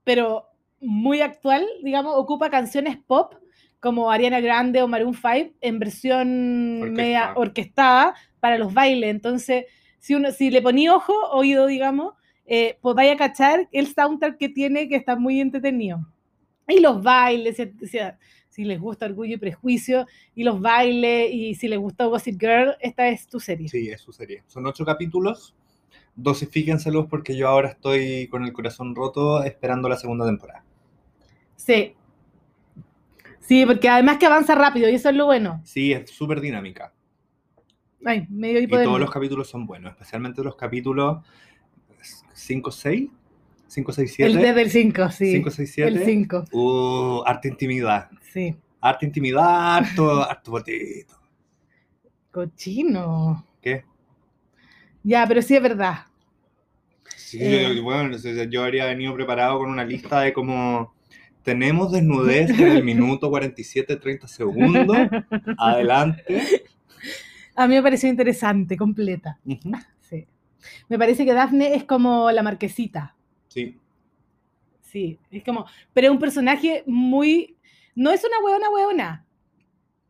pero 0.03 0.45
muy 0.79 1.21
actual, 1.21 1.65
digamos, 1.83 2.13
ocupa 2.15 2.49
canciones 2.49 2.97
pop 2.97 3.33
como 3.79 4.11
Ariana 4.11 4.39
Grande 4.39 4.81
o 4.81 4.87
Maroon 4.87 5.13
5 5.13 5.55
en 5.61 5.79
versión 5.79 6.93
media 6.93 7.33
orquestada 7.35 8.15
para 8.39 8.57
los 8.57 8.73
bailes. 8.73 9.09
Entonces, 9.09 9.65
si, 9.99 10.15
uno, 10.15 10.31
si 10.31 10.49
le 10.49 10.61
ponía 10.61 10.95
ojo, 10.95 11.13
oído, 11.31 11.67
digamos, 11.67 12.13
eh, 12.47 12.77
pues 12.81 12.95
vaya 12.95 13.13
a 13.13 13.17
cachar 13.17 13.67
el 13.71 13.93
soundtrack 13.93 14.37
que 14.37 14.49
tiene, 14.49 14.87
que 14.89 14.95
está 14.95 15.15
muy 15.15 15.39
entretenido. 15.39 15.99
Y 16.67 16.79
los 16.79 17.03
bailes, 17.03 17.57
si, 17.57 17.71
si- 18.49 18.63
les 18.65 18.79
gusta 18.79 19.05
Orgullo 19.05 19.35
y 19.35 19.37
Prejuicio, 19.37 20.07
y 20.33 20.43
los 20.43 20.59
bailes, 20.59 21.31
y 21.31 21.53
si 21.53 21.67
les 21.67 21.77
gustó 21.77 22.09
Gossip 22.09 22.39
Girl, 22.39 22.75
esta 22.81 23.07
es 23.07 23.27
tu 23.27 23.39
serie. 23.39 23.69
Sí, 23.69 23.89
es 23.89 24.01
su 24.01 24.11
serie. 24.11 24.43
Son 24.47 24.65
ocho 24.65 24.83
capítulos. 24.83 25.53
Dosifíquenselos 26.15 27.05
porque 27.05 27.37
yo 27.37 27.47
ahora 27.47 27.69
estoy 27.69 28.27
con 28.29 28.43
el 28.43 28.51
corazón 28.51 28.95
roto 28.95 29.43
esperando 29.43 29.87
la 29.87 29.97
segunda 29.97 30.25
temporada. 30.25 30.63
Sí. 31.55 31.93
Sí, 33.39 33.65
porque 33.65 33.87
además 33.87 34.17
que 34.17 34.25
avanza 34.25 34.55
rápido, 34.55 34.89
y 34.89 34.95
eso 34.95 35.09
es 35.09 35.15
lo 35.15 35.25
bueno. 35.25 35.61
Sí, 35.63 35.93
es 35.93 36.09
súper 36.09 36.41
dinámica. 36.41 36.93
Ay, 38.03 38.25
medio 38.29 38.59
Y 38.59 38.67
todos 38.67 38.99
los 38.99 39.11
capítulos 39.11 39.47
son 39.49 39.65
buenos, 39.65 39.91
especialmente 39.91 40.43
los 40.43 40.55
capítulos 40.55 41.23
5, 42.37 42.71
6, 42.71 43.09
5, 43.67 43.91
6, 43.91 44.15
El 44.19 44.31
7. 44.33 44.47
desde 44.47 44.61
el 44.61 44.69
5, 44.69 45.09
sí. 45.11 45.31
5, 45.33 45.51
6, 45.51 45.77
el 45.79 45.93
7. 45.97 46.05
5, 46.05 46.43
Uh, 46.51 47.23
harta 47.25 47.47
intimidad. 47.47 48.09
sí. 48.31 48.55
Harta 48.79 49.05
intimidad, 49.05 49.77
harto, 49.77 50.21
harto 50.23 50.51
potito. 50.51 51.15
Cochino. 52.31 53.45
¿Qué? 53.61 53.83
Ya, 55.03 55.25
pero 55.27 55.41
sí 55.41 55.55
es 55.55 55.61
verdad. 55.63 56.05
Sí, 57.15 57.39
Eh. 57.41 57.73
yo- 57.75 57.83
bueno, 57.83 58.15
yo 58.17 58.63
habría 58.63 58.85
venido 58.85 59.13
preparado 59.15 59.57
con 59.59 59.69
una 59.71 59.83
lista 59.83 60.21
de 60.21 60.31
como 60.33 60.93
tenemos 61.43 61.91
desnudez 61.91 62.49
en 62.51 62.67
el 62.67 62.83
minuto 62.83 63.29
47, 63.29 63.95
30 63.95 64.27
segundos. 64.27 64.95
Adelante. 65.57 66.23
A 67.55 67.67
mí 67.67 67.75
me 67.75 67.81
pareció 67.81 68.09
interesante, 68.09 68.77
completa. 68.77 69.39
Sí. 69.45 69.59
Me 70.89 70.97
parece 70.97 71.25
que 71.25 71.33
Daphne 71.33 71.75
es 71.75 71.83
como 71.83 72.31
la 72.31 72.43
marquesita. 72.43 73.15
Sí, 73.47 73.77
Sí, 74.81 75.19
es 75.31 75.43
como, 75.43 75.65
pero 75.93 76.07
es 76.07 76.11
un 76.11 76.19
personaje 76.19 76.83
muy, 76.87 77.57
no 77.93 78.09
es 78.11 78.23
una 78.23 78.39
hueona 78.43 78.69
hueona, 78.69 79.25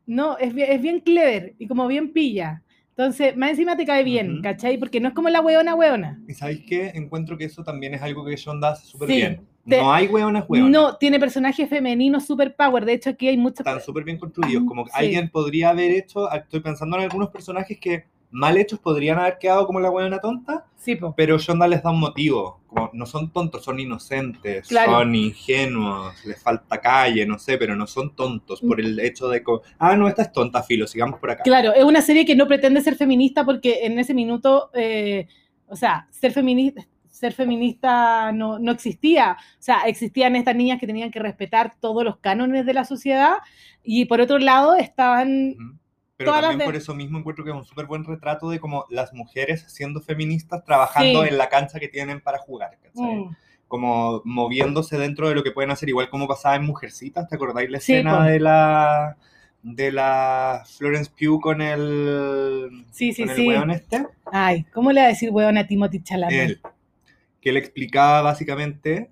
no, 0.06 0.38
es 0.38 0.54
bien, 0.54 0.72
es 0.72 0.82
bien 0.82 1.00
clever 1.00 1.56
y 1.58 1.68
como 1.68 1.88
bien 1.88 2.14
pilla. 2.14 2.62
Entonces, 2.90 3.36
más 3.36 3.52
encima 3.52 3.76
te 3.76 3.86
cae 3.86 4.04
bien, 4.04 4.34
Ujú. 4.34 4.42
¿cachai? 4.44 4.78
Porque 4.78 5.00
no 5.00 5.10
es 5.10 5.14
como 5.16 5.30
la 5.30 5.42
hueona 5.42 5.76
hueona. 5.76 6.20
y 6.28 6.34
¿sabéis 6.34 6.62
qué? 6.68 6.90
Encuentro 6.96 7.38
que 7.38 7.46
eso 7.46 7.64
también 7.64 7.94
es 7.96 8.02
algo 8.02 8.24
que 8.26 8.36
Shonda 8.36 8.70
hace 8.72 8.86
súper 8.88 9.10
Sí, 9.10 9.16
bien. 9.16 9.42
te- 9.68 9.80
No 9.82 9.92
hay 9.92 10.08
hueonas 10.08 10.46
hueonas. 10.48 10.72
No, 10.72 10.96
tiene 10.98 11.20
personajes 11.20 11.68
femeninos 11.70 12.26
super 12.26 12.56
power. 12.56 12.86
De 12.86 12.94
hecho, 12.94 13.10
aquí 13.12 13.28
hay 13.28 13.38
muchos. 13.38 13.60
Están 13.60 13.82
súper 13.82 14.04
bien 14.04 14.18
construidos. 14.18 14.64
Como 14.66 14.86
que 14.86 14.92
Sí. 14.92 14.98
alguien 15.00 15.30
podría 15.30 15.70
haber 15.70 15.92
hecho, 15.92 16.32
estoy 16.32 16.60
pensando 16.60 16.98
en 16.98 17.04
algunos 17.04 17.30
personajes 17.30 17.80
que 17.80 18.06
mal 18.38 18.56
hechos 18.58 18.80
podrían 18.80 19.18
haber 19.18 19.38
quedado 19.40 19.66
como 19.66 19.80
la 19.80 19.90
hueona 19.90 20.20
tonta, 20.20 20.66
Sí, 20.76 20.96
po. 20.96 21.14
pero 21.18 21.38
Shonda 21.40 21.68
les 21.68 21.82
da 21.82 21.90
un 21.90 22.00
motivo. 22.00 22.62
Como 22.68 22.90
no 22.94 23.06
son 23.06 23.32
tontos, 23.32 23.64
son 23.64 23.80
inocentes, 23.80 24.68
Claro. 24.68 24.92
son 25.00 25.16
ingenuos, 25.16 26.14
les 26.26 26.42
falta 26.42 26.80
calle, 26.80 27.26
no 27.26 27.40
sé, 27.40 27.58
pero 27.58 27.76
no 27.76 27.88
son 27.88 28.16
tontos 28.16 28.62
por 28.62 28.80
el 28.80 29.00
hecho 29.00 29.28
de 29.28 29.44
que, 29.44 29.52
ah, 29.80 29.96
no, 29.96 30.08
esta 30.08 30.22
es 30.22 30.32
tonta, 30.32 30.62
filo, 30.64 30.86
sigamos 30.86 31.20
por 31.20 31.32
acá. 31.32 31.44
Claro, 31.44 31.74
es 31.74 31.84
una 31.84 32.02
serie 32.02 32.26
que 32.26 32.36
no 32.36 32.48
pretende 32.48 32.82
ser 32.82 32.96
feminista 32.96 33.44
porque 33.44 33.80
en 33.86 33.98
ese 33.98 34.14
minuto, 34.14 34.70
eh, 34.74 35.28
o 35.68 35.76
sea, 35.76 36.08
ser 36.12 36.32
feminista. 36.32 36.86
Ser 37.10 37.34
feminista 37.34 38.32
no, 38.32 38.60
no 38.60 38.72
existía. 38.72 39.38
O 39.54 39.62
sea, 39.64 39.82
existían 39.88 40.36
estas 40.36 40.56
niñas 40.56 40.80
que 40.80 40.86
tenían 40.86 41.10
que 41.10 41.18
respetar 41.20 41.74
todos 41.80 42.04
los 42.04 42.18
cánones 42.18 42.64
de 42.68 42.74
la 42.76 42.86
sociedad 42.86 43.38
y 43.84 44.06
por 44.06 44.22
otro 44.22 44.38
lado 44.38 44.76
estaban. 44.76 45.56
Pero 46.18 46.32
Todas 46.32 46.42
también 46.42 46.60
de- 46.60 46.66
por 46.66 46.76
eso 46.76 46.96
mismo 46.96 47.20
encuentro 47.20 47.46
que 47.46 47.52
es 47.52 47.56
un 47.56 47.64
súper 47.64 47.86
buen 47.86 48.04
retrato 48.04 48.50
de 48.50 48.60
como 48.60 48.86
las 48.90 49.14
mujeres 49.14 49.64
siendo 49.68 50.02
feministas 50.02 50.64
trabajando 50.66 51.22
Sí. 51.24 51.30
en 51.30 51.38
la 51.38 51.48
cancha 51.48 51.80
que 51.80 51.88
tienen 51.88 52.22
para 52.22 52.40
jugar, 52.40 52.72
¿cachai? 52.82 53.16
Mm, 53.18 53.36
como 53.68 54.22
moviéndose 54.26 54.98
dentro 54.98 55.30
de 55.30 55.36
lo 55.36 55.44
que 55.44 55.52
pueden 55.52 55.70
hacer, 55.72 55.90
igual 55.90 56.10
como 56.10 56.28
pasaba 56.28 56.56
en 56.56 56.64
Mujercitas, 56.66 57.28
¿te 57.30 57.36
acordáis 57.36 57.70
la 57.70 57.80
Sí, 57.80 57.94
escena 57.94 58.18
po. 58.18 58.24
de 58.24 58.40
la 58.40 59.18
de 59.62 59.92
la 59.92 60.64
Florence 60.78 61.12
Pugh 61.12 61.42
con 61.42 61.62
el 61.62 62.86
Sí, 62.92 63.12
sí, 63.12 63.24
con 63.24 63.30
el 63.32 63.36
sí. 63.36 63.48
weón 63.48 63.70
este? 63.72 64.06
Ay, 64.32 64.64
¿cómo 64.74 64.92
le 64.92 65.02
va 65.02 65.08
a 65.08 65.10
decir 65.10 65.30
hueón 65.30 65.58
a 65.58 65.68
Timothy 65.68 66.02
Chalamet? 66.02 66.40
Él, 66.50 66.62
que 67.42 67.52
le 67.52 67.60
explicaba 67.60 68.22
básicamente, 68.22 69.12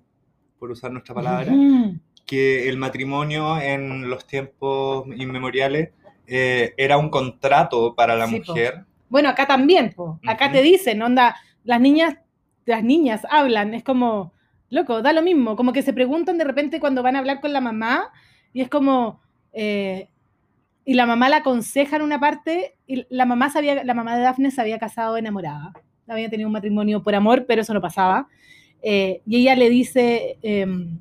por 0.58 0.70
usar 0.70 0.90
nuestra 0.92 1.14
palabra, 1.14 1.52
Ujú. 1.52 1.98
que 2.24 2.68
el 2.68 2.78
matrimonio 2.78 3.60
en 3.60 4.08
los 4.08 4.26
tiempos 4.26 5.06
inmemoriales 5.16 5.90
eh, 6.26 6.74
era 6.76 6.98
un 6.98 7.08
contrato 7.10 7.94
para 7.94 8.14
la 8.16 8.26
Sí, 8.26 8.40
po. 8.40 8.52
mujer. 8.52 8.84
Bueno, 9.08 9.28
acá 9.28 9.46
también, 9.46 9.92
po. 9.94 10.18
Acá 10.26 10.50
te 10.50 10.62
dicen, 10.62 11.00
onda, 11.02 11.36
las 11.64 11.80
niñas, 11.80 12.16
las 12.64 12.82
niñas 12.82 13.26
hablan, 13.30 13.74
es 13.74 13.84
como, 13.84 14.32
loco, 14.70 15.02
da 15.02 15.12
lo 15.12 15.22
mismo, 15.22 15.54
como 15.56 15.72
que 15.72 15.82
se 15.82 15.92
preguntan 15.92 16.38
de 16.38 16.44
repente 16.44 16.80
cuando 16.80 17.02
van 17.02 17.16
a 17.16 17.20
hablar 17.20 17.40
con 17.40 17.52
la 17.52 17.60
mamá 17.60 18.10
y 18.52 18.62
es 18.62 18.68
como, 18.68 19.20
eh, 19.52 20.08
y 20.84 20.94
la 20.94 21.06
mamá 21.06 21.28
la 21.28 21.38
aconseja 21.38 21.96
en 21.96 22.02
una 22.02 22.18
parte 22.20 22.76
y 22.86 23.06
la 23.08 23.26
mamá 23.26 23.50
sabía, 23.50 23.82
la 23.84 23.94
mamá 23.94 24.16
de 24.16 24.22
Daphne 24.22 24.50
se 24.50 24.60
había 24.60 24.78
casado 24.78 25.16
enamorada. 25.16 25.72
habían 26.08 26.30
tenido 26.30 26.48
un 26.48 26.52
matrimonio 26.52 27.02
por 27.02 27.14
amor, 27.16 27.46
pero 27.48 27.62
eso 27.62 27.74
no 27.74 27.80
pasaba. 27.80 28.28
Eh, 28.82 29.22
y 29.26 29.38
ella 29.38 29.56
le 29.56 29.68
dice, 29.68 30.38
em, 30.42 30.98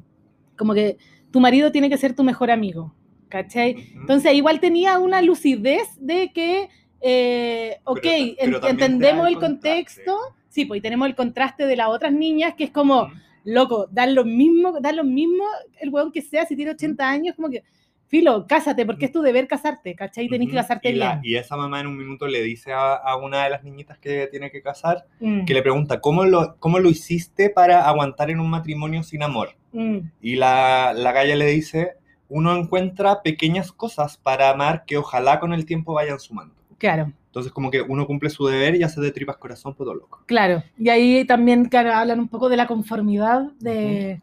como 0.57 0.73
que 0.73 0.97
tu 1.31 1.39
marido 1.39 1.71
tiene 1.71 1.89
que 1.89 1.97
ser 1.97 2.15
tu 2.15 2.23
mejor 2.23 2.49
amigo, 2.49 2.91
¿cachai? 3.29 3.73
Ujú. 3.75 3.99
Entonces 4.01 4.33
igual 4.33 4.59
tenía 4.59 4.97
una 4.99 5.21
lucidez 5.21 5.87
de 5.99 6.31
que, 6.33 6.69
eh, 7.01 7.77
ok, 7.83 7.99
pero 8.39 8.67
entendemos 8.67 9.27
el 9.27 9.37
contexto, 9.37 10.17
sí, 10.49 10.65
pues 10.65 10.79
y 10.79 10.81
tenemos 10.81 11.07
el 11.07 11.15
contraste 11.15 11.65
de 11.65 11.75
las 11.75 11.87
otras 11.89 12.11
niñas, 12.13 12.53
que 12.55 12.65
es 12.65 12.71
como, 12.71 13.09
loco, 13.43 13.87
dan 13.91 14.15
lo 14.15 14.25
mismo, 14.25 14.79
dan 14.79 14.95
lo 14.95 15.03
mismo 15.03 15.43
el 15.79 15.89
weón 15.89 16.11
que 16.11 16.21
sea, 16.21 16.45
si 16.45 16.55
tiene 16.55 16.71
80 16.71 17.07
años, 17.09 17.35
como 17.35 17.49
que, 17.49 17.63
filo, 18.07 18.45
cásate, 18.47 18.85
porque 18.85 19.05
es 19.05 19.11
tu 19.11 19.21
deber 19.21 19.47
casarte, 19.47 19.95
¿cachai? 19.95 20.27
Tenés 20.29 20.47
que 20.47 20.53
Ujú. 20.55 20.61
casarte 20.61 20.89
y 20.89 20.93
la- 20.93 21.15
bien. 21.15 21.21
y 21.23 21.35
esa 21.37 21.57
mamá 21.57 21.79
en 21.81 21.87
un 21.87 21.97
minuto 21.97 22.27
le 22.27 22.41
dice 22.43 22.71
a, 22.71 22.93
a 22.93 23.17
una 23.17 23.43
de 23.43 23.49
las 23.49 23.63
niñitas 23.63 23.97
que 23.97 24.27
tiene 24.31 24.51
que 24.51 24.61
casar, 24.61 25.05
Mm, 25.19 25.45
que 25.45 25.53
le 25.55 25.61
pregunta, 25.63 25.99
¿cómo 25.99 26.23
lo, 26.23 26.55
cómo 26.59 26.79
lo 26.79 26.89
hiciste 26.89 27.49
para 27.49 27.87
aguantar 27.87 28.29
en 28.29 28.39
un 28.39 28.49
matrimonio 28.49 29.01
sin 29.03 29.23
amor? 29.23 29.49
mm, 29.73 29.97
Y 30.21 30.35
la, 30.35 30.93
la 30.95 31.11
galla 31.11 31.35
le 31.35 31.47
dice, 31.47 31.93
uno 32.29 32.55
encuentra 32.55 33.21
pequeñas 33.21 33.71
cosas 33.71 34.17
para 34.17 34.49
amar 34.49 34.85
que 34.85 34.97
ojalá 34.97 35.39
con 35.39 35.53
el 35.53 35.65
tiempo 35.65 35.93
vayan 35.93 36.19
sumando. 36.19 36.55
claro. 36.77 37.11
Entonces 37.27 37.51
como 37.51 37.69
que 37.69 37.81
uno 37.81 38.07
cumple 38.07 38.29
su 38.29 38.45
deber 38.45 38.75
y 38.75 38.83
hace 38.83 39.01
de 39.01 39.11
tripas 39.11 39.35
corazón 39.35 39.75
todo 39.75 39.93
loco. 39.93 40.23
Claro, 40.25 40.63
y 40.77 40.87
ahí 40.87 41.25
también 41.25 41.65
claro, 41.65 41.91
hablan 41.91 42.21
un 42.21 42.29
poco 42.29 42.47
de 42.47 42.55
la 42.55 42.65
conformidad 42.65 43.51
de, 43.59 44.21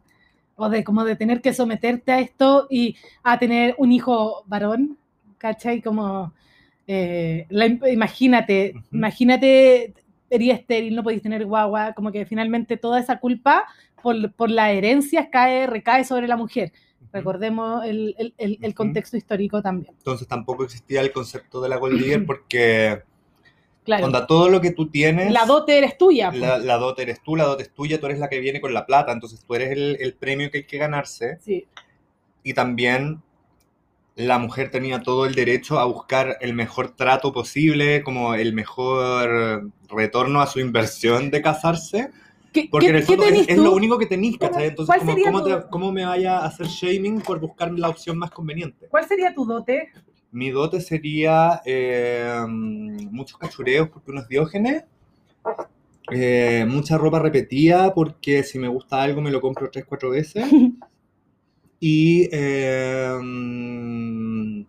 o 0.56 0.70
de 0.70 0.82
como 0.82 1.04
de 1.04 1.16
tener 1.16 1.42
que 1.42 1.52
someterte 1.52 2.10
a 2.10 2.20
esto 2.20 2.66
y 2.70 2.96
a 3.22 3.38
tener 3.38 3.74
un 3.76 3.92
hijo 3.92 4.44
varón, 4.46 4.96
¿cachai? 5.36 5.82
Como, 5.82 6.32
eh, 6.86 7.46
la 7.50 7.66
imagínate, 7.66 8.74
imagínate, 8.90 9.92
eres 10.30 10.60
estéril, 10.60 10.96
no 10.96 11.02
podéis 11.02 11.20
tener 11.20 11.44
guagua, 11.44 11.92
como 11.92 12.12
que 12.12 12.24
finalmente 12.24 12.78
toda 12.78 12.98
esa 12.98 13.20
culpa 13.20 13.66
por, 14.02 14.32
por 14.32 14.50
las 14.50 14.70
herencias 14.70 15.28
cae, 15.30 15.66
recae 15.66 16.04
sobre 16.04 16.28
la 16.28 16.38
mujer. 16.38 16.72
Recordemos 17.12 17.84
el, 17.84 18.14
el- 18.38 18.58
el- 18.62 18.74
contexto 18.74 19.16
histórico 19.16 19.60
también. 19.62 19.94
Entonces 19.98 20.26
tampoco 20.28 20.64
existía 20.64 21.00
el 21.00 21.12
concepto 21.12 21.60
de 21.60 21.68
la 21.68 21.76
gold 21.76 21.98
digger 22.00 22.24
porque, 22.26 23.02
Claro, 23.84 24.06
onda, 24.06 24.26
todo 24.26 24.48
lo 24.48 24.60
que 24.60 24.70
tú 24.70 24.88
tienes... 24.88 25.32
la 25.32 25.44
dote 25.44 25.76
eres 25.76 25.98
tuya. 25.98 26.30
pues. 26.30 26.40
La, 26.40 26.58
la 26.58 26.76
dote 26.78 27.02
eres 27.02 27.20
tú, 27.22 27.36
la 27.36 27.44
dote 27.44 27.64
es 27.64 27.74
tuya, 27.74 27.98
tú 28.00 28.06
eres 28.06 28.18
la 28.18 28.28
que 28.28 28.40
viene 28.40 28.60
con 28.60 28.72
la 28.72 28.86
plata, 28.86 29.12
entonces 29.12 29.44
tú 29.44 29.54
eres 29.54 29.72
el, 29.72 29.96
el 30.00 30.14
premio 30.14 30.50
que 30.50 30.58
hay 30.58 30.64
que 30.66 30.78
ganarse. 30.78 31.38
Sí, 31.42 31.66
Y 32.44 32.54
también 32.54 33.22
la 34.14 34.38
mujer 34.38 34.70
tenía 34.70 35.02
todo 35.02 35.24
el 35.26 35.34
derecho 35.34 35.78
a 35.78 35.84
buscar 35.86 36.36
el 36.40 36.52
mejor 36.54 36.90
trato 36.94 37.32
posible, 37.32 38.02
como 38.02 38.34
el 38.34 38.52
mejor 38.52 39.70
retorno 39.88 40.40
a 40.42 40.46
su 40.46 40.60
inversión 40.60 41.30
de 41.30 41.42
casarse, 41.42 42.10
¿Qué, 42.52 42.68
porque 42.70 42.86
qué- 42.86 42.90
en 42.90 42.96
el 42.96 43.02
fondo 43.02 43.24
es, 43.24 43.56
lo 43.56 43.72
único 43.72 43.98
que 43.98 44.06
tenéis, 44.06 44.38
¿cachai? 44.38 44.52
¿Cuál 44.52 44.64
Entonces, 44.68 44.96
como, 44.98 45.10
sería 45.10 45.32
¿cómo, 45.32 45.44
te- 45.44 45.70
¿cómo 45.70 45.92
me 45.92 46.04
vaya 46.04 46.38
a 46.38 46.46
hacer 46.46 46.66
shaming 46.66 47.20
por 47.20 47.40
buscar 47.40 47.72
la 47.72 47.88
opción 47.88 48.18
más 48.18 48.30
conveniente? 48.30 48.86
¿Cuál 48.88 49.06
sería 49.06 49.34
tu 49.34 49.44
dote? 49.44 49.90
Mi 50.30 50.50
dote 50.50 50.80
sería 50.80 51.60
eh, 51.64 52.44
muchos 52.48 53.38
cachureos 53.38 53.88
porque 53.90 54.10
uno 54.10 54.20
es 54.20 54.28
diógenes, 54.28 54.84
eh, 56.10 56.64
mucha 56.68 56.98
ropa 56.98 57.18
repetida 57.18 57.94
porque 57.94 58.42
si 58.42 58.58
me 58.58 58.68
gusta 58.68 59.02
algo 59.02 59.20
me 59.20 59.30
lo 59.30 59.40
compro 59.40 59.70
tres, 59.70 59.84
cuatro 59.86 60.10
veces. 60.10 60.44
Y 61.84 62.28
eh, 62.30 63.18
mm, 63.20 64.62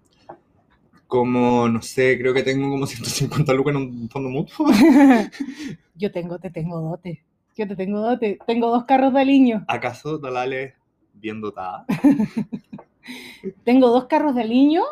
como, 1.07 1.69
no 1.69 1.81
sé, 1.81 2.17
creo 2.17 2.33
que 2.33 2.41
tengo 2.43 2.69
como 2.69 2.87
150 2.87 3.53
lucas 3.53 3.75
en 3.75 3.81
un 3.81 4.09
fondo 4.09 4.29
mutuo. 4.29 4.65
Yo 5.95 6.11
tengo, 6.11 6.39
te 6.39 6.49
tengo 6.49 6.81
dote. 6.81 7.23
Yo 7.55 7.67
te 7.67 7.75
tengo 7.75 7.99
dote. 7.99 8.39
Tengo 8.47 8.69
dos 8.69 8.85
carros 8.85 9.13
de 9.13 9.21
aliño. 9.21 9.65
¿Acaso 9.67 10.17
Dalale 10.17 10.75
bien 11.13 11.39
dotada? 11.41 11.85
Tengo 13.63 13.89
dos 13.89 14.05
carros 14.05 14.35
de 14.35 14.41
aliño 14.41 14.83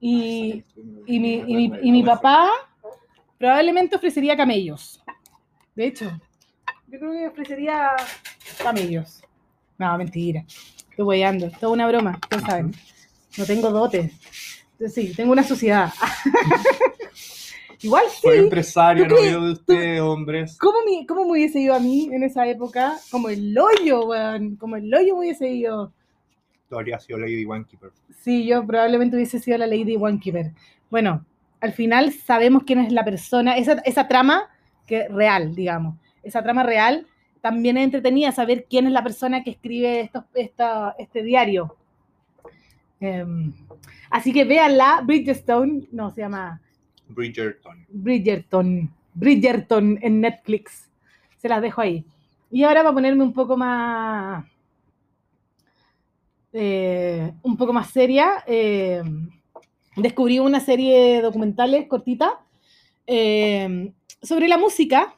y, 0.00 0.64
y, 1.06 1.20
mi, 1.20 1.34
y, 1.34 1.56
mi, 1.56 1.72
y 1.82 1.92
mi 1.92 2.02
papá 2.02 2.48
probablemente 3.38 3.96
ofrecería 3.96 4.36
camellos. 4.36 5.02
De 5.74 5.86
hecho, 5.86 6.10
yo 6.86 6.98
creo 6.98 7.12
que 7.12 7.26
ofrecería 7.26 7.90
camellos. 8.62 9.22
No, 9.78 9.96
mentira. 9.98 10.44
Estoy 10.90 11.04
weyando. 11.04 11.46
Es 11.46 11.58
toda 11.58 11.72
una 11.72 11.88
broma. 11.88 12.18
Ustedes 12.22 12.44
saben. 12.44 12.74
No 13.36 13.44
tengo 13.44 13.70
dotes. 13.70 14.12
Sí, 14.92 15.12
tengo 15.14 15.32
una 15.32 15.42
sociedad. 15.42 15.92
Igual 17.82 18.04
sí. 18.10 18.20
Soy 18.22 18.38
empresario, 18.38 19.06
¿Tú 19.08 19.14
crees- 19.14 19.32
novio 19.32 19.46
de 19.46 19.52
ustedes, 19.52 20.00
hombres. 20.00 20.58
¿Cómo 20.58 20.78
me, 20.86 21.06
¿Cómo 21.06 21.24
me 21.24 21.32
hubiese 21.32 21.60
ido 21.60 21.74
a 21.74 21.80
mí 21.80 22.08
en 22.12 22.22
esa 22.22 22.46
época? 22.46 22.96
Como 23.10 23.28
el 23.28 23.56
hoyo, 23.58 24.06
weón. 24.06 24.56
Como 24.56 24.76
el 24.76 24.92
hoyo 24.94 25.14
me 25.14 25.20
hubiese 25.20 25.48
ido. 25.50 25.92
Tú 26.68 26.76
habrías 26.78 27.04
sido 27.04 27.18
Lady 27.18 27.44
Onekeeper. 27.44 27.90
Sí, 28.20 28.46
yo 28.46 28.66
probablemente 28.66 29.16
hubiese 29.16 29.38
sido 29.40 29.58
la 29.58 29.66
Lady 29.66 29.96
Onekeeper. 29.96 30.52
Bueno, 30.90 31.24
al 31.60 31.72
final 31.72 32.12
sabemos 32.12 32.62
quién 32.64 32.78
es 32.78 32.92
la 32.92 33.04
persona, 33.04 33.56
esa, 33.56 33.74
esa 33.84 34.08
trama 34.08 34.48
que 34.86 35.08
real, 35.08 35.54
digamos. 35.54 35.96
Esa 36.22 36.42
trama 36.42 36.62
real 36.62 37.06
también 37.40 37.76
es 37.76 37.84
entretenida 37.84 38.30
saber 38.32 38.66
quién 38.70 38.86
es 38.86 38.92
la 38.92 39.02
persona 39.02 39.42
que 39.42 39.50
escribe 39.50 40.00
estos, 40.00 40.24
esta, 40.34 40.94
este 40.98 41.22
diario. 41.22 41.76
Em, 43.00 43.52
así 44.10 44.32
que 44.32 44.44
véanla, 44.44 45.02
Bridgestone, 45.04 45.88
no, 45.90 46.10
se 46.10 46.20
llama 46.20 46.60
Bridgerton. 47.14 47.86
Bridgerton, 47.88 48.90
Bridgerton 49.14 49.98
en 50.02 50.20
Netflix. 50.20 50.88
Se 51.38 51.48
las 51.48 51.60
dejo 51.62 51.80
ahí. 51.80 52.04
Y 52.50 52.64
ahora 52.64 52.82
para 52.82 52.94
ponerme 52.94 53.22
un 53.24 53.32
poco 53.32 53.56
más, 53.56 54.44
eh, 56.52 57.32
un 57.42 57.56
poco 57.56 57.72
más 57.72 57.90
seria, 57.90 58.44
eh, 58.46 59.02
descubrí 59.96 60.38
una 60.38 60.60
serie 60.60 60.98
de 61.16 61.22
documentales 61.22 61.86
cortita 61.88 62.40
eh, 63.06 63.92
sobre 64.20 64.48
la 64.48 64.58
música, 64.58 65.16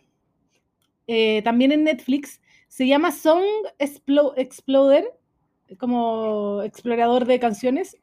también 1.43 1.73
en 1.73 1.85
Netflix. 1.85 2.41
Se 2.69 2.87
llama 2.87 3.13
Song 3.13 3.45
Explo- 3.79 4.33
Exploder, 4.37 5.05
como 5.79 6.63
explorador 6.63 7.27
de 7.27 7.39
canciones. 7.39 7.97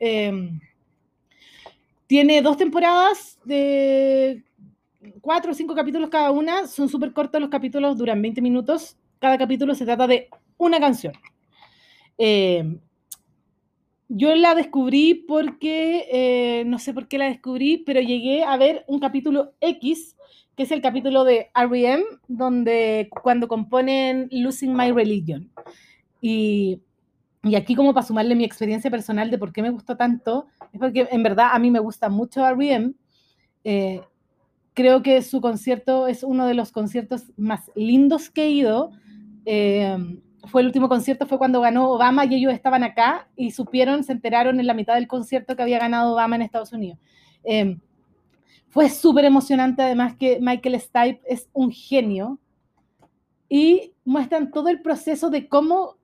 Tiene 2.12 2.42
dos 2.42 2.58
temporadas 2.58 3.40
de 3.46 4.44
cuatro 5.22 5.52
o 5.52 5.54
cinco 5.54 5.74
capítulos 5.74 6.10
cada 6.10 6.30
una. 6.32 6.68
Son 6.68 6.90
súper 6.90 7.14
cortos 7.14 7.40
los 7.40 7.50
capítulos, 7.50 7.98
duran 7.98 8.22
20 8.22 8.42
minutos. 8.42 8.98
Cada 9.20 9.38
capítulo 9.38 9.74
se 9.76 9.86
trata 9.86 10.08
de 10.08 10.28
una 10.58 10.82
canción. 10.82 11.14
Eh, 12.18 12.78
yo 14.10 14.36
la 14.36 14.56
descubrí 14.56 15.14
porque, 15.14 16.06
eh, 16.12 16.66
no 16.66 16.80
sé 16.80 16.94
por 16.94 17.08
qué 17.08 17.18
la 17.18 17.30
descubrí, 17.30 17.78
pero 17.78 18.02
llegué 18.02 18.44
a 18.44 18.58
ver 18.58 18.84
un 18.88 19.00
capítulo 19.00 19.54
X, 19.62 20.18
que 20.58 20.64
es 20.64 20.72
el 20.72 20.82
capítulo 20.82 21.24
de 21.24 21.50
R.E.M., 21.56 22.04
donde 22.28 23.10
cuando 23.24 23.48
componen 23.48 24.28
Losing 24.32 24.76
My 24.76 24.92
Religion. 24.92 25.50
Y, 26.20 26.82
y 27.44 27.56
aquí 27.56 27.76
como 27.76 27.94
para 27.94 28.06
sumarle 28.06 28.36
mi 28.36 28.44
experiencia 28.44 28.92
personal 28.92 29.32
de 29.32 29.38
por 29.38 29.52
qué 29.52 29.62
me 29.62 29.72
gustó 29.72 29.98
tanto, 29.98 30.48
es 30.72 30.80
porque 30.80 31.08
en 31.12 31.24
verdad 31.24 31.50
a 31.54 31.60
mí 31.60 31.72
me 31.72 31.80
gusta 31.80 32.10
mucho 32.10 32.46
R.E.M., 32.46 32.94
eh, 33.64 34.02
creo 34.74 35.02
que 35.02 35.22
su 35.22 35.42
concierto 35.42 36.08
es 36.08 36.24
uno 36.24 36.48
de 36.48 36.54
los 36.54 36.72
conciertos 36.72 37.32
más 37.38 37.72
lindos 37.76 38.30
que 38.30 38.44
he 38.44 38.52
ido. 38.52 38.92
Eh, 39.46 39.98
fue 40.48 40.62
el 40.62 40.68
último 40.68 40.90
concierto, 40.90 41.28
fue 41.28 41.38
cuando 41.38 41.62
ganó 41.62 41.92
Obama 41.92 42.26
y 42.26 42.36
ellos 42.36 42.54
estaban 42.54 42.84
acá 42.84 43.28
y 43.36 43.52
supieron, 43.52 44.04
se 44.04 44.12
enteraron 44.12 44.60
en 44.60 44.68
la 44.68 44.74
mitad 44.74 44.96
del 44.96 45.08
concierto 45.08 45.56
que 45.56 45.62
había 45.62 45.80
ganado 45.80 46.14
Obama 46.14 46.36
en 46.36 46.42
Estados 46.44 46.74
Unidos. 46.74 47.00
Eh, 47.44 47.78
fue 48.70 48.90
súper 48.90 49.26
emocionante, 49.26 49.82
además 49.82 50.16
que 50.16 50.40
Michael 50.42 50.80
Stipe 50.80 51.22
es 51.26 51.50
un 51.54 51.72
genio 51.72 52.40
y 53.50 53.94
muestran 54.06 54.50
todo 54.50 54.70
el 54.70 54.82
proceso 54.82 55.30
de 55.30 55.50
cómo 55.50 55.98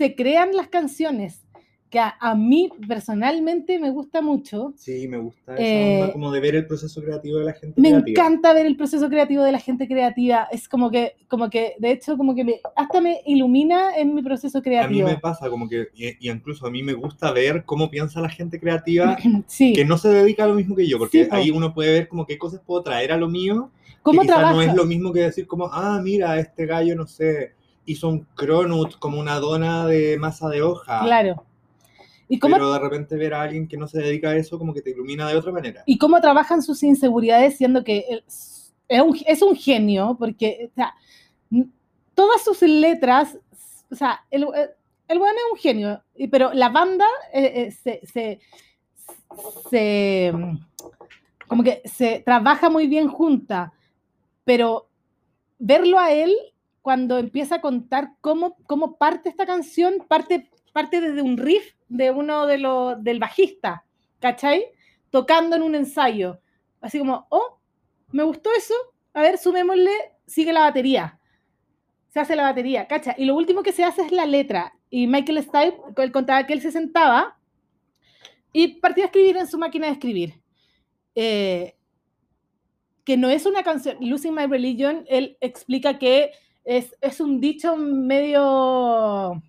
se 0.00 0.14
crean 0.14 0.50
las 0.56 0.68
canciones, 0.68 1.44
que 1.90 1.98
a, 1.98 2.16
a 2.20 2.34
mí 2.36 2.70
personalmente 2.88 3.78
me 3.78 3.90
gusta 3.90 4.22
mucho. 4.22 4.72
Sí, 4.76 5.08
me 5.08 5.18
gusta 5.18 5.54
esa 5.54 5.62
Eh, 5.62 6.00
onda 6.00 6.12
como 6.12 6.30
de 6.32 6.40
ver 6.40 6.54
el 6.54 6.66
proceso 6.66 7.02
creativo 7.02 7.38
de 7.38 7.44
la 7.44 7.52
gente 7.52 7.80
Me 7.80 7.90
creativa. 7.90 8.10
encanta 8.26 8.52
ver 8.54 8.64
el 8.64 8.76
proceso 8.76 9.08
creativo 9.08 9.42
de 9.42 9.52
la 9.52 9.58
gente 9.58 9.86
creativa. 9.88 10.46
Es 10.52 10.68
como 10.68 10.90
que, 10.90 11.16
como 11.28 11.50
que, 11.50 11.74
de 11.78 11.90
hecho, 11.90 12.16
como 12.16 12.34
que 12.34 12.44
me, 12.44 12.60
hasta 12.76 13.00
me 13.00 13.20
ilumina 13.26 13.96
en 13.96 14.14
mi 14.14 14.22
proceso 14.22 14.58
A 14.58 14.60
mí 14.60 14.64
creativo. 14.64 15.08
me 15.08 15.18
pasa 15.18 15.50
como 15.50 15.68
que, 15.68 15.88
y, 15.94 16.06
y 16.26 16.30
incluso 16.30 16.66
a 16.66 16.70
mí 16.70 16.82
me 16.82 16.94
gusta 16.94 17.32
ver 17.32 17.64
cómo 17.66 17.90
piensa 17.90 18.20
la 18.22 18.30
gente 18.30 18.58
creativa 18.60 19.16
Sí. 19.48 19.72
que 19.74 19.84
no 19.84 19.98
se 19.98 20.08
dedica 20.08 20.44
a 20.44 20.46
lo 20.48 20.54
mismo 20.54 20.76
que 20.76 20.86
yo, 20.88 20.96
porque 20.96 21.24
Sí, 21.24 21.28
ahí 21.32 21.50
uno 21.50 21.74
puede 21.74 21.92
ver 21.92 22.08
como 22.08 22.24
qué 22.24 22.38
cosas 22.38 22.60
puedo 22.64 22.82
traer 22.82 23.10
a 23.12 23.16
lo 23.18 23.28
mío, 23.28 23.70
¿Cómo 24.02 24.20
que 24.20 24.26
quizás 24.28 24.36
trabaja? 24.38 24.54
no 24.54 24.62
es 24.62 24.74
lo 24.74 24.84
mismo 24.86 25.12
que 25.12 25.20
decir 25.22 25.46
como, 25.46 25.66
ah, 25.72 26.00
mira, 26.02 26.38
este 26.38 26.64
gallo, 26.66 26.94
no 26.96 27.06
sé, 27.06 27.52
hizo 27.90 28.08
un 28.08 28.26
cronut 28.34 28.98
como 28.98 29.18
una 29.20 29.36
dona 29.40 29.86
de 29.86 30.18
masa 30.18 30.48
de 30.48 30.62
hoja. 30.62 31.00
Claro. 31.04 31.44
¿Y 32.28 32.38
cómo, 32.38 32.54
Pero 32.56 32.72
de 32.72 32.78
repente 32.78 33.16
ver 33.16 33.34
a 33.34 33.42
alguien 33.42 33.66
que 33.66 33.76
no 33.76 33.88
se 33.88 34.00
dedica 34.00 34.30
a 34.30 34.36
eso 34.36 34.58
como 34.58 34.72
que 34.72 34.82
te 34.82 34.90
ilumina 34.90 35.28
de 35.28 35.36
otra 35.36 35.50
manera. 35.52 35.82
y 35.86 35.98
cómo 35.98 36.20
trabajan 36.20 36.62
sus 36.62 36.82
inseguridades, 36.84 37.56
siendo 37.56 37.82
que 37.82 38.04
es 38.88 39.00
un, 39.02 39.18
es 39.26 39.42
un 39.42 39.56
genio, 39.56 40.16
porque 40.18 40.68
o 40.70 40.74
sea, 40.74 40.94
n- 41.50 41.68
todas 42.14 42.42
sus 42.44 42.62
letras, 42.62 43.36
o 43.90 43.94
sea, 43.96 44.20
el, 44.30 44.42
el 45.08 45.18
bueno 45.18 45.34
es 45.38 45.52
un 45.52 45.58
genio, 45.58 46.02
pero 46.30 46.52
la 46.54 46.68
banda 46.68 47.06
eh, 47.32 47.52
eh, 47.66 47.70
se, 47.72 48.00
se, 48.06 48.38
se, 49.70 50.32
mm, 50.32 50.58
como 51.48 51.62
que 51.64 51.82
se 51.84 52.20
trabaja 52.24 52.70
muy 52.70 52.86
bien 52.86 53.08
junta, 53.08 53.72
pero 54.44 54.88
verlo 55.58 55.98
a 55.98 56.12
él 56.12 56.32
cuando 56.82 57.18
empieza 57.18 57.56
a 57.56 57.60
contar 57.60 58.12
cómo, 58.20 58.56
cómo 58.66 58.96
parte 58.96 59.28
esta 59.28 59.46
canción, 59.46 60.04
parte, 60.08 60.50
parte 60.72 61.00
desde 61.00 61.22
un 61.22 61.36
riff 61.36 61.74
de 61.88 62.10
uno 62.10 62.46
de 62.46 62.58
los, 62.58 63.02
del 63.02 63.18
bajista, 63.18 63.84
¿cachai? 64.18 64.64
Tocando 65.10 65.56
en 65.56 65.62
un 65.62 65.74
ensayo. 65.74 66.40
Así 66.80 66.98
como, 66.98 67.26
oh, 67.30 67.58
me 68.12 68.22
gustó 68.22 68.50
eso, 68.56 68.74
a 69.12 69.22
ver, 69.22 69.38
sumémosle, 69.38 69.92
sigue 70.26 70.52
la 70.52 70.60
batería. 70.60 71.18
Se 72.08 72.20
hace 72.20 72.34
la 72.34 72.44
batería, 72.44 72.86
¿cacha? 72.88 73.14
Y 73.16 73.24
lo 73.24 73.36
último 73.36 73.62
que 73.62 73.72
se 73.72 73.84
hace 73.84 74.02
es 74.02 74.12
la 74.12 74.26
letra. 74.26 74.72
Y 74.88 75.06
Michael 75.06 75.42
Stipe, 75.42 75.76
él 75.96 76.12
contaba 76.12 76.46
que 76.46 76.52
él 76.52 76.60
se 76.60 76.72
sentaba 76.72 77.38
y 78.52 78.80
partía 78.80 79.04
a 79.04 79.06
escribir 79.06 79.36
en 79.36 79.46
su 79.46 79.58
máquina 79.58 79.86
de 79.86 79.92
escribir. 79.92 80.42
Eh, 81.14 81.76
que 83.04 83.16
no 83.16 83.28
es 83.28 83.46
una 83.46 83.62
canción, 83.62 83.96
Losing 84.00 84.34
My 84.34 84.46
Religion, 84.46 85.04
él 85.08 85.36
explica 85.40 85.98
que 85.98 86.32
es, 86.70 86.94
es 87.00 87.20
un 87.20 87.40
dicho 87.40 87.76
medio 87.76 89.42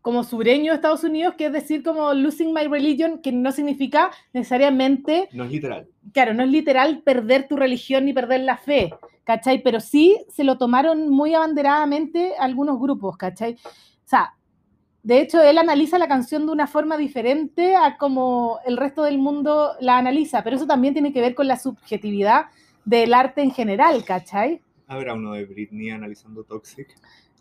como 0.00 0.22
sureño 0.22 0.70
de 0.70 0.76
Estados 0.76 1.02
Unidos, 1.02 1.34
que 1.36 1.46
es 1.46 1.52
decir 1.52 1.82
como 1.82 2.14
Losing 2.14 2.52
My 2.54 2.68
Religion, 2.68 3.18
que 3.20 3.32
no 3.32 3.50
significa 3.50 4.12
necesariamente 4.32 5.28
No 5.32 5.42
es 5.42 5.50
literal. 5.50 5.88
claro, 6.12 6.34
no 6.34 6.44
es 6.44 6.50
literal 6.50 7.02
perder 7.02 7.48
tu 7.48 7.56
religión 7.56 8.04
ni 8.04 8.12
perder 8.12 8.42
la 8.42 8.56
fe, 8.56 8.94
¿cachai? 9.24 9.60
Pero 9.60 9.80
sí 9.80 10.16
se 10.28 10.44
lo 10.44 10.56
tomaron 10.56 11.08
muy 11.08 11.34
abanderadamente 11.34 12.32
algunos 12.38 12.78
grupos, 12.78 13.16
¿cachai? 13.16 13.54
O 13.54 14.08
sea, 14.08 14.34
de 15.02 15.20
hecho, 15.20 15.42
él 15.42 15.58
analiza 15.58 15.98
la 15.98 16.06
canción 16.06 16.46
de 16.46 16.52
una 16.52 16.68
forma 16.68 16.96
diferente 16.96 17.74
a 17.74 17.96
como 17.96 18.60
el 18.64 18.76
resto 18.76 19.02
del 19.02 19.18
mundo 19.18 19.72
la 19.80 19.98
analiza, 19.98 20.44
pero 20.44 20.54
eso 20.54 20.66
también 20.68 20.94
tiene 20.94 21.12
que 21.12 21.20
ver 21.20 21.34
con 21.34 21.48
la 21.48 21.58
subjetividad 21.58 22.46
del 22.84 23.12
arte 23.12 23.42
en 23.42 23.50
general, 23.50 24.04
¿cachai? 24.04 24.62
Habrá 24.88 25.14
uno 25.14 25.34
de 25.34 25.44
Britney 25.44 25.90
analizando 25.90 26.42
Toxic. 26.44 26.88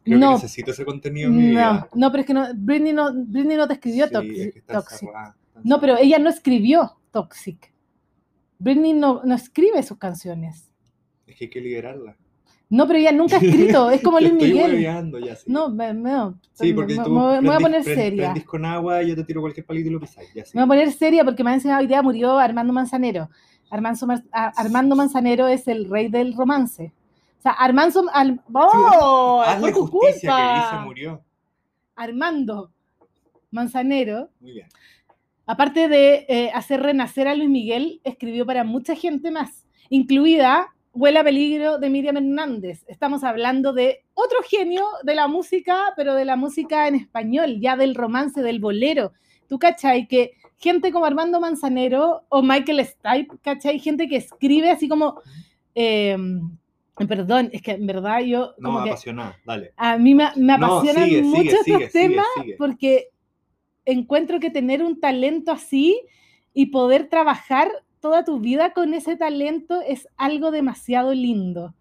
Creo 0.03 0.19
No. 0.19 0.27
que 0.29 0.33
necesito 0.35 0.71
ese 0.71 0.85
contenido 0.85 1.29
en 1.29 1.35
mi 1.37 1.43
No, 1.45 1.49
vida. 1.49 1.89
no, 1.95 2.11
pero 2.11 2.21
es 2.21 2.27
que 2.27 2.33
no, 2.33 2.45
Britney, 2.55 2.93
no, 2.93 3.11
Britney 3.13 3.57
no 3.57 3.67
te 3.67 3.73
escribió 3.73 4.05
Sí, 4.07 4.13
Toxic. 4.13 4.37
es 4.37 4.53
que 4.53 4.61
Toxic. 4.61 5.09
No, 5.63 5.79
pero 5.81 5.97
ella 5.97 6.19
no 6.19 6.29
escribió 6.29 6.97
Toxic. 7.11 7.73
Britney 8.59 8.93
no, 8.93 9.21
no 9.23 9.35
escribe 9.35 9.81
sus 9.83 9.97
canciones. 9.97 10.69
Es 11.25 11.35
que 11.35 11.45
hay 11.45 11.49
que 11.49 11.61
liberarla. 11.61 12.15
No, 12.69 12.85
pero 12.85 12.99
ella 12.99 13.11
nunca 13.13 13.37
ha 13.37 13.39
escrito, 13.39 13.89
es 13.89 14.01
como 14.01 14.19
Luis 14.19 14.33
Miguel. 14.33 14.81
ya, 14.81 15.35
sí. 15.35 15.43
No, 15.47 15.69
me, 15.69 15.93
me- 15.93 16.33
Sí, 16.53 16.73
porque 16.73 16.95
me, 16.95 17.03
tú 17.03 17.11
me 17.11 17.39
voy- 17.41 17.55
a 17.55 17.59
poner 17.59 17.81
prend- 17.81 17.95
seria. 17.95 18.33
con 18.45 18.65
agua 18.65 19.01
y 19.03 19.09
yo 19.09 19.15
te 19.15 19.23
tiro 19.23 19.39
cualquier 19.41 19.65
palito 19.65 19.89
y 19.89 19.93
lo 19.93 19.99
pisáis. 20.01 20.29
Me 20.35 20.43
voy 20.53 20.63
a 20.63 20.67
poner 20.67 20.91
seria 20.91 21.23
porque 21.23 21.43
me 21.43 21.51
han 21.51 21.55
enseñado 21.55 21.79
hoy 21.81 21.87
día 21.87 22.01
murió 22.01 22.37
Armando 22.37 22.73
Manzanero. 22.73 23.29
Armando, 23.69 24.05
Mar- 24.07 24.23
a- 24.31 24.47
Armando 24.57 24.95
Manzanero 24.95 25.47
es 25.47 25.67
el 25.67 25.89
rey 25.89 26.07
del 26.09 26.33
romance. 26.33 26.91
O 27.37 27.41
sea, 27.41 27.51
Armando... 27.51 28.03
Al, 28.13 28.41
¡Oh! 28.53 29.43
Hazle 29.45 29.59
fue 29.61 29.73
tu 29.73 29.87
justicia 29.87 30.19
que 30.21 30.27
culpa. 30.27 30.55
Elise 30.71 30.85
murió. 30.85 31.23
Armando 31.95 32.71
Manzanero, 33.51 34.29
Muy 34.39 34.53
bien. 34.53 34.67
aparte 35.45 35.87
de 35.87 36.25
eh, 36.27 36.51
hacer 36.53 36.81
renacer 36.81 37.27
a 37.27 37.35
Luis 37.35 37.49
Miguel, 37.49 38.01
escribió 38.03 38.45
para 38.45 38.63
mucha 38.63 38.95
gente 38.95 39.31
más, 39.31 39.65
incluida 39.89 40.67
Huela 40.93 41.23
Peligro 41.23 41.77
de 41.77 41.89
Miriam 41.89 42.17
Hernández. 42.17 42.83
Estamos 42.87 43.23
hablando 43.23 43.71
de 43.73 44.03
otro 44.15 44.39
genio 44.47 44.85
de 45.03 45.15
la 45.15 45.27
música, 45.27 45.93
pero 45.95 46.13
de 46.15 46.25
la 46.25 46.35
música 46.35 46.87
en 46.87 46.95
español, 46.95 47.59
ya 47.59 47.75
del 47.77 47.95
romance, 47.95 48.41
del 48.41 48.59
bolero. 48.59 49.13
¿Tú 49.47 49.57
cachai? 49.59 50.07
Que 50.07 50.33
gente 50.57 50.91
como 50.91 51.05
Armando 51.05 51.39
Manzanero 51.39 52.25
o 52.29 52.41
Michael 52.41 52.83
Stipe, 52.85 53.37
¿cachai? 53.43 53.79
Gente 53.79 54.07
que 54.07 54.17
escribe 54.17 54.71
así 54.71 54.87
como... 54.89 55.21
eh, 55.75 56.17
perdón, 57.05 57.49
es 57.53 57.61
que 57.61 57.71
en 57.71 57.85
verdad 57.85 58.21
yo... 58.21 58.53
No, 58.57 58.69
como 58.69 58.83
que- 58.83 58.89
apasionada. 58.89 59.37
Dale. 59.45 59.73
a 59.77 59.97
mí 59.97 60.15
me, 60.15 60.25
me 60.35 60.53
apasionan 60.53 61.09
mucho 61.25 61.57
estos 61.65 61.91
temas 61.91 62.25
sigue. 62.41 62.55
porque 62.57 63.09
encuentro 63.85 64.39
que 64.39 64.49
tener 64.49 64.83
un 64.83 64.99
talento 64.99 65.51
así 65.51 65.99
y 66.53 66.67
poder 66.67 67.07
trabajar 67.09 67.69
toda 67.99 68.23
tu 68.25 68.39
vida 68.39 68.73
con 68.73 68.93
ese 68.93 69.15
talento 69.15 69.81
es 69.81 70.07
algo 70.17 70.49
demasiado 70.51 71.13
lindo. 71.13 71.75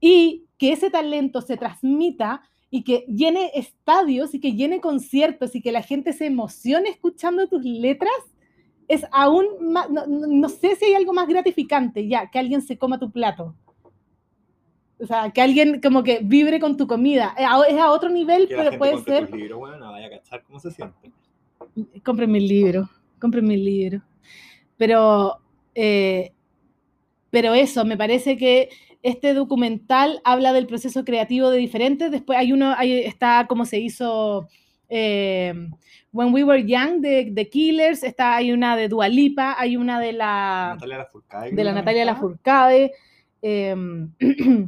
Y 0.00 0.44
que 0.58 0.72
ese 0.72 0.90
talento 0.90 1.40
se 1.42 1.56
transmita 1.56 2.42
y 2.70 2.82
que 2.82 3.04
llene 3.08 3.50
estadios 3.54 4.34
y 4.34 4.40
que 4.40 4.52
llene 4.54 4.80
conciertos 4.80 5.54
y 5.54 5.60
que 5.62 5.72
la 5.72 5.82
gente 5.82 6.12
se 6.12 6.26
emocione 6.26 6.88
escuchando 6.88 7.46
tus 7.48 7.62
letras 7.64 8.12
es 8.88 9.04
aún 9.12 9.46
más, 9.60 9.90
no- 9.90 10.06
no 10.06 10.48
sé 10.48 10.76
si 10.76 10.86
hay 10.86 10.94
algo 10.94 11.12
más 11.12 11.26
gratificante 11.28 12.06
ya, 12.08 12.30
que 12.30 12.38
alguien 12.38 12.62
se 12.62 12.78
coma 12.78 12.98
tu 12.98 13.10
plato. 13.10 13.54
O 14.98 15.06
sea, 15.06 15.30
que 15.30 15.42
alguien 15.42 15.80
como 15.80 16.02
que 16.02 16.20
vibre 16.22 16.58
con 16.58 16.76
tu 16.76 16.86
comida. 16.86 17.34
Es 17.36 17.46
a, 17.46 17.62
es 17.68 17.78
a 17.78 17.90
otro 17.90 18.08
nivel, 18.08 18.48
Que 18.48 18.56
pero 18.56 18.78
puede 18.78 18.98
ser... 19.02 19.28
tus 19.28 19.38
libros, 19.38 19.58
bueno, 19.58 19.90
vaya 19.90 20.06
a 20.06 20.10
cachar 20.10 20.42
cómo 20.44 20.58
se 20.58 20.70
siente. 20.70 21.12
compren 22.02 22.30
mi 22.30 22.40
libro, 22.40 22.88
compren 23.20 23.46
mi 23.46 23.56
libro. 23.56 24.02
Pero, 24.76 25.38
eh, 25.74 26.32
pero 27.30 27.54
eso, 27.54 27.84
me 27.84 27.96
parece 27.96 28.36
que 28.36 28.70
este 29.02 29.34
documental 29.34 30.20
habla 30.24 30.52
del 30.52 30.66
proceso 30.66 31.04
creativo 31.04 31.50
de 31.50 31.58
diferentes. 31.58 32.10
Después 32.10 32.38
hay 32.38 32.52
uno, 32.52 32.74
ahí 32.76 32.92
está 33.00 33.46
como 33.46 33.64
se 33.64 33.78
hizo 33.78 34.48
eh, 34.88 35.52
When 36.12 36.32
We 36.32 36.44
Were 36.44 36.64
Young 36.64 37.00
de 37.00 37.32
The 37.34 37.48
Killers, 37.48 38.02
está, 38.02 38.36
hay 38.36 38.52
una 38.52 38.76
de 38.76 38.88
Dua 38.88 39.08
Lipa, 39.08 39.54
hay 39.58 39.76
una 39.76 40.00
de 40.00 40.12
la 40.12 40.70
Natalia 40.74 40.98
Lafourcade. 40.98 41.52
de 41.52 41.64
la 41.64 41.72
Natalia 41.72 42.04
Lafourcade, 42.04 42.92
eh, 43.42 43.76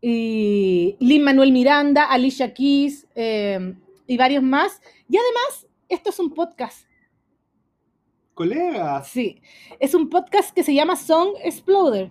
y 0.00 0.96
Lin 1.00 1.22
Manuel 1.22 1.52
Miranda, 1.52 2.04
Alicia 2.04 2.52
Keys 2.52 3.06
eh, 3.14 3.74
y 4.06 4.16
varios 4.16 4.42
más. 4.42 4.80
Y 5.08 5.16
además, 5.16 5.66
esto 5.88 6.10
es 6.10 6.18
un 6.18 6.32
podcast. 6.32 6.80
está. 6.80 6.96
Colegas. 8.34 9.08
Sí, 9.08 9.40
es 9.80 9.94
un 9.94 10.10
podcast 10.10 10.54
que 10.54 10.62
se 10.62 10.74
llama 10.74 10.96
Song 10.96 11.30
Exploder. 11.42 12.10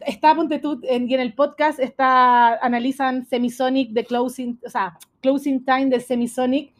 Está, 0.00 0.34
ponte 0.34 0.58
tú, 0.58 0.80
en, 0.82 1.08
y 1.08 1.14
en 1.14 1.20
el 1.20 1.32
podcast 1.34 1.78
está, 1.78 2.56
analizan 2.56 3.24
Semisonic 3.24 3.90
de 3.90 4.04
Closing, 4.04 4.58
o 4.66 4.68
sea, 4.68 4.98
Closing 5.20 5.64
Time 5.64 5.86
de 5.86 6.00
Semisonic. 6.00 6.72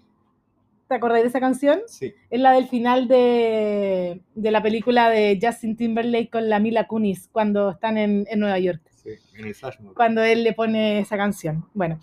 ¿Te 0.89 0.97
acordás 0.97 1.23
de 1.23 1.29
esa 1.29 1.41
canción? 1.41 1.81
Sí. 1.87 2.13
Es 2.29 2.41
la 2.41 2.53
del 2.53 2.67
final 2.67 3.09
de, 3.09 4.21
de 4.35 4.51
la 4.51 4.63
película 4.63 5.09
de 5.09 5.39
Justin 5.41 5.77
Timberlake 5.77 6.29
con 6.29 6.51
la 6.51 6.59
Mila 6.59 6.87
Kunis 6.87 7.29
cuando 7.33 7.71
están 7.71 7.97
en, 7.97 8.27
en 8.29 8.41
Nueva 8.41 8.59
York, 8.59 8.83
Sí, 9.05 9.11
en 9.35 9.47
el 9.47 9.55
Sashmore. 9.55 9.95
cuando 9.95 10.23
él 10.23 10.45
le 10.45 10.53
pone 10.53 11.01
esa 11.01 11.17
canción. 11.17 11.67
Bueno, 11.75 11.99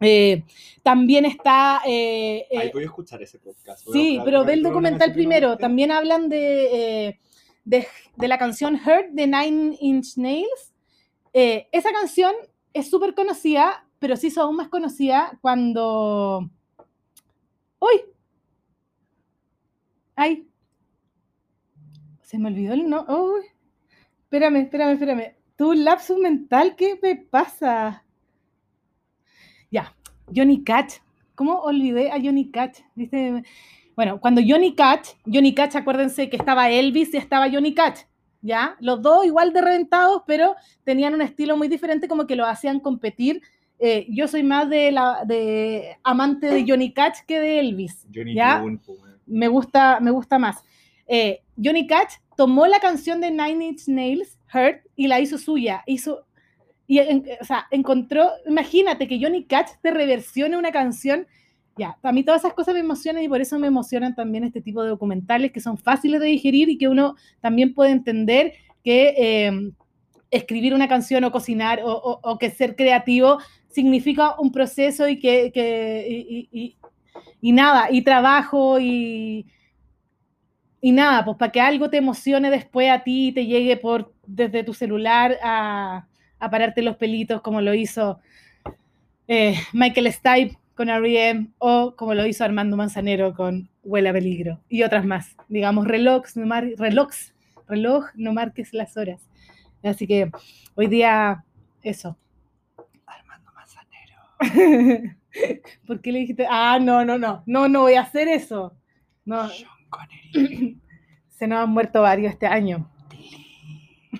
eh, 0.00 0.44
también 0.82 1.24
está... 1.24 1.82
eh, 1.86 2.46
eh, 2.50 2.58
Ahí 2.58 2.70
voy 2.72 2.82
a 2.84 2.86
escuchar 2.86 3.20
ese 3.22 3.38
podcast. 3.38 3.88
Sí, 3.92 4.20
pero 4.24 4.44
ve 4.44 4.52
el 4.54 4.62
documental 4.62 5.12
primero. 5.12 5.56
También 5.58 5.90
hablan 5.90 6.28
de, 6.28 7.06
eh, 7.08 7.20
de, 7.64 7.86
de 8.16 8.28
la 8.28 8.38
canción 8.38 8.74
Hurt 8.76 9.10
de 9.12 9.26
Nine 9.26 9.76
Inch 9.80 10.16
Nails. 10.16 10.72
Eh, 11.32 11.68
esa 11.72 11.92
canción 11.92 12.32
es 12.72 12.88
súper 12.88 13.14
conocida, 13.14 13.86
pero 13.98 14.16
se 14.16 14.28
hizo 14.28 14.42
aún 14.42 14.56
más 14.56 14.68
conocida 14.68 15.38
cuando... 15.42 16.48
¡Uy! 17.80 18.00
¡Ay! 20.14 20.48
Se 22.22 22.38
me 22.38 22.48
olvidó 22.48 22.74
el 22.74 22.88
no. 22.88 23.04
¡Uy! 23.08 23.42
Espérame, 24.24 24.56
espérame, 24.62 24.92
espérame. 24.92 25.34
¿Tu 25.58 25.72
lapsus 25.72 26.16
mental? 26.16 26.76
¿Qué 26.76 26.96
me 27.02 27.16
pasa? 27.16 28.04
Ya, 29.72 29.92
Johnny 30.32 30.62
Cash. 30.62 30.98
¿Cómo 31.34 31.58
olvidé 31.62 32.12
a 32.12 32.20
Johnny 32.22 32.48
Cash? 32.52 32.78
¿Viste? 32.94 33.42
Bueno, 33.96 34.20
cuando 34.20 34.40
Johnny 34.46 34.76
Cash, 34.76 35.14
Johnny 35.26 35.52
Cash, 35.52 35.74
acuérdense 35.74 36.30
que 36.30 36.36
estaba 36.36 36.70
Elvis 36.70 37.12
y 37.12 37.16
estaba 37.16 37.50
Johnny 37.50 37.74
Cash, 37.74 38.02
¿ya? 38.40 38.76
Los 38.78 39.02
dos 39.02 39.26
igual 39.26 39.52
de 39.52 39.60
reventados, 39.60 40.22
pero 40.28 40.54
tenían 40.84 41.12
un 41.14 41.22
estilo 41.22 41.56
muy 41.56 41.66
diferente, 41.66 42.06
como 42.06 42.28
que 42.28 42.36
lo 42.36 42.46
hacían 42.46 42.78
competir. 42.78 43.42
Eh, 43.80 44.06
yo 44.10 44.28
soy 44.28 44.44
más 44.44 44.70
de, 44.70 44.92
la, 44.92 45.24
de 45.26 45.96
amante 46.04 46.46
de 46.46 46.64
Johnny 46.68 46.92
Cash 46.92 47.22
que 47.26 47.40
de 47.40 47.58
Elvis 47.58 48.06
Johnny 48.14 48.34
¿Ya? 48.34 48.62
Me 49.26 49.48
gusta, 49.48 49.98
me 49.98 50.12
gusta 50.12 50.38
más. 50.38 50.62
Eh, 51.08 51.42
Johnny 51.60 51.88
Cash 51.88 52.14
tomó 52.36 52.68
la 52.68 52.78
canción 52.78 53.20
de 53.20 53.32
Nine 53.32 53.64
Inch 53.70 53.88
Nails, 53.88 54.37
Hurt, 54.52 54.80
y 54.96 55.06
la 55.08 55.20
hizo 55.20 55.38
suya. 55.38 55.82
Hizo, 55.86 56.26
y, 56.86 56.98
en- 56.98 57.24
o 57.40 57.44
sea, 57.44 57.66
encontró, 57.70 58.30
imagínate 58.46 59.08
que 59.08 59.20
Johnny 59.22 59.44
Cash 59.44 59.70
te 59.82 59.90
reversione 59.90 60.56
una 60.56 60.72
canción. 60.72 61.26
Ya, 61.76 61.96
a 62.02 62.12
mí 62.12 62.24
todas 62.24 62.42
esas 62.42 62.54
cosas 62.54 62.74
me 62.74 62.80
emocionan 62.80 63.22
y 63.22 63.28
por 63.28 63.40
eso 63.40 63.58
me 63.58 63.68
emocionan 63.68 64.14
también 64.14 64.44
este 64.44 64.60
tipo 64.60 64.82
de 64.82 64.88
documentales 64.90 65.52
que 65.52 65.60
son 65.60 65.78
fáciles 65.78 66.20
de 66.20 66.26
digerir 66.26 66.68
y 66.68 66.78
que 66.78 66.88
uno 66.88 67.14
también 67.40 67.72
puede 67.74 67.92
entender 67.92 68.54
que 68.84 69.14
eh, 69.16 69.70
escribir 70.30 70.74
una 70.74 70.88
canción 70.88 71.24
o 71.24 71.32
cocinar 71.32 71.80
o, 71.84 71.92
o- 71.92 72.20
o 72.22 72.38
que 72.38 72.50
ser 72.50 72.74
creativo 72.76 73.38
significa 73.68 74.34
un 74.40 74.50
proceso 74.52 75.08
y 75.08 75.18
que, 75.20 75.52
que- 75.52 76.06
y- 76.28 76.48
y- 76.52 76.76
y 77.40 77.52
nada, 77.52 77.88
y 77.92 78.02
trabajo 78.02 78.78
y, 78.80 79.46
y 80.80 80.92
nada, 80.92 81.24
pues 81.24 81.36
para 81.36 81.52
que 81.52 81.60
algo 81.60 81.90
te 81.90 81.96
emocione 81.96 82.50
después 82.50 82.90
a 82.90 83.02
ti 83.02 83.28
y 83.28 83.32
te 83.32 83.46
llegue 83.46 83.76
por 83.76 84.12
desde 84.28 84.62
tu 84.62 84.74
celular 84.74 85.38
a, 85.42 86.06
a 86.38 86.50
pararte 86.50 86.82
los 86.82 86.96
pelitos 86.96 87.40
como 87.40 87.60
lo 87.62 87.72
hizo 87.74 88.20
eh, 89.26 89.54
Michael 89.72 90.12
Stipe 90.12 90.58
con 90.74 90.88
R.E.M. 90.90 91.48
o 91.58 91.94
como 91.96 92.14
lo 92.14 92.24
hizo 92.26 92.44
Armando 92.44 92.76
Manzanero 92.76 93.34
con 93.34 93.68
Huele 93.82 94.10
a 94.10 94.12
Peligro 94.12 94.60
y 94.68 94.82
otras 94.84 95.04
más. 95.04 95.34
Digamos, 95.48 95.88
relojes, 95.88 96.36
no 96.36 96.46
mar- 96.46 96.68
relojes, 96.76 97.34
reloj, 97.66 98.06
no 98.14 98.32
marques 98.32 98.72
las 98.74 98.96
horas. 98.96 99.20
Así 99.82 100.06
que 100.06 100.30
hoy 100.74 100.86
día, 100.86 101.44
eso. 101.82 102.16
Armando 103.06 103.50
Manzanero. 103.54 105.16
¿Por 105.86 106.00
qué 106.00 106.12
le 106.12 106.18
dijiste? 106.20 106.46
Ah, 106.48 106.78
no, 106.80 107.04
no, 107.04 107.18
no, 107.18 107.42
no, 107.46 107.68
no 107.68 107.80
voy 107.82 107.94
a 107.94 108.02
hacer 108.02 108.28
eso. 108.28 108.76
No, 109.24 109.48
Connery. 109.90 110.78
se 111.28 111.46
nos 111.48 111.58
han 111.60 111.70
muerto 111.70 112.02
varios 112.02 112.32
este 112.32 112.46
año. 112.46 112.88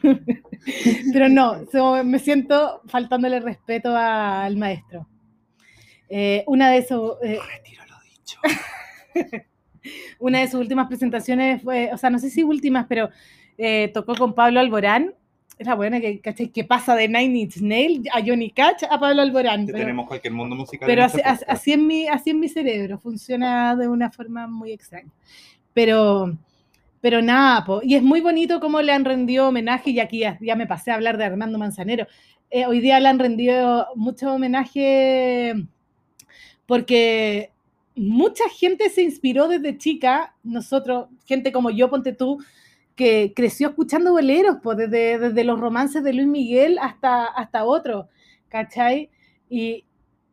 Pero 1.12 1.28
no, 1.28 1.64
so- 1.72 2.02
me 2.04 2.18
siento 2.18 2.82
faltándole 2.86 3.40
respeto 3.40 3.90
a- 3.96 4.44
al 4.44 4.56
maestro. 4.56 5.06
Eh, 6.08 6.44
una 6.46 6.70
de 6.70 6.78
esos, 6.78 7.18
eh, 7.22 7.38
Retiro 7.56 7.82
lo 7.88 7.96
dicho. 8.02 8.38
una 10.18 10.40
de 10.40 10.46
sus 10.48 10.60
últimas 10.60 10.88
presentaciones 10.88 11.62
fue, 11.62 11.90
o 11.92 11.98
sea, 11.98 12.10
no 12.10 12.18
sé 12.18 12.30
si 12.30 12.42
últimas, 12.42 12.86
pero 12.88 13.10
eh, 13.56 13.90
tocó 13.92 14.14
con 14.14 14.34
Pablo 14.34 14.60
Alborán. 14.60 15.14
Es 15.58 15.66
la 15.66 15.74
buena 15.74 16.00
que, 16.00 16.20
¿cachai? 16.20 16.48
que 16.50 16.62
pasa 16.62 16.94
de 16.94 17.08
Nine 17.08 17.36
Inch 17.40 17.56
Nails 17.56 18.06
a 18.12 18.20
Johnny 18.24 18.50
Cash 18.50 18.84
a 18.88 19.00
Pablo 19.00 19.22
Alborán. 19.22 19.66
Pero- 19.66 19.78
tenemos 19.78 20.06
cualquier 20.06 20.32
mundo 20.32 20.54
musical. 20.54 20.86
pero 20.86 21.04
así, 21.04 21.20
así 21.24 21.72
en 21.72 21.86
mi, 21.86 22.06
así 22.06 22.30
en 22.30 22.38
mi 22.40 22.48
cerebro, 22.48 22.98
funciona 23.00 23.74
de 23.74 23.88
una 23.88 24.08
forma 24.10 24.46
muy 24.46 24.70
extraña. 24.72 25.10
Pero, 25.74 26.36
pero 27.08 27.22
nada, 27.22 27.64
po, 27.64 27.80
y 27.82 27.94
es 27.94 28.02
muy 28.02 28.20
bonito 28.20 28.60
cómo 28.60 28.82
le 28.82 28.92
han 28.92 29.06
rendido 29.06 29.48
homenaje, 29.48 29.92
y 29.92 29.98
aquí 29.98 30.18
ya, 30.18 30.56
me 30.56 30.66
pasé 30.66 30.90
a 30.90 30.94
hablar 30.96 31.16
de 31.16 31.24
Armando 31.24 31.58
Manzanero. 31.58 32.06
Eh, 32.50 32.66
hoy 32.66 32.80
día 32.80 33.00
le 33.00 33.08
han 33.08 33.18
rendido 33.18 33.86
mucho 33.94 34.34
homenaje 34.34 35.54
porque 36.66 37.50
mucha 37.96 38.44
gente 38.50 38.90
se 38.90 39.00
inspiró 39.00 39.48
desde 39.48 39.78
chica, 39.78 40.34
nosotros, 40.42 41.06
gente 41.24 41.50
como 41.50 41.70
yo, 41.70 41.88
ponte 41.88 42.12
tú, 42.12 42.44
que 42.94 43.32
creció 43.34 43.68
escuchando 43.68 44.12
boleros, 44.12 44.58
pues 44.62 44.76
desde, 44.76 45.18
desde 45.18 45.44
los 45.44 45.58
romances 45.58 46.04
de 46.04 46.12
Luis 46.12 46.28
Miguel 46.28 46.78
hasta, 46.78 47.24
hasta 47.24 47.64
otros, 47.64 48.04
¿cachai? 48.48 49.08
Y, 49.48 49.86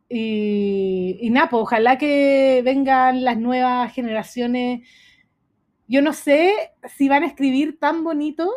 y, 0.10 1.20
y 1.22 1.30
nada, 1.30 1.48
ojalá 1.54 1.98
que 1.98 2.62
vengan 2.66 3.24
las 3.24 3.38
nuevas 3.38 3.94
generaciones. 3.94 4.82
Yo 5.88 6.02
no 6.02 6.14
sé 6.14 6.53
si 6.95 7.10
van 7.10 7.24
a 7.24 7.28
escribir 7.28 7.80
tan 7.80 8.03
bonito 8.03 8.49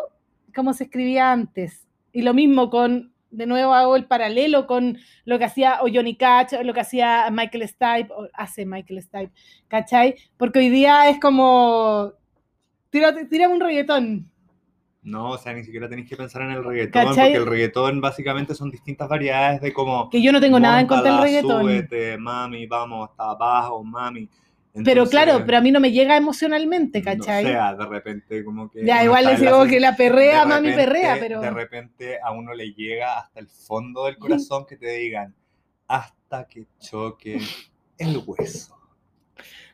como 0.54 0.72
se 0.72 0.84
escribía 0.84 1.30
antes. 1.32 1.86
Y 2.12 2.22
lo 2.22 2.32
mismo 2.34 2.70
con, 2.70 3.12
de 3.30 3.46
nuevo 3.46 3.74
hago 3.74 3.96
el 3.96 4.06
paralelo 4.06 4.66
con 4.66 4.98
lo 5.24 5.38
que 5.38 5.44
hacía 5.44 5.80
o 5.82 5.88
Johnny 5.92 6.16
Cash, 6.16 6.54
lo 6.64 6.72
que 6.72 6.80
hacía 6.80 7.28
Michael 7.30 7.68
Stipe, 7.68 8.08
o 8.16 8.28
hace 8.32 8.64
Michael 8.64 9.02
Stipe, 9.02 9.30
¿cachai? 9.68 10.14
Porque 10.36 10.58
hoy 10.60 10.70
día 10.70 11.08
es 11.10 11.20
como, 11.20 12.12
tírate, 12.90 13.26
tírame 13.26 13.54
un 13.54 13.60
reggaetón. 13.60 14.30
No, 15.02 15.30
o 15.30 15.38
sea, 15.38 15.52
ni 15.54 15.64
siquiera 15.64 15.88
tenéis 15.88 16.08
que 16.08 16.16
pensar 16.16 16.42
en 16.42 16.50
el 16.50 16.64
reggaetón, 16.64 17.06
¿Cachai? 17.06 17.26
porque 17.32 17.36
el 17.36 17.46
reggaetón 17.46 18.00
básicamente 18.00 18.54
son 18.54 18.70
distintas 18.70 19.08
variedades 19.08 19.60
de 19.60 19.72
como... 19.72 20.10
Que 20.10 20.20
yo 20.20 20.32
no 20.32 20.40
tengo 20.40 20.58
nada 20.58 20.80
en 20.80 20.86
contra 20.86 21.04
del 21.04 21.12
"Móntala, 21.20 21.26
reggaetón. 21.26 21.62
súbete, 21.62 22.18
mami, 22.18 22.66
vamos 22.66 23.08
hasta 23.08 23.30
abajo, 23.30 23.82
mami. 23.84 24.28
Pero 24.84 25.06
claro, 25.06 25.42
pero 25.44 25.58
a 25.58 25.60
mí 25.60 25.70
no 25.70 25.80
me 25.80 25.92
llega 25.92 26.16
emocionalmente, 26.16 27.02
¿cachai? 27.02 27.44
No 27.44 27.50
sea, 27.50 27.74
de 27.74 27.86
repente 27.86 28.44
como 28.44 28.70
que... 28.70 28.84
ya, 28.84 29.04
igual 29.04 29.24
les 29.26 29.40
digo 29.40 29.66
que 29.66 29.80
la 29.80 29.96
perrea, 29.96 30.44
mami 30.44 30.68
repente- 30.70 30.84
perrea, 30.84 31.16
pero... 31.20 31.40
De 31.40 31.50
repente 31.50 32.18
a 32.22 32.32
uno 32.32 32.54
le 32.54 32.72
llega 32.72 33.18
hasta 33.18 33.40
el 33.40 33.48
fondo 33.48 34.04
del 34.06 34.18
corazón 34.18 34.66
que 34.66 34.76
te 34.76 34.90
digan, 34.98 35.34
hasta 35.86 36.46
que 36.46 36.66
choque 36.78 37.40
el 37.98 38.22
hueso. 38.26 38.76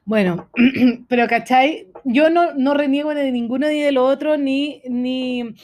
Bueno, 0.05 0.51
pero 1.09 1.27
¿cachai? 1.29 1.89
Yo 2.05 2.31
no, 2.31 2.55
no 2.55 2.75
reniego 2.75 3.13
ni 3.15 3.21
de 3.23 3.33
ninguno 3.33 3.69
ni 3.69 3.81
de 3.81 3.93
lo 3.93 4.05
otro, 4.05 4.37
ni, 4.37 4.83
ni, 4.89 5.55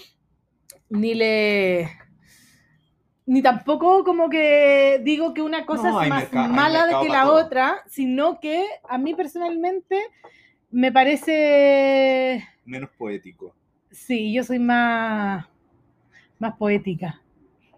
ni 0.88 1.14
le... 1.14 1.88
Ni 3.30 3.42
tampoco 3.42 4.02
como 4.02 4.28
que 4.28 5.00
digo 5.04 5.32
que 5.34 5.40
una 5.40 5.64
cosa 5.64 5.92
No, 5.92 6.02
es 6.02 6.08
más 6.08 6.32
mala 6.32 6.86
de 6.86 6.94
que 7.00 7.08
la 7.08 7.22
todo. 7.22 7.46
otra, 7.46 7.76
sino 7.86 8.40
que 8.40 8.66
a 8.88 8.98
mí 8.98 9.14
personalmente 9.14 10.00
me 10.72 10.90
parece... 10.90 12.44
Menos 12.64 12.90
poético. 12.98 13.54
Sí, 13.92 14.32
yo 14.32 14.42
soy 14.42 14.58
más, 14.58 15.46
más 16.40 16.56
poética. 16.56 17.22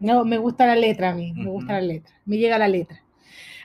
No, 0.00 0.24
me 0.24 0.38
gusta 0.38 0.66
la 0.66 0.74
letra 0.74 1.10
a 1.10 1.14
mí, 1.14 1.34
me 1.34 1.50
gusta 1.50 1.74
la 1.74 1.82
letra, 1.82 2.14
me 2.24 2.38
llega 2.38 2.56
la 2.56 2.68
letra. 2.68 3.04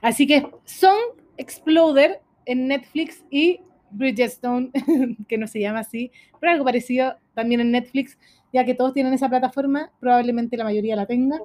Así 0.01 0.27
que 0.27 0.45
Song 0.65 1.15
Exploder 1.37 2.19
en 2.43 2.67
Netflix 2.67 3.23
y 3.29 3.61
Bridgestone, 3.91 4.71
que 5.29 5.37
no 5.37 5.47
se 5.47 5.61
llama 5.61 5.79
así, 5.79 6.11
pero 6.41 6.51
algo 6.51 6.65
parecido 6.65 7.15
también 7.33 7.61
en 7.61 7.71
Netflix, 7.71 8.17
ya 8.51 8.65
que 8.65 8.73
todos 8.73 8.93
tienen 8.93 9.13
esa 9.13 9.29
plataforma, 9.29 9.89
probablemente 10.01 10.57
la 10.57 10.65
mayoría 10.65 10.97
la 10.97 11.05
tenga. 11.05 11.39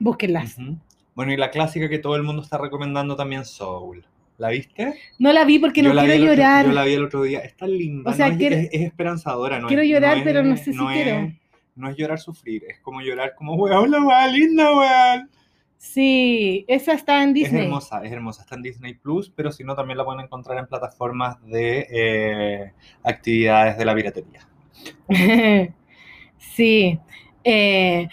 Búsquenlas. 0.00 0.56
Bueno, 1.14 1.32
y 1.32 1.36
la 1.36 1.50
clásica 1.52 1.88
que 1.88 1.98
todo 2.00 2.16
el 2.16 2.24
mundo 2.24 2.42
está 2.42 2.58
recomendando 2.58 3.14
también, 3.14 3.44
Soul. 3.44 4.04
¿La 4.38 4.48
viste? 4.48 4.94
No 5.18 5.32
la 5.32 5.44
vi 5.44 5.58
porque 5.58 5.82
no 5.82 5.90
Yo 5.92 5.98
quiero 6.00 6.14
el 6.14 6.22
otro- 6.22 6.34
llorar. 6.34 6.66
yo 6.66 6.72
la 6.72 6.84
vi 6.84 6.92
el 6.94 7.04
otro 7.04 7.22
día. 7.22 7.40
Está 7.40 7.66
linda. 7.68 8.10
O 8.10 8.14
sea, 8.14 8.26
no 8.28 8.32
es, 8.32 8.38
quiero- 8.38 8.56
es- 8.56 8.68
es 8.72 8.80
esperanzadora. 8.80 9.58
No 9.60 9.68
quiero 9.68 9.82
es- 9.82 9.88
llorar, 9.90 10.22
pero 10.24 10.42
no 10.42 10.56
sé 10.56 10.72
si 10.72 10.78
quiero. 10.78 11.30
no 11.76 11.88
es 11.90 11.96
llorar 11.96 12.18
sufrir. 12.18 12.64
Es 12.66 12.80
como 12.80 13.02
llorar 13.02 13.34
como, 13.36 13.54
weón, 13.54 13.90
la 13.90 14.02
weá 14.02 14.26
linda, 14.28 14.74
weón. 14.74 15.30
Sí, 15.76 16.64
esa 16.68 16.92
está 16.94 17.22
en 17.22 17.32
Disney. 17.34 17.60
Es 17.60 17.66
hermosa, 17.66 18.02
es 18.04 18.12
hermosa. 18.12 18.42
Está 18.42 18.54
en 18.54 18.62
Disney 18.62 18.94
Plus, 18.94 19.30
pero 19.34 19.50
si 19.52 19.62
no, 19.64 19.74
también 19.74 19.96
la 19.98 20.04
pueden 20.04 20.20
encontrar 20.24 20.56
en 20.58 20.66
plataformas 20.66 21.42
de 21.46 21.86
eh, 21.90 22.72
actividades 23.02 23.76
de 23.78 23.84
la 23.84 23.94
piratería. 23.94 24.46
sí. 26.38 26.98
Eh, 27.44 28.08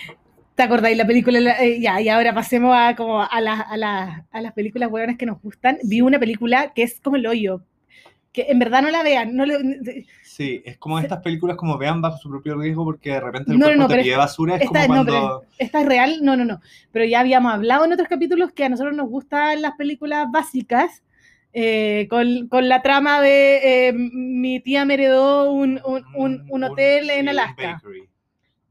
¿Te 0.57 0.63
acordáis 0.63 0.97
la 0.97 1.05
película? 1.05 1.39
la- 1.39 1.63
eh, 1.63 1.79
ya, 1.79 2.01
y 2.01 2.09
ahora 2.09 2.33
pasemos 2.33 2.75
a, 2.75 2.95
como 2.95 3.21
a, 3.21 3.41
las- 3.41 3.61
a, 3.69 3.77
las- 3.77 4.23
a 4.31 4.41
las 4.41 4.53
películas 4.53 4.89
buenas 4.89 5.15
que 5.15 5.27
nos 5.27 5.39
gustan. 5.39 5.77
Vi 5.83 6.01
una 6.01 6.17
película 6.17 6.73
que 6.73 6.81
es 6.81 6.99
como 6.99 7.15
el 7.15 7.27
hoyo. 7.27 7.61
Que 8.33 8.47
en 8.49 8.57
verdad 8.57 8.81
no 8.81 8.89
la 8.89 9.03
vean. 9.03 9.35
No 9.35 9.45
le- 9.45 10.05
Sí, 10.23 10.63
es 10.65 10.77
como 10.79 10.97
estas 10.97 11.21
películas 11.21 11.57
como 11.57 11.77
vean 11.77 12.01
bajo 12.01 12.17
su 12.17 12.27
propio 12.29 12.55
riesgo 12.57 12.83
porque 12.85 13.11
de 13.11 13.19
repente 13.19 13.51
el 13.51 13.59
No, 13.59 13.65
cuerpo 13.67 13.81
no, 13.83 13.87
te 13.87 14.01
pide 14.01 14.15
basura. 14.17 14.55
Es 14.55 14.63
esta- 14.63 14.87
como 14.87 14.87
cuando... 15.05 15.43
¿Esta 15.59 15.81
es 15.81 15.85
real? 15.87 16.17
No, 16.23 16.35
no, 16.35 16.43
no. 16.43 16.59
Pero 16.91 17.05
ya 17.05 17.19
habíamos 17.19 17.53
hablado 17.53 17.85
en 17.85 17.93
otros 17.93 18.07
capítulos 18.07 18.51
que 18.51 18.65
a 18.65 18.69
nosotros 18.69 18.95
nos 18.95 19.09
gustan 19.09 19.61
las 19.61 19.73
películas 19.75 20.25
básicas. 20.31 21.03
eh, 21.53 22.07
con, 22.09 22.47
con 22.49 22.67
la 22.67 22.81
trama 22.81 23.21
de 23.21 23.87
eh, 23.89 23.93
mi 23.93 24.59
tía 24.59 24.85
me 24.85 24.95
heredó 24.95 25.51
un, 25.51 25.79
un, 25.85 26.03
un- 26.15 26.45
un 26.49 26.63
hotel 26.63 27.09
en 27.11 27.29
Alaska. 27.29 27.79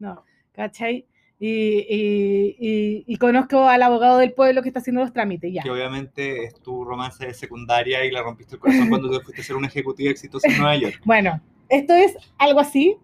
No, 0.00 0.24
¿cachai? 0.52 1.06
Y, 1.38 1.48
y- 1.48 2.56
y- 2.58 3.04
y 3.06 3.16
conozco 3.18 3.68
al 3.68 3.82
abogado 3.82 4.18
del 4.18 4.32
pueblo 4.32 4.62
que 4.62 4.68
está 4.70 4.80
haciendo 4.80 5.02
los 5.02 5.12
trámites, 5.12 5.52
ya. 5.52 5.62
que 5.62 5.70
obviamente 5.70 6.44
es 6.44 6.54
tu 6.62 6.82
romance 6.84 7.26
de 7.26 7.34
secundaria 7.34 8.04
y 8.06 8.10
le 8.10 8.22
rompiste 8.22 8.54
el 8.54 8.60
corazón 8.60 8.88
cuando 8.88 9.10
te 9.10 9.22
fuiste 9.22 9.42
a 9.42 9.44
ser 9.44 9.56
una 9.56 9.66
ejecutiva 9.66 10.10
exitosa 10.10 10.48
en 10.48 10.56
Nueva 10.56 10.76
York. 10.76 11.00
Bueno, 11.04 11.40
esto 11.68 11.92
es 11.94 12.16
algo 12.38 12.60
así. 12.60 12.96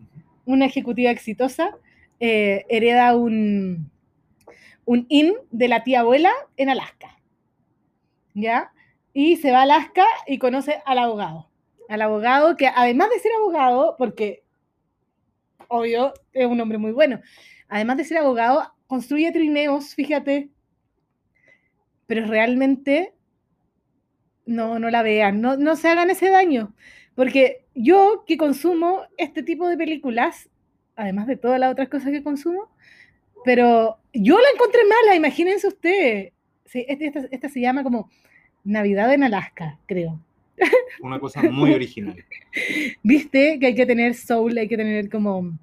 Una 0.47 0.65
ejecutiva 0.67 1.11
exitosa 1.11 1.77
eh, 2.21 2.65
hereda 2.71 3.15
un, 3.17 3.91
un 4.87 5.07
IN 5.11 5.35
de 5.51 5.69
la 5.69 5.85
tía 5.85 6.01
abuela 6.01 6.33
en 6.57 6.71
Alaska. 6.71 7.19
¿Ya? 8.35 8.73
Y 9.13 9.37
se 9.37 9.51
va 9.53 9.59
a 9.59 9.63
Alaska 9.63 10.07
y 10.27 10.39
conoce 10.39 10.81
al 10.87 10.99
abogado. 10.99 11.49
Al 11.91 12.01
abogado 12.01 12.57
que 12.57 12.67
además 12.67 13.11
de 13.11 13.19
ser 13.19 13.33
abogado, 13.37 13.95
porque 13.99 14.43
obvio 15.69 16.15
es 16.33 16.47
un 16.47 16.59
hombre 16.61 16.79
muy 16.79 16.93
bueno, 16.93 17.21
además 17.73 17.97
de 17.97 18.05
ser 18.05 18.19
abogado, 18.19 18.71
construye 18.87 19.33
trineos, 19.33 19.95
fíjate. 19.95 20.51
Pero 22.07 22.27
realmente 22.27 23.15
no, 24.45 24.79
no 24.79 24.91
la 24.91 25.03
vean, 25.03 25.41
no, 25.41 25.57
no 25.57 25.75
se 25.77 25.89
hagan 25.89 26.11
ese 26.11 26.29
daño. 26.29 26.75
Porque 27.15 27.65
yo 27.75 28.25
que 28.27 28.37
consumo 28.37 29.05
este 29.17 29.43
tipo 29.43 29.67
de 29.69 29.79
películas, 29.79 30.51
además 30.97 31.27
de 31.27 31.37
todas 31.39 31.59
las 31.59 31.73
otras 31.73 31.89
cosas 31.89 32.11
que 32.11 32.23
consumo, 32.23 32.69
pero 33.45 33.99
yo 34.13 34.39
la 34.39 34.49
encontré 34.55 34.81
mala, 34.85 35.17
imagínense 35.17 35.67
ustedes. 35.67 36.33
Sí, 36.67 36.85
este- 36.87 37.07
esta, 37.07 37.21
esta 37.31 37.49
se 37.49 37.61
llama 37.61 37.83
como 37.83 38.11
Navidad 38.65 39.13
en 39.15 39.25
Alaska, 39.25 39.79
creo. 39.87 40.21
Una 41.01 41.19
cosa 41.19 41.43
muy 41.43 41.73
original. 41.73 42.23
¿Viste? 43.03 43.59
Que 43.59 43.67
hay 43.69 43.75
que 43.75 43.87
tener 43.87 44.15
soul, 44.15 44.59
hay 44.59 44.69
que 44.69 44.77
tener 44.77 45.09
como... 45.09 45.59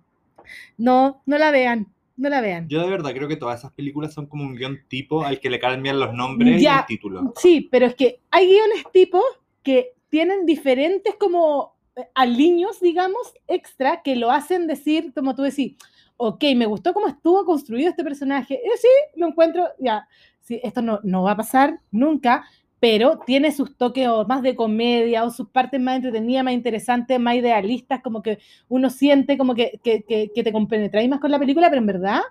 No, 0.78 1.22
no 1.28 1.38
la 1.38 1.52
vean. 1.52 1.88
No 2.20 2.30
la 2.30 2.42
vean. 2.42 2.68
Yo 2.68 2.82
de 2.82 2.90
verdad 2.90 3.12
creo 3.14 3.28
que 3.28 3.36
todas 3.38 3.60
esas 3.60 3.72
películas 3.72 4.14
son 4.14 4.28
como 4.28 4.44
un 4.44 4.56
guion 4.56 4.80
tipo 4.88 5.24
al 5.24 5.40
que 5.40 5.50
le 5.50 5.60
cambian 5.60 6.00
los 6.00 6.14
nombres 6.14 6.62
y 6.62 6.66
Ya. 6.66 6.80
el 6.80 6.86
título. 6.86 7.34
Sí, 7.38 7.68
pero 7.72 7.86
es 7.86 7.96
que 7.96 8.20
hay 8.30 8.48
guiones 8.48 8.84
tipos 8.92 9.24
que 9.64 9.94
tienen 10.10 10.46
diferentes 10.46 11.16
como 11.16 11.76
eh, 11.96 12.08
aliños, 12.16 12.80
digamos, 12.80 13.34
extra, 13.48 14.02
que 14.04 14.16
lo 14.16 14.32
hacen 14.32 14.68
decir, 14.68 15.12
como 15.14 15.36
tú 15.36 15.44
decís, 15.44 15.76
ok, 16.18 16.44
me 16.56 16.66
gustó 16.66 16.94
cómo 16.94 17.08
estuvo 17.08 17.46
construido 17.46 17.90
este 17.90 18.04
personaje, 18.04 18.56
eh, 18.56 18.70
sí, 18.80 18.88
lo 19.20 19.28
encuentro, 19.28 19.68
ya, 19.80 20.08
sí, 20.42 20.60
esto 20.64 20.82
no, 20.82 21.00
no 21.04 21.24
va 21.24 21.32
a 21.32 21.38
pasar 21.38 21.80
nunca, 21.92 22.44
pero 22.80 23.20
tiene 23.26 23.52
sus 23.52 23.76
toques 23.76 24.08
más 24.28 24.42
de 24.42 24.56
comedia 24.56 25.26
o 25.26 25.32
sus 25.32 25.50
partes 25.50 25.80
más 25.82 25.98
entretenidas, 25.98 26.44
más 26.44 26.54
interesantes, 26.54 27.20
más 27.20 27.36
idealistas, 27.36 28.02
como 28.02 28.22
que 28.22 28.40
uno 28.70 28.90
siente 28.90 29.38
como 29.38 29.54
que, 29.54 29.80
que, 29.84 30.04
que, 30.04 30.44
te 30.44 30.52
compenetráis 30.52 31.10
más 31.10 31.20
con 31.20 31.32
la 31.32 31.40
película, 31.40 31.70
pero 31.70 31.82
en 31.82 31.88
verdad, 31.88 32.22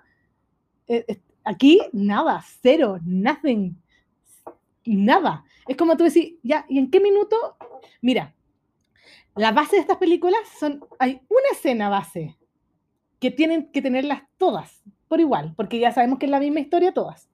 eh, 0.87 1.05
eh, 1.07 1.21
aquí 1.43 1.79
nada, 1.93 2.43
cero, 2.61 2.97
nothing, 3.03 3.75
nada. 4.85 5.43
Es 5.67 5.77
como 5.77 5.95
tú 5.95 6.05
decís, 6.05 6.35
¿y 6.41 6.77
en 6.77 6.89
qué 6.89 6.99
minuto? 6.99 7.35
Mira, 8.01 8.33
la 9.35 9.51
base 9.51 9.75
de 9.75 9.81
estas 9.81 9.97
películas 9.97 10.39
son, 10.59 10.83
hay 10.97 11.21
una 11.29 11.49
escena 11.51 11.89
base 11.89 12.37
que 13.19 13.29
tienen 13.29 13.71
que 13.71 13.81
tenerlas 13.81 14.23
todas 14.37 14.81
por 15.07 15.19
igual, 15.19 15.53
porque 15.55 15.79
ya 15.79 15.91
sabemos 15.91 16.19
que 16.19 16.25
es 16.25 16.31
la 16.31 16.39
misma 16.39 16.59
historia 16.59 16.93
todas, 16.93 17.29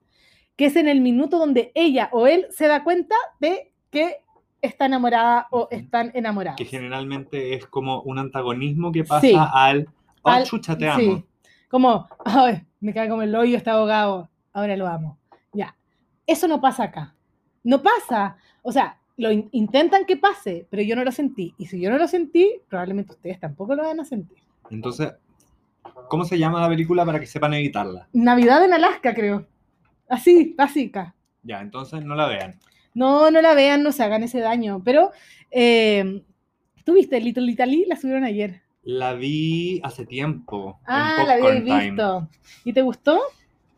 que 0.56 0.66
es 0.66 0.76
en 0.76 0.88
el 0.88 1.00
minuto 1.00 1.38
donde 1.38 1.70
ella 1.74 2.08
o 2.12 2.26
él 2.26 2.46
se 2.50 2.66
da 2.66 2.82
cuenta 2.82 3.14
de 3.40 3.72
que 3.90 4.16
está 4.62 4.86
enamorada 4.86 5.46
o 5.50 5.68
están 5.70 6.10
enamorados. 6.14 6.56
Que 6.58 6.64
generalmente 6.64 7.54
es 7.54 7.66
como 7.66 8.00
un 8.02 8.18
antagonismo 8.18 8.90
que 8.90 9.04
pasa 9.04 9.20
Sí. 9.20 9.34
al. 9.36 9.88
Oh, 10.22 10.30
Al- 10.30 10.44
chucha, 10.44 10.76
te 10.76 10.88
amo. 10.88 10.98
Sí, 10.98 11.24
como, 11.68 12.08
ay, 12.24 12.62
me 12.80 12.92
cae 12.94 13.08
como 13.08 13.22
el 13.22 13.34
hoyo, 13.34 13.56
está 13.56 13.72
ahogado, 13.72 14.28
ahora 14.52 14.76
lo 14.76 14.86
amo. 14.86 15.18
Ya, 15.52 15.76
eso 16.26 16.48
no 16.48 16.60
pasa 16.60 16.84
acá. 16.84 17.14
No 17.62 17.82
pasa. 17.82 18.36
O 18.62 18.72
sea, 18.72 18.98
lo 19.16 19.30
in- 19.30 19.48
intentan 19.52 20.04
que 20.04 20.16
pase, 20.16 20.66
pero 20.70 20.82
yo 20.82 20.96
no 20.96 21.04
lo 21.04 21.12
sentí. 21.12 21.54
Y 21.58 21.66
si 21.66 21.80
yo 21.80 21.90
no 21.90 21.98
lo 21.98 22.08
sentí, 22.08 22.60
probablemente 22.68 23.12
ustedes 23.12 23.38
tampoco 23.40 23.74
lo 23.74 23.84
van 23.84 24.00
a 24.00 24.04
sentir. 24.04 24.38
Entonces, 24.70 25.12
¿cómo 26.08 26.24
se 26.24 26.38
llama 26.38 26.60
la 26.60 26.68
película 26.68 27.04
para 27.04 27.20
que 27.20 27.26
sepan 27.26 27.54
evitarla? 27.54 28.08
Navidad 28.12 28.64
en 28.64 28.72
Alaska, 28.74 29.14
creo. 29.14 29.46
Así, 30.08 30.54
básica. 30.56 31.14
Ya, 31.42 31.60
entonces 31.60 32.04
no 32.04 32.14
la 32.14 32.26
vean. 32.28 32.58
No, 32.94 33.30
no 33.30 33.40
la 33.42 33.54
vean, 33.54 33.82
no 33.82 33.92
se 33.92 34.02
hagan 34.02 34.22
ese 34.22 34.40
daño. 34.40 34.82
Pero, 34.84 35.10
eh, 35.50 36.22
¿tú 36.84 36.94
viste 36.94 37.20
Little 37.20 37.50
Italy? 37.50 37.84
La 37.86 37.96
subieron 37.96 38.24
ayer. 38.24 38.62
La 38.82 39.14
vi 39.14 39.80
hace 39.82 40.06
tiempo. 40.06 40.78
Ah, 40.86 41.24
la 41.26 41.36
Time. 41.38 41.60
visto. 41.90 42.28
¿Y 42.64 42.72
te 42.72 42.82
gustó? 42.82 43.20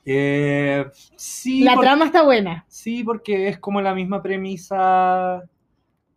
Eh, 0.05 0.85
sí, 1.17 1.61
la 1.61 1.77
trama 1.77 2.07
está 2.07 2.23
buena. 2.23 2.65
sí, 2.69 3.03
porque 3.05 3.49
es 3.49 3.59
como 3.59 3.81
la 3.83 3.95
misma 3.95 4.23
premisa 4.23 5.43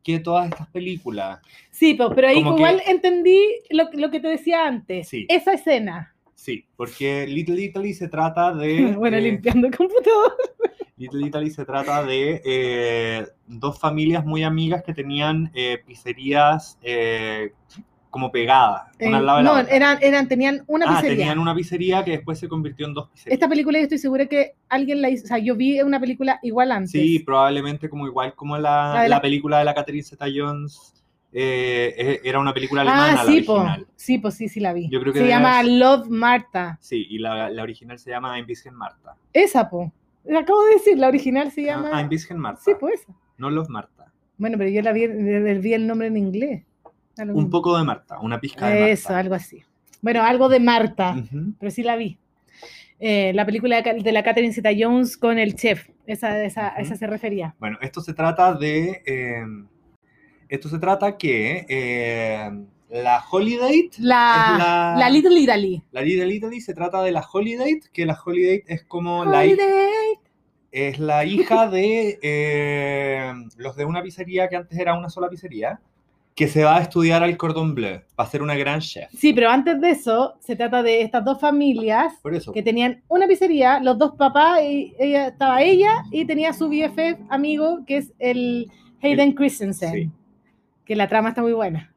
que 0.03 0.19
todas 0.19 0.47
estas 0.49 0.67
películas. 0.69 1.39
Sí, 1.69 1.93
pero, 1.95 2.13
pero 2.15 2.27
ahí 2.29 2.35
Como 2.35 2.55
que- 2.55 2.61
igual 2.61 2.81
entendí 2.88 3.39
lo, 3.69 3.89
lo 3.93 4.09
que 4.09 4.19
te 4.19 4.27
decía 4.29 4.65
antes. 4.65 5.09
Sí. 5.09 5.25
Esa 5.29 5.53
escena. 5.53 6.15
Sí, 6.41 6.65
porque 6.76 7.27
Little 7.27 7.61
Italy 7.61 7.93
se 7.93 8.07
trata 8.07 8.51
de. 8.51 8.93
bueno, 8.97 9.18
eh, 9.18 9.22
limpiando 9.22 9.68
el 9.68 9.77
computador. 9.77 10.35
Little 10.97 11.27
Italy 11.27 11.51
se 11.51 11.65
trata 11.65 12.03
de 12.03 12.41
eh, 12.43 13.27
dos 13.45 13.77
familias 13.77 14.26
muy 14.26 14.41
amigas 14.41 14.81
que 14.84 14.91
tenían 14.95 15.51
eh, 15.53 15.77
pizzerías 15.85 16.80
eh, 16.81 17.51
como 18.09 18.31
pegadas, 18.31 18.91
una 18.99 19.18
al 19.19 19.26
lado 19.27 19.38
de 19.38 19.43
la 19.43 19.53
no, 19.53 19.59
otra. 19.61 19.76
eran, 19.76 19.97
eran, 20.01 20.27
tenían 20.27 20.63
una 20.65 20.85
ah, 20.88 20.95
pizzería. 20.95 21.18
tenían 21.18 21.38
una 21.38 21.53
pizzería 21.53 22.03
que 22.03 22.11
después 22.11 22.39
se 22.39 22.47
convirtió 22.49 22.88
en 22.88 22.95
dos 22.95 23.07
pizzerías. 23.09 23.34
Esta 23.35 23.47
película 23.47 23.77
yo 23.77 23.84
estoy 23.84 23.99
segura 23.99 24.26
que 24.26 24.55
alguien 24.68 24.99
la 25.03 25.11
hizo. 25.11 25.26
O 25.26 25.27
sea, 25.27 25.38
yo 25.38 25.55
vi 25.55 25.80
una 25.81 25.99
película 25.99 26.39
igual 26.41 26.72
antes. 26.72 26.91
Sí, 26.91 27.19
probablemente 27.19 27.88
como 27.88 28.07
igual 28.07 28.34
como 28.34 28.57
la, 28.57 28.93
La 28.95 29.03
de 29.03 29.09
la 29.09 29.15
la- 29.18 29.22
película 29.22 29.59
de 29.59 29.65
la 29.65 29.76
Catherine 29.76 30.03
Zeta-Jones 30.03 31.01
eh, 31.33 31.93
eh, 31.97 32.21
era 32.23 32.39
una 32.39 32.53
película 32.53 32.81
alemana, 32.81 33.21
ah, 33.21 33.23
la 33.23 33.45
po. 33.45 33.53
original. 33.53 33.87
Sí, 33.95 34.17
pues 34.17 34.35
sí, 34.35 34.49
sí 34.49 34.59
la 34.59 34.73
vi. 34.73 34.89
Yo 34.89 34.99
creo 34.99 35.13
que 35.13 35.19
Se 35.19 35.27
llama 35.27 35.63
Love 35.63 36.09
Marta. 36.09 36.77
Sí, 36.81 37.07
y 37.09 37.19
la, 37.19 37.49
la 37.49 37.63
original 37.63 37.97
se 37.99 38.09
llama 38.09 38.41
bisschen 38.41 38.75
Marta. 38.75 39.15
Esa, 39.31 39.69
po. 39.69 39.91
La 40.25 40.39
acabo 40.41 40.63
de 40.65 40.73
decir, 40.73 40.97
la 40.97 41.07
original 41.07 41.51
se 41.51 41.63
llama. 41.63 41.89
Ah, 41.93 41.99
Ein 41.99 42.09
bisschen 42.09 42.37
Marta. 42.37 42.61
sí, 42.63 42.71
pues 42.79 43.01
esa. 43.01 43.13
No 43.37 43.49
Love 43.49 43.69
Marta. 43.69 44.11
Bueno, 44.37 44.57
pero 44.57 44.69
yo 44.69 44.81
la 44.81 44.91
vi, 44.91 45.07
vi 45.07 45.53
vi 45.59 45.73
el 45.73 45.87
nombre 45.87 46.07
en 46.07 46.17
inglés. 46.17 46.63
Un 47.17 47.27
mismo. 47.27 47.49
poco 47.49 47.77
de 47.77 47.83
Marta, 47.83 48.19
una 48.19 48.39
pizca 48.39 48.67
de 48.67 48.73
Marta. 48.73 48.89
Eso, 48.91 49.15
algo 49.15 49.35
así. 49.35 49.63
Bueno, 50.01 50.23
algo 50.23 50.49
de 50.49 50.59
Marta. 50.59 51.15
Pero 51.59 51.71
sí 51.71 51.83
la 51.83 51.95
vi. 51.95 52.17
Eh, 52.99 53.31
la 53.33 53.45
película 53.45 53.81
de, 53.81 54.11
la 54.11 54.23
Catherine 54.23 54.53
Zeta 54.53 54.69
Jones 54.77 55.17
con 55.17 55.39
el 55.39 55.55
chef, 55.55 55.89
esa, 56.05 56.43
esa, 56.43 56.69
esa 56.69 56.95
se 56.95 57.07
refería. 57.07 57.55
Bueno, 57.59 57.77
esto 57.81 58.01
se 58.01 58.13
trata 58.13 58.53
de. 58.53 59.01
eh, 59.05 59.43
esto 60.52 60.69
se 60.69 60.78
trata 60.80 61.18
que 61.18 61.65
eh, 61.69 62.52
la 62.90 63.23
Holiday. 63.32 63.90
La, 63.99 64.56
la- 64.57 64.95
la 64.99 65.10
Little 65.10 65.40
Italy. 65.40 65.82
La 65.91 66.02
Little 66.02 66.34
Italy 66.34 66.60
se 66.61 66.73
trata 66.73 67.02
de 67.02 67.11
la 67.11 67.22
Holiday, 67.22 67.80
que 67.94 68.06
la 68.06 68.18
Holiday 68.23 68.64
es 68.68 68.84
como 68.84 69.23
la, 69.26 69.40
Holiday. 69.40 69.90
es 70.72 70.99
la 70.99 71.23
hija 71.26 71.68
de 71.69 72.19
eh, 72.22 73.32
los 73.57 73.76
de 73.76 73.86
una 73.86 74.02
pizzería 74.03 74.48
que 74.49 74.57
antes 74.57 74.78
era 74.78 74.94
una 74.98 75.10
sola 75.10 75.30
pizzería, 75.30 75.80
que 76.36 76.48
se 76.48 76.64
va 76.64 76.78
a 76.78 76.82
estudiar 76.82 77.23
al 77.23 77.36
Cordon 77.38 77.76
Bleu 77.76 78.02
para 78.15 78.30
ser 78.30 78.41
una 78.41 78.56
gran 78.56 78.80
chef. 78.82 79.10
Sí, 79.14 79.34
pero 79.34 79.49
antes 79.49 79.80
de 79.82 79.90
eso, 79.91 80.36
se 80.40 80.56
trata 80.56 80.82
de 80.84 81.02
estas 81.02 81.23
dos 81.26 81.40
familias 81.40 82.14
que 82.53 82.64
tenían 82.64 83.02
una 83.10 83.28
pizzería, 83.28 83.80
los 83.82 83.98
dos 83.98 84.14
papás, 84.18 84.61
y 84.64 84.94
ella, 84.99 85.28
estaba 85.28 85.61
ella 85.61 86.03
y 86.11 86.26
tenía 86.26 86.52
su 86.53 86.68
BFF 86.69 87.19
amigo, 87.30 87.84
que 87.86 87.98
es 87.98 88.14
el 88.19 88.69
Hayden 89.02 89.34
Christensen. 89.34 89.94
sí. 89.94 90.10
Que 90.91 90.97
la 90.97 91.07
trama 91.07 91.30
está 91.30 91.41
muy 91.41 91.53
buena. 91.53 91.89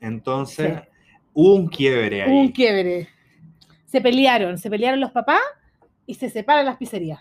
Entonces, 0.00 0.72
Sí. 0.74 0.88
hubo 1.34 1.54
un 1.54 1.68
quiebre 1.68 2.22
ahí. 2.22 2.32
Un 2.32 2.48
quiebre. 2.50 3.06
Se 3.84 4.00
pelearon, 4.00 4.56
se 4.56 4.70
pelearon 4.70 5.00
los 5.00 5.10
papás 5.10 5.42
y 6.06 6.14
se 6.14 6.30
separan 6.30 6.64
las 6.64 6.78
pizzerías. 6.78 7.20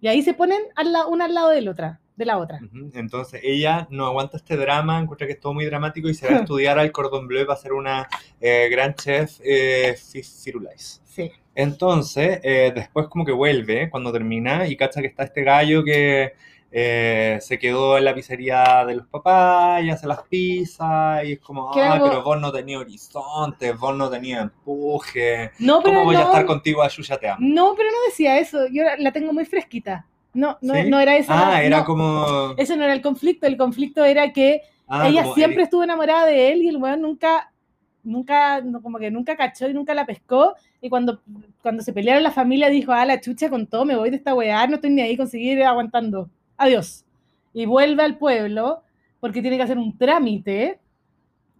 Y 0.00 0.06
ahí 0.06 0.22
se 0.22 0.34
ponen 0.34 0.60
al 0.76 0.92
la- 0.92 1.06
una 1.08 1.24
al 1.24 1.34
lado 1.34 1.50
de 1.50 1.62
la 1.62 1.70
otra. 1.72 2.00
De 2.14 2.24
la 2.24 2.38
otra. 2.38 2.60
Entonces, 2.94 3.40
ella 3.42 3.88
no 3.90 4.06
aguanta 4.06 4.36
este 4.36 4.56
drama, 4.56 5.00
encuentra 5.00 5.26
que 5.26 5.32
es 5.32 5.40
todo 5.40 5.52
muy 5.52 5.64
dramático 5.64 6.08
y 6.08 6.14
se 6.14 6.28
va 6.28 6.36
a 6.36 6.38
estudiar 6.48 6.78
al 6.78 6.92
Cordon 6.92 7.26
Bleu 7.26 7.44
para 7.44 7.58
ser 7.58 7.72
una 7.72 8.06
eh, 8.40 8.68
gran 8.70 8.94
chef 8.94 9.40
eh, 9.42 9.96
firulais. 10.44 11.02
Sí. 11.06 11.28
Entonces, 11.56 12.38
eh, 12.44 12.70
después 12.72 13.08
como 13.08 13.24
que 13.24 13.32
vuelve 13.32 13.90
cuando 13.90 14.12
termina 14.12 14.68
y 14.68 14.76
cacha 14.76 15.00
que 15.00 15.08
está 15.08 15.24
este 15.24 15.42
gallo 15.42 15.82
que 15.82 16.34
eh, 16.78 17.38
se 17.40 17.58
quedó 17.58 17.96
en 17.96 18.04
la 18.04 18.14
pizzería 18.14 18.84
de 18.86 18.96
los 18.96 19.06
papás 19.06 19.82
y 19.82 19.88
hace 19.88 20.06
las 20.06 20.22
pizzas 20.24 21.24
y 21.24 21.32
es 21.32 21.38
como, 21.40 21.70
ah, 21.72 21.98
pero 22.02 22.22
vos 22.22 22.38
no 22.38 22.52
tenías 22.52 22.82
horizontes, 22.82 23.78
vos 23.78 23.96
no 23.96 24.10
tenías 24.10 24.42
empuje, 24.42 25.52
No, 25.58 25.80
pero 25.82 25.94
¿cómo 25.94 26.04
voy 26.04 26.14
no, 26.16 26.20
a 26.20 26.24
estar 26.24 26.44
contigo, 26.44 26.82
Ayuya, 26.82 27.16
te 27.18 27.28
amo? 27.30 27.38
no, 27.40 27.74
pero 27.76 27.90
no 27.90 27.96
decía 28.06 28.38
eso. 28.38 28.66
Yo 28.70 28.82
la- 28.98 29.10
tengo 29.12 29.32
muy 29.32 29.46
fresquita. 29.46 30.04
No, 30.34 30.58
no, 30.60 30.74
¿Sí? 30.74 30.90
no 30.90 31.00
era 31.00 31.16
eso. 31.16 31.32
Ah, 31.32 31.62
era 31.62 31.78
no, 31.78 31.84
como... 31.86 32.52
Ese 32.58 32.76
no 32.76 32.84
era 32.84 32.92
el 32.92 33.00
conflicto. 33.00 33.46
El 33.46 33.56
conflicto 33.56 34.04
era 34.04 34.34
que 34.34 34.60
ah, 34.86 35.08
ella 35.08 35.24
siempre 35.32 35.60
el- 35.60 35.62
estuvo 35.62 35.82
enamorada 35.82 36.26
de 36.26 36.52
él 36.52 36.60
y 36.62 36.68
el 36.68 36.76
weón 36.76 37.00
nunca, 37.00 37.50
nunca, 38.04 38.62
como 38.82 38.98
que 38.98 39.10
nunca 39.10 39.34
cachó 39.34 39.66
y 39.66 39.72
nunca 39.72 39.94
la 39.94 40.04
pescó. 40.04 40.54
Y 40.82 40.90
cuando, 40.90 41.22
cuando 41.62 41.82
se 41.82 41.94
pelearon 41.94 42.22
la 42.22 42.32
familia 42.32 42.68
dijo, 42.68 42.92
ah, 42.92 43.06
la 43.06 43.18
chucha 43.18 43.48
con 43.48 43.66
todo, 43.66 43.86
me 43.86 43.96
voy 43.96 44.10
de 44.10 44.16
esta 44.16 44.34
weá, 44.34 44.66
no 44.66 44.74
estoy 44.74 44.90
ni 44.90 45.00
ahí 45.00 45.16
con 45.16 45.26
seguir 45.26 45.62
aguantando. 45.62 46.28
Adiós. 46.56 47.04
Y 47.52 47.66
vuelve 47.66 48.02
al 48.02 48.18
pueblo 48.18 48.82
porque 49.20 49.40
tiene 49.42 49.56
que 49.56 49.62
hacer 49.62 49.78
un 49.78 49.96
trámite 49.96 50.78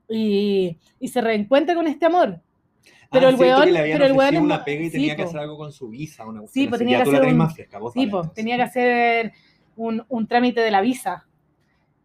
y, 0.08 0.76
y 1.00 1.08
se 1.08 1.20
reencuentra 1.20 1.74
con 1.74 1.86
este 1.86 2.06
amor. 2.06 2.40
Pero 3.10 3.26
Ah, 3.28 3.30
el 3.30 3.36
que 3.36 3.42
weón- 3.44 3.72
pero 3.92 4.04
el 4.06 4.12
weón 4.12 4.36
una 4.38 4.64
pega 4.64 4.82
y 4.82 4.86
sí, 4.86 4.92
tenía 4.92 5.16
que 5.16 5.22
po. 5.22 5.28
hacer 5.28 5.40
algo 5.40 5.56
con 5.56 5.72
su 5.72 5.88
visa. 5.88 6.26
Una 6.26 6.42
Sí, 6.48 6.66
pues 6.66 6.78
tenía 6.80 6.98
que 7.02 7.10
hacer 7.10 7.24
un- 7.24 7.50
fresca, 7.50 7.78
Sí, 7.94 8.06
pues 8.06 8.32
tenía 8.34 8.56
que 8.56 8.62
hacer 8.62 9.32
un, 9.76 10.04
un 10.08 10.26
trámite 10.26 10.60
de 10.60 10.70
la 10.70 10.80
visa. 10.80 11.24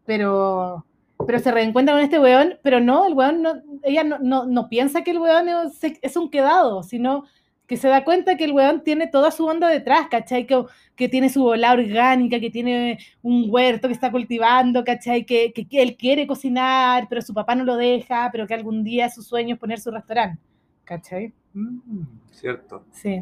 Pero, 0.06 0.86
pero 1.26 1.40
se 1.40 1.52
reencuentra 1.52 1.94
con 1.96 2.04
este 2.04 2.20
weón, 2.20 2.56
pero 2.64 2.80
no, 2.80 3.06
el 3.06 3.14
weón 3.14 3.42
no, 3.42 3.54
ella 3.84 4.04
no, 4.04 4.20
no, 4.20 4.46
no 4.46 4.68
piensa 4.70 5.04
que 5.04 5.12
el 5.12 5.20
weón 5.20 5.48
es, 5.50 5.80
es 6.02 6.18
un 6.18 6.30
quedado, 6.30 6.84
sino 6.84 7.26
que 7.72 7.78
se 7.78 7.88
da 7.88 8.04
cuenta 8.04 8.36
que 8.36 8.44
el 8.44 8.52
weón 8.52 8.84
tiene 8.84 9.08
toda 9.08 9.32
su 9.32 9.46
onda 9.46 9.70
detrás, 9.70 10.08
¿cachai? 10.10 10.46
Que, 10.46 10.66
que 10.94 11.08
tiene 11.08 11.30
su 11.30 11.42
bola 11.42 11.72
orgánica, 11.72 12.38
que 12.38 12.50
tiene 12.50 13.00
un 13.22 13.46
huerto 13.48 13.88
que 13.88 13.94
está 13.94 14.12
cultivando, 14.12 14.84
¿cachai? 14.84 15.26
Que, 15.26 15.54
que, 15.54 15.66
que 15.66 15.82
él 15.82 15.96
quiere 15.96 16.28
cocinar, 16.28 17.08
pero 17.08 17.22
su 17.22 17.34
papá 17.34 17.56
no 17.56 17.64
lo 17.64 17.78
deja, 17.78 18.28
pero 18.30 18.46
que 18.46 18.54
algún 18.56 18.84
día 18.84 19.10
su 19.10 19.22
sueño 19.24 19.54
es 19.54 19.60
poner 19.62 19.80
su 19.80 19.90
restaurante, 19.90 20.38
¿cachai? 20.84 21.32
Mm, 21.54 22.02
cierto. 22.30 22.84
Sí. 22.92 23.22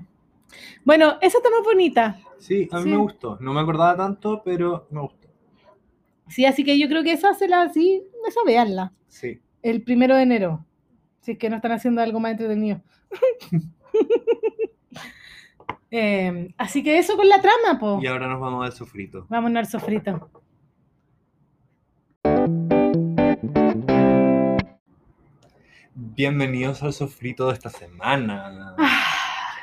Bueno, 0.83 1.19
esa 1.21 1.37
está 1.37 1.51
más 1.51 1.63
bonita. 1.63 2.19
Sí, 2.39 2.67
a 2.71 2.77
mí 2.77 2.83
Sí. 2.85 2.89
me 2.89 2.97
gustó. 2.97 3.37
No 3.39 3.53
me 3.53 3.59
acordaba 3.61 3.95
tanto, 3.95 4.41
pero 4.43 4.87
me 4.89 5.01
gustó. 5.01 5.27
Sí, 6.27 6.45
así 6.45 6.63
que 6.63 6.79
yo 6.79 6.87
creo 6.87 7.03
que 7.03 7.11
esa 7.11 7.35
se 7.35 7.47
la 7.47 7.61
así, 7.61 8.01
esa 8.27 8.39
veanla. 8.47 8.93
Sí. 9.09 9.39
El 9.61 9.83
primero 9.83 10.15
de 10.15 10.23
enero. 10.23 10.65
Si 11.19 11.33
es 11.33 11.37
que 11.37 11.51
no 11.51 11.57
están 11.57 11.73
haciendo 11.73 12.01
algo 12.01 12.19
más 12.19 12.31
entretenido. 12.31 12.81
Eh, 15.91 16.53
así 16.57 16.83
que 16.83 16.99
eso 16.99 17.17
con 17.17 17.27
la 17.27 17.41
trama, 17.41 17.79
po. 17.79 17.99
Y 17.99 18.05
ahora 18.05 18.27
nos 18.27 18.39
vamos 18.39 18.63
al 18.63 18.73
sofrito. 18.73 19.25
Vámonos 19.27 19.57
al 19.57 19.65
sofrito. 19.65 20.29
Bienvenidos 25.95 26.83
al 26.83 26.93
sofrito 26.93 27.47
de 27.47 27.53
esta 27.53 27.69
semana. 27.69 28.75
Ah, 28.77 29.55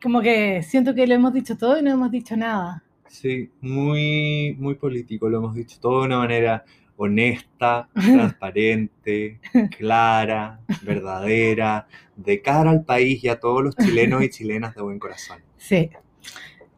Como 0.00 0.20
que 0.20 0.62
siento 0.62 0.94
que 0.94 1.06
lo 1.06 1.14
hemos 1.14 1.32
dicho 1.32 1.56
todo 1.56 1.78
y 1.78 1.82
no 1.82 1.90
hemos 1.90 2.10
dicho 2.10 2.36
nada. 2.36 2.84
Sí, 3.08 3.50
muy, 3.60 4.56
muy 4.58 4.74
político, 4.74 5.28
lo 5.28 5.38
hemos 5.38 5.54
dicho 5.54 5.78
todo 5.80 6.00
de 6.00 6.06
una 6.06 6.18
manera 6.18 6.64
honesta, 7.02 7.88
transparente, 7.94 9.40
clara, 9.78 10.60
verdadera, 10.82 11.86
de 12.16 12.40
cara 12.42 12.70
al 12.70 12.84
país 12.84 13.22
y 13.24 13.28
a 13.28 13.38
todos 13.40 13.62
los 13.62 13.76
chilenos 13.76 14.22
y 14.22 14.30
chilenas 14.30 14.74
de 14.74 14.82
buen 14.82 14.98
corazón. 14.98 15.38
Sí. 15.56 15.90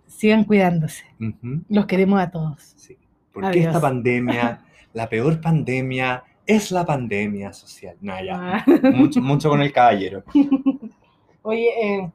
Sigan 0.06 0.44
cuidándose. 0.44 1.04
Los 1.68 1.86
queremos 1.86 2.20
a 2.20 2.30
todos. 2.30 2.74
sí. 2.76 2.96
Porque 3.32 3.48
Adiós. 3.48 3.66
esta 3.66 3.80
pandemia, 3.80 4.62
la 4.92 5.08
peor 5.08 5.40
pandemia, 5.40 6.22
es 6.46 6.70
la 6.70 6.86
pandemia 6.86 7.52
social. 7.52 7.96
No, 8.00 8.14
ya, 8.24 8.58
Ah. 8.58 8.64
mucho, 8.94 9.20
mucho 9.20 9.48
con 9.48 9.60
el 9.60 9.72
caballero. 9.72 10.22
Oye, 11.42 11.68
eh, 11.82 12.10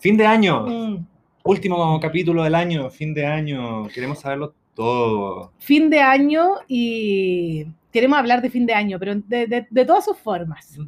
Fin 0.00 0.16
de 0.16 0.24
año, 0.26 0.64
mm, 0.66 1.06
último 1.44 1.98
capítulo 2.00 2.44
del 2.44 2.54
año, 2.54 2.88
fin 2.88 3.12
de 3.12 3.26
año, 3.26 3.88
queremos 3.88 4.20
saberlo 4.20 4.54
todo. 4.82 5.52
fin 5.58 5.90
de 5.90 6.00
año 6.00 6.50
y 6.68 7.66
queremos 7.92 8.18
hablar 8.18 8.40
de 8.40 8.48
fin 8.50 8.64
de 8.64 8.74
año, 8.74 8.98
pero 8.98 9.14
de, 9.16 9.46
de- 9.46 9.66
de 9.68 9.84
todas 9.84 10.04
sus 10.04 10.16
formas. 10.16 10.78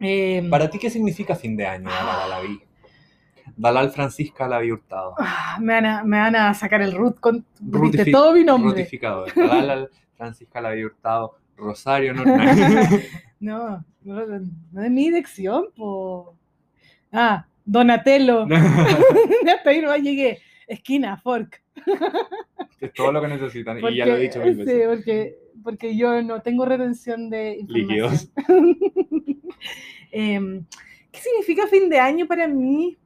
Eh, 0.00 0.46
¿Para 0.50 0.68
ti 0.68 0.78
qué 0.78 0.90
significa 0.90 1.36
fin 1.36 1.56
de 1.56 1.64
año, 1.66 1.88
Dalal 1.88 2.22
Alaví? 2.32 2.60
Dalal 3.56 3.90
Francisca 3.90 4.46
Alaví 4.46 4.72
Hurtado. 4.72 5.14
ah, 5.18 5.56
me, 5.60 5.74
van 5.74 5.86
a, 5.86 6.04
me 6.04 6.18
van 6.18 6.34
a 6.36 6.54
sacar 6.54 6.82
el 6.82 6.92
root 6.92 7.20
con 7.20 7.44
todo 8.10 8.32
mi 8.32 8.42
nombre. 8.44 8.70
Rutificador. 8.72 9.32
Dalal 9.36 9.88
Francisca 10.16 10.58
Alaví 10.58 10.84
Hurtado. 10.84 11.36
Rosario. 11.56 12.12
No, 13.40 13.84
no, 14.04 14.24
no 14.72 14.82
es 14.84 14.90
mi 14.90 15.04
dirección, 15.06 15.66
po. 15.76 16.34
Ah, 17.12 17.44
Donatello. 17.64 18.46
Hasta 19.56 19.70
ahí 19.70 19.80
no 19.80 19.96
llegué. 19.96 20.38
Esquina, 20.66 21.16
fork. 21.16 21.61
es 22.80 22.92
todo 22.92 23.12
lo 23.12 23.20
que 23.20 23.28
necesitan. 23.28 23.78
y 23.78 23.96
ya 23.96 24.06
lo 24.06 24.16
he 24.16 24.20
dicho 24.20 24.40
mil 24.40 24.56
sí, 24.56 24.80
porque, 24.86 25.38
porque 25.62 25.96
yo 25.96 26.22
no 26.22 26.42
tengo 26.42 26.64
retención 26.64 27.30
de 27.30 27.58
información. 27.58 28.10
Líquidos. 28.10 28.30
Em, 30.14 30.66
¿Qué 31.10 31.20
significa 31.20 31.66
fin 31.68 31.88
de 31.88 31.98
año 31.98 32.26
para 32.26 32.46
mí? 32.46 32.98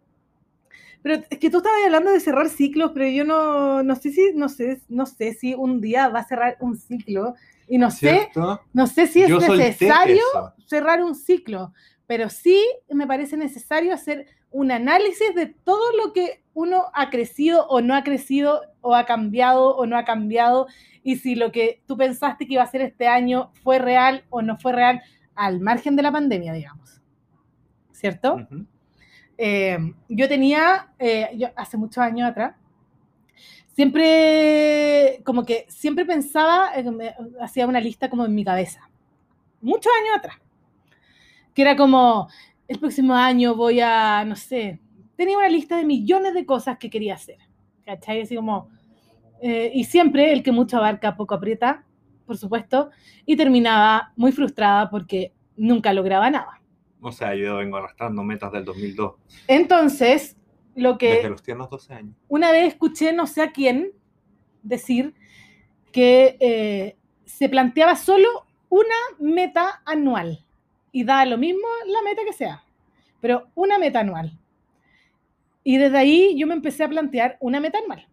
Pero 1.02 1.22
es 1.30 1.38
que 1.38 1.50
tú 1.50 1.58
estabas 1.58 1.84
hablando 1.84 2.10
de 2.10 2.18
cerrar 2.18 2.48
ciclos, 2.48 2.90
pero 2.92 3.06
yo 3.06 3.24
no, 3.24 3.84
no 3.84 3.94
sé 3.94 4.10
si, 4.10 4.32
no 4.34 4.48
sé, 4.48 4.80
no 4.88 5.06
sé 5.06 5.34
si 5.34 5.54
un 5.54 5.80
día 5.80 6.08
va 6.08 6.20
a 6.20 6.26
cerrar 6.26 6.56
un 6.58 6.76
ciclo. 6.76 7.34
Y 7.68 7.78
no 7.78 7.92
sé, 7.92 8.28
no 8.72 8.86
sé 8.88 9.06
si 9.06 9.22
es 9.22 9.28
Yo 9.28 9.38
necesario 9.38 10.22
cerrar 10.66 11.02
un 11.02 11.14
ciclo, 11.14 11.72
pero 12.06 12.28
sí 12.28 12.60
me 12.88 13.06
parece 13.06 13.36
necesario 13.36 13.92
hacer 13.92 14.26
un 14.56 14.72
análisis 14.72 15.34
de 15.34 15.48
todo 15.48 15.92
lo 16.02 16.14
que 16.14 16.42
uno 16.54 16.86
ha 16.94 17.10
crecido 17.10 17.66
o 17.68 17.82
no 17.82 17.94
ha 17.94 18.02
crecido, 18.02 18.62
o 18.80 18.94
ha 18.94 19.04
cambiado 19.04 19.76
o 19.76 19.84
no 19.84 19.98
ha 19.98 20.04
cambiado, 20.06 20.66
y 21.02 21.16
si 21.16 21.34
lo 21.34 21.52
que 21.52 21.82
tú 21.86 21.98
pensaste 21.98 22.46
que 22.46 22.54
iba 22.54 22.62
a 22.62 22.66
ser 22.66 22.80
este 22.80 23.06
año 23.06 23.50
fue 23.62 23.78
real 23.78 24.24
o 24.30 24.40
no 24.40 24.56
fue 24.56 24.72
real, 24.72 25.02
al 25.34 25.60
margen 25.60 25.94
de 25.94 26.02
la 26.02 26.10
pandemia, 26.10 26.54
digamos. 26.54 27.02
¿Cierto? 27.92 28.48
Eh, 29.36 29.76
yo 30.08 30.26
tenía, 30.26 30.88
eh, 30.98 31.28
yo 31.36 31.48
hace 31.54 31.76
muchos 31.76 31.98
años 31.98 32.30
atrás, 32.30 32.54
siempre, 33.74 35.20
como 35.22 35.44
que 35.44 35.66
siempre 35.68 36.06
pensaba, 36.06 36.70
eh, 36.74 36.90
me- 36.90 37.14
hacía 37.42 37.66
una 37.66 37.80
lista 37.80 38.08
como 38.08 38.24
en 38.24 38.34
mi 38.34 38.42
cabeza, 38.42 38.88
muchos 39.60 39.92
años 40.00 40.16
atrás, 40.16 40.36
que 41.52 41.60
era 41.60 41.76
como, 41.76 42.28
el 42.68 42.78
próximo 42.78 43.14
año 43.14 43.54
voy 43.54 43.80
a, 43.80 44.24
no 44.24 44.36
sé, 44.36 44.80
tenía 45.16 45.38
una 45.38 45.48
lista 45.48 45.76
de 45.76 45.84
millones 45.84 46.34
de 46.34 46.44
cosas 46.44 46.78
que 46.78 46.90
quería 46.90 47.14
hacer, 47.14 47.38
¿cachai? 47.84 48.22
Así 48.22 48.36
como, 48.36 48.68
eh, 49.40 49.70
y 49.74 49.84
siempre 49.84 50.32
el 50.32 50.42
que 50.42 50.52
mucho 50.52 50.76
abarca, 50.78 51.16
poco 51.16 51.34
aprieta, 51.34 51.84
por 52.26 52.36
supuesto, 52.36 52.90
y 53.24 53.36
terminaba 53.36 54.12
muy 54.16 54.32
frustrada 54.32 54.90
porque 54.90 55.32
nunca 55.56 55.92
lograba 55.92 56.30
nada. 56.30 56.60
O 57.00 57.12
sea, 57.12 57.34
yo 57.34 57.56
vengo 57.56 57.76
arrastrando 57.76 58.22
metas 58.22 58.50
del 58.52 58.64
2002. 58.64 59.14
Entonces, 59.46 60.36
lo 60.74 60.98
que 60.98 61.14
Desde 61.14 61.30
los 61.30 61.42
tiernos 61.42 61.70
12 61.70 61.94
años. 61.94 62.16
una 62.28 62.50
vez 62.52 62.68
escuché 62.68 63.12
no 63.12 63.26
sé 63.26 63.42
a 63.42 63.52
quién 63.52 63.92
decir 64.62 65.14
que 65.92 66.36
eh, 66.40 66.96
se 67.24 67.48
planteaba 67.48 67.96
solo 67.96 68.28
una 68.68 68.94
meta 69.18 69.82
anual 69.86 70.45
y 70.96 71.04
da 71.04 71.26
lo 71.26 71.36
mismo 71.36 71.68
la 71.88 72.00
meta 72.00 72.22
que 72.24 72.32
sea, 72.32 72.64
pero 73.20 73.48
una 73.54 73.78
meta 73.78 74.00
anual. 74.00 74.32
Y 75.62 75.76
desde 75.76 75.98
ahí 75.98 76.34
yo 76.38 76.46
me 76.46 76.54
empecé 76.54 76.84
a 76.84 76.88
plantear 76.88 77.36
una 77.38 77.60
meta 77.60 77.76
anual. 77.76 78.08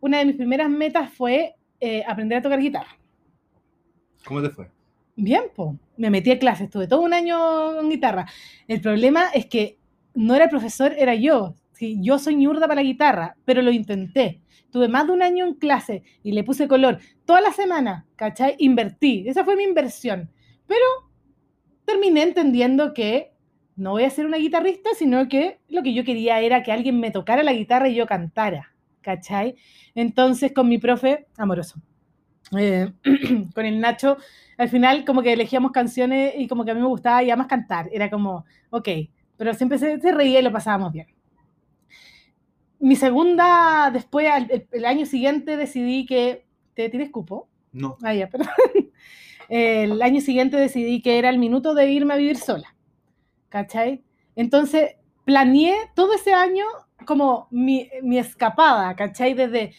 Una 0.00 0.16
de 0.16 0.24
mis 0.24 0.36
primeras 0.36 0.70
metas 0.70 1.12
fue 1.12 1.56
eh, 1.78 2.02
aprender 2.08 2.38
a 2.38 2.42
tocar 2.42 2.60
guitarra. 2.60 2.96
¿Cómo 4.24 4.40
te 4.40 4.48
fue? 4.48 4.70
Bien, 5.16 5.42
pues, 5.54 5.76
me 5.98 6.08
metí 6.08 6.30
a 6.30 6.38
clases, 6.38 6.68
estuve 6.68 6.86
todo 6.88 7.02
un 7.02 7.12
año 7.12 7.78
en 7.78 7.90
guitarra. 7.90 8.24
El 8.66 8.80
problema 8.80 9.28
es 9.34 9.44
que 9.44 9.76
no 10.14 10.34
era 10.34 10.44
el 10.44 10.50
profesor, 10.50 10.94
era 10.96 11.14
yo. 11.14 11.56
Sí, 11.72 11.98
yo 12.00 12.18
soy 12.18 12.36
ñurda 12.36 12.62
para 12.62 12.76
la 12.76 12.88
guitarra, 12.88 13.36
pero 13.44 13.60
lo 13.60 13.70
intenté. 13.70 14.40
Tuve 14.70 14.88
más 14.88 15.06
de 15.06 15.12
un 15.12 15.20
año 15.20 15.44
en 15.44 15.52
clase 15.52 16.04
y 16.22 16.32
le 16.32 16.42
puse 16.42 16.68
color 16.68 17.00
toda 17.26 17.42
la 17.42 17.52
semana, 17.52 18.06
¿cachai? 18.16 18.54
Invertí, 18.60 19.28
esa 19.28 19.44
fue 19.44 19.56
mi 19.56 19.64
inversión. 19.64 20.30
Pero 20.66 21.07
terminé 21.88 22.22
entendiendo 22.22 22.94
que 22.94 23.32
no 23.74 23.92
voy 23.92 24.04
a 24.04 24.10
ser 24.10 24.26
una 24.26 24.36
guitarrista, 24.36 24.90
sino 24.96 25.28
que 25.28 25.58
lo 25.68 25.82
que 25.82 25.94
yo 25.94 26.04
quería 26.04 26.40
era 26.40 26.62
que 26.62 26.72
alguien 26.72 27.00
me 27.00 27.10
tocara 27.10 27.42
la 27.42 27.52
guitarra 27.52 27.88
y 27.88 27.94
yo 27.94 28.06
cantara, 28.06 28.74
¿cachai? 29.00 29.56
Entonces 29.94 30.52
con 30.52 30.68
mi 30.68 30.78
profe, 30.78 31.26
amoroso, 31.36 31.80
eh, 32.56 32.92
con 33.54 33.66
el 33.66 33.80
Nacho, 33.80 34.18
al 34.56 34.68
final 34.68 35.04
como 35.04 35.22
que 35.22 35.32
elegíamos 35.32 35.72
canciones 35.72 36.34
y 36.36 36.46
como 36.48 36.64
que 36.64 36.72
a 36.72 36.74
mí 36.74 36.80
me 36.80 36.86
gustaba 36.86 37.22
ya 37.22 37.36
más 37.36 37.46
cantar. 37.46 37.88
Era 37.92 38.10
como, 38.10 38.44
ok, 38.70 38.88
pero 39.36 39.54
siempre 39.54 39.78
se, 39.78 40.00
se 40.00 40.12
reía 40.12 40.40
y 40.40 40.42
lo 40.42 40.52
pasábamos 40.52 40.92
bien. 40.92 41.06
Mi 42.80 42.96
segunda, 42.96 43.90
después, 43.92 44.28
el, 44.50 44.68
el 44.70 44.84
año 44.84 45.06
siguiente 45.06 45.56
decidí 45.56 46.06
que... 46.06 46.46
¿Te 46.74 46.88
tienes 46.88 47.10
cupo? 47.10 47.48
No. 47.72 47.96
Ah, 48.02 48.14
ya, 48.14 48.28
perdón. 48.28 48.48
El 49.48 50.02
año 50.02 50.20
siguiente 50.20 50.56
decidí 50.56 51.00
que 51.00 51.18
era 51.18 51.30
el 51.30 51.38
minuto 51.38 51.74
de 51.74 51.90
irme 51.90 52.14
a 52.14 52.18
vivir 52.18 52.36
sola. 52.36 52.74
¿Cachai? 53.48 54.04
Entonces, 54.36 54.96
planeé 55.24 55.74
todo 55.94 56.14
ese 56.14 56.34
año 56.34 56.64
como 57.06 57.48
mi, 57.50 57.88
mi 58.02 58.18
escapada, 58.18 58.94
¿cachai? 58.94 59.34
Desde 59.34 59.72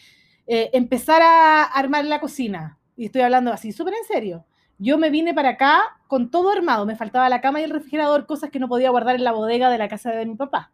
eh, 0.46 0.70
empezar 0.72 1.22
a 1.22 1.64
armar 1.64 2.04
la 2.04 2.20
cocina. 2.20 2.78
Y 2.96 3.06
estoy 3.06 3.22
hablando 3.22 3.52
así, 3.52 3.72
súper 3.72 3.94
en 3.94 4.04
serio. 4.04 4.44
Yo 4.78 4.98
me 4.98 5.10
vine 5.10 5.34
para 5.34 5.50
acá 5.50 6.00
con 6.08 6.30
todo 6.30 6.50
armado. 6.50 6.86
Me 6.86 6.96
faltaba 6.96 7.28
la 7.28 7.40
cama 7.40 7.60
y 7.60 7.64
el 7.64 7.70
refrigerador, 7.70 8.26
cosas 8.26 8.50
que 8.50 8.58
no 8.58 8.68
podía 8.68 8.90
guardar 8.90 9.14
en 9.16 9.24
la 9.24 9.32
bodega 9.32 9.70
de 9.70 9.78
la 9.78 9.88
casa 9.88 10.10
de 10.10 10.26
mi 10.26 10.34
papá. 10.34 10.72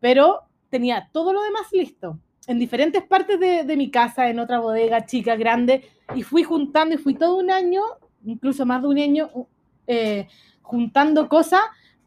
Pero 0.00 0.42
tenía 0.70 1.10
todo 1.12 1.32
lo 1.32 1.42
demás 1.42 1.66
listo. 1.72 2.18
En 2.48 2.58
diferentes 2.58 3.02
partes 3.04 3.38
de, 3.38 3.62
de 3.62 3.76
mi 3.76 3.90
casa, 3.90 4.28
en 4.28 4.38
otra 4.40 4.58
bodega 4.58 5.04
chica, 5.06 5.36
grande. 5.36 5.88
Y 6.16 6.22
fui 6.24 6.42
juntando 6.42 6.94
y 6.94 6.98
fui 6.98 7.14
todo 7.14 7.36
un 7.36 7.50
año, 7.50 7.82
incluso 8.24 8.66
más 8.66 8.82
de 8.82 8.88
un 8.88 8.98
año, 8.98 9.30
eh, 9.86 10.26
juntando 10.62 11.28
cosas 11.28 11.60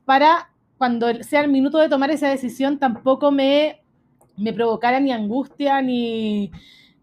para 0.04 0.50
cuando 0.78 1.14
sea 1.24 1.42
el 1.42 1.52
minuto 1.52 1.78
de 1.78 1.88
tomar 1.90 2.10
esa 2.12 2.28
decisión 2.30 2.80
tampoco 2.80 3.32
me, 3.32 3.82
me 4.36 4.52
provocara 4.52 5.00
ni 5.00 5.12
angustia 5.12 5.80
ni, 5.82 6.52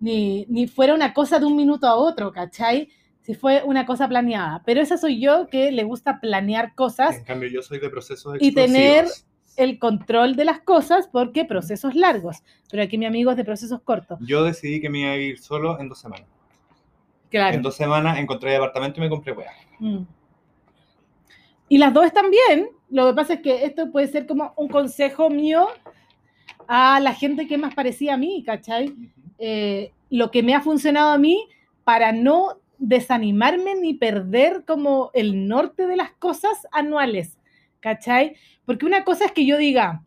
ni, 0.01 0.45
ni 0.49 0.67
fuera 0.67 0.95
una 0.95 1.15
cosa 1.15 1.39
de 1.39 1.47
un 1.47 1.55
minuto 1.57 1.87
a 1.87 1.95
otro, 1.95 2.33
¿cachai? 2.33 2.89
Si 3.23 3.35
fue 3.35 3.63
una 3.65 3.87
cosa 3.87 4.09
planeada. 4.09 4.63
Pero 4.67 4.81
esa 4.81 4.97
soy 4.99 5.21
yo 5.21 5.47
que 5.49 5.71
le 5.71 5.85
gusta 5.85 6.19
planear 6.21 6.75
cosas, 6.75 7.19
En 7.19 7.25
cambio, 7.25 7.49
yo 7.51 7.63
soy 7.63 7.79
de 7.79 7.89
procesos 7.89 8.37
Y 8.41 8.51
tener- 8.53 9.05
explosivos. 9.05 9.28
El 9.59 9.79
control 9.79 10.37
de 10.37 10.45
las 10.45 10.61
cosas, 10.61 11.09
porque 11.09 11.45
procesos 11.45 11.95
largos. 11.95 12.39
Pero 12.71 12.83
aquí 12.83 12.97
mi 12.97 13.07
amigo 13.07 13.31
es 13.31 13.37
de 13.37 13.45
procesos 13.45 13.83
cortos. 13.83 14.19
Yo 14.23 14.45
decidí 14.45 14.81
que 14.81 14.89
me 14.89 15.01
iba 15.01 15.11
a 15.11 15.17
ir 15.17 15.39
solo 15.39 15.79
en 15.79 15.89
dos 15.89 15.99
semanas. 15.99 16.27
Claro. 17.29 17.57
En 17.57 17.63
dos 17.63 17.77
semanas 17.77 18.19
encontré 18.19 18.53
departamento 18.53 19.01
y 19.01 19.03
me 19.03 19.11
compré 19.11 19.33
weá. 19.33 19.51
Mm. 19.81 20.05
Y 21.69 21.79
las 21.79 21.93
dos 21.93 22.07
están 22.07 22.31
bien. 22.31 22.71
Lo 22.89 23.09
que 23.09 23.15
pasa 23.15 23.35
es 23.35 23.41
que 23.41 23.65
esto 23.65 23.91
puede 23.91 24.07
ser 24.07 24.27
como 24.27 24.55
un 24.57 24.69
consejo 24.69 25.29
mío 25.29 25.69
a 26.67 27.01
la 27.01 27.15
gente 27.15 27.47
que 27.47 27.55
es 27.55 27.61
más 27.61 27.75
parecida 27.75 28.15
a 28.15 28.17
mí, 28.17 28.43
¿cachai? 28.45 28.95
Eh, 29.39 29.93
lo 30.11 30.31
que 30.31 30.43
me 30.43 30.55
ha 30.55 30.61
funcionado 30.61 31.13
a 31.13 31.19
mí 31.19 31.47
para 31.85 32.13
no 32.13 32.61
desanimarme 32.79 33.75
ni 33.75 33.95
perder 33.95 34.65
como 34.65 35.11
el 35.13 35.49
norte 35.49 35.87
de 35.87 35.97
las 35.97 36.13
cosas 36.13 36.67
anuales, 36.71 37.38
¿cachai? 37.81 38.37
Porque 38.65 38.87
una 38.87 39.05
cosa 39.05 39.25
es 39.27 39.33
que 39.33 39.47
yo 39.47 39.57
diga, 39.59 40.03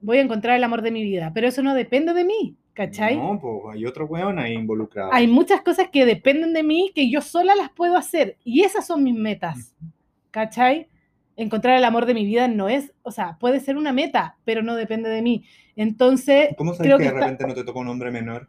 voy 0.00 0.18
a 0.18 0.22
encontrar 0.22 0.56
el 0.56 0.64
amor 0.64 0.82
de 0.82 0.90
mi 0.90 1.02
vida, 1.02 1.32
pero 1.34 1.48
eso 1.48 1.62
no 1.62 1.74
depende 1.74 2.14
de 2.14 2.24
mí, 2.24 2.56
¿cachai? 2.74 3.16
No, 3.16 3.38
pues 3.40 3.74
hay 3.76 3.86
otro 3.86 4.06
weón 4.06 4.38
ahí 4.38 4.54
involucrado. 4.54 5.12
Hay 5.12 5.26
muchas 5.26 5.60
cosas 5.62 5.88
que 5.92 6.06
dependen 6.06 6.52
de 6.52 6.62
mí 6.62 6.92
que 6.94 7.10
yo 7.10 7.20
sola 7.20 7.54
las 7.54 7.70
puedo 7.70 7.96
hacer 7.96 8.36
y 8.44 8.62
esas 8.62 8.86
son 8.86 9.04
mis 9.04 9.14
metas, 9.14 9.74
¿cachai? 10.30 10.88
Encontrar 11.36 11.76
el 11.78 11.84
amor 11.84 12.04
de 12.06 12.14
mi 12.14 12.24
vida 12.26 12.48
no 12.48 12.68
es, 12.68 12.92
o 13.02 13.10
sea, 13.10 13.36
puede 13.38 13.60
ser 13.60 13.76
una 13.76 13.92
meta, 13.92 14.36
pero 14.44 14.62
no 14.62 14.74
depende 14.74 15.08
de 15.08 15.22
mí. 15.22 15.44
Entonces, 15.76 16.50
¿Cómo 16.58 16.74
sabes 16.74 16.86
creo 16.88 16.98
que, 16.98 17.04
que 17.04 17.08
de 17.10 17.14
está- 17.14 17.26
repente 17.26 17.46
no 17.46 17.54
te 17.54 17.64
toca 17.64 17.78
un 17.80 17.88
hombre 17.88 18.10
menor? 18.10 18.48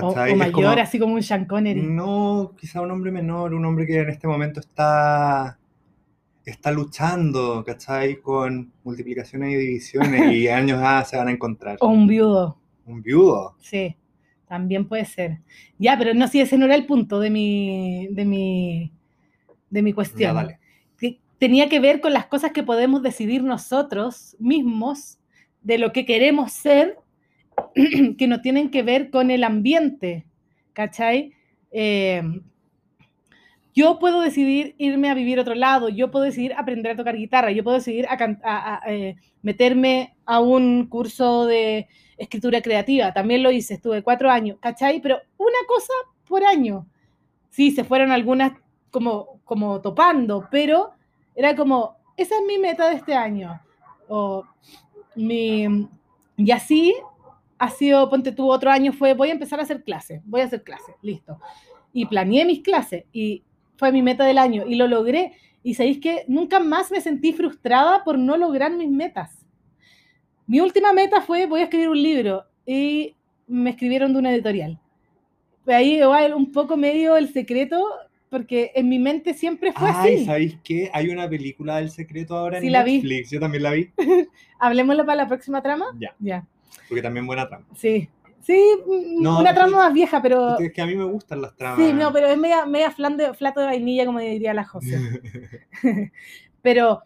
o, 0.00 0.06
o 0.08 0.14
¿Cachai? 0.14 0.32
Es 0.32 0.36
mayor, 0.36 0.52
como- 0.54 0.68
así 0.68 0.98
como 0.98 1.14
un 1.14 1.22
Sean 1.22 1.46
Connery. 1.46 1.82
No, 1.82 2.52
quizá 2.60 2.80
un 2.82 2.90
hombre 2.90 3.10
menor, 3.10 3.54
un 3.54 3.64
hombre 3.64 3.86
que 3.86 3.98
en 3.98 4.10
este 4.10 4.28
momento 4.28 4.60
está, 4.60 5.58
está 6.50 6.70
luchando, 6.72 7.64
¿cachai? 7.64 8.20
Con 8.20 8.72
multiplicaciones 8.84 9.52
y 9.52 9.56
divisiones 9.56 10.32
y 10.32 10.48
años 10.48 10.80
ah, 10.82 11.04
se 11.04 11.16
van 11.16 11.28
a 11.28 11.32
encontrar. 11.32 11.76
O 11.80 11.88
un 11.88 12.06
viudo, 12.06 12.58
Un 12.86 13.02
viudo. 13.02 13.56
sí, 13.60 13.96
también 14.46 14.86
puede 14.88 15.04
ser. 15.04 15.40
Ya, 15.78 15.96
pero 15.98 16.14
no, 16.14 16.26
si 16.28 16.40
ese 16.40 16.56
no 16.58 16.64
era 16.66 16.74
el 16.74 16.86
punto 16.86 17.20
de 17.20 17.30
mi, 17.30 18.08
de 18.10 18.24
mi, 18.24 18.92
de 19.70 19.82
mi 19.82 19.90
Ya, 19.90 19.94
cuestión. 19.94 20.48
que 20.98 21.20
tenía 21.38 21.68
que 21.68 21.80
ver 21.80 22.00
con 22.00 22.12
las 22.12 22.26
cosas 22.26 22.52
que 22.52 22.62
podemos 22.62 23.02
decidir 23.02 23.42
nosotros 23.42 24.36
mismos 24.38 25.18
de 25.62 25.78
lo 25.78 25.92
que 25.92 26.06
queremos 26.06 26.52
ser, 26.52 26.96
que 28.18 28.26
no 28.26 28.40
tienen 28.40 28.70
que 28.70 28.82
ver 28.82 29.10
con 29.10 29.30
el 29.30 29.44
ambiente, 29.44 30.24
¿cachai? 30.72 31.32
Eh, 31.70 32.22
yo 33.78 33.98
puedo 33.98 34.20
decidir 34.20 34.74
irme 34.78 35.08
a 35.10 35.14
vivir 35.14 35.38
a 35.38 35.42
otro 35.42 35.54
lado, 35.54 35.88
yo 35.88 36.10
puedo 36.10 36.24
decidir 36.24 36.52
aprender 36.54 36.92
a 36.92 36.96
tocar 36.96 37.16
guitarra, 37.16 37.50
yo 37.52 37.62
puedo 37.64 37.78
decidir 37.78 38.06
a 38.08 38.14
a- 38.44 38.74
a, 38.84 38.92
eh, 38.92 39.16
meterme 39.42 40.16
a 40.26 40.40
un 40.40 40.86
curso 40.88 41.46
de 41.46 41.86
escritura 42.16 42.60
creativa, 42.62 43.12
también 43.12 43.42
lo 43.42 43.50
hice, 43.50 43.74
estuve 43.74 44.02
cuatro 44.02 44.30
años, 44.30 44.58
¿cachai? 44.60 45.00
Pero 45.00 45.16
una 45.38 45.60
cosa 45.68 45.92
por 46.28 46.42
año. 46.44 46.86
Sí, 47.50 47.70
se 47.70 47.84
fueron 47.84 48.12
algunas 48.12 48.52
como, 48.90 49.40
como 49.44 49.80
topando, 49.80 50.48
pero 50.50 50.92
era 51.34 51.54
como, 51.56 51.96
esa 52.16 52.34
es 52.36 52.42
mi 52.46 52.58
meta 52.58 52.88
de 52.88 52.96
este 52.96 53.14
año. 53.14 53.60
O 54.08 54.44
mi, 55.16 55.66
y 56.36 56.50
así 56.52 56.94
ha 57.58 57.70
sido, 57.70 58.08
ponte 58.10 58.32
tú, 58.32 58.50
otro 58.50 58.70
año 58.70 58.92
fue, 58.92 59.14
voy 59.14 59.30
a 59.30 59.32
empezar 59.32 59.58
a 59.60 59.64
hacer 59.64 59.82
clases, 59.82 60.20
voy 60.24 60.40
a 60.42 60.44
hacer 60.44 60.62
clases, 60.62 60.94
listo. 61.02 61.38
Y 61.92 62.06
planeé 62.06 62.44
mis 62.44 62.62
clases 62.62 63.04
y 63.12 63.42
fue 63.78 63.92
mi 63.92 64.02
meta 64.02 64.24
del 64.26 64.36
año 64.36 64.64
y 64.66 64.74
lo 64.74 64.86
logré. 64.86 65.32
Y 65.62 65.74
sabéis 65.74 65.98
que 65.98 66.24
nunca 66.28 66.60
más 66.60 66.90
me 66.90 67.00
sentí 67.00 67.32
frustrada 67.32 68.04
por 68.04 68.18
no 68.18 68.36
lograr 68.36 68.72
mis 68.76 68.90
metas. 68.90 69.46
Mi 70.46 70.60
última 70.60 70.92
meta 70.92 71.20
fue, 71.20 71.46
voy 71.46 71.60
a 71.60 71.64
escribir 71.64 71.88
un 71.88 72.02
libro 72.02 72.44
y 72.66 73.14
me 73.46 73.70
escribieron 73.70 74.12
de 74.12 74.18
una 74.18 74.32
editorial. 74.32 74.78
Ahí 75.66 76.00
va 76.00 76.34
un 76.34 76.50
poco 76.52 76.76
medio 76.76 77.16
el 77.16 77.28
secreto, 77.32 77.84
porque 78.30 78.72
en 78.74 78.88
mi 78.88 78.98
mente 78.98 79.34
siempre 79.34 79.72
fue 79.72 79.88
Ay, 79.92 80.14
así. 80.16 80.24
¿sabéis 80.24 80.58
qué? 80.64 80.90
Hay 80.94 81.08
una 81.10 81.28
película 81.28 81.76
del 81.76 81.90
secreto 81.90 82.36
ahora 82.36 82.58
en 82.58 82.72
la 82.72 82.82
vi. 82.82 82.94
Netflix. 82.94 83.30
Yo 83.30 83.40
también 83.40 83.62
la 83.62 83.72
vi. 83.72 83.90
Hablemoslo 84.58 85.04
para 85.04 85.16
la 85.24 85.28
próxima 85.28 85.62
trama. 85.62 85.86
Ya, 85.98 86.14
Ya, 86.18 86.46
porque 86.88 87.02
también 87.02 87.26
buena 87.26 87.46
trama. 87.48 87.66
sí. 87.76 88.08
Sí, 88.40 88.60
mm, 88.86 89.22
No, 89.22 89.40
una 89.40 89.52
trama 89.54 89.76
más 89.78 89.92
vieja, 89.92 90.22
pero... 90.22 90.58
Es 90.58 90.72
que 90.72 90.80
a 90.80 90.86
mí 90.86 90.94
me 90.96 91.04
gustan 91.04 91.42
las 91.42 91.54
tramas. 91.56 91.78
Sí, 91.84 91.92
no, 91.92 92.12
pero 92.12 92.28
es 92.28 92.38
media, 92.38 92.64
media 92.66 92.90
flan 92.90 93.16
de, 93.16 93.34
flato 93.34 93.60
de 93.60 93.66
vainilla, 93.66 94.06
como 94.06 94.20
diría 94.20 94.54
la 94.54 94.64
José. 94.64 95.20
Pero 96.62 97.02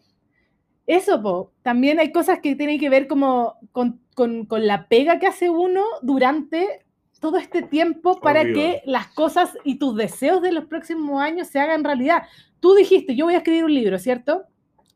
eso, 0.87 1.23
po, 1.23 1.53
también 1.63 1.99
hay 1.99 2.11
cosas 2.13 2.41
que 2.41 2.57
tienen 2.57 2.79
que 2.81 2.89
ver 2.91 3.07
como 3.07 3.57
con, 3.73 4.01
con- 4.15 4.47
con 4.47 4.67
la 4.67 4.89
pega 4.89 5.19
que 5.19 5.27
hace 5.27 5.51
uno 5.51 5.85
durante 6.03 6.85
todo 7.21 7.37
este 7.37 7.63
tiempo 7.63 8.19
para 8.21 8.41
Obvio. 8.43 8.55
que 8.55 8.83
las 8.85 9.07
cosas 9.09 9.57
y 9.65 9.79
tus 9.79 9.97
deseos 9.97 10.43
de 10.43 10.53
los 10.53 10.65
próximos 10.65 11.23
años 11.23 11.49
se 11.49 11.61
hagan 11.61 11.85
realidad. 11.85 12.25
Tú 12.61 12.75
dijiste, 12.75 13.15
yo 13.15 13.27
voy 13.27 13.35
a 13.35 13.39
escribir 13.39 13.65
un 13.65 13.75
libro, 13.75 13.99
¿cierto? 13.99 14.45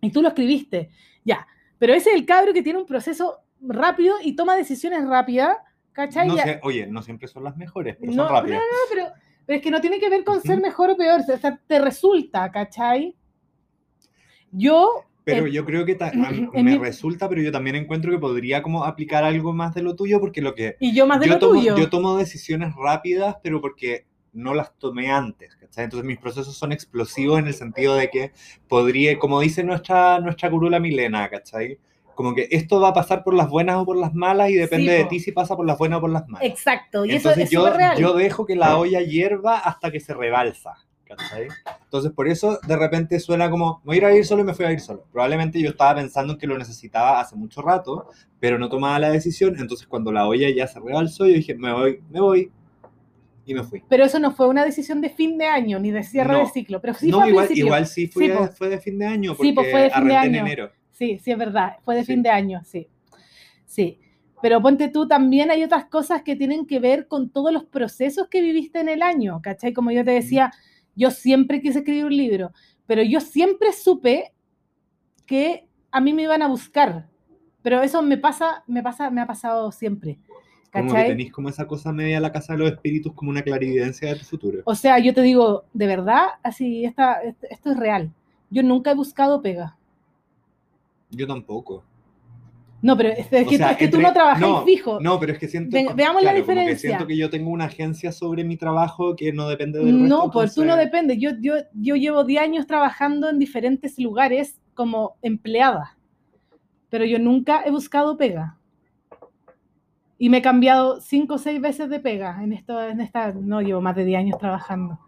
Y 0.01 0.11
tú 0.11 0.23
lo 0.23 0.29
escribiste, 0.29 0.91
ya. 1.25 1.47
Pero 1.79 1.95
ese 1.95 2.11
es 2.11 2.17
el 2.17 2.27
cabro 2.27 2.53
que 2.53 2.63
tiene 2.63 2.79
un 2.81 2.87
proceso 2.87 3.41
rápido 3.61 4.17
y 4.23 4.35
toma 4.35 4.57
decisiones 4.57 5.07
rápidas, 5.07 5.57
¿cachai? 5.97 6.29
No 6.29 6.37
sé, 6.37 6.61
oye, 6.63 6.87
no 6.87 7.03
siempre 7.03 7.27
son 7.27 7.43
las 7.45 7.57
mejores, 7.57 7.97
pero 7.99 8.13
no, 8.13 8.25
son 8.27 8.35
rápidas. 8.35 8.59
no, 8.61 8.65
no, 8.65 8.89
pero, 8.91 9.07
pero 9.47 9.57
es 9.57 9.63
que 9.63 9.71
no 9.71 9.81
tiene 9.81 9.99
que 9.99 10.09
ver 10.11 10.23
con 10.25 10.41
ser 10.43 10.61
mejor 10.61 10.91
o 10.91 10.97
peor, 10.97 11.21
o 11.21 11.25
sea, 11.25 11.59
te 11.67 11.79
resulta, 11.81 12.51
¿cachai? 12.53 13.17
Yo, 14.53 15.03
Pero 15.25 15.47
eh, 15.47 15.53
yo 15.53 15.65
creo 15.65 15.85
que 15.85 15.95
ta- 15.95 16.13
me 16.53 16.63
mi- 16.63 16.79
resulta, 16.79 17.29
pero 17.29 17.43
yo 17.43 17.51
también 17.53 17.77
encuentro 17.77 18.13
que 18.13 18.19
podría 18.19 18.63
como 18.63 18.85
aplicar 18.85 19.25
algo 19.25 19.53
más 19.53 19.75
de 19.75 19.83
lo 19.83 19.97
tuyo, 19.97 20.21
porque 20.21 20.41
lo 20.41 20.55
que 20.55 20.77
y 20.81 20.95
yo 20.95 21.07
más 21.07 21.21
de 21.21 21.27
yo 21.27 21.35
lo 21.35 21.39
tomo, 21.41 21.55
tuyo. 21.61 21.77
yo 21.77 21.91
tomo 21.91 22.17
decisiones 22.17 22.75
rápidas, 22.77 23.37
pero 23.43 23.61
porque 23.61 24.07
no 24.33 24.55
las 24.55 24.77
tomé 24.79 25.11
antes, 25.11 25.57
¿cachai? 25.57 25.85
Entonces 25.85 26.07
mis 26.07 26.19
procesos 26.19 26.57
son 26.57 26.71
explosivos 26.73 27.39
en 27.39 27.47
el 27.49 27.55
sentido 27.55 27.95
de 27.97 28.11
que 28.11 28.33
podría, 28.69 29.19
como 29.19 29.41
dice 29.41 29.65
nuestra, 29.65 30.21
nuestra 30.21 30.51
curula 30.51 30.79
Milena, 30.79 31.29
¿cachai? 31.29 31.79
Como 32.17 32.35
que 32.35 32.49
esto 32.51 32.81
va 32.81 32.89
a 32.89 32.93
pasar 32.95 33.23
por 33.23 33.35
las 33.35 33.49
buenas 33.49 33.77
o 33.77 33.85
por 33.85 33.97
las 33.97 34.13
malas 34.15 34.51
y 34.51 34.55
depende 34.55 34.91
de 34.91 35.05
po. 35.05 35.11
ti 35.11 35.21
si 35.21 35.31
pasa 35.31 35.55
por 35.55 35.67
las 35.67 35.79
buenas 35.79 35.99
o 35.99 36.01
por 36.01 36.11
las 36.11 36.27
malas. 36.29 36.49
Exacto, 36.49 37.05
y 37.05 37.11
eso 37.11 37.29
Entonces 37.29 37.45
es 37.45 37.51
yo, 37.51 37.71
real. 37.71 37.97
yo 37.97 38.15
dejo 38.15 38.45
que 38.47 38.57
la 38.57 38.77
olla 38.79 39.01
hierva 39.03 39.59
hasta 39.59 39.93
que 39.93 40.01
se 40.01 40.13
rebalsa. 40.15 40.75
¿cachai? 41.05 41.47
Entonces 41.85 42.11
por 42.11 42.27
eso 42.27 42.59
de 42.67 42.77
repente 42.77 43.21
suena 43.21 43.49
como, 43.49 43.81
me 43.85 43.91
voy 43.91 43.97
a 43.97 43.99
ir 43.99 44.05
a 44.07 44.17
ir 44.17 44.25
solo 44.27 44.43
y 44.43 44.45
me 44.45 44.55
fui 44.55 44.65
a 44.65 44.73
ir 44.73 44.81
solo. 44.81 45.05
Probablemente 45.13 45.61
yo 45.61 45.71
estaba 45.71 45.95
pensando 46.01 46.33
en 46.33 46.39
que 46.41 46.49
lo 46.49 46.59
necesitaba 46.59 47.21
hace 47.21 47.37
mucho 47.37 47.63
rato, 47.63 48.09
pero 48.41 48.59
no 48.59 48.69
tomaba 48.69 48.99
la 48.99 49.11
decisión. 49.11 49.55
Entonces 49.61 49.87
cuando 49.87 50.11
la 50.11 50.27
olla 50.27 50.51
ya 50.51 50.67
se 50.67 50.81
rebalsó, 50.81 51.27
yo 51.27 51.35
dije, 51.35 51.55
me 51.55 51.73
voy, 51.73 52.01
me 52.11 52.21
voy. 52.21 52.51
Y 53.45 53.55
me 53.55 53.63
fui. 53.63 53.85
Pero 53.89 54.05
eso 54.05 54.19
no 54.19 54.33
fue 54.33 54.49
una 54.49 54.65
decisión 54.65 55.01
de 55.01 55.11
fin 55.11 55.39
de 55.39 55.47
año, 55.47 55.79
ni 55.79 55.93
de 55.93 56.03
cierre 56.03 56.33
No. 56.33 56.39
de 56.41 56.47
ciclo, 56.47 56.81
pero 56.81 56.95
sí 56.95 57.09
no, 57.09 57.19
fue 57.19 57.25
al 57.25 57.31
igual, 57.31 57.49
igual 57.53 57.87
sí, 57.87 58.09
fue, 58.09 58.27
Sí, 58.27 58.33
fue 58.57 58.69
de 58.69 58.79
fin 58.81 58.99
de 58.99 59.07
año, 59.07 59.37
Sí, 59.41 59.53
porque 59.53 59.53
po, 59.53 59.61
fue 59.71 59.83
de 59.83 59.91
fin 59.91 60.09
de 60.09 60.15
arranqué 60.17 60.27
en 60.29 60.35
año. 60.35 60.47
enero. 60.47 60.71
Sí, 60.97 61.19
sí, 61.19 61.31
es 61.31 61.37
verdad, 61.39 61.77
fue 61.85 61.95
de 61.95 62.05
Sí. 62.05 62.13
fin 62.13 62.23
de 62.23 62.31
año, 62.31 62.63
sí. 62.65 62.89
Sí. 63.67 64.01
Pero 64.41 64.63
ponte 64.63 64.89
tú, 64.89 65.07
también 65.07 65.51
hay 65.51 65.63
otras 65.63 65.85
cosas 65.87 66.23
que 66.23 66.37
tienen 66.37 66.67
que 66.67 66.79
ver 66.79 67.07
con 67.07 67.29
todos 67.29 67.53
los 67.53 67.65
procesos 67.65 68.29
que 68.29 68.41
viviste 68.41 68.81
en 68.81 68.89
el 68.89 69.03
año, 69.03 69.41
¿cachai? 69.43 69.75
Como 69.75 69.91
yo 69.91 70.05
te 70.05 70.13
decía, 70.13 70.53
yo 70.95 71.11
siempre 71.11 71.61
quise 71.61 71.81
escribir 71.81 72.07
un 72.07 72.17
libro, 72.17 72.53
pero 72.87 73.03
yo 73.03 73.21
siempre 73.21 73.73
supe 73.75 74.33
que 75.27 75.69
a 75.91 76.01
mí 76.01 76.15
me 76.15 76.23
iban 76.23 76.41
a 76.43 76.49
buscar. 76.49 77.09
Pero 77.63 77.83
eso 77.83 78.01
me 78.03 78.17
pasa, 78.17 78.63
me 78.67 78.83
pasa, 78.83 79.11
me 79.11 79.21
ha 79.21 79.27
pasado 79.27 79.73
siempre. 79.73 80.19
Como 80.73 80.89
que 80.89 80.93
¿Cachai? 80.95 81.09
tenéis 81.09 81.33
como 81.33 81.49
esa 81.51 81.67
cosa 81.67 81.93
media 81.93 82.21
la 82.21 82.33
casa 82.33 82.53
de 82.55 82.61
los 82.61 82.71
espíritus 82.71 83.13
como 83.13 83.31
una 83.31 83.43
clarividencia 83.43 84.09
de 84.09 84.17
tu 84.17 84.25
futuro. 84.25 84.63
O 84.65 84.75
sea, 84.75 84.99
yo 84.99 85.13
te 85.13 85.21
digo, 85.23 85.65
de 85.75 85.87
verdad, 85.87 86.27
así, 86.43 86.85
esta, 86.85 87.23
esto 87.23 87.47
esto 87.51 87.71
es 87.73 87.77
real. 87.79 88.13
Yo 88.51 88.63
nunca 88.63 88.93
he 88.93 88.95
buscado 88.95 89.43
pega. 89.43 89.77
Yo 91.11 91.27
tampoco. 91.27 91.85
No, 92.83 92.97
pero 92.97 93.09
es, 93.09 93.27
O 93.27 93.49
que, 93.49 93.57
sea, 93.57 93.73
es 93.73 93.79
que 93.79 93.89
tú 93.89 94.01
no 94.01 94.13
trabajáis 94.13 94.41
no, 94.47 94.63
fijo. 94.63 95.01
No, 95.01 95.19
pero 95.19 95.33
es 95.33 95.39
que 95.39 95.49
siento. 95.49 95.75
Ve- 95.75 95.89
veamos 95.95 96.23
la 96.23 96.31
como 96.33 96.45
que 96.45 96.53
diferencia. 96.53 96.89
siento 96.91 97.07
que 97.07 97.17
yo 97.17 97.31
tengo 97.31 97.51
una 97.51 97.65
agencia 97.65 98.13
sobre 98.13 98.45
mi 98.45 98.57
trabajo 98.57 99.17
que 99.17 99.33
no 99.33 99.49
depende 99.49 99.79
del. 99.79 100.07
No, 100.07 100.31
pues 100.31 100.55
tú 100.55 100.65
no 100.65 100.77
depende. 100.77 101.19
Yo, 101.19 101.31
yo, 101.41 101.55
yo 101.73 101.97
llevo 101.97 102.25
10 102.25 102.43
años 102.43 102.67
trabajando 102.67 103.29
en 103.31 103.39
diferentes 103.39 103.99
lugares 103.99 104.61
como 104.75 105.17
empleada, 105.23 105.97
pero 106.91 107.05
yo 107.05 107.19
nunca 107.19 107.63
he 107.65 107.71
buscado 107.71 108.17
pega. 108.17 108.59
Y 110.19 110.29
me 110.31 110.39
he 110.39 110.43
cambiado 110.43 111.01
5 111.01 111.35
o 111.35 111.39
6 111.39 111.61
veces 111.61 111.91
de 111.91 112.01
pega 112.01 112.43
en, 112.43 112.53
esto, 112.55 112.83
en 112.83 113.01
esta... 113.03 113.33
No, 113.33 113.61
llevo 113.61 113.83
más 113.83 113.97
de 113.97 114.05
10 114.07 114.19
años 114.19 114.39
trabajando. 114.39 114.99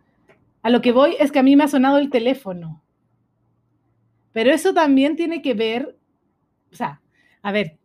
A 0.62 0.68
lo 0.68 0.82
que 0.82 0.92
voy 0.92 1.16
es 1.18 1.32
que 1.32 1.38
a 1.38 1.42
mí 1.42 1.56
me 1.56 1.64
ha 1.64 1.68
sonado 1.68 1.96
el 1.96 2.10
teléfono. 2.10 2.82
Pero 4.38 4.52
eso 4.52 4.72
también 4.72 5.16
tiene 5.16 5.42
que 5.42 5.52
ver, 5.52 5.96
o 6.72 6.76
sea, 6.76 7.00
a 7.42 7.50
ver, 7.50 7.76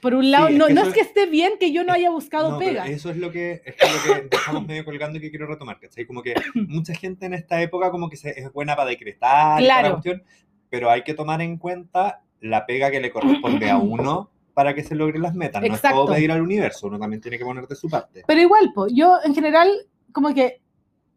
por 0.00 0.14
un 0.14 0.30
lado, 0.30 0.48
es 0.48 0.56
no, 0.56 0.68
que 0.68 0.72
no 0.72 0.84
es 0.84 0.94
que 0.94 1.00
esté 1.02 1.26
bien 1.26 1.52
que 1.60 1.70
yo 1.70 1.84
no 1.84 1.92
haya 1.92 2.08
buscado 2.08 2.52
No, 2.52 2.58
pega. 2.58 2.86
eso 2.86 3.10
es 3.10 3.18
lo 3.18 3.30
que, 3.30 3.60
es 3.62 3.76
lo 4.08 4.14
que 4.14 4.22
dejamos 4.30 4.66
medio 4.66 4.86
colgando 4.86 5.18
y 5.18 5.20
que 5.20 5.28
quiero 5.28 5.46
retomar, 5.46 5.78
¿cachai? 5.78 6.06
Como 6.06 6.22
que 6.22 6.32
mucha 6.54 6.94
gente 6.94 7.26
en 7.26 7.34
esta 7.34 7.60
época 7.60 7.90
como 7.90 8.08
que 8.08 8.16
se, 8.16 8.30
es 8.30 8.50
buena 8.54 8.74
para 8.74 8.88
decretar 8.88 9.60
Claro. 9.60 9.90
cuestión, 9.90 10.22
pero 10.70 10.90
hay 10.90 11.02
que 11.02 11.12
tomar 11.12 11.42
en 11.42 11.58
cuenta 11.58 12.22
la 12.40 12.64
pega 12.64 12.90
que 12.90 12.98
le 12.98 13.10
corresponde 13.10 13.68
a 13.68 13.76
uno 13.76 14.30
para 14.54 14.74
que 14.74 14.84
se 14.84 14.94
logren 14.94 15.20
las 15.20 15.34
metas. 15.34 15.60
No 15.60 15.66
es 15.68 15.74
Exacto. 15.74 16.06
todo 16.06 16.14
pedir 16.14 16.32
al 16.32 16.40
universo, 16.40 16.86
uno 16.86 16.98
también 16.98 17.20
tiene 17.20 17.36
que 17.36 17.44
poner 17.44 17.66
de 17.68 17.76
su 17.76 17.90
parte. 17.90 18.22
Pero 18.26 18.40
igual, 18.40 18.72
po, 18.74 18.86
yo 18.88 19.18
en 19.22 19.34
general, 19.34 19.68
como 20.12 20.32
que, 20.32 20.62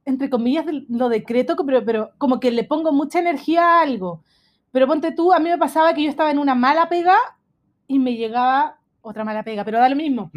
entre 0.03 0.30
comillas, 0.30 0.65
lo 0.89 1.07
decreto, 1.07 1.56
pero, 1.65 1.85
pero 1.85 2.11
como 2.18 2.41
que 2.41 2.52
le 2.52 2.65
pongo 2.65 2.91
mucha 2.91 3.19
energía 3.19 3.80
a 3.80 3.81
algo. 3.81 4.22
Pero 4.76 4.88
ponte 4.88 5.14
tú, 5.14 5.31
a 5.31 5.39
mí 5.39 5.47
me 5.49 5.57
pasaba 5.57 5.93
que 5.93 6.03
yo 6.03 6.10
estaba 6.10 6.31
en 6.31 6.38
una 6.38 6.53
mala 6.53 6.89
pega 6.89 7.15
y 7.88 7.97
me 7.97 8.15
llegaba 8.15 8.77
otra 9.02 9.23
mala 9.23 9.41
pega, 9.41 9.64
pero 9.64 9.80
da 9.80 9.88
lo 9.88 9.95
mismo. 9.95 10.31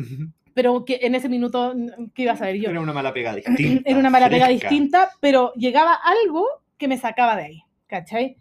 Pero 0.55 0.85
que 0.85 1.01
en 1.03 1.17
ese 1.17 1.29
minuto, 1.29 1.75
¿qué 2.15 2.23
iba 2.23 2.35
a 2.35 2.37
saber 2.37 2.55
yo? 2.55 2.71
Era 2.71 2.81
una 2.81 2.93
mala 2.93 3.13
pega 3.13 3.35
distinta. 3.35 3.83
Era 3.91 3.99
una 3.99 4.11
mala 4.11 4.31
pega 4.31 4.47
distinta, 4.69 5.11
pero 5.19 5.53
llegaba 5.55 5.93
algo 5.95 6.47
que 6.77 6.87
me 6.87 6.99
sacaba 6.99 7.35
de 7.35 7.43
ahí, 7.47 7.63
¿cachai? 7.89 8.37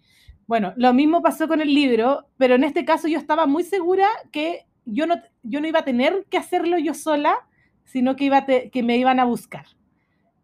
Bueno, 0.45 0.73
lo 0.77 0.93
mismo 0.93 1.23
pasó 1.23 1.47
con 1.47 1.61
el 1.61 1.73
libro, 1.73 2.27
pero 2.37 2.53
en 2.53 2.63
este 2.63 2.85
caso 2.85 3.07
yo 3.07 3.17
estaba 3.17 3.47
muy 3.47 3.63
segura 3.63 4.05
que 4.31 4.67
yo 4.85 5.07
no, 5.07 5.15
yo 5.41 5.61
no 5.61 5.67
iba 5.67 5.79
a 5.79 5.83
tener 5.85 6.27
que 6.29 6.37
hacerlo 6.37 6.77
yo 6.77 6.93
sola, 6.93 7.39
sino 7.85 8.15
que, 8.15 8.25
iba 8.25 8.45
te- 8.45 8.69
que 8.69 8.83
me 8.83 8.97
iban 8.97 9.19
a 9.19 9.25
buscar. 9.25 9.65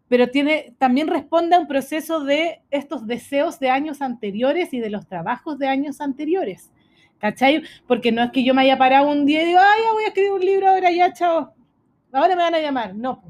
Pero 0.07 0.29
tiene, 0.29 0.75
también 0.77 1.07
responde 1.07 1.55
a 1.55 1.59
un 1.59 1.67
proceso 1.67 2.23
de 2.23 2.61
estos 2.69 3.07
deseos 3.07 3.59
de 3.59 3.69
años 3.69 4.01
anteriores 4.01 4.73
y 4.73 4.79
de 4.79 4.89
los 4.89 5.07
trabajos 5.07 5.57
de 5.57 5.67
años 5.67 6.01
anteriores. 6.01 6.71
¿Cachai? 7.19 7.63
Porque 7.87 8.11
no 8.11 8.21
es 8.21 8.31
que 8.31 8.43
yo 8.43 8.53
me 8.53 8.63
haya 8.63 8.77
parado 8.77 9.09
un 9.09 9.25
día 9.25 9.43
y 9.43 9.47
digo, 9.47 9.59
ay, 9.61 9.81
ya 9.85 9.93
voy 9.93 10.03
a 10.03 10.07
escribir 10.07 10.31
un 10.33 10.45
libro 10.45 10.69
ahora, 10.69 10.91
ya, 10.91 11.13
chao. 11.13 11.53
Ahora 12.11 12.35
me 12.35 12.43
van 12.43 12.55
a 12.55 12.59
llamar. 12.59 12.93
No, 12.95 13.23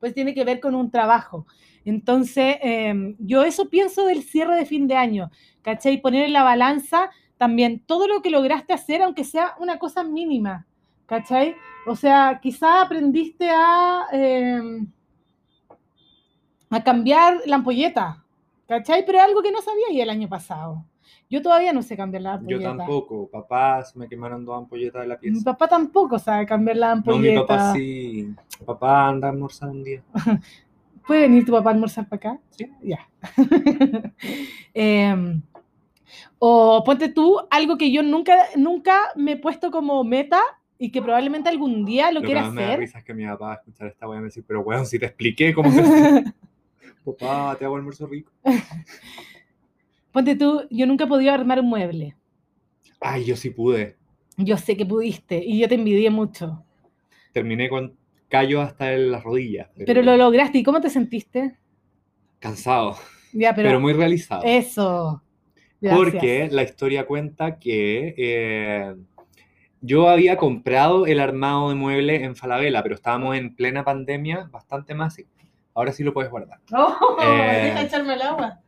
pues 0.00 0.14
tiene 0.14 0.34
que 0.34 0.44
ver 0.44 0.60
con 0.60 0.74
un 0.74 0.90
trabajo. 0.90 1.46
Entonces, 1.84 2.56
eh, 2.62 3.14
yo 3.18 3.44
eso 3.44 3.68
pienso 3.68 4.06
del 4.06 4.22
cierre 4.22 4.56
de 4.56 4.66
fin 4.66 4.88
de 4.88 4.96
año, 4.96 5.30
¿cachai? 5.62 6.00
Poner 6.00 6.24
en 6.24 6.32
la 6.32 6.42
balanza 6.42 7.10
también 7.38 7.80
todo 7.80 8.08
lo 8.08 8.22
que 8.22 8.30
lograste 8.30 8.72
hacer, 8.72 9.02
aunque 9.02 9.24
sea 9.24 9.54
una 9.60 9.78
cosa 9.78 10.02
mínima, 10.02 10.66
¿cachai? 11.06 11.54
O 11.86 11.94
sea, 11.94 12.40
quizá 12.42 12.82
aprendiste 12.82 13.48
a, 13.50 14.06
eh, 14.12 14.60
a 16.70 16.82
cambiar 16.84 17.38
la 17.46 17.56
ampolleta, 17.56 18.22
¿cachai? 18.66 19.04
Pero 19.06 19.20
algo 19.20 19.42
que 19.42 19.52
no 19.52 19.60
sabía 19.62 19.90
y 19.90 20.00
el 20.00 20.10
año 20.10 20.28
pasado. 20.28 20.84
Yo 21.28 21.42
todavía 21.42 21.72
no 21.72 21.82
sé 21.82 21.96
cambiar 21.96 22.22
la 22.22 22.30
Yo 22.32 22.38
ampolleta. 22.56 22.76
tampoco. 22.76 23.28
Papá, 23.28 23.82
se 23.84 23.98
me 23.98 24.08
quemaron 24.08 24.44
dos 24.44 24.56
ampolletas 24.58 25.02
de 25.02 25.08
la 25.08 25.14
Mi 25.14 25.20
pieza. 25.30 25.44
papá 25.44 25.68
tampoco 25.68 26.18
sabe 26.18 26.46
cambiar 26.46 26.76
la 26.76 26.86
No, 26.88 26.92
ampolleta. 26.94 27.40
mi 27.40 27.46
papá 27.46 27.72
sí. 27.74 28.34
Papá 28.64 29.08
anda 29.08 29.28
a 29.28 29.30
almorzar 29.30 29.68
un 29.70 29.82
día. 29.84 30.02
¿Puede 31.06 31.22
venir 31.22 31.44
tu 31.44 31.52
papá 31.52 31.70
a 31.70 31.72
almorzar 31.74 32.08
para 32.08 32.16
acá? 32.32 32.40
Sí. 32.50 32.68
Ya. 32.82 33.08
Em, 34.74 35.40
o 36.38 36.82
ponte 36.84 37.08
tú 37.08 37.38
algo 37.50 37.76
que 37.78 37.90
yo 37.90 38.02
nunca, 38.02 38.36
nunca 38.56 38.98
me 39.16 39.32
he 39.32 39.36
puesto 39.36 39.70
como 39.70 40.02
meta 40.04 40.40
y 40.78 40.90
que 40.90 41.00
probablemente 41.00 41.48
algún 41.48 41.84
día 41.84 42.08
lo, 42.10 42.16
Lo 42.16 42.20
que 42.20 42.26
quiera 42.26 42.42
más 42.42 42.52
me 42.52 42.62
da 42.62 42.68
hacer. 42.68 42.80
risa 42.80 42.98
es 42.98 43.04
que 43.04 43.14
mi 43.14 43.24
papá 43.24 43.46
va 43.46 43.52
a 43.52 43.56
escuchar 43.56 43.88
esta 43.88 44.06
weá 44.08 44.18
y 44.18 44.20
me 44.20 44.26
decir, 44.26 44.44
pero 44.46 44.60
weón, 44.60 44.84
si 44.86 44.98
te 44.98 45.06
expliqué 45.06 45.54
cómo 45.54 45.70
se 45.70 45.80
hace. 45.80 46.24
Papá, 47.06 47.56
te 47.56 47.64
hago 47.64 47.76
almuerzo 47.76 48.06
rico. 48.08 48.32
Ponte 50.12 50.34
tú, 50.34 50.62
yo 50.70 50.86
nunca 50.86 51.04
he 51.04 51.06
podido 51.06 51.32
armar 51.32 51.60
un 51.60 51.68
mueble. 51.68 52.16
Ay, 53.00 53.24
yo 53.24 53.36
sí 53.36 53.50
pude. 53.50 53.96
Yo 54.36 54.56
sé 54.56 54.76
que 54.76 54.84
pudiste 54.84 55.40
y 55.44 55.60
yo 55.60 55.68
te 55.68 55.76
envidié 55.76 56.10
mucho. 56.10 56.64
Terminé 57.32 57.68
con 57.68 57.96
callo 58.28 58.60
hasta 58.60 58.92
en 58.92 59.12
las 59.12 59.22
rodillas. 59.22 59.68
Pero 59.86 60.02
lo 60.02 60.16
lograste. 60.16 60.58
¿Y 60.58 60.62
cómo 60.64 60.80
te 60.80 60.90
sentiste? 60.90 61.56
Cansado, 62.40 62.96
Ya, 63.32 63.54
pero, 63.54 63.68
pero, 63.68 63.80
muy 63.80 63.92
realizado. 63.92 64.42
eso. 64.44 65.22
Gracias. 65.80 65.98
Porque 65.98 66.48
la 66.50 66.62
historia 66.64 67.06
cuenta 67.06 67.58
que 67.58 68.14
eh, 68.16 68.94
yo 69.80 70.08
había 70.08 70.36
comprado 70.36 71.06
el 71.06 71.20
armado 71.20 71.68
de 71.68 71.76
mueble 71.76 72.24
en 72.24 72.34
Falabella, 72.34 72.82
pero 72.82 72.94
estábamos 72.94 73.36
en 73.36 73.54
plena 73.54 73.84
pandemia, 73.84 74.48
bastante 74.50 74.94
más. 74.94 75.18
Ahora 75.76 75.92
sí 75.92 76.02
lo 76.02 76.12
puedes 76.12 76.30
guardar. 76.30 76.58
Oh, 76.72 77.16
Eh, 77.22 77.64
deja 77.64 77.82
echarme 77.82 78.14
el 78.14 78.22
agua. 78.22 78.58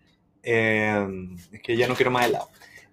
Eh, 0.43 1.07
es 1.53 1.63
que 1.63 1.77
ya 1.77 1.89
no 1.89 1.95
quiero 1.95 2.11
más 2.11 2.27
helado. 2.27 2.49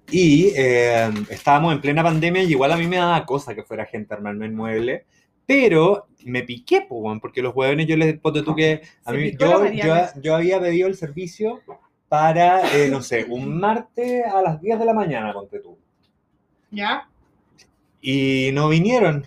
Y 0.09 0.51
eh, 0.55 1.11
estábamos 1.29 1.73
en 1.73 1.81
plena 1.81 2.01
pandemia 2.01 2.43
y 2.43 2.51
igual 2.51 2.71
a 2.71 2.77
mí 2.77 2.87
me 2.87 2.97
daba 2.97 3.25
cosa 3.25 3.53
que 3.53 3.63
fuera 3.63 3.85
gente 3.85 4.13
a 4.13 4.17
armarme 4.17 4.45
el 4.45 4.53
mueble, 4.53 5.05
pero 5.45 6.07
me 6.23 6.43
piqué, 6.43 6.81
po, 6.81 7.17
porque 7.19 7.41
los 7.41 7.55
huevones 7.55 7.87
yo 7.87 7.97
les 7.97 8.17
ponte 8.19 8.41
tú 8.43 8.55
que 8.55 8.81
a 9.03 9.11
mí, 9.11 9.31
yo, 9.37 9.65
yo, 9.71 9.95
yo 10.21 10.35
había 10.35 10.59
pedido 10.59 10.87
el 10.87 10.95
servicio 10.95 11.61
para, 12.07 12.75
eh, 12.75 12.87
no 12.89 13.01
sé, 13.01 13.25
un 13.27 13.59
martes 13.59 14.25
a 14.25 14.41
las 14.41 14.61
10 14.61 14.79
de 14.79 14.85
la 14.85 14.93
mañana, 14.93 15.33
ponte 15.33 15.59
tú. 15.59 15.77
¿Ya? 16.71 17.09
Y 18.01 18.51
no 18.53 18.69
vinieron. 18.69 19.25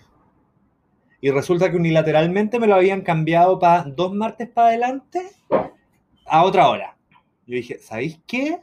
Y 1.21 1.31
resulta 1.31 1.69
que 1.69 1.77
unilateralmente 1.77 2.59
me 2.59 2.67
lo 2.67 2.75
habían 2.75 3.01
cambiado 3.01 3.59
para 3.59 3.83
dos 3.83 4.13
martes 4.13 4.47
para 4.49 4.69
adelante 4.69 5.21
a 6.25 6.43
otra 6.43 6.69
hora. 6.69 6.97
Yo 7.45 7.55
dije, 7.55 7.79
¿sabéis 7.79 8.19
qué? 8.25 8.59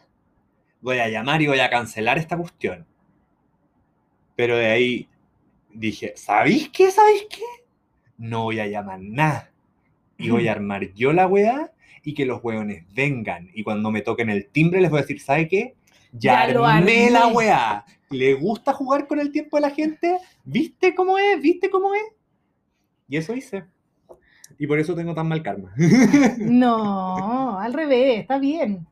Voy 0.81 0.99
a 0.99 1.09
llamar 1.09 1.43
y 1.43 1.49
voy 1.49 1.61
a 1.61 1.69
cancelar 1.69 2.19
esta 2.19 2.37
cuestión. 2.37 2.87
Pero 4.37 4.57
de 4.57 4.66
ahí 4.66 5.09
dije, 5.73 6.12
¿sabéis 6.16 6.69
qué? 6.70 6.91
¿Sabéis 6.91 7.27
qué? 7.28 7.43
No 8.16 8.45
voy 8.45 8.61
a 8.61 8.66
llamar 8.66 9.01
nada. 9.01 9.51
Y 10.16 10.31
voy 10.31 10.49
a 10.49 10.53
armar 10.57 10.93
yo 10.95 11.12
la 11.12 11.27
weá 11.27 11.73
y 12.03 12.15
que 12.15 12.24
los 12.24 12.43
weones 12.43 12.85
vengan. 12.95 13.51
Y 13.55 13.65
cuando 13.65 13.91
me 13.91 14.01
toquen 14.03 14.31
el 14.31 14.49
timbre 14.49 14.81
les 14.81 14.91
voy 14.91 15.01
a 15.01 15.03
decir, 15.03 15.20
¿sabe 15.20 15.49
qué? 15.49 15.74
Ya, 16.12 16.47
Ya 16.47 16.55
lo 16.55 16.65
armé 16.65 17.11
la 17.11 17.27
weá. 17.27 17.85
¿Le 18.11 18.35
gusta 18.35 18.73
jugar 18.73 19.07
con 19.09 19.19
el 19.19 19.33
tiempo 19.33 19.57
de 19.57 19.62
la 19.62 19.70
gente? 19.70 20.16
¿Viste 20.45 20.95
cómo 20.95 21.19
es? 21.19 21.43
¿Viste 21.43 21.69
cómo 21.69 21.93
es? 21.95 22.16
Y 23.09 23.16
eso 23.16 23.35
hice. 23.35 23.65
Y 24.59 24.66
por 24.66 24.78
eso 24.78 24.95
tengo 24.95 25.15
tan 25.15 25.28
mal 25.28 25.43
karma. 25.43 25.73
No, 26.39 27.59
al 27.59 27.73
revés, 27.73 28.20
está 28.20 28.39
bien. 28.39 28.87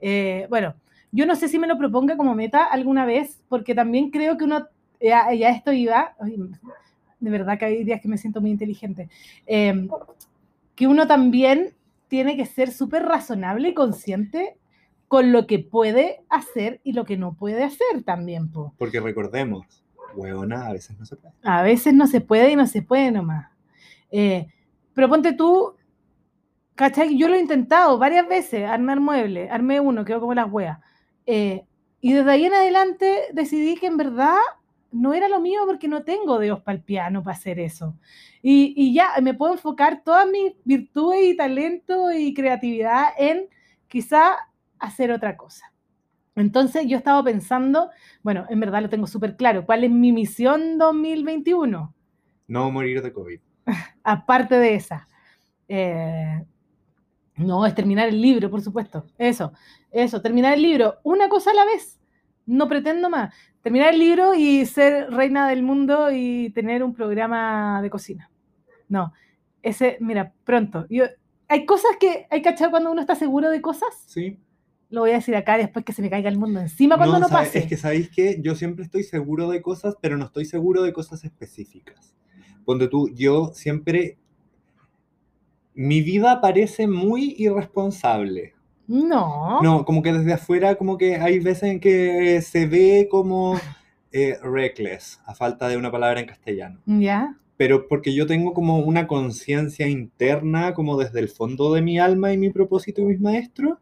Eh, 0.00 0.46
bueno, 0.48 0.74
yo 1.10 1.26
no 1.26 1.36
sé 1.36 1.48
si 1.48 1.58
me 1.58 1.66
lo 1.66 1.78
proponga 1.78 2.16
como 2.16 2.34
meta 2.34 2.64
alguna 2.64 3.04
vez, 3.04 3.40
porque 3.48 3.74
también 3.74 4.10
creo 4.10 4.36
que 4.36 4.44
uno, 4.44 4.66
ya, 5.00 5.32
ya 5.32 5.50
esto 5.50 5.72
iba, 5.72 6.14
de 7.20 7.30
verdad 7.30 7.58
que 7.58 7.64
hay 7.64 7.84
días 7.84 8.00
que 8.00 8.08
me 8.08 8.18
siento 8.18 8.40
muy 8.40 8.50
inteligente, 8.50 9.08
eh, 9.46 9.88
que 10.74 10.86
uno 10.86 11.06
también 11.06 11.74
tiene 12.08 12.36
que 12.36 12.46
ser 12.46 12.70
súper 12.70 13.04
razonable 13.04 13.70
y 13.70 13.74
consciente 13.74 14.56
con 15.08 15.32
lo 15.32 15.46
que 15.46 15.58
puede 15.58 16.20
hacer 16.28 16.80
y 16.84 16.92
lo 16.92 17.04
que 17.04 17.16
no 17.16 17.34
puede 17.34 17.64
hacer 17.64 18.02
también, 18.04 18.50
po. 18.50 18.74
Porque 18.78 19.00
recordemos, 19.00 19.82
huevona, 20.14 20.66
a 20.66 20.72
veces 20.72 20.98
no 20.98 21.04
se 21.04 21.16
puede. 21.16 21.34
A 21.42 21.62
veces 21.62 21.94
no 21.94 22.06
se 22.06 22.20
puede 22.20 22.52
y 22.52 22.56
no 22.56 22.66
se 22.66 22.82
puede 22.82 23.10
nomás. 23.10 23.50
Eh, 24.10 24.46
pero 24.94 25.08
ponte 25.08 25.32
tú, 25.32 25.74
¿cachai? 26.74 27.16
Yo 27.16 27.28
lo 27.28 27.34
he 27.34 27.40
intentado 27.40 27.98
varias 27.98 28.28
veces, 28.28 28.68
armar 28.68 29.00
muebles, 29.00 29.50
armé 29.50 29.80
uno, 29.80 30.04
quedó 30.04 30.20
como 30.20 30.34
las 30.34 30.50
weas. 30.50 30.78
Eh, 31.26 31.64
y 32.00 32.12
desde 32.12 32.30
ahí 32.30 32.46
en 32.46 32.54
adelante 32.54 33.24
decidí 33.32 33.76
que 33.76 33.86
en 33.86 33.96
verdad 33.96 34.36
no 34.90 35.12
era 35.12 35.28
lo 35.28 35.40
mío 35.40 35.60
porque 35.66 35.88
no 35.88 36.04
tengo 36.04 36.38
dedos 36.38 36.62
para 36.62 36.76
el 36.76 36.82
piano 36.82 37.22
para 37.22 37.36
hacer 37.36 37.60
eso. 37.60 37.94
Y, 38.42 38.74
y 38.76 38.94
ya 38.94 39.10
me 39.22 39.34
puedo 39.34 39.52
enfocar 39.52 40.02
todas 40.04 40.26
mis 40.28 40.54
virtudes 40.64 41.22
y 41.24 41.36
talento 41.36 42.12
y 42.12 42.32
creatividad 42.32 43.08
en 43.18 43.48
quizá 43.88 44.36
hacer 44.78 45.10
otra 45.12 45.36
cosa. 45.36 45.72
Entonces 46.40 46.86
yo 46.86 46.96
estaba 46.96 47.22
pensando, 47.22 47.90
bueno, 48.22 48.46
en 48.48 48.60
verdad 48.60 48.82
lo 48.82 48.88
tengo 48.88 49.06
súper 49.06 49.36
claro, 49.36 49.66
¿cuál 49.66 49.84
es 49.84 49.90
mi 49.90 50.12
misión 50.12 50.78
2021? 50.78 51.94
No 52.46 52.70
morir 52.70 53.02
de 53.02 53.12
COVID. 53.12 53.40
aparte 54.04 54.56
de 54.56 54.74
esa. 54.74 55.08
Eh, 55.68 56.44
no, 57.36 57.64
es 57.66 57.74
terminar 57.74 58.08
el 58.08 58.20
libro, 58.20 58.50
por 58.50 58.60
supuesto. 58.60 59.06
Eso, 59.16 59.52
eso, 59.90 60.20
terminar 60.20 60.54
el 60.54 60.62
libro, 60.62 60.96
una 61.04 61.28
cosa 61.28 61.50
a 61.50 61.54
la 61.54 61.64
vez. 61.64 62.00
No 62.46 62.68
pretendo 62.68 63.10
más. 63.10 63.34
Terminar 63.62 63.92
el 63.92 63.98
libro 63.98 64.34
y 64.34 64.64
ser 64.66 65.10
reina 65.10 65.48
del 65.48 65.62
mundo 65.62 66.10
y 66.10 66.50
tener 66.50 66.82
un 66.82 66.94
programa 66.94 67.80
de 67.82 67.90
cocina. 67.90 68.30
No, 68.88 69.12
ese, 69.62 69.98
mira, 70.00 70.32
pronto. 70.44 70.86
Yo, 70.88 71.04
hay 71.46 71.66
cosas 71.66 71.92
que 72.00 72.26
hay 72.30 72.42
que 72.42 72.48
echar 72.48 72.70
cuando 72.70 72.90
uno 72.90 73.00
está 73.00 73.14
seguro 73.14 73.50
de 73.50 73.60
cosas. 73.60 73.88
Sí. 74.06 74.38
Lo 74.90 75.02
voy 75.02 75.10
a 75.10 75.14
decir 75.14 75.36
acá 75.36 75.58
después 75.58 75.84
que 75.84 75.92
se 75.92 76.00
me 76.00 76.08
caiga 76.08 76.28
el 76.30 76.38
mundo 76.38 76.60
encima 76.60 76.96
cuando 76.96 77.18
no, 77.18 77.28
sabe- 77.28 77.44
pase. 77.46 77.58
Es 77.60 77.66
que 77.66 77.76
sabéis 77.76 78.08
que 78.10 78.40
yo 78.42 78.54
siempre 78.54 78.84
estoy 78.84 79.02
seguro 79.02 79.48
de 79.50 79.60
cosas, 79.60 79.96
pero 80.00 80.16
no 80.16 80.24
estoy 80.24 80.46
seguro 80.46 80.82
de 80.82 80.92
cosas 80.92 81.24
específicas. 81.24 82.14
Ponte 82.64 82.88
tú, 82.88 83.08
yo 83.14 83.52
siempre. 83.54 84.18
Mi 85.74 86.00
vida 86.00 86.40
parece 86.40 86.86
muy 86.88 87.34
irresponsable. 87.38 88.54
No. 88.86 89.60
No, 89.62 89.84
como 89.84 90.02
que 90.02 90.12
desde 90.12 90.32
afuera, 90.32 90.74
como 90.76 90.96
que 90.96 91.16
hay 91.16 91.38
veces 91.38 91.64
en 91.64 91.80
que 91.80 92.40
se 92.40 92.66
ve 92.66 93.06
como 93.10 93.60
eh, 94.10 94.38
reckless, 94.42 95.20
a 95.26 95.34
falta 95.34 95.68
de 95.68 95.76
una 95.76 95.90
palabra 95.92 96.20
en 96.20 96.26
castellano. 96.26 96.80
Ya. 96.86 97.36
Pero 97.58 97.86
porque 97.86 98.14
yo 98.14 98.26
tengo 98.26 98.54
como 98.54 98.78
una 98.78 99.06
conciencia 99.06 99.86
interna, 99.86 100.72
como 100.74 100.96
desde 100.96 101.20
el 101.20 101.28
fondo 101.28 101.74
de 101.74 101.82
mi 101.82 101.98
alma 101.98 102.32
y 102.32 102.38
mi 102.38 102.50
propósito 102.50 103.02
y 103.02 103.04
mis 103.04 103.20
maestros, 103.20 103.78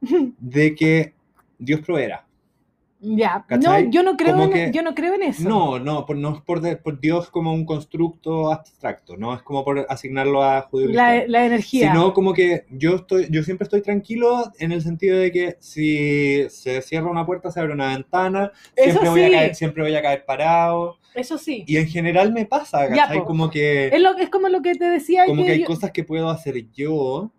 de 0.00 0.74
que 0.74 1.14
Dios 1.58 1.80
proveerá. 1.80 2.24
Ya. 3.00 3.44
¿Cachai? 3.46 3.84
No, 3.84 3.90
yo 3.92 4.02
no 4.02 4.16
creo 4.16 4.42
en, 4.42 4.50
que- 4.50 4.72
yo 4.74 4.82
no 4.82 4.92
creo 4.92 5.14
en 5.14 5.22
eso. 5.22 5.48
No, 5.48 5.78
no, 5.78 6.04
por, 6.04 6.16
no 6.16 6.34
es 6.34 6.40
por, 6.42 6.60
de- 6.60 6.76
por 6.76 6.98
Dios 6.98 7.30
como 7.30 7.52
un 7.52 7.64
constructo 7.64 8.52
abstracto, 8.52 9.16
no 9.16 9.32
es 9.34 9.42
como 9.42 9.64
por 9.64 9.86
asignarlo 9.88 10.42
a 10.42 10.62
judío 10.62 10.88
La, 10.88 11.24
la 11.28 11.46
energía. 11.46 11.92
Sino 11.92 12.12
como 12.12 12.34
que 12.34 12.64
yo 12.70 12.96
estoy, 12.96 13.28
yo 13.30 13.44
siempre 13.44 13.66
estoy 13.66 13.82
tranquilo 13.82 14.52
en 14.58 14.72
el 14.72 14.82
sentido 14.82 15.16
de 15.16 15.30
que 15.30 15.56
si 15.60 16.50
se 16.50 16.82
cierra 16.82 17.08
una 17.08 17.24
puerta, 17.24 17.52
se 17.52 17.60
abre 17.60 17.72
una 17.72 17.94
ventana, 17.94 18.50
siempre 18.76 19.08
voy, 19.08 19.20
sí. 19.20 19.26
a 19.26 19.30
caer, 19.38 19.54
siempre 19.54 19.82
voy 19.84 19.94
a 19.94 20.02
caer 20.02 20.24
parado. 20.24 20.98
Eso 21.14 21.38
sí. 21.38 21.62
Y 21.68 21.76
en 21.76 21.86
general 21.86 22.32
me 22.32 22.46
pasa, 22.46 22.92
Ya. 22.92 23.08
Como 23.24 23.48
que, 23.48 23.88
Es, 23.88 24.00
lo, 24.00 24.16
es 24.18 24.28
como 24.28 24.48
lo 24.48 24.60
que 24.60 24.74
te 24.74 24.86
decía 24.86 25.24
como 25.26 25.42
que 25.42 25.46
que 25.46 25.52
hay 25.52 25.60
yo- 25.60 25.66
cosas 25.66 25.92
que 25.92 26.02
puedo 26.02 26.28
hacer 26.30 26.66
yo 26.72 27.30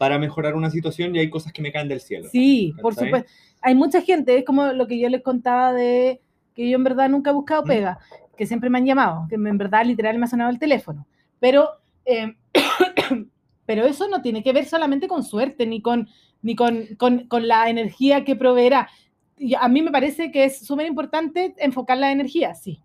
para 0.00 0.18
mejorar 0.18 0.54
una 0.54 0.70
situación 0.70 1.14
y 1.14 1.18
hay 1.18 1.28
cosas 1.28 1.52
que 1.52 1.60
me 1.60 1.70
caen 1.70 1.86
del 1.86 2.00
cielo. 2.00 2.26
Sí, 2.32 2.72
por 2.80 2.94
supuesto. 2.94 3.30
Hay 3.60 3.74
mucha 3.74 4.00
gente, 4.00 4.38
es 4.38 4.46
como 4.46 4.72
lo 4.72 4.86
que 4.86 4.98
yo 4.98 5.10
les 5.10 5.22
contaba 5.22 5.74
de 5.74 6.22
que 6.54 6.70
yo 6.70 6.76
en 6.76 6.84
verdad 6.84 7.10
nunca 7.10 7.28
he 7.28 7.34
buscado 7.34 7.64
¿Mm? 7.64 7.66
pega, 7.66 7.98
que 8.34 8.46
siempre 8.46 8.70
me 8.70 8.78
han 8.78 8.86
llamado, 8.86 9.26
que 9.28 9.34
en 9.34 9.58
verdad 9.58 9.84
literal 9.84 10.16
me 10.16 10.24
ha 10.24 10.28
sonado 10.28 10.48
el 10.48 10.58
teléfono. 10.58 11.06
Pero, 11.38 11.68
eh, 12.06 12.34
pero 13.66 13.84
eso 13.84 14.08
no 14.08 14.22
tiene 14.22 14.42
que 14.42 14.54
ver 14.54 14.64
solamente 14.64 15.06
con 15.06 15.22
suerte, 15.22 15.66
ni 15.66 15.82
con, 15.82 16.08
ni 16.40 16.56
con, 16.56 16.86
con, 16.96 17.26
con 17.28 17.46
la 17.46 17.68
energía 17.68 18.24
que 18.24 18.36
proveerá. 18.36 18.88
Y 19.36 19.54
a 19.54 19.68
mí 19.68 19.82
me 19.82 19.90
parece 19.90 20.32
que 20.32 20.44
es 20.44 20.64
súper 20.66 20.86
importante 20.86 21.54
enfocar 21.58 21.98
la 21.98 22.10
energía, 22.10 22.54
sí. 22.54 22.80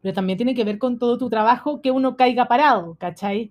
Pero 0.00 0.14
también 0.14 0.36
tiene 0.36 0.54
que 0.54 0.62
ver 0.62 0.78
con 0.78 0.96
todo 0.96 1.18
tu 1.18 1.28
trabajo 1.28 1.82
que 1.82 1.90
uno 1.90 2.16
caiga 2.16 2.46
parado, 2.46 2.94
¿cachai? 3.00 3.50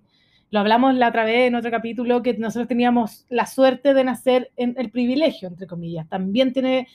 Lo 0.54 0.60
hablamos 0.60 0.94
la 0.94 1.08
otra 1.08 1.24
vez 1.24 1.48
en 1.48 1.56
otro 1.56 1.68
capítulo 1.72 2.22
que 2.22 2.34
nosotros 2.34 2.68
teníamos 2.68 3.26
la 3.28 3.44
suerte 3.44 3.92
de 3.92 4.04
nacer 4.04 4.52
en 4.56 4.76
el 4.78 4.88
privilegio, 4.92 5.48
entre 5.48 5.66
comillas. 5.66 6.08
También 6.08 6.52
tiene, 6.52 6.86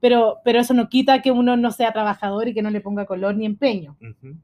pero, 0.00 0.38
pero 0.44 0.58
eso 0.58 0.74
no 0.74 0.88
quita 0.88 1.22
que 1.22 1.30
uno 1.30 1.56
no 1.56 1.70
sea 1.70 1.92
trabajador 1.92 2.48
y 2.48 2.54
que 2.54 2.60
no 2.62 2.70
le 2.70 2.80
ponga 2.80 3.06
color 3.06 3.36
ni 3.36 3.46
empeño, 3.46 3.96
Ujú. 4.02 4.34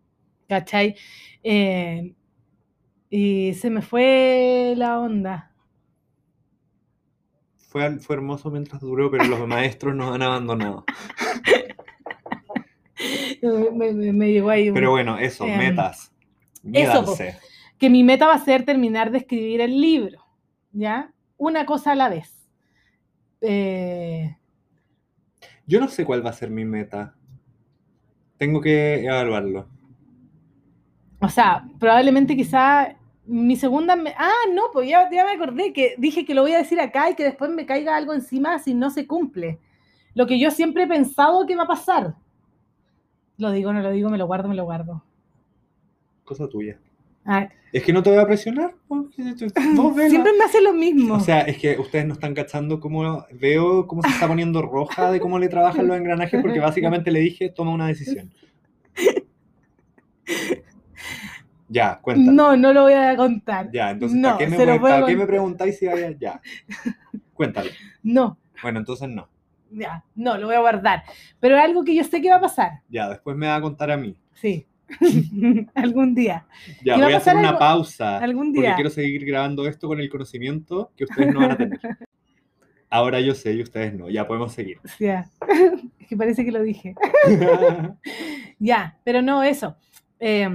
¿cachai? 0.48 0.94
Eh, 1.42 2.14
y 3.10 3.54
se 3.54 3.70
me 3.70 3.82
fue 3.82 4.74
la 4.76 5.00
onda. 5.00 5.50
Fue, 7.56 7.98
fue 7.98 8.14
hermoso 8.14 8.52
mientras 8.52 8.80
duró, 8.80 9.10
pero 9.10 9.24
los 9.24 9.44
maestros 9.48 9.96
nos 9.96 10.14
han 10.14 10.22
abandonado. 10.22 10.84
Me, 13.42 13.92
me- 13.92 14.12
me 14.12 14.30
llegó 14.30 14.50
ahí. 14.50 14.68
un- 14.68 14.74
Pero 14.74 14.90
bueno, 14.90 15.18
eso, 15.18 15.44
Em, 15.44 15.58
metas. 15.58 16.12
eso, 16.72 17.04
po. 17.04 17.16
Que 17.80 17.90
mi 17.90 18.04
meta 18.04 18.28
va 18.28 18.34
a 18.34 18.44
ser 18.44 18.64
terminar 18.64 19.10
de 19.10 19.18
escribir 19.18 19.60
el 19.60 19.80
libro, 19.80 20.24
¿ya? 20.72 21.12
Una 21.38 21.66
cosa 21.66 21.92
a 21.92 21.96
la 21.96 22.08
vez. 22.10 22.48
Eh, 23.40 24.36
Yo 25.66 25.80
no 25.80 25.88
sé 25.88 26.04
cuál 26.04 26.24
va 26.24 26.30
a 26.30 26.34
ser 26.34 26.50
mi 26.50 26.66
meta. 26.66 27.14
Tengo 28.38 28.60
que 28.60 29.04
evaluarlo. 29.04 29.68
o 31.20 31.28
sea, 31.28 31.64
probablemente 31.78 32.36
quizá 32.36 32.96
mi 33.26 33.56
segunda... 33.56 33.94
me- 33.96 34.14
ah, 34.16 34.46
no, 34.52 34.64
pues 34.72 34.88
ya, 34.88 35.08
ya 35.10 35.24
me 35.24 35.32
acordé 35.32 35.72
que 35.72 35.94
dije 35.98 36.24
que 36.24 36.34
lo 36.34 36.42
voy 36.42 36.52
a 36.54 36.58
decir 36.58 36.80
acá 36.80 37.10
y 37.10 37.14
que 37.14 37.24
después 37.24 37.50
me 37.50 37.66
caiga 37.66 37.96
algo 37.96 38.12
encima 38.14 38.58
si 38.58 38.74
no 38.74 38.90
se 38.90 39.06
cumple. 39.06 39.60
Lo 40.14 40.26
que 40.26 40.38
yo 40.40 40.50
siempre 40.50 40.84
he 40.84 40.88
pensado 40.88 41.46
que 41.46 41.56
va 41.56 41.64
a 41.64 41.68
pasar. 41.68 42.14
Lo 43.38 43.50
digo, 43.50 43.72
no 43.72 43.80
lo 43.80 43.90
digo, 43.90 44.08
me 44.08 44.18
lo 44.18 44.26
guardo, 44.28 44.48
me 44.48 44.54
lo 44.54 44.64
guardo. 44.64 45.02
Cosa 46.24 46.48
tuya. 46.48 46.78
Ah, 47.24 47.48
Es 47.72 47.82
que 47.84 47.92
no 47.92 48.02
te 48.02 48.10
voy 48.10 48.18
a 48.18 48.26
presionar. 48.26 48.74
siempre 50.08 50.32
me 50.38 50.44
hace 50.44 50.60
lo 50.62 50.72
mismo. 50.72 51.14
O 51.14 51.20
sea, 51.20 51.40
es 51.42 51.58
que 51.58 51.78
ustedes 51.78 52.06
no 52.06 52.14
están 52.14 52.34
cachando 52.34 52.80
cómo 52.80 53.26
veo 53.32 53.86
cómo 53.86 54.02
se 54.02 54.08
está 54.08 54.26
poniendo 54.26 54.62
roja 54.62 55.10
de 55.12 55.20
cómo 55.20 55.38
le 55.38 55.48
trabajan 55.48 55.86
los 55.86 55.96
engranajes, 55.96 56.40
porque 56.42 56.60
básicamente 56.60 57.10
le 57.10 57.20
dije, 57.20 57.50
toma 57.50 57.72
una 57.72 57.86
decisión. 57.86 58.30
Ya, 61.72 62.00
cuéntame. 62.02 62.32
no, 62.36 62.56
no 62.56 62.72
lo 62.72 62.82
voy 62.82 62.94
a 62.94 63.14
contar. 63.16 63.70
Ya, 63.70 63.90
entonces, 63.92 64.18
no, 64.18 64.28
¿para 64.30 64.38
qué 64.38 64.46
me, 64.48 64.56
se 64.56 64.66
lo 64.66 64.72
voy- 64.72 64.80
puedo 64.80 64.94
para 64.94 65.06
qué 65.06 65.12
me 65.12 65.18
contar. 65.18 65.28
preguntáis 65.28 65.78
si 65.78 65.86
vaya? 65.86 66.10
Ya. 66.18 66.40
Cuéntalo. 67.32 67.70
No, 68.02 68.38
Bueno, 68.60 68.80
entonces 68.80 69.08
no. 69.08 69.28
ya, 69.70 70.04
no, 70.16 70.36
lo 70.36 70.46
voy 70.48 70.56
a 70.56 70.60
guardar. 70.60 71.04
Pero 71.38 71.56
es 71.56 71.62
algo 71.62 71.84
que 71.84 71.94
yo 71.94 72.02
sé 72.02 72.20
que 72.20 72.28
va 72.28 72.36
a 72.36 72.40
pasar. 72.40 72.80
Ya, 72.88 73.08
después 73.08 73.36
me 73.36 73.46
va 73.46 73.54
a 73.54 73.60
contar 73.60 73.88
a 73.92 73.96
mí. 73.96 74.16
Sí. 74.34 74.66
Algún 75.74 76.14
día. 76.14 76.46
Ya, 76.84 76.94
¿Qué 76.94 77.00
va 77.00 77.06
voy 77.06 77.14
a 77.14 77.16
hacer 77.18 77.36
una 77.36 77.48
algo- 77.48 77.58
pausa. 77.58 78.18
algún 78.18 78.52
Porque 78.52 78.66
día? 78.68 78.74
quiero 78.74 78.90
seguir 78.90 79.24
grabando 79.24 79.66
esto 79.66 79.88
con 79.88 80.00
el 80.00 80.08
conocimiento 80.08 80.90
que 80.96 81.04
ustedes 81.04 81.32
no 81.32 81.40
van 81.40 81.50
a 81.52 81.56
tener. 81.56 81.80
Ahora 82.92 83.20
yo 83.20 83.34
sé 83.34 83.52
y 83.54 83.62
ustedes 83.62 83.94
no. 83.94 84.08
Ya 84.10 84.26
podemos 84.26 84.52
seguir. 84.52 84.78
Ya. 84.98 85.28
Es 85.98 86.06
que 86.08 86.16
parece 86.16 86.44
que 86.44 86.50
lo 86.52 86.62
dije. 86.62 86.94
Ya, 88.58 88.98
pero 89.04 89.22
no, 89.22 89.42
eso. 89.44 89.76
Eh, 90.18 90.48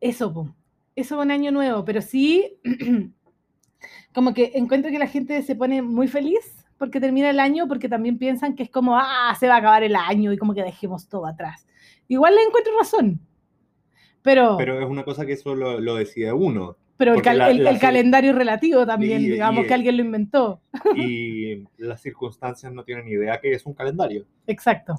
eso, 0.00 0.54
eso 0.94 1.18
un 1.20 1.30
año 1.30 1.50
nuevo, 1.50 1.84
pero 1.84 2.02
sí, 2.02 2.58
como 4.14 4.34
que 4.34 4.52
encuentro 4.54 4.90
que 4.90 4.98
la 4.98 5.06
gente 5.08 5.42
se 5.42 5.56
pone 5.56 5.80
muy 5.82 6.08
feliz 6.08 6.66
porque 6.78 7.00
termina 7.00 7.30
el 7.30 7.40
año, 7.40 7.66
porque 7.68 7.88
también 7.88 8.18
piensan 8.18 8.54
que 8.54 8.64
es 8.64 8.70
como, 8.70 8.96
ah, 8.98 9.34
se 9.40 9.48
va 9.48 9.54
a 9.54 9.58
acabar 9.58 9.82
el 9.82 9.96
año 9.96 10.32
y 10.32 10.36
como 10.36 10.54
que 10.54 10.62
dejemos 10.62 11.08
todo 11.08 11.26
atrás. 11.26 11.66
Igual 12.08 12.34
le 12.34 12.42
encuentro 12.42 12.76
razón, 12.78 13.20
pero, 14.22 14.56
pero, 14.56 14.74
Pero 14.76 14.80
es 14.80 14.90
una 14.90 15.04
cosa 15.04 15.24
que 15.26 15.32
eso 15.32 15.54
lo, 15.54 15.80
lo 15.80 15.94
decide 15.96 16.32
uno. 16.32 16.76
el, 17.10 17.14
porque 17.16 17.24
cal- 17.30 17.38
la- 17.38 17.50
el- 17.50 17.64
la- 17.64 17.70
el 17.70 17.78
calendario 17.78 18.32
relativo 18.32 18.86
también, 18.86 19.20
y- 19.22 19.28
digamos 19.28 19.64
y- 19.64 19.68
que 19.68 19.74
alguien 19.74 19.96
lo 19.96 20.02
inventó. 20.04 20.60
Y 20.96 21.64
las 21.78 22.00
circunstancias 22.00 22.72
no 22.72 22.84
tienen 22.84 23.08
idea 23.08 23.40
que 23.40 23.52
es 23.52 23.66
un 23.66 23.74
calendario. 23.74 24.24
Exacto. 24.46 24.94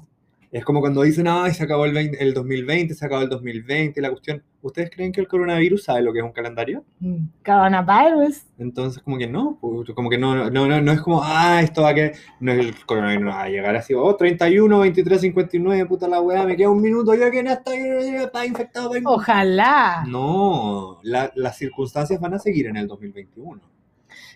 Es 0.52 0.64
como 0.64 0.80
cuando 0.80 1.02
dicen, 1.02 1.26
ay, 1.28 1.52
se 1.52 1.64
acabó 1.64 1.84
el, 1.84 1.92
20 1.92 2.22
el 2.22 2.32
2020, 2.32 2.94
se 2.94 3.04
acabó 3.04 3.22
el 3.22 3.28
2020, 3.28 3.98
y 3.98 4.02
la 4.02 4.10
cuestión. 4.10 4.42
¿Ustedes 4.62 4.90
creen 4.90 5.12
que 5.12 5.20
el 5.20 5.28
coronavirus 5.28 5.84
sabe 5.84 6.02
lo 6.02 6.12
que 6.12 6.20
es 6.20 6.24
un 6.24 6.32
calendario? 6.32 6.84
Mm, 7.00 7.26
Coronavirus. 7.44 8.42
Entonces, 8.58 9.02
como 9.02 9.18
que 9.18 9.26
no, 9.26 9.58
pues, 9.60 9.90
como 9.94 10.08
que 10.10 10.18
no, 10.18 10.50
no, 10.50 10.66
no, 10.66 10.80
no 10.80 10.92
es 10.92 11.00
como, 11.00 11.20
ah, 11.22 11.60
esto 11.62 11.82
va 11.82 11.90
a 11.90 11.94
que, 11.94 12.12
no 12.40 12.52
es 12.52 12.58
el 12.60 12.74
coronavirus, 12.86 13.28
va 13.28 13.42
a 13.42 13.48
llegar 13.48 13.76
así, 13.76 13.92
oh, 13.94 14.16
31, 14.16 14.78
23, 14.80 15.20
59, 15.20 15.86
puta 15.86 16.08
la 16.08 16.20
weá, 16.20 16.44
me 16.44 16.56
queda 16.56 16.70
un 16.70 16.80
minuto, 16.80 17.14
yo 17.14 17.30
que 17.30 17.42
no 17.42 17.50
está 17.52 18.44
infectado. 18.46 18.90
vengo". 18.90 19.12
Ojalá. 19.12 20.04
No, 20.08 20.98
la- 21.02 21.32
las 21.34 21.56
circunstancias 21.58 22.20
van 22.20 22.34
a 22.34 22.38
seguir 22.38 22.66
en 22.66 22.76
el 22.76 22.86
2021. 22.86 23.60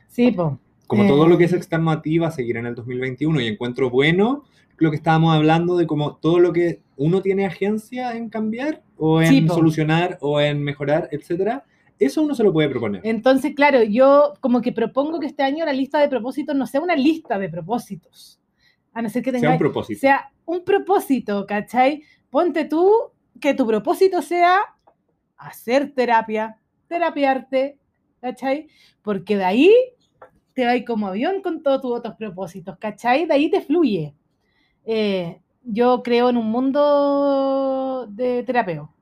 Sí, 0.08 0.30
po. 0.32 0.58
Como 0.86 1.04
Eh. 1.04 1.08
todo 1.08 1.26
lo 1.28 1.38
que 1.38 1.44
es 1.44 1.52
externo 1.52 1.90
a 1.92 2.02
ti 2.02 2.18
va 2.18 2.28
a 2.28 2.32
seguir 2.32 2.56
en 2.56 2.66
el 2.66 2.74
2021 2.74 3.40
y 3.40 3.46
encuentro 3.46 3.90
bueno 3.90 4.44
lo 4.81 4.90
que 4.90 4.97
estábamos 4.97 5.35
hablando 5.35 5.77
de 5.77 5.86
como 5.86 6.16
todo 6.16 6.40
lo 6.40 6.52
que 6.52 6.82
uno 6.97 7.20
tiene 7.20 7.47
agencia 7.47 8.16
en 8.16 8.31
cambiar 8.31 8.82
o 8.97 9.20
en 9.20 9.28
Sí, 9.28 9.48
solucionar 9.48 10.19
o 10.23 10.40
en 10.40 10.62
mejorar, 10.62 11.09
etcétera, 11.12 11.65
eso 11.98 12.23
uno 12.23 12.35
se 12.35 12.43
lo 12.43 12.52
puede 12.52 12.70
proponer. 12.70 13.02
Entonces, 13.05 13.55
claro, 13.55 13.82
yo 13.82 14.32
como 14.40 14.62
que 14.62 14.73
propongo 14.73 15.20
que 15.20 15.27
este 15.27 15.43
año 15.43 15.66
la 15.66 15.74
lista 15.74 16.01
de 16.01 16.09
propósitos 16.09 16.57
no 16.57 16.66
sea 16.66 16.81
una 16.81 16.97
lista 16.97 17.39
de 17.39 17.51
propósitos. 17.51 18.40
A 18.94 19.02
no 19.02 19.11
ser 19.11 19.23
que 19.23 19.31
sea 19.31 19.40
tenga 19.40 19.52
un 19.52 19.59
propósito. 19.59 20.01
sea 20.01 20.32
un 20.47 20.65
propósito, 20.65 21.47
¿cachai? 21.47 22.02
Ponte 22.31 22.65
tú 22.65 22.90
que 23.39 23.52
tu 23.52 23.66
propósito 23.66 24.23
sea 24.23 24.61
hacer 25.36 25.93
terapia, 25.93 26.57
terapiarte, 26.89 27.78
¿cachai? 28.23 28.69
Porque 29.02 29.36
de 29.36 29.44
ahí 29.44 29.74
te 30.55 30.65
va 30.65 30.73
como 30.86 31.07
avión 31.07 31.43
con 31.43 31.62
todos 31.62 31.82
tus 31.82 31.93
otros 31.93 32.15
propósitos, 32.16 32.78
¿cachai? 32.78 33.27
De 33.27 33.35
ahí 33.35 33.51
te 33.51 33.61
fluye. 33.61 34.15
Eh, 34.85 35.40
yo 35.65 36.02
creo 36.02 36.31
en 36.31 36.36
un 36.36 36.51
mundo 36.51 38.07
de 38.11 38.43
terapeo, 38.43 38.93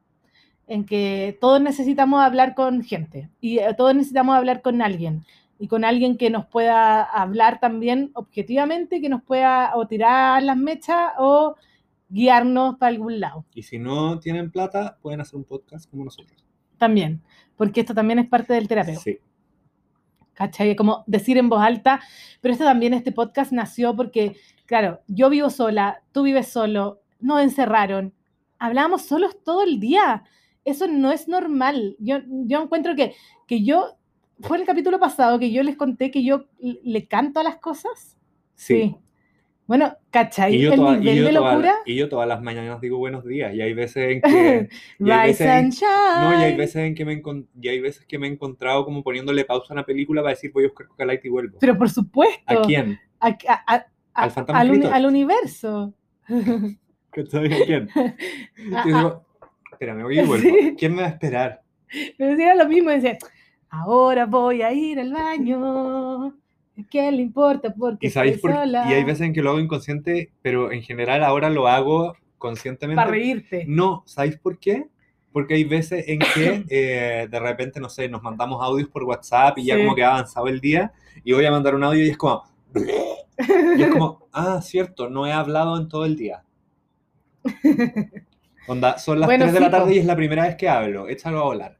en 0.67 0.85
que 0.85 1.37
todos 1.41 1.61
necesitamos 1.61 2.21
hablar 2.21 2.55
con 2.55 2.83
gente 2.83 3.31
y 3.41 3.59
eh, 3.59 3.75
todos 3.77 3.95
necesitamos 3.95 4.37
hablar 4.37 4.61
con 4.61 4.83
alguien 4.83 5.25
y 5.59 5.69
con 5.69 5.85
alguien 5.85 6.17
que 6.17 6.31
nos 6.31 6.47
pueda 6.47 7.03
hablar 7.03 7.59
también 7.61 8.11
objetivamente, 8.15 9.01
que 9.01 9.09
nos 9.09 9.23
pueda 9.23 9.73
o 9.77 9.87
tirar 9.87 10.43
las 10.43 10.57
mechas 10.57 11.13
o 11.19 11.57
guiarnos 12.09 12.77
para 12.77 12.91
algún 12.91 13.21
lado. 13.21 13.45
Y 13.55 13.63
si 13.63 13.79
no 13.79 14.19
tienen 14.21 14.51
plata, 14.51 14.99
pueden 15.03 15.21
hacer 15.21 15.37
un 15.37 15.45
podcast 15.45 15.91
como 15.91 16.05
nosotros. 16.05 16.45
También, 16.77 17.23
porque 17.57 17.81
esto 17.81 17.95
también 17.95 18.21
es 18.21 18.29
parte 18.29 18.55
del 18.55 18.69
terapeo. 18.69 19.01
Sí. 19.01 19.19
¿cachai? 20.39 20.77
Como 20.77 21.03
decir 21.09 21.37
en 21.37 21.49
voz 21.49 21.61
alta, 21.61 22.01
pero 22.41 22.53
esto 22.53 22.65
también, 22.65 22.95
este 22.95 23.11
podcast 23.11 23.51
nació 23.51 23.97
porque, 23.97 24.37
claro, 24.69 25.01
yo 25.09 25.31
vivo 25.31 25.49
sola, 25.51 26.03
tú 26.13 26.23
vives 26.23 26.47
solo, 26.49 27.01
nos 27.21 27.43
encerraron, 27.43 28.13
hablábamos 28.61 29.03
solos 29.03 29.43
todo 29.43 29.63
el 29.65 29.81
día, 29.81 30.23
eso 30.65 30.87
no 30.87 31.11
es 31.11 31.27
normal. 31.27 31.97
Yo, 31.99 32.19
yo 32.29 32.63
encuentro 32.63 32.95
que, 32.95 33.15
que 33.47 33.65
yo, 33.65 33.97
fue 34.41 34.59
el 34.59 34.67
capítulo 34.67 35.01
pasado 35.01 35.39
que 35.39 35.51
yo 35.51 35.63
les 35.63 35.77
conté 35.77 36.11
que 36.11 36.23
yo 36.23 36.45
le 36.61 37.07
canto 37.09 37.41
a 37.41 37.43
las 37.43 37.57
cosas. 37.57 38.17
Sí. 38.55 38.95
Bueno, 39.67 39.95
¿cachai? 40.11 40.55
Y 40.57 40.61
yo, 40.63 40.71
el 40.73 40.77
toda- 40.77 40.97
y 40.97 41.01
nivel 41.01 41.17
yo 41.19 41.25
de 41.25 41.33
toda- 41.35 41.51
locura. 41.53 41.75
y 41.85 41.95
yo 41.97 42.09
todas 42.09 42.27
las 42.29 42.41
mañanas 42.43 42.81
digo 42.81 42.97
buenos 42.99 43.25
días 43.25 43.55
y 43.55 43.61
hay 43.61 43.73
veces 43.75 44.13
en 44.13 44.21
que 44.23 44.69
y 44.99 45.11
hay 45.11 45.29
veces 45.29 45.47
en- 45.47 45.71
no 46.23 46.33
y 46.33 46.43
hay 46.45 46.57
veces 46.57 46.77
en 46.77 46.95
que 46.95 47.05
me 47.05 47.23
y 47.61 47.69
hay 47.69 47.81
veces 47.81 48.05
que 48.07 48.19
me 48.19 48.27
he 48.29 48.31
encontrado 48.31 48.85
como 48.87 49.03
poniéndole 49.03 49.45
pausa 49.45 49.67
a 49.71 49.75
una 49.75 49.85
película 49.85 50.23
para 50.23 50.35
decir 50.35 50.53
voy 50.55 50.65
a 50.65 50.69
buscar 50.69 50.87
Coca-Light 50.89 51.25
y 51.25 51.29
vuelvo. 51.29 51.59
Pero 51.61 51.77
por 51.77 51.91
supuesto. 51.91 52.43
¿A 52.47 52.63
quién? 52.63 52.99
a- 53.21 53.29
a- 53.29 53.37
a- 53.67 53.75
a- 53.75 53.87
Al 54.25 54.31
fantasma 54.31 54.61
al, 54.61 55.07
universo. 55.07 55.95
¿Cachai? 57.11 57.53
¿A 57.53 57.67
quién? 57.67 57.89
Digo, 58.85 59.25
espérame, 59.73 60.03
voy 60.03 60.19
y 60.19 60.25
vuelvo. 60.25 60.49
Sí. 60.49 60.77
¿Quién 60.79 60.95
me 60.95 61.03
va 61.03 61.09
a 61.09 61.11
esperar? 61.11 61.63
Me 62.19 62.27
decía 62.27 62.55
lo 62.55 62.69
mismo, 62.69 62.91
decía, 62.91 63.17
ahora 63.71 64.27
voy 64.27 64.63
a 64.63 64.73
ir 64.73 65.01
al 65.01 65.13
baño. 65.13 66.35
¿Qué 66.91 67.11
le 67.11 67.23
importa? 67.23 67.73
Porque 67.75 68.07
Y 68.07 68.11
sabéis 68.11 68.37
estoy 68.37 68.53
por 68.53 68.61
sola. 68.61 68.87
y 68.91 68.95
hay 68.95 69.05
veces 69.05 69.23
en 69.27 69.33
que 69.33 69.43
lo 69.43 69.51
hago 69.51 69.61
inconsciente, 69.61 70.31
pero 70.43 70.71
en 70.71 70.83
general 70.83 71.25
ahora 71.25 71.51
lo 71.51 71.67
hago 71.67 72.15
conscientemente. 72.39 72.97
Para 73.01 73.11
reírte. 73.11 73.65
No, 73.67 74.03
¿sabéis 74.07 74.39
por 74.39 74.59
qué? 74.59 74.87
porque 75.33 75.55
hay 75.55 75.65
veces 75.65 76.05
en 76.09 76.19
que 76.19 76.65
eh, 76.71 77.29
de 77.31 77.41
repente, 77.41 77.79
no 77.81 77.89
sé, 77.89 78.09
nos 78.09 78.23
mandamos 78.23 78.63
audios 78.63 78.89
por 78.89 79.05
WhatsApp 79.05 79.59
y 79.59 79.67
ya 79.67 79.77
Sí. 79.77 79.83
como 79.83 79.95
que 79.95 80.03
ha 80.03 80.11
avanzado 80.11 80.49
el 80.49 80.61
día 80.61 80.93
y 81.23 81.33
voy 81.33 81.45
a 81.45 81.51
mandar 81.51 81.75
un 81.75 81.85
audio 81.85 82.05
y 82.05 82.11
es 82.11 82.17
como... 82.17 82.43
Y 83.73 83.83
es 83.83 83.89
como, 83.91 84.29
ah, 84.33 84.61
cierto, 84.63 85.09
no 85.09 85.27
he 85.27 85.33
hablado 85.33 85.79
en 85.79 85.89
todo 85.89 86.05
el 86.05 86.17
día. 86.17 86.45
Onda, 88.67 88.99
son 88.99 89.19
las 89.19 89.37
Bueno, 89.37 89.37
3 89.37 89.53
de 89.53 89.59
sí, 89.59 89.65
la 89.65 89.71
tarde 89.71 89.95
y 89.95 89.99
es 89.99 90.05
la 90.07 90.15
primera 90.15 90.45
vez 90.45 90.55
que 90.57 90.69
hablo, 90.69 91.09
échalo 91.09 91.41
a 91.41 91.45
volar. 91.45 91.77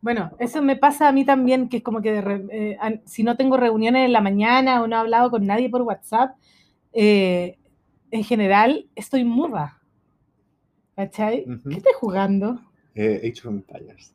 Bueno, 0.00 0.32
eso 0.38 0.62
me 0.62 0.76
pasa 0.76 1.08
a 1.08 1.12
mí 1.12 1.24
también, 1.24 1.68
que 1.68 1.78
es 1.78 1.82
como 1.82 2.02
que 2.02 2.12
de 2.12 2.20
re- 2.20 2.46
eh, 2.50 3.00
si 3.06 3.22
no 3.22 3.36
tengo 3.36 3.56
reuniones 3.56 4.04
en 4.04 4.12
la 4.12 4.20
mañana 4.20 4.82
o 4.82 4.86
no 4.86 4.96
he 4.96 4.98
hablado 5.00 5.30
con 5.30 5.46
nadie 5.46 5.70
por 5.70 5.82
WhatsApp, 5.82 6.36
eh, 6.92 7.58
en 8.10 8.24
general 8.24 8.88
estoy 8.94 9.24
muda. 9.24 9.80
¿Cachai? 10.96 11.46
Ujú. 11.46 11.70
¿Qué 11.70 11.76
estás 11.78 11.94
jugando? 12.00 12.58
Eh, 12.96 13.20
Age 13.22 13.40
of 13.46 13.54
Empires. 13.54 14.12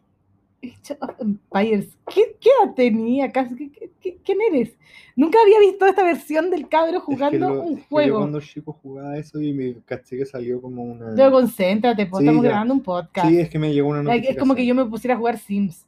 Age 0.64 0.98
of 1.00 1.12
Empires. 1.20 1.98
¿Qué, 2.14 2.36
qué 2.40 2.50
edad 2.64 2.74
tenía? 2.76 3.32
¿Qué- 3.32 3.90
qué- 4.02 4.18
¿Quién 4.24 4.38
eres? 4.52 4.76
Nunca 5.16 5.38
había 5.42 5.60
visto 5.60 5.86
esta 5.86 6.04
versión 6.04 6.50
del 6.50 6.68
cabro 6.70 7.00
jugando 7.02 7.50
lo- 7.50 7.62
un 7.64 7.74
es 7.74 7.76
que 7.76 7.82
yo 7.82 7.88
juego. 7.90 8.18
cuando 8.20 8.40
chico 8.42 8.78
jugaba 8.82 9.18
eso 9.18 9.42
y 9.42 9.54
me 9.54 9.76
caché 9.86 10.18
que 10.18 10.26
salió 10.26 10.62
como 10.62 10.84
una... 10.84 11.16
Yo, 11.16 11.32
concéntrate, 11.32 12.06
po, 12.06 12.18
Sí, 12.20 12.24
estamos 12.26 12.44
ya. 12.44 12.50
grabando 12.50 12.74
un 12.74 12.82
podcast. 12.82 13.28
Sí, 13.30 13.40
es 13.40 13.50
que 13.50 13.60
me 13.60 13.74
llegó 13.74 13.90
una 13.90 14.04
Like, 14.04 14.30
es 14.30 14.38
como 14.38 14.54
que 14.56 14.62
notificación. 14.62 14.78
yo 14.78 14.86
me 14.86 14.90
pusiera 14.92 15.16
a 15.16 15.18
jugar 15.18 15.38
Sims. 15.38 15.86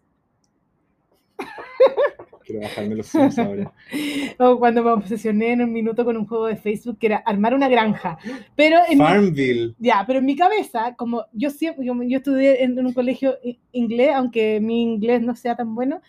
Quiero 2.51 2.61
bajarme 2.67 2.95
los 2.95 3.07
Sims 3.07 3.39
ahora. 3.39 3.71
O 4.39 4.57
cuando 4.59 4.83
me 4.83 4.91
obsesioné 4.91 5.51
en 5.53 5.61
un 5.61 5.71
minuto 5.73 6.03
con 6.05 6.17
un 6.17 6.25
juego 6.25 6.47
de 6.47 6.55
Facebook 6.55 6.97
que 6.99 7.07
era 7.07 7.17
armar 7.17 7.53
una 7.53 7.67
granja. 7.69 8.17
Pero 8.55 8.77
en 8.87 8.97
mi- 8.97 9.03
Farmville. 9.05 9.75
ya, 9.79 10.03
pero 10.05 10.19
en 10.19 10.25
mi 10.25 10.35
cabeza, 10.35 10.95
como 10.95 11.25
yo 11.33 11.49
siempre, 11.49 11.85
yo, 11.85 11.93
yo 12.03 12.17
estudié 12.17 12.63
en, 12.63 12.77
en 12.77 12.85
un 12.85 12.93
colegio 12.93 13.35
inglés, 13.71 14.11
aunque 14.15 14.59
mi 14.59 14.81
inglés 14.81 15.21
no 15.21 15.35
sea 15.35 15.55
tan 15.55 15.73
bueno, 15.75 16.01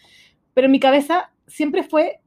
pero 0.54 0.66
en 0.66 0.72
mi 0.72 0.80
cabeza 0.80 1.30
siempre 1.46 1.82
fue, 1.82 2.20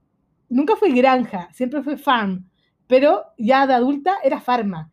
nunca 0.49 0.75
fue 0.75 0.91
granja, 0.91 1.49
siempre 1.53 1.81
fue 1.83 1.97
farm, 1.97 2.47
pero 2.87 3.23
ya 3.37 3.65
de 3.67 3.73
adulta 3.73 4.15
era 4.23 4.39
farma. 4.39 4.91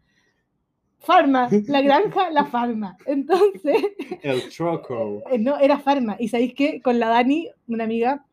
Farma, 0.99 1.49
la 1.67 1.81
granja, 1.83 2.31
la 2.31 2.45
farma. 2.45 2.97
Entonces, 3.07 3.83
El 4.23 4.49
Troco. 4.51 5.25
eh, 5.33 5.39
no, 5.39 5.59
era 5.59 5.79
farma. 5.81 6.15
Y 6.19 6.29
sabéis 6.29 6.55
que 6.55 6.81
con 6.81 7.01
la 7.01 7.09
Dani, 7.09 7.49
una 7.67 7.83
amiga, 7.85 8.25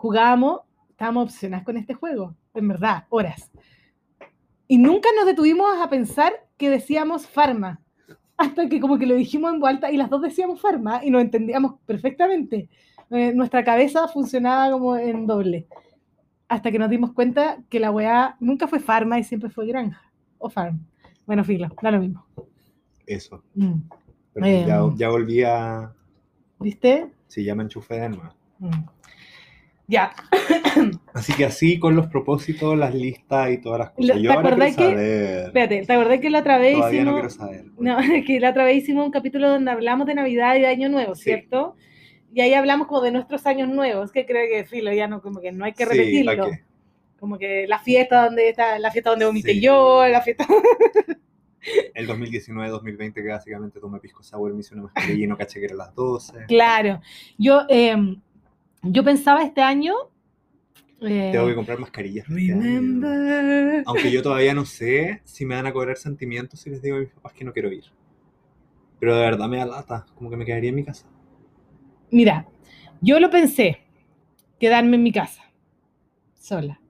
jugábamos, 0.00 0.62
estábamos 0.88 1.24
obsesionadas 1.24 1.62
con 1.62 1.76
este 1.76 1.92
juego, 1.92 2.34
en 2.54 2.68
verdad, 2.68 3.04
horas. 3.10 3.50
Y 4.66 4.78
nunca 4.78 5.10
nos 5.14 5.26
detuvimos 5.26 5.76
a 5.78 5.90
pensar 5.90 6.32
que 6.56 6.70
decíamos 6.70 7.26
farma, 7.26 7.82
hasta 8.38 8.66
que 8.70 8.80
como 8.80 8.98
que 8.98 9.04
lo 9.04 9.14
dijimos 9.14 9.52
en 9.52 9.60
voz 9.60 9.68
alta 9.68 9.92
y 9.92 9.98
las 9.98 10.08
dos 10.08 10.22
decíamos 10.22 10.58
farma 10.58 11.04
y 11.04 11.10
nos 11.10 11.20
entendíamos 11.20 11.74
perfectamente. 11.84 12.70
Eh, 13.10 13.34
nuestra 13.34 13.62
cabeza 13.62 14.08
funcionaba 14.08 14.72
como 14.72 14.96
en 14.96 15.26
doble. 15.26 15.66
Hasta 16.48 16.72
que 16.72 16.78
nos 16.78 16.88
dimos 16.88 17.12
cuenta 17.12 17.58
que 17.68 17.78
la 17.78 17.90
weá 17.90 18.36
nunca 18.40 18.68
fue 18.68 18.80
farma 18.80 19.18
y 19.18 19.24
siempre 19.24 19.50
fue 19.50 19.66
granja 19.66 20.10
o 20.38 20.48
farm. 20.48 20.80
Bueno, 21.26 21.44
filo, 21.44 21.68
da 21.82 21.90
lo 21.90 22.00
mismo. 22.00 22.24
Eso. 23.04 23.44
Mm. 23.54 23.82
Pero 24.32 24.46
Eh, 24.46 24.64
ya, 24.66 24.80
ya 24.96 25.10
volví 25.10 25.42
a... 25.42 25.92
¿Viste? 26.58 27.12
Sí, 27.28 27.44
ya 27.44 27.54
me 27.54 27.64
enchufé 27.64 28.00
de 28.00 28.08
nuevo. 28.08 28.34
Mm. 28.60 28.99
Ya, 29.90 30.12
Así 31.14 31.32
que 31.32 31.44
así 31.44 31.80
con 31.80 31.96
los 31.96 32.06
propósitos, 32.06 32.78
las 32.78 32.94
listas 32.94 33.50
y 33.50 33.58
todas 33.58 33.80
las 33.80 33.90
cosas. 33.90 34.14
¿te 34.16 34.22
Yo 34.22 34.32
ahora 34.32 34.54
quiero 34.54 34.64
que- 34.66 34.72
saber. 34.72 35.44
espérate, 35.46 35.82
¿te 35.84 35.92
acordás 35.92 36.20
que 36.20 36.30
la 36.30 36.38
otra 36.38 36.58
vez 36.58 36.74
Todavía 36.76 37.04
no 37.04 37.10
hicimos... 37.18 37.36
quiero 37.36 37.50
saber. 37.52 37.64
No, 37.78 37.98
es 38.14 38.24
que 38.24 38.38
la 38.38 38.50
otra 38.50 38.64
vez 38.64 38.76
hicimos 38.76 39.04
un 39.04 39.10
capítulo 39.10 39.48
donde 39.50 39.70
hablamos 39.72 40.06
de 40.06 40.14
Navidad 40.14 40.54
y 40.54 40.60
de 40.60 40.68
Año 40.68 40.88
Nuevo, 40.88 41.16
Sí. 41.16 41.24
¿cierto? 41.24 41.74
Y 42.32 42.40
ahí 42.40 42.54
hablamos 42.54 42.86
como 42.86 43.00
de 43.00 43.10
nuestros 43.10 43.44
años 43.46 43.68
nuevos, 43.68 44.12
que 44.12 44.24
creo 44.26 44.46
que 44.48 44.64
filo, 44.64 44.92
ya 44.92 45.08
no, 45.08 45.20
como 45.20 45.40
que 45.40 45.50
no 45.50 45.64
hay 45.64 45.72
que 45.72 45.84
Sí, 45.86 45.90
repetirlo. 45.90 46.36
¿pa' 46.44 46.50
qué? 46.50 46.62
Como 47.18 47.36
que 47.38 47.66
la 47.66 47.80
fiesta 47.80 48.26
donde 48.26 48.48
está, 48.50 48.78
la 48.78 48.92
fiesta 48.92 49.10
donde 49.10 49.24
vomité 49.26 49.52
Sí. 49.54 49.60
yo, 49.60 50.06
la 50.06 50.20
fiesta. 50.22 50.46
El 51.94 52.08
2019-2020 52.08 53.12
que 53.12 53.28
básicamente 53.28 53.80
tomé 53.80 53.98
pisco 53.98 54.22
sour, 54.22 54.54
me 54.54 54.60
hice 54.60 54.72
una 54.74 54.84
mascarilla 54.84 55.24
y 55.24 55.26
no 55.26 55.36
caché 55.36 55.58
que 55.60 55.66
eran 55.66 55.78
las 55.78 55.94
12. 55.94 56.46
Claro. 56.48 57.00
Yo, 57.36 57.62
eh, 57.68 57.96
yo 58.82 59.04
pensaba 59.04 59.42
este 59.42 59.60
año. 59.62 59.94
eh, 61.00 61.30
Tengo 61.32 61.46
que 61.46 61.54
comprar 61.54 61.78
mascarillas. 61.78 62.28
este. 62.28 62.54
Remember. 62.54 63.82
Aunque 63.86 64.10
yo 64.10 64.22
todavía 64.22 64.54
no 64.54 64.64
sé 64.64 65.20
si 65.24 65.44
me 65.46 65.54
van 65.54 65.66
a 65.66 65.72
cobrar 65.72 65.96
sentimientos 65.96 66.60
si 66.60 66.70
les 66.70 66.82
digo 66.82 66.96
a 66.96 67.00
mis 67.00 67.10
papás 67.10 67.32
que 67.32 67.44
no 67.44 67.52
quiero 67.52 67.72
ir. 67.72 67.84
Pero 68.98 69.14
de 69.16 69.22
verdad 69.22 69.48
me 69.48 69.56
da 69.58 69.66
lata, 69.66 70.06
como 70.14 70.28
que 70.30 70.36
me 70.36 70.44
quedaría 70.44 70.70
en 70.70 70.76
mi 70.76 70.84
casa. 70.84 71.06
Mira, 72.10 72.46
yo 73.00 73.18
lo 73.20 73.30
pensé, 73.30 73.78
quedarme 74.58 74.96
en 74.96 75.02
mi 75.02 75.12
casa, 75.12 75.42
sola. 76.34 76.80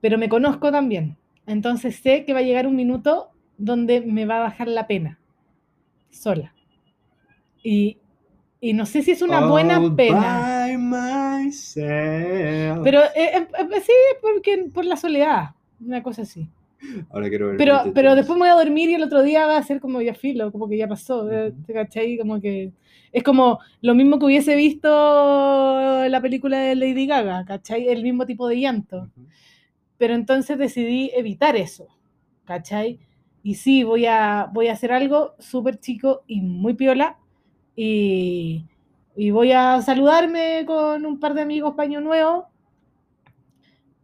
Pero 0.00 0.18
me 0.18 0.28
conozco 0.28 0.70
también. 0.70 1.16
Entonces 1.46 1.96
sé 1.96 2.24
que 2.24 2.32
va 2.32 2.40
a 2.40 2.42
llegar 2.42 2.66
un 2.66 2.76
minuto 2.76 3.30
donde 3.58 4.00
me 4.02 4.24
va 4.24 4.36
a 4.36 4.40
bajar 4.40 4.68
la 4.68 4.86
pena, 4.86 5.18
sola. 6.10 6.54
Y, 7.62 7.98
y 8.60 8.74
no 8.74 8.84
sé 8.84 9.02
si 9.02 9.12
es 9.12 9.22
una 9.22 9.46
buena 9.46 9.78
All 9.78 9.94
pena. 9.94 10.66
by 10.68 10.76
myself. 10.76 11.80
Pero 12.84 13.02
eh, 13.02 13.30
eh, 13.34 13.48
eh, 13.58 13.80
sí, 13.80 13.92
porque 14.20 14.66
por 14.72 14.84
la 14.84 14.96
soledad, 14.96 15.50
una 15.84 16.02
cosa 16.02 16.22
así. 16.22 16.46
Ahora 17.10 17.28
quiero 17.28 17.48
ver. 17.48 17.56
Pero, 17.56 17.80
pero 17.94 18.14
después 18.14 18.36
me 18.38 18.44
voy 18.44 18.50
a 18.50 18.62
dormir 18.62 18.90
y 18.90 18.94
el 18.94 19.02
otro 19.02 19.22
día 19.22 19.46
va 19.46 19.56
a 19.56 19.62
ser 19.62 19.80
como 19.80 20.02
ya 20.02 20.14
filo, 20.14 20.52
como 20.52 20.68
que 20.68 20.76
ya 20.76 20.88
pasó, 20.88 21.30
eh. 21.30 21.54
¿te 21.66 21.72
cachai? 21.72 22.18
Como 22.18 22.40
que 22.40 22.72
es 23.12 23.22
como 23.22 23.60
lo 23.80 23.94
mismo 23.94 24.18
que 24.18 24.26
hubiese 24.26 24.54
visto 24.56 24.88
la 26.08 26.20
película 26.20 26.58
de 26.58 26.74
Lady 26.76 27.06
Gaga, 27.06 27.44
¿cachai? 27.46 27.88
El 27.88 28.02
mismo 28.02 28.26
tipo 28.26 28.46
de 28.46 28.60
llanto. 28.60 29.10
Ujú. 29.16 29.26
Pero 29.96 30.14
entonces 30.14 30.58
decidí 30.58 31.10
evitar 31.14 31.56
eso, 31.56 31.88
¿cachai? 32.44 32.98
Y 33.42 33.54
sí, 33.54 33.84
voy 33.84 34.04
a, 34.06 34.50
voy 34.52 34.68
a 34.68 34.72
hacer 34.72 34.92
algo 34.92 35.34
súper 35.38 35.78
chico 35.78 36.24
y 36.26 36.40
muy 36.42 36.74
piola 36.74 37.19
y, 37.82 38.66
y 39.16 39.30
voy 39.30 39.52
a 39.52 39.80
saludarme 39.80 40.64
con 40.66 41.06
un 41.06 41.18
par 41.18 41.32
de 41.32 41.40
amigos 41.40 41.74
paño 41.74 42.02
nuevo 42.02 42.46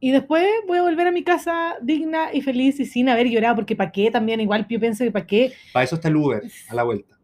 y 0.00 0.12
después 0.12 0.46
voy 0.66 0.78
a 0.78 0.82
volver 0.82 1.08
a 1.08 1.12
mi 1.12 1.22
casa 1.22 1.76
digna 1.82 2.32
y 2.32 2.40
feliz 2.40 2.80
y 2.80 2.86
sin 2.86 3.10
haber 3.10 3.28
llorado, 3.28 3.56
porque 3.56 3.76
para 3.76 3.92
qué 3.92 4.10
también, 4.10 4.40
igual 4.40 4.66
yo 4.66 4.80
pienso 4.80 5.04
que 5.04 5.10
para 5.10 5.26
qué. 5.26 5.52
Para 5.74 5.84
eso 5.84 5.96
está 5.96 6.08
el 6.08 6.16
Uber, 6.16 6.42
a 6.70 6.74
la 6.74 6.84
vuelta. 6.84 7.18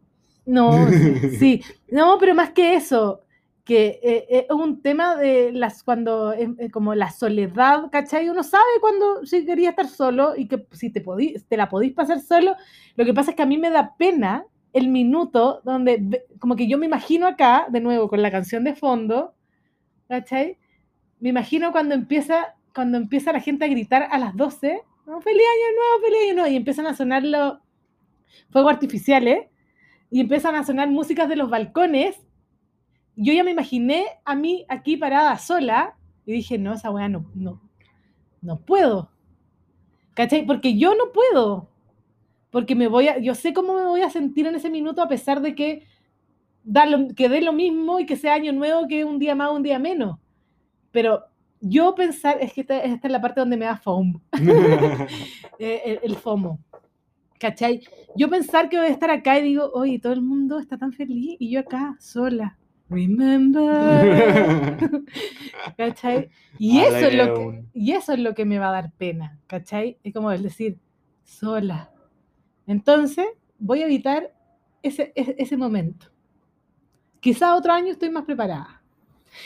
No, 0.45 0.87
sí, 1.39 1.63
no, 1.89 2.17
pero 2.19 2.35
más 2.35 2.51
que 2.51 2.75
eso, 2.75 3.21
que 3.63 3.99
eh, 4.03 4.27
eh, 4.29 4.47
es 4.47 4.55
un 4.55 4.83
tema 4.83 5.15
de 5.15 5.51
las 5.53 5.81
cuando, 5.81 6.33
eh, 6.33 6.53
eh, 6.59 6.69
como 6.69 6.93
la 6.93 7.09
soledad, 7.09 7.89
¿cachai? 7.91 8.29
Uno 8.29 8.43
sabe 8.43 8.63
cuando 8.79 9.25
si 9.25 9.43
quería 9.43 9.71
estar 9.71 9.87
solo 9.87 10.35
y 10.35 10.47
que 10.47 10.67
si 10.73 10.91
te, 10.91 11.01
podí, 11.01 11.33
te 11.49 11.57
la 11.57 11.67
podís 11.67 11.93
pasar 11.93 12.21
solo, 12.21 12.55
lo 12.95 13.05
que 13.05 13.13
pasa 13.13 13.31
es 13.31 13.37
que 13.37 13.43
a 13.43 13.47
mí 13.47 13.57
me 13.57 13.71
da 13.71 13.95
pena 13.97 14.45
el 14.73 14.89
minuto 14.89 15.61
donde, 15.63 16.25
como 16.39 16.55
que 16.55 16.67
yo 16.67 16.77
me 16.77 16.87
imagino 16.87 17.27
acá, 17.27 17.67
de 17.69 17.79
nuevo, 17.79 18.09
con 18.09 18.21
la 18.21 18.31
canción 18.31 18.63
de 18.63 18.75
fondo, 18.75 19.35
¿cachai? 20.09 20.57
Me 21.19 21.29
imagino 21.29 21.71
cuando 21.71 21.95
empieza, 21.95 22.55
cuando 22.73 22.97
empieza 22.97 23.31
la 23.31 23.39
gente 23.39 23.65
a 23.65 23.69
gritar 23.69 24.07
a 24.11 24.17
las 24.17 24.35
12, 24.35 24.81
¿no? 25.05 25.21
¡Feliz 25.21 25.41
año 25.41 25.75
nuevo, 25.77 26.05
feliz 26.05 26.19
año 26.23 26.33
nuevo! 26.33 26.49
Y 26.49 26.55
empiezan 26.57 26.87
a 26.87 26.95
sonar 26.95 27.23
los 27.23 27.59
fuegos 28.49 28.73
artificiales 28.73 29.47
y 30.09 30.19
empiezan 30.19 30.55
a 30.55 30.63
sonar 30.63 30.89
músicas 30.89 31.29
de 31.29 31.35
los 31.35 31.49
balcones. 31.49 32.17
Yo 33.15 33.31
ya 33.31 33.43
me 33.43 33.51
imaginé 33.51 34.05
a 34.25 34.35
mí 34.35 34.65
aquí 34.69 34.97
parada 34.97 35.37
sola 35.37 35.95
y 36.25 36.33
dije, 36.33 36.57
no, 36.57 36.73
esa 36.73 36.89
weá 36.89 37.09
no, 37.09 37.29
no, 37.35 37.61
no 38.41 38.59
puedo. 38.59 39.11
¿Cachai? 40.15 40.45
Porque 40.45 40.77
yo 40.77 40.95
no 40.95 41.11
puedo. 41.11 41.72
Porque 42.53 42.75
me 42.75 42.87
voy 42.87 43.07
a, 43.07 43.17
yo 43.17 43.33
sé 43.33 43.51
cómo 43.51 43.73
me 43.73 43.85
voy 43.85 44.01
a 44.01 44.11
sentir 44.11 44.45
en 44.45 44.53
ese 44.53 44.69
minuto 44.69 45.01
a 45.01 45.07
pesar 45.07 45.41
de 45.41 45.55
que, 45.55 45.87
da 46.63 46.85
lo, 46.85 47.07
que 47.15 47.27
dé 47.27 47.41
lo 47.41 47.51
mismo 47.51 47.99
y 47.99 48.05
que 48.05 48.15
sea 48.15 48.35
año 48.35 48.53
nuevo 48.53 48.87
que 48.87 49.03
un 49.03 49.17
día 49.17 49.33
más 49.33 49.49
un 49.49 49.63
día 49.63 49.79
menos. 49.79 50.19
Pero 50.91 51.23
yo 51.61 51.95
pensar, 51.95 52.37
es 52.41 52.53
que 52.53 52.61
esta, 52.61 52.79
esta 52.79 53.07
es 53.07 53.11
la 53.11 53.21
parte 53.21 53.39
donde 53.39 53.57
me 53.57 53.65
da 53.65 53.75
FOMO, 53.75 54.21
eh, 55.57 55.81
el, 55.83 55.99
el 56.03 56.15
FOMO. 56.15 56.59
¿Cachai? 57.39 57.81
Yo 58.15 58.29
pensar 58.29 58.69
que 58.69 58.77
voy 58.77 58.85
a 58.85 58.91
estar 58.91 59.09
acá 59.09 59.39
y 59.39 59.43
digo, 59.45 59.71
oye, 59.73 59.97
todo 59.97 60.13
el 60.13 60.21
mundo 60.21 60.59
está 60.59 60.77
tan 60.77 60.93
feliz 60.93 61.35
y 61.39 61.49
yo 61.49 61.61
acá, 61.61 61.95
sola. 61.99 62.59
Remember. 62.87 64.77
¿Cachai? 65.77 66.29
Y 66.59 66.81
eso, 66.81 67.07
es 67.07 67.15
lo 67.15 67.33
que, 67.33 67.63
y 67.73 67.93
eso 67.93 68.13
es 68.13 68.19
lo 68.19 68.35
que 68.35 68.45
me 68.45 68.59
va 68.59 68.69
a 68.69 68.73
dar 68.73 68.91
pena, 68.91 69.39
¿cachai? 69.47 69.97
Es 70.03 70.13
como 70.13 70.31
el 70.31 70.43
decir, 70.43 70.77
sola. 71.23 71.92
Entonces, 72.67 73.25
voy 73.59 73.81
a 73.81 73.85
evitar 73.85 74.33
ese, 74.81 75.11
ese, 75.15 75.35
ese 75.37 75.57
momento. 75.57 76.07
Quizá 77.19 77.55
otro 77.55 77.71
año 77.71 77.91
estoy 77.91 78.09
más 78.09 78.25
preparada. 78.25 78.81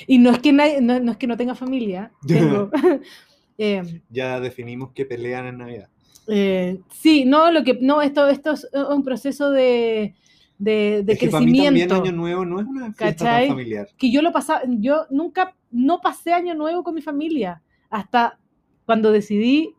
Y 0.07 0.17
no 0.17 0.31
es 0.31 0.39
que, 0.39 0.51
nadie- 0.51 0.81
no, 0.81 0.99
no 0.99 1.11
es 1.11 1.17
que 1.17 1.27
no 1.27 1.37
tenga 1.37 1.55
familia, 1.55 2.11
tengo, 2.27 2.69
eh, 3.57 4.01
ya 4.09 4.39
definimos 4.39 4.91
que 4.91 5.05
pelean 5.05 5.45
en 5.47 5.57
Navidad. 5.59 5.89
eh, 6.27 6.79
sí, 6.89 7.23
no, 7.25 7.51
lo 7.51 7.63
que 7.63 7.75
no, 7.81 8.01
esto, 8.01 8.27
esto 8.27 8.51
es 8.53 8.67
un 8.73 9.03
proceso 9.03 9.49
de, 9.51 10.15
de, 10.57 11.03
de 11.05 11.13
es 11.13 11.19
que 11.19 11.29
para 11.29 11.45
mí 11.45 11.51
crecimiento. 11.53 11.95
también 11.95 12.13
Año 12.15 12.17
Nuevo 12.21 12.45
no 12.45 12.59
es 12.59 12.65
una 12.65 12.91
fiesta 12.93 13.23
tan 13.25 13.47
familiar. 13.47 13.87
que 13.97 14.11
yo 14.11 14.21
lo 14.21 14.31
pasaba, 14.33 14.61
yo 14.67 15.05
nunca, 15.09 15.55
no 15.71 16.01
pasé 16.01 16.33
año 16.33 16.53
nuevo 16.53 16.83
con 16.83 16.95
mi 16.95 17.01
familia, 17.01 17.61
hasta 17.89 18.39
cuando 18.85 19.11
decidí 19.13 19.73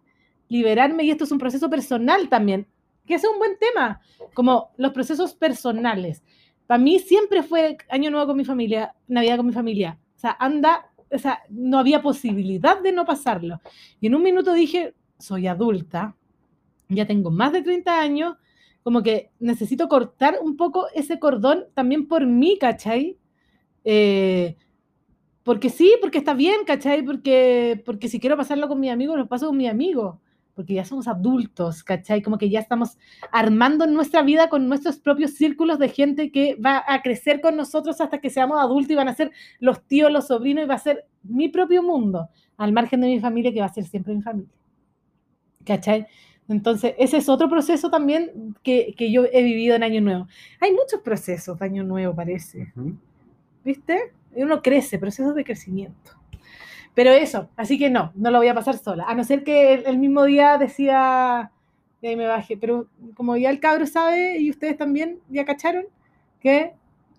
liberarme, 0.48 1.05
y 1.05 1.10
esto 1.10 1.24
es 1.24 1.32
un 1.32 1.39
proceso 1.39 1.69
personal 1.69 2.28
también, 2.31 2.66
que 3.09 3.14
ese 3.14 3.26
es 3.26 3.32
un 3.32 3.39
buen 3.39 3.59
tema, 3.59 4.01
como 4.35 4.70
los 4.76 4.93
procesos 4.93 5.35
personales. 5.35 6.22
Para 6.66 6.78
mí 6.78 6.98
siempre 6.98 7.43
fue 7.43 7.78
año 7.89 8.10
nuevo 8.10 8.28
con 8.28 8.36
mi 8.36 8.44
familia, 8.44 8.94
Navidad 9.09 9.39
con 9.39 9.47
mi 9.47 9.52
familia. 9.52 9.98
O 10.16 10.18
sea, 10.20 10.36
anda, 10.39 10.90
o 11.10 11.18
sea, 11.18 11.43
no 11.48 11.78
había 11.78 12.02
posibilidad 12.02 12.80
de 12.80 12.93
no 12.93 13.05
pasarlo. 13.05 13.60
Y 14.01 14.06
en 14.06 14.14
un 14.14 14.22
minuto 14.22 14.52
dije, 14.52 14.94
soy 15.18 15.47
adulta, 15.47 16.14
ya 16.89 17.06
tengo 17.06 17.30
más 17.30 17.52
de 17.52 17.62
30 17.62 18.01
años, 18.01 18.36
como 18.82 19.02
que 19.02 19.30
necesito 19.40 19.89
cortar 19.89 20.39
un 20.43 20.56
poco 20.56 20.86
ese 20.94 21.18
cordón 21.18 21.66
también 21.74 22.06
por 22.06 22.26
mí, 22.26 22.59
¿cachai? 22.59 23.18
Eh, 23.85 24.56
porque 25.43 25.70
sí, 25.70 25.94
porque 26.01 26.18
está 26.18 26.35
bien, 26.35 26.64
¿cachai? 26.66 27.02
Porque, 27.02 27.82
porque 27.86 28.09
si 28.09 28.20
quiero 28.20 28.36
pasarlo 28.36 28.68
con 28.68 28.78
mi 28.78 28.90
amigo, 28.90 29.16
lo 29.16 29.28
paso 29.28 29.47
con 29.47 29.56
mi 29.56 29.66
amigo. 29.66 30.20
Porque 30.59 30.74
ya 30.74 30.85
somos 30.85 31.06
adultos, 31.06 31.85
¿cachai? 31.85 32.20
Como 32.20 32.36
que 32.36 32.51
ya 32.51 32.59
estamos 32.59 32.98
armando 33.30 33.86
nuestra 33.86 34.22
vida 34.22 34.48
con 34.48 34.66
nuestros 34.66 34.98
propios 34.98 35.35
círculos 35.35 35.78
de 35.78 35.89
gente 35.89 36.32
que 36.32 36.56
va 36.56 36.82
a 36.85 37.01
crecer 37.01 37.40
con 37.40 37.55
nosotros 37.55 38.01
hasta 38.01 38.18
que 38.18 38.28
seamos 38.28 38.59
adultos 38.59 38.90
y 38.90 38.97
van 38.97 39.06
a 39.06 39.14
ser 39.14 39.30
los 39.60 39.86
tíos, 39.86 40.10
los 40.10 40.26
sobrinos 40.26 40.64
y 40.64 40.66
va 40.66 40.74
a 40.74 40.78
ser 40.78 41.06
mi 41.22 41.48
propio 41.48 41.85
mundo, 41.85 42.28
al 42.56 42.72
margen 42.72 43.02
de 43.02 43.06
mi 43.06 43.20
familia, 43.20 43.52
que 43.52 43.60
va 43.60 43.66
a 43.66 43.72
ser 43.72 43.85
siempre 43.85 44.16
mi 44.16 44.22
familia. 44.22 44.51
¿Cachai? 45.64 46.09
Entonces, 46.48 46.94
ese 46.98 47.18
es 47.18 47.28
otro 47.28 47.48
proceso 47.48 47.89
también 47.89 48.56
que, 48.64 48.94
que 48.97 49.12
yo 49.12 49.26
he 49.32 49.44
vivido 49.44 49.76
en 49.76 49.85
Año 49.85 50.01
Nuevo. 50.01 50.26
Hay 50.60 50.72
muchos 50.72 51.02
procesos 51.02 51.56
de 51.56 51.64
Año 51.66 51.85
Nuevo, 51.85 52.16
parece. 52.16 52.72
¿viste? 53.64 54.12
Uno 54.35 54.60
crece, 54.62 54.98
procesos 54.98 55.35
de 55.35 55.44
crecimiento. 55.44 56.17
Pero 56.98 57.12
eso, 57.12 57.48
así 57.54 57.78
que 57.78 57.90
no, 57.90 58.10
no 58.16 58.32
lo 58.32 58.38
voy 58.38 58.48
a 58.48 58.54
pasar 58.54 58.76
sola. 58.76 59.04
A 59.06 59.14
no 59.14 59.22
ser 59.22 59.44
que 59.44 59.72
el, 59.72 59.86
el 59.86 59.98
mismo 59.98 60.24
día 60.24 60.58
decía 60.58 61.52
que 62.00 62.16
me 62.16 62.26
baje. 62.26 62.56
Pero 62.56 62.88
como 63.14 63.36
ya 63.36 63.50
el 63.50 63.60
cabro 63.60 63.86
sabe, 63.86 64.40
y 64.40 64.50
ustedes 64.50 64.76
también 64.76 65.20
ya 65.28 65.44
cacharon, 65.44 65.84
que 66.40 66.72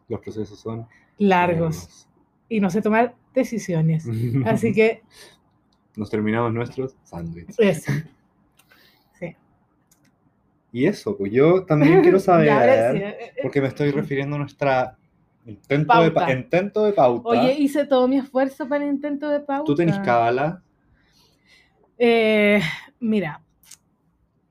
Los 0.09 0.19
procesos 0.19 0.59
son 0.59 0.85
largos 1.17 2.09
y 2.49 2.59
no 2.59 2.69
sé 2.69 2.81
tomar 2.81 3.15
decisiones. 3.33 4.05
Así 4.45 4.73
que 4.73 5.01
Nos 5.95 6.09
terminamos 6.09 6.51
nuestros 6.53 6.97
sándwiches. 7.05 7.55
eso. 7.57 7.93
Sí. 9.13 9.33
Y 10.73 10.87
eso, 10.87 11.15
pues 11.15 11.31
yo 11.31 11.63
también 11.63 12.01
quiero 12.03 12.19
saber, 12.19 12.97
eh, 12.97 13.07
eh, 13.07 13.33
porque 13.41 13.61
me 13.61 13.69
estoy 13.69 13.91
refiriendo 13.91 14.35
a 14.35 14.39
nuestra 14.39 14.98
intento 15.49 16.01
de, 16.03 16.11
pa- 16.11 16.19
Pauta. 16.21 16.33
intento 16.33 16.83
de 16.85 16.93
pauta. 16.93 17.29
Oye, 17.29 17.53
hice 17.59 17.85
todo 17.85 18.07
mi 18.07 18.17
esfuerzo 18.17 18.67
para 18.67 18.83
el 18.85 18.91
intento 18.91 19.29
de 19.29 19.39
pauta. 19.39 19.65
¿Tú 19.65 19.75
tenés 19.75 19.99
cábala? 19.99 20.61
Eh, 21.97 22.61
mira, 22.99 23.41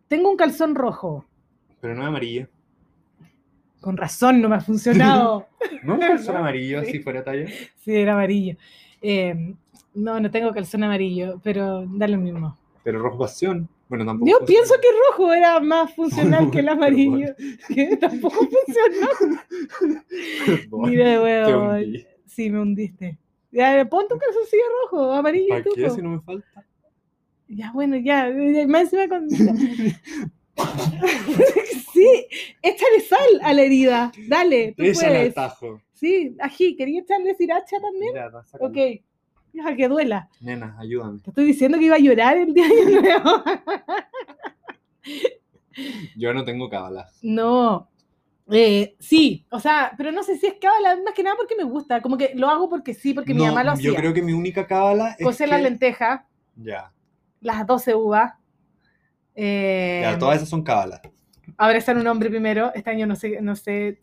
tengo 0.09 0.31
un 0.31 0.37
calzón 0.37 0.75
rojo. 0.75 1.25
Pero 1.81 1.95
no 1.95 2.03
es 2.03 2.09
amarillo. 2.09 2.49
Con 3.81 3.97
razón 3.97 4.41
no 4.41 4.49
me 4.49 4.57
ha 4.57 4.61
funcionado. 4.61 5.47
¿No 5.83 5.95
es 5.95 6.01
un 6.01 6.07
calzón 6.07 6.37
amarillo 6.39 6.83
Sí. 6.85 6.93
si 6.93 6.99
fuera 7.01 7.23
talla? 7.25 7.47
Sí, 7.77 7.95
era 7.95 8.13
amarillo. 8.15 8.57
Eh, 9.01 9.55
no, 9.95 10.21
no 10.21 10.31
tengo 10.31 10.53
calzón 10.53 10.83
amarillo, 10.85 11.41
pero 11.43 11.85
da 11.87 12.09
lo 12.09 12.19
mismo. 12.19 12.59
Pero 12.83 12.99
rojo 12.99 13.19
pasión. 13.19 13.69
Bueno, 13.89 14.05
tampoco. 14.05 14.31
Yo 14.31 14.45
pienso 14.45 14.75
que 14.81 14.89
rojo 15.11 15.33
era 15.33 15.61
más 15.61 15.95
funcional 15.95 16.51
que 16.51 16.59
el 16.61 16.69
amarillo, 16.77 17.35
que 17.69 17.97
tampoco 18.01 18.37
funcionó. 18.37 19.09
Mira, 20.87 21.05
Te 21.05 21.19
weón. 21.21 21.97
Sí, 22.27 22.51
me 22.51 22.61
hundiste. 22.61 23.19
Ya, 23.51 23.89
ponte 23.89 24.13
un 24.15 24.21
calzoncillo 24.21 24.63
rojo, 24.83 25.13
amarillo 25.13 25.47
y 25.47 25.49
¿Para 25.49 25.63
tú, 25.65 25.71
qué 25.75 25.89
si 25.91 26.03
no 26.03 26.11
me 26.11 26.21
falta? 26.21 26.65
Ya, 27.49 27.73
bueno, 27.73 27.97
ya. 27.97 28.29
ya, 28.29 28.67
Más 28.69 28.83
encima 28.83 29.09
con... 29.09 29.27
sí, 31.93 32.27
échale 32.63 33.01
sal 33.09 33.41
a 33.43 33.55
la 33.55 33.63
herida. 33.63 34.13
Dale, 34.29 34.75
tú 34.77 34.83
Échale 34.83 35.07
al 35.07 35.13
puedes. 35.15 35.35
tajo. 35.35 35.81
Sí, 35.95 36.37
ají, 36.41 36.77
¿quería 36.77 37.01
echarle 37.01 37.35
sriracha 37.35 37.77
también? 37.81 38.15
Sácalo. 38.45 38.71
Ok. 38.71 38.77
Deja 39.53 39.75
que 39.77 39.89
duela. 39.89 40.29
Nena, 40.41 40.77
ayúdame. 40.79 41.19
Te 41.21 41.31
estoy 41.31 41.47
diciendo 41.47 41.79
que 41.79 41.85
iba 41.87 41.97
a 41.97 42.01
llorar 42.01 42.37
el 42.37 42.53
día 42.55 42.69
de 42.69 42.81
Año 42.83 43.01
nuevo. 43.01 43.43
Yo 46.17 46.33
no 46.35 46.45
tengo 46.45 46.69
cábala. 46.69 47.09
No. 47.23 47.89
Eh, 48.51 48.97
sí, 48.99 49.47
o 49.51 49.61
sea, 49.61 49.93
pero 49.97 50.11
no 50.11 50.23
sé 50.23 50.39
si 50.39 50.47
es 50.47 50.55
cábala, 50.61 50.97
más 51.05 51.15
que 51.15 51.23
nada 51.23 51.37
porque 51.37 51.55
me 51.57 51.65
gusta. 51.65 52.01
Como 52.01 52.17
que 52.17 52.33
lo 52.35 52.49
hago 52.49 52.69
porque 52.69 52.95
sí, 52.95 53.15
porque 53.15 53.35
mi 53.35 53.45
mamá 53.45 53.63
lo 53.63 53.73
Yo 53.73 53.91
hacía. 53.91 53.95
creo 53.95 54.15
que 54.15 54.23
mi 54.23 54.33
única 54.33 54.67
cábala 54.67 55.15
es 55.19 55.25
Cocer 55.25 55.49
que... 55.49 55.55
la 55.55 55.61
lenteja, 55.61 56.27
Ya, 56.57 56.93
las 57.41 57.67
12 57.67 57.95
uvas. 57.95 58.33
Eh, 59.35 60.01
ya, 60.03 60.19
todas 60.19 60.39
esas 60.39 60.49
son 60.49 60.63
cábalas. 60.63 61.01
Abrazar 61.57 61.97
a 61.97 62.01
un 62.01 62.07
hombre 62.07 62.31
primero. 62.31 62.73
Este 62.75 62.91
año 62.91 63.07
no 63.07 63.17
sé, 63.17 63.41
no 63.41 63.55
sé. 63.55 64.01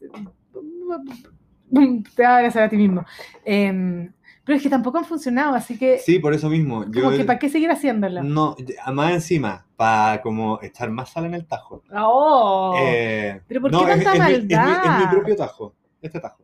Te 2.15 2.23
a 2.23 2.37
abrazar 2.37 2.63
a 2.63 2.69
ti 2.69 2.77
mismo. 2.77 3.03
Em, 3.43 4.11
pero 4.45 4.55
es 4.57 4.63
que 4.63 4.69
tampoco 4.69 4.97
han 4.99 5.05
funcionado, 5.05 5.55
así 5.55 5.77
que, 5.77 5.97
Sí, 5.97 6.19
por 6.19 6.33
eso 6.33 6.49
mismo. 6.49 6.83
como 6.85 6.91
Yo, 7.11 7.17
que 7.17 7.25
¿para 7.25 7.39
qué 7.39 7.49
seguir 7.49 7.69
haciéndolo? 7.71 8.21
No, 8.23 8.55
más 8.93 9.11
encima, 9.13 9.65
para 9.75 10.21
como 10.21 10.59
echar 10.61 10.89
más 10.91 11.09
sal 11.09 11.25
en 11.25 11.33
el 11.33 11.45
tajo. 11.45 11.81
¡Oh! 11.93 12.75
Eh, 12.79 13.41
¿Pero 13.47 13.61
por 13.61 13.71
no, 13.71 13.85
qué 13.85 13.93
es- 13.93 14.03
tanta 14.03 14.29
es 14.29 14.29
mi- 14.29 14.35
es 14.35 14.43
mi- 14.45 14.53
Es 14.53 14.59
mi, 14.59 14.65
maldad? 14.65 15.11
propio 15.11 15.35
tajo, 15.35 15.73
este 16.01 16.19
tajo. 16.19 16.43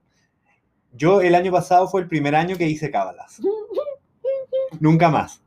Yo 0.94 1.22
el 1.22 1.36
año 1.36 1.52
pasado 1.52 1.88
fue 1.88 2.02
el 2.02 2.08
primer 2.08 2.36
año 2.36 2.58
que 2.58 2.68
hice 2.68 2.92
cábalas. 2.92 3.40
Nunca 4.80 5.10
más. 5.10 5.42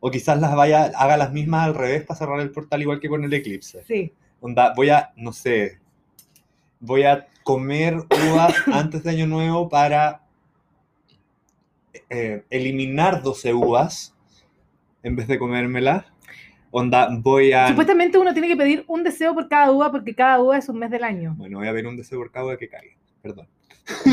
O 0.00 0.10
quizás 0.10 0.38
las 0.40 0.54
vaya, 0.54 0.90
haga 0.96 1.16
las 1.16 1.32
mismas 1.32 1.64
al 1.64 1.74
revés 1.74 2.04
para 2.04 2.18
cerrar 2.18 2.40
el 2.40 2.50
portal 2.50 2.82
igual 2.82 3.00
que 3.00 3.08
con 3.08 3.24
el 3.24 3.32
eclipse. 3.32 3.82
Sí. 3.84 4.12
Onda, 4.40 4.74
voy 4.76 4.90
a, 4.90 5.12
no 5.16 5.32
sé, 5.32 5.78
voy 6.80 7.04
a 7.04 7.26
comer 7.42 7.96
uvas 8.30 8.54
antes 8.66 9.02
de 9.02 9.10
Año 9.10 9.26
Nuevo 9.26 9.68
para 9.70 10.20
eh, 12.10 12.44
eliminar 12.50 13.22
12 13.22 13.54
uvas 13.54 14.14
en 15.02 15.16
vez 15.16 15.28
de 15.28 15.38
comérmelas. 15.38 16.04
Onda, 16.70 17.08
voy 17.20 17.52
a... 17.52 17.68
Supuestamente 17.68 18.18
uno 18.18 18.32
tiene 18.32 18.48
que 18.48 18.56
pedir 18.56 18.84
un 18.88 19.04
deseo 19.04 19.32
por 19.32 19.48
cada 19.48 19.70
uva 19.70 19.92
porque 19.92 20.14
cada 20.14 20.40
uva 20.40 20.58
es 20.58 20.68
un 20.68 20.78
mes 20.78 20.90
del 20.90 21.04
año. 21.04 21.34
Bueno, 21.36 21.58
voy 21.58 21.68
a 21.68 21.72
ver 21.72 21.86
un 21.86 21.96
deseo 21.96 22.18
por 22.18 22.32
cada 22.32 22.46
uva 22.46 22.56
que 22.56 22.68
caiga. 22.68 22.96
Perdón. 23.22 23.46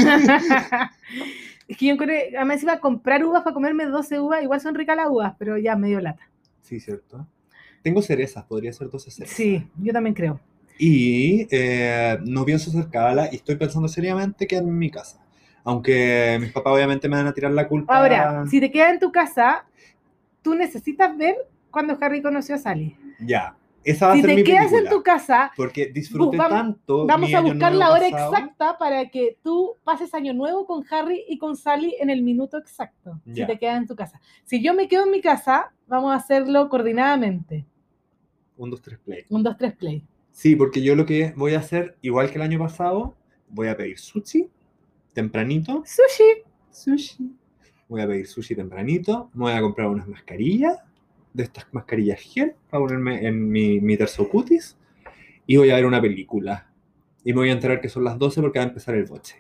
es 1.68 1.78
que 1.78 1.86
yo 1.88 1.94
encontré, 1.94 2.36
además 2.36 2.62
iba 2.62 2.74
a 2.74 2.80
comprar 2.80 3.26
uvas 3.26 3.42
para 3.42 3.54
comerme 3.54 3.86
12 3.86 4.20
uvas, 4.20 4.44
igual 4.44 4.62
son 4.62 4.76
ricas 4.76 4.96
las 4.96 5.08
uvas, 5.10 5.34
pero 5.40 5.58
ya 5.58 5.76
medio 5.76 6.00
lata. 6.02 6.30
Sí, 6.62 6.80
¿cierto? 6.80 7.28
Tengo 7.82 8.02
cerezas, 8.02 8.44
podría 8.44 8.72
ser 8.74 8.90
12 8.90 9.10
cerezas. 9.10 9.36
Sí, 9.36 9.68
yo 9.82 9.92
también 9.92 10.14
creo. 10.14 10.40
Y 10.78 11.48
eh, 11.52 12.18
no 12.26 12.46
pienso 12.46 12.70
hacer 12.70 12.90
cábala 12.90 13.30
y 13.32 13.38
estoy 13.38 13.56
pensando 13.56 13.88
seriamente 13.88 14.48
quedarme 14.48 14.70
en 14.70 14.78
mi 14.78 14.92
casa. 14.92 15.20
Aunque 15.64 16.38
mis 16.42 16.52
papás 16.52 16.74
obviamente 16.74 17.08
me 17.08 17.18
van 17.18 17.28
a 17.28 17.34
tirar 17.34 17.52
la 17.52 17.68
culpa. 17.68 17.96
Ahora, 17.98 18.46
si 18.50 18.60
te 18.60 18.72
quedas 18.72 18.94
en 18.94 19.00
tu 19.00 19.12
casa, 19.12 19.66
tú 20.42 20.56
necesitas 20.56 21.16
ver 21.18 21.36
cuando 21.70 21.98
Harry 22.02 22.22
conoció 22.22 22.56
a 22.56 22.58
Sally. 22.58 22.98
Ya, 23.20 23.56
esa 23.84 24.08
va 24.08 24.14
a 24.14 24.16
Si 24.16 24.22
ser 24.22 24.30
te 24.32 24.36
mi 24.38 24.44
quedas 24.44 24.66
película. 24.72 24.82
en 24.90 24.96
tu 24.96 25.04
casa, 25.04 25.52
Porque 25.56 25.88
disfruté 25.88 26.38
vamos- 26.38 26.52
tanto. 26.58 27.06
vamos 27.08 27.34
a 27.34 27.42
buscar 27.42 27.74
la 27.74 27.92
hora 27.92 28.10
pasado. 28.10 28.34
exacta 28.34 28.78
para 28.78 29.10
que 29.10 29.38
tú 29.44 29.76
pases 29.84 30.14
año 30.14 30.34
nuevo 30.34 30.66
con 30.66 30.84
Harry 30.92 31.24
y 31.28 31.38
con 31.38 31.56
Sally 31.56 31.96
en 32.00 32.10
el 32.10 32.24
minuto 32.24 32.58
exacto. 32.58 33.20
Ya. 33.26 33.46
Si 33.46 33.54
te 33.54 33.60
quedas 33.60 33.78
en 33.78 33.88
tu 33.88 33.96
casa. 33.96 34.20
Si 34.44 34.64
yo 34.64 34.74
me 34.74 34.88
quedo 34.88 35.06
en 35.06 35.12
mi 35.12 35.22
casa, 35.22 35.72
vamos 35.88 36.12
a 36.12 36.16
hacerlo 36.16 36.70
coordinadamente. 36.70 37.66
Un, 38.58 38.70
dos, 38.70 38.82
tres, 38.82 39.00
play. 39.00 39.26
Un, 39.30 39.44
dos, 39.44 39.56
tres, 39.58 39.74
play. 39.76 40.04
Sí, 40.32 40.56
porque 40.56 40.82
yo 40.82 40.96
lo 40.96 41.06
que 41.06 41.34
voy 41.36 41.54
a 41.56 41.60
hacer, 41.60 41.98
igual 42.02 42.30
que 42.30 42.36
el 42.36 42.42
año 42.44 42.60
pasado, 42.60 43.16
voy 43.50 43.68
a 43.68 43.76
pedir 43.78 43.98
sushi 44.00 44.50
tempranito. 45.14 45.84
Sushi. 45.86 46.44
Sushi. 46.70 47.32
Voy 47.88 48.02
a 48.02 48.08
pedir 48.08 48.28
sushi 48.28 48.56
tempranito. 48.56 49.30
Me 49.34 49.44
voy 49.44 49.54
a 49.54 49.62
comprar 49.62 49.88
unas 49.88 50.08
mascarillas, 50.08 50.78
de 51.34 51.44
estas 51.44 51.66
mascarillas 51.74 52.20
gel, 52.22 52.54
para 52.70 52.82
ponerme 52.82 53.26
en 53.28 53.50
mi, 53.50 53.80
mi 53.80 53.98
terzo 53.98 54.28
cutis. 54.30 54.78
Y 55.46 55.58
voy 55.58 55.70
a 55.72 55.76
ver 55.76 55.86
una 55.86 56.02
película. 56.02 56.68
Y 57.24 57.34
me 57.34 57.40
voy 57.40 57.50
a 57.50 57.54
enterar 57.54 57.82
que 57.82 57.90
son 57.90 58.04
las 58.04 58.18
12 58.18 58.42
porque 58.42 58.60
va 58.60 58.66
a 58.66 58.68
empezar 58.70 58.96
el 58.96 59.06
boche. 59.06 59.36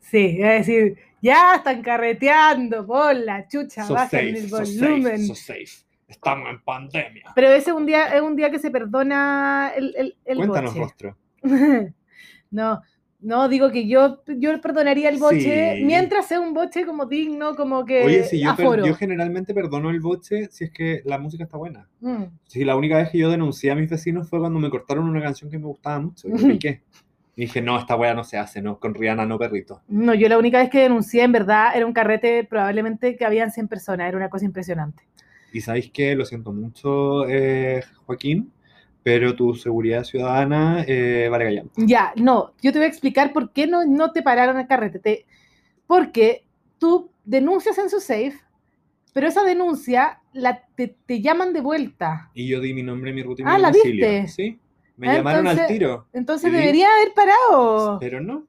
Sí, 0.00 0.38
es 0.40 0.66
decir, 0.66 0.96
ya 1.22 1.54
están 1.56 1.82
carreteando, 1.82 2.84
por 2.86 3.14
la 3.14 3.46
chucha, 3.46 3.84
So 3.84 3.94
bajen 3.94 4.34
safe, 4.34 4.38
el 4.38 4.48
so 4.50 4.56
volumen. 4.58 5.18
safe, 5.18 5.26
so 5.26 5.34
safe. 5.34 5.86
Estamos 6.08 6.50
en 6.50 6.60
pandemia. 6.62 7.24
Pero 7.36 7.48
ese 7.50 7.70
es 7.70 7.76
un 7.76 7.86
día, 7.86 8.16
es 8.16 8.20
un 8.20 8.34
día 8.34 8.50
que 8.50 8.58
se 8.58 8.70
perdona 8.72 9.70
el, 9.76 9.94
el, 9.96 10.16
el 10.24 10.36
Cuéntanos, 10.38 10.74
boche. 10.74 10.80
rostro. 10.82 11.16
no, 12.50 12.82
no, 13.22 13.48
digo 13.48 13.70
que 13.70 13.86
yo, 13.86 14.22
yo 14.26 14.60
perdonaría 14.60 15.08
el 15.08 15.18
boche 15.18 15.74
Sí. 15.76 15.84
mientras 15.84 16.26
sea 16.26 16.40
un 16.40 16.54
boche 16.54 16.86
como 16.86 17.06
digno, 17.06 17.54
como 17.54 17.84
que 17.84 18.02
Oye, 18.04 18.24
si 18.24 18.40
yo, 18.40 18.50
aforo. 18.50 18.86
yo 18.86 18.94
generalmente 18.94 19.52
perdono 19.54 19.90
el 19.90 20.00
boche 20.00 20.48
si 20.50 20.64
es 20.64 20.70
que 20.70 21.02
la 21.04 21.18
música 21.18 21.44
está 21.44 21.56
buena. 21.58 21.88
Mm. 22.00 22.24
Sí, 22.46 22.64
la 22.64 22.76
única 22.76 22.96
vez 22.96 23.10
que 23.10 23.18
yo 23.18 23.30
denuncié 23.30 23.70
a 23.70 23.74
mis 23.74 23.90
vecinos 23.90 24.28
fue 24.28 24.38
cuando 24.38 24.58
me 24.58 24.70
cortaron 24.70 25.08
una 25.08 25.20
canción 25.22 25.50
que 25.50 25.58
me 25.58 25.66
gustaba 25.66 26.00
mucho. 26.00 26.28
Y 26.28 26.32
me 26.32 26.38
piqué. 26.58 26.82
Y 27.36 27.42
dije, 27.42 27.62
no, 27.62 27.78
esta 27.78 27.96
weá 27.96 28.12
no 28.12 28.24
se 28.24 28.36
hace, 28.36 28.60
no, 28.60 28.78
con 28.78 28.94
Rihanna 28.94 29.24
no 29.24 29.38
perrito. 29.38 29.80
No, 29.88 30.12
yo 30.14 30.28
la 30.28 30.36
única 30.36 30.58
vez 30.58 30.68
que 30.68 30.80
denuncié, 30.80 31.22
en 31.22 31.32
verdad, 31.32 31.68
era 31.74 31.86
un 31.86 31.92
carrete 31.92 32.44
probablemente 32.44 33.16
que 33.16 33.24
habían 33.24 33.50
100 33.50 33.68
personas, 33.68 34.08
era 34.08 34.16
una 34.16 34.28
cosa 34.28 34.44
impresionante. 34.44 35.04
Y 35.52 35.60
sabéis 35.62 35.90
que, 35.90 36.14
lo 36.14 36.24
siento 36.24 36.52
mucho, 36.52 37.26
eh, 37.28 37.82
Joaquín, 38.06 38.52
pero 39.02 39.34
tu 39.34 39.54
seguridad 39.54 40.04
ciudadana 40.04 40.84
eh, 40.86 41.28
vale 41.30 41.44
callampa. 41.46 41.74
Ya, 41.76 42.12
no, 42.16 42.52
yo 42.62 42.72
te 42.72 42.78
voy 42.78 42.86
a 42.86 42.88
explicar 42.88 43.32
por 43.32 43.52
qué 43.52 43.66
no, 43.66 43.84
no 43.86 44.12
te 44.12 44.22
pararon 44.22 44.58
el 44.58 44.66
carrete. 44.66 44.98
Te- 44.98 45.26
porque 45.86 46.44
tú 46.78 47.10
denuncias 47.24 47.78
en 47.78 47.90
su 47.90 48.00
safe, 48.00 48.34
pero 49.12 49.26
esa 49.28 49.42
denuncia 49.44 50.20
la, 50.32 50.62
te, 50.76 50.96
te 51.06 51.20
llaman 51.20 51.52
de 51.52 51.60
vuelta. 51.60 52.30
Y 52.34 52.48
yo 52.48 52.60
di 52.60 52.74
mi 52.74 52.82
nombre, 52.82 53.12
mi 53.12 53.22
mi 53.24 53.34
Ah, 53.44 53.58
¿la 53.58 53.70
domicilio. 53.70 54.06
viste? 54.06 54.28
Sí, 54.28 54.58
me 54.96 55.08
Ah, 55.08 55.16
llamaron 55.16 55.46
al 55.46 55.66
tiro. 55.66 56.06
Entonces 56.12 56.52
debería 56.52 56.88
haber 56.94 57.12
parado. 57.14 57.98
Pero 58.00 58.20
no, 58.20 58.46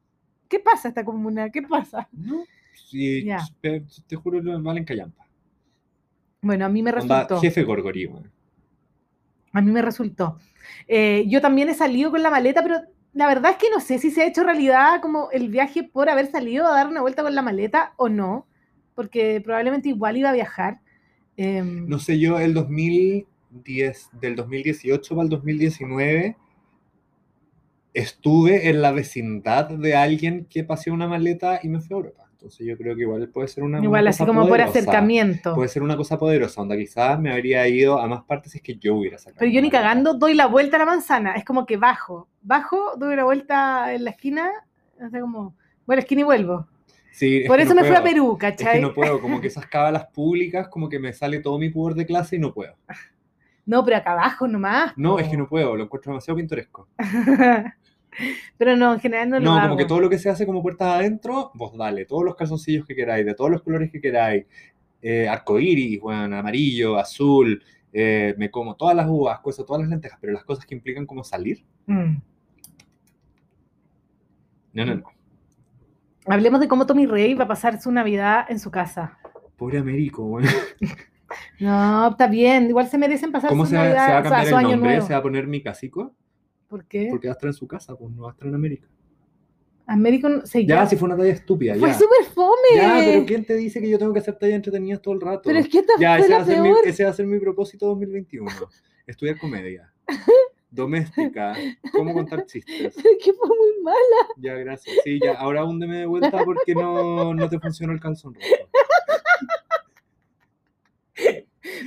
¿Qué 0.50 0.60
pasa 0.60 0.90
esta 0.90 1.06
comuna? 1.06 1.50
¿Qué 1.50 1.62
pasa? 1.62 2.08
no. 2.12 2.44
Sí, 2.74 3.26
Ya. 3.26 3.40
te 3.62 4.16
juro 4.18 4.42
que 4.42 4.50
valen 4.50 4.84
callampa. 4.84 5.26
Bueno, 6.42 6.66
a 6.66 6.70
mí 6.70 6.84
me 6.84 6.92
Onda, 6.92 7.24
resultó. 7.24 7.40
jefe 7.42 7.64
Gorgori, 7.64 8.06
weón. 8.08 8.32
A 9.54 9.62
mí 9.62 9.72
me 9.72 9.82
resultó. 9.82 10.38
Eh, 10.88 11.26
yo 11.28 11.42
también 11.42 11.70
he 11.70 11.74
salido 11.74 12.12
con 12.12 12.24
la 12.24 12.30
maleta, 12.30 12.64
pero 12.64 12.82
la 13.14 13.28
verdad 13.28 13.52
es 13.52 13.58
que 13.58 13.70
no 13.70 13.80
sé 13.80 14.00
si 14.00 14.12
se 14.12 14.22
ha 14.22 14.28
hecho 14.28 14.44
realidad 14.44 15.02
como 15.02 15.30
el 15.32 15.50
viaje 15.50 15.84
por 15.84 16.10
haber 16.10 16.32
salido 16.32 16.66
a 16.66 16.72
dar 16.72 16.88
una 16.88 17.02
vuelta 17.02 17.24
con 17.24 17.36
la 17.36 17.42
maleta 17.42 17.94
o 17.98 18.10
no, 18.10 18.48
porque 18.96 19.42
probablemente 19.44 19.90
igual 19.90 20.18
iba 20.18 20.30
a 20.30 20.34
viajar. 20.34 20.80
Em, 21.38 21.88
No 21.88 22.00
sé, 22.00 22.20
yo 22.20 22.40
el 22.40 22.54
2010, 22.54 24.10
del 24.14 24.36
2018 24.36 25.16
para 25.16 25.24
el 25.24 25.30
2019, 25.30 26.38
estuve 27.94 28.70
en 28.70 28.82
la 28.82 28.92
vecindad 28.92 29.70
de 29.70 29.96
alguien 29.96 30.46
que 30.50 30.64
paseó 30.64 30.94
una 30.94 31.08
maleta 31.08 31.60
y 31.62 31.68
me 31.68 31.82
fue 31.82 31.96
a 31.96 32.00
Europa. 32.00 32.31
Entonces 32.42 32.66
yo 32.66 32.76
creo 32.76 32.96
que 32.96 33.02
igual 33.04 33.30
puede 33.30 33.48
ser 33.48 33.64
una, 33.64 33.78
una 33.78 33.86
igual 33.86 34.08
así 34.08 34.18
cosa 34.18 34.28
como 34.28 34.42
por 34.42 34.50
poderosa. 34.50 34.80
acercamiento. 34.80 35.54
Puede 35.54 35.70
ser 35.70 35.84
una 35.84 35.96
cosa 35.96 36.18
poderosa, 36.18 36.60
onda 36.60 36.76
quizás 36.76 37.20
me 37.20 37.32
habría 37.32 37.68
ido 37.68 38.00
a 38.00 38.08
más 38.08 38.24
partes 38.24 38.54
si 38.54 38.58
es 38.58 38.64
que 38.64 38.78
yo 38.78 38.96
hubiera 38.96 39.20
sacado. 39.20 39.38
Pero 39.38 39.52
yo 39.52 39.62
ni 39.62 39.70
cagando 39.70 40.16
doy 40.16 40.34
la 40.34 40.48
vuelta 40.48 40.78
a 40.78 40.80
la 40.80 40.86
manzana. 40.88 41.34
Es 41.36 41.46
como 41.46 41.68
que 41.68 41.78
bajo. 41.78 42.30
Bajo, 42.42 42.96
doy 42.98 43.16
la 43.16 43.26
vuelta 43.26 43.94
en 43.94 44.06
la 44.06 44.10
esquina. 44.10 44.50
O 45.00 45.08
sea, 45.08 45.22
como, 45.22 45.56
bueno, 45.86 46.00
esquina 46.00 46.22
y 46.22 46.24
vuelvo. 46.24 46.68
Sí, 47.12 47.42
es 47.44 47.48
Por 47.48 47.60
eso 47.60 47.76
no 47.76 47.82
me 47.82 47.88
fui 47.88 47.96
a. 47.96 48.02
Perú, 48.02 48.32
Es 48.32 48.40
que 48.40 48.64
¿cachai? 48.64 48.82
no 48.82 48.92
puedo, 48.92 49.22
como 49.22 49.40
que 49.40 49.46
esas 49.48 49.68
cábalas 49.68 50.08
públicas, 50.08 50.68
como 50.68 50.90
que 50.90 50.98
me 50.98 51.14
sale 51.14 51.42
todo 51.42 51.60
mi 51.60 51.70
pudor 51.70 51.94
de 51.94 52.08
clase 52.08 52.38
y 52.38 52.40
no 52.40 52.56
puedo. 52.56 52.74
No, 53.68 53.86
pero 53.86 53.98
acá 53.98 54.14
abajo 54.14 54.48
nomás. 54.48 54.94
No, 54.98 55.12
po. 55.12 55.20
es 55.20 55.28
que 55.28 55.38
no 55.38 55.48
puedo, 55.48 55.76
lo 55.76 55.84
encuentro 55.84 56.12
demasiado 56.12 56.38
pintoresco. 56.38 56.88
pero 58.58 58.76
no, 58.76 58.94
en 58.94 59.00
general 59.00 59.30
no, 59.30 59.40
lo 59.40 59.46
No, 59.46 59.52
como 59.54 59.66
hago. 59.66 59.78
que 59.78 59.86
todo 59.86 60.00
lo 60.00 60.10
que 60.10 60.20
se 60.20 60.30
hace 60.30 60.46
como 60.46 60.62
puertas 60.62 60.88
adentro, 60.96 61.52
vos 61.56 61.76
dale, 61.78 62.06
todos 62.06 62.24
los 62.24 62.36
calzoncillos 62.36 62.86
que 62.86 62.96
queráis, 62.96 63.26
de 63.26 63.34
todos 63.34 63.50
los 63.52 63.62
colores 63.64 63.92
que 63.92 64.02
queráis, 64.02 64.46
eh, 65.02 65.28
arcoíris, 65.28 66.00
bueno, 66.02 66.38
amarillo, 66.38 66.98
azul, 66.98 67.64
eh, 67.94 68.36
me 68.38 68.50
como 68.52 68.76
todas 68.76 68.96
las 68.96 69.08
uvas, 69.10 69.40
cosas, 69.40 69.66
todas 69.66 69.82
las 69.82 69.90
lentejas, 69.90 70.18
pero 70.22 70.34
las 70.34 70.44
cosas 70.44 70.66
que 70.66 70.76
implican 70.76 71.06
como 71.06 71.24
salir, 71.24 71.64
Mm. 71.88 72.16
no, 74.74 74.86
no, 74.86 74.96
no. 74.96 75.04
Hablemos 76.28 76.60
de 76.60 76.68
cómo 76.68 76.86
Tommy 76.86 77.08
Rey 77.08 77.34
va 77.34 77.46
a 77.46 77.48
pasar 77.48 77.82
su 77.82 77.92
Navidad 77.92 78.46
en 78.50 78.60
su 78.60 78.70
casa. 78.72 79.18
Pobre 79.58 79.80
Américo, 79.80 80.24
bueno. 80.24 80.50
No, 81.62 82.10
está 82.10 82.28
bien. 82.28 82.68
Igual 82.68 82.88
se 82.90 82.98
merecen 82.98 83.32
pasar 83.32 83.50
¿Cómo 83.50 83.64
su 83.64 83.70
se, 83.72 83.78
va- 83.78 83.84
se 83.84 83.90
Navidad, 83.90 84.10
va 84.12 84.18
a 84.18 84.20
o 84.20 84.24
sea, 84.24 84.32
cambiar 84.32 84.48
el 84.64 84.70
nombre? 84.72 84.90
nuevo. 84.92 85.08
¿Se 85.08 85.14
va 85.14 85.20
a 85.20 85.24
poner 85.24 85.48
mi 85.48 85.64
casico? 85.64 86.14
¿Por 86.72 86.86
qué? 86.86 87.08
Porque 87.12 87.28
va 87.28 87.34
a 87.34 87.36
estar 87.36 87.48
en 87.50 87.54
su 87.54 87.68
casa, 87.68 87.98
pues 87.98 88.10
no 88.16 88.22
va 88.24 88.30
a 88.30 88.32
estar 88.32 88.48
en 88.48 88.56
América. 88.56 88.88
American 89.88 90.48
se 90.48 90.66
Ya, 90.66 90.86
si 90.88 90.96
fue 90.96 91.08
una 91.10 91.18
talla 91.18 91.34
estúpida, 91.34 91.76
Fue 91.76 91.90
ya. 91.90 91.96
súper 91.96 92.24
fome. 92.34 92.56
Ya, 92.78 93.02
pero 93.04 93.26
¿quién 93.26 93.44
te 93.44 93.56
dice 93.56 93.82
que 93.82 93.90
yo 93.90 94.00
tengo 94.00 94.14
que 94.14 94.20
hacer 94.20 94.36
tallas 94.40 94.56
entretenidas 94.56 95.02
todo 95.02 95.14
el 95.16 95.20
rato? 95.20 95.42
Pero 95.44 95.60
es 95.60 95.68
que 95.68 95.80
esta 95.80 95.94
Ya, 96.00 96.16
fue 96.16 96.22
ese 96.28 96.32
va, 96.32 96.38
la 96.38 96.44
a 96.44 96.48
ser 96.48 96.58
mi, 96.62 96.70
peor. 96.70 96.88
ese 96.88 97.04
va 97.04 97.10
a 97.10 97.14
ser 97.14 97.26
mi 97.28 97.40
propósito 97.42 97.88
2021. 97.88 98.50
Estudiar 99.06 99.38
comedia. 99.38 99.92
Doméstica. 100.72 101.54
Cómo 101.92 102.14
contar 102.14 102.46
chistes. 102.46 102.94
Pero 102.96 103.10
es 103.10 103.26
que 103.26 103.34
fue 103.34 103.50
muy 103.50 103.84
mal. 103.84 103.96
Ya, 104.38 104.54
gracias. 104.54 104.96
Sí, 105.04 105.20
ya, 105.22 105.34
ahora 105.34 105.66
húndeme 105.66 105.98
de 105.98 106.06
vuelta 106.06 106.42
porque 106.46 106.74
no, 106.74 107.34
no 107.34 107.50
te 107.50 107.60
funcionó 107.60 107.92
el 107.92 108.00
calzón 108.00 108.34
rojo. 108.36 108.48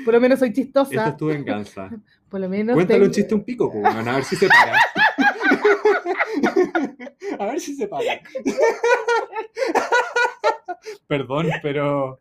Por 0.04 0.12
lo 0.14 0.20
menos 0.20 0.38
soy 0.40 0.48
Esta 0.50 0.60
chistosa. 0.60 1.08
es 1.08 1.16
tu 1.16 1.26
venganza. 1.26 1.88
Por 2.34 2.40
lo 2.40 2.48
menos. 2.48 2.74
Cuéntale 2.74 2.98
tengo- 2.98 3.06
un 3.06 3.12
chiste 3.12 3.32
un 3.32 3.44
pico, 3.44 3.70
pues, 3.70 3.84
a 3.94 4.02
ver 4.12 4.24
si 4.24 4.34
se 4.34 4.48
para. 4.48 4.76
A 7.38 7.46
ver 7.46 7.60
si 7.60 7.76
se 7.76 7.86
para. 7.86 8.20
Perdón, 11.06 11.46
pero 11.62 12.20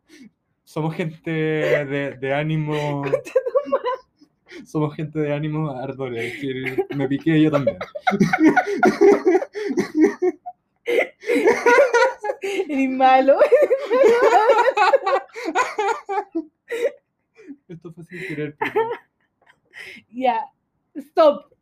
somos 0.64 0.94
gente 0.96 1.32
de, 1.32 2.12
de 2.20 2.34
ánimo. 2.36 3.04
Somos 4.68 4.96
gente 4.96 5.18
de 5.18 5.34
ánimo 5.34 5.72
ardores. 5.72 6.36
Me 6.96 7.08
piqué 7.08 7.42
yo 7.42 7.50
también. 7.50 7.80
Eres 12.70 12.90
malo. 12.92 13.40
Esto 17.68 17.92
fue 17.94 18.04
sin 18.04 18.20
querer, 18.28 18.56
perdón. 18.58 18.88
Ya. 20.10 20.40
Stop. 20.96 21.54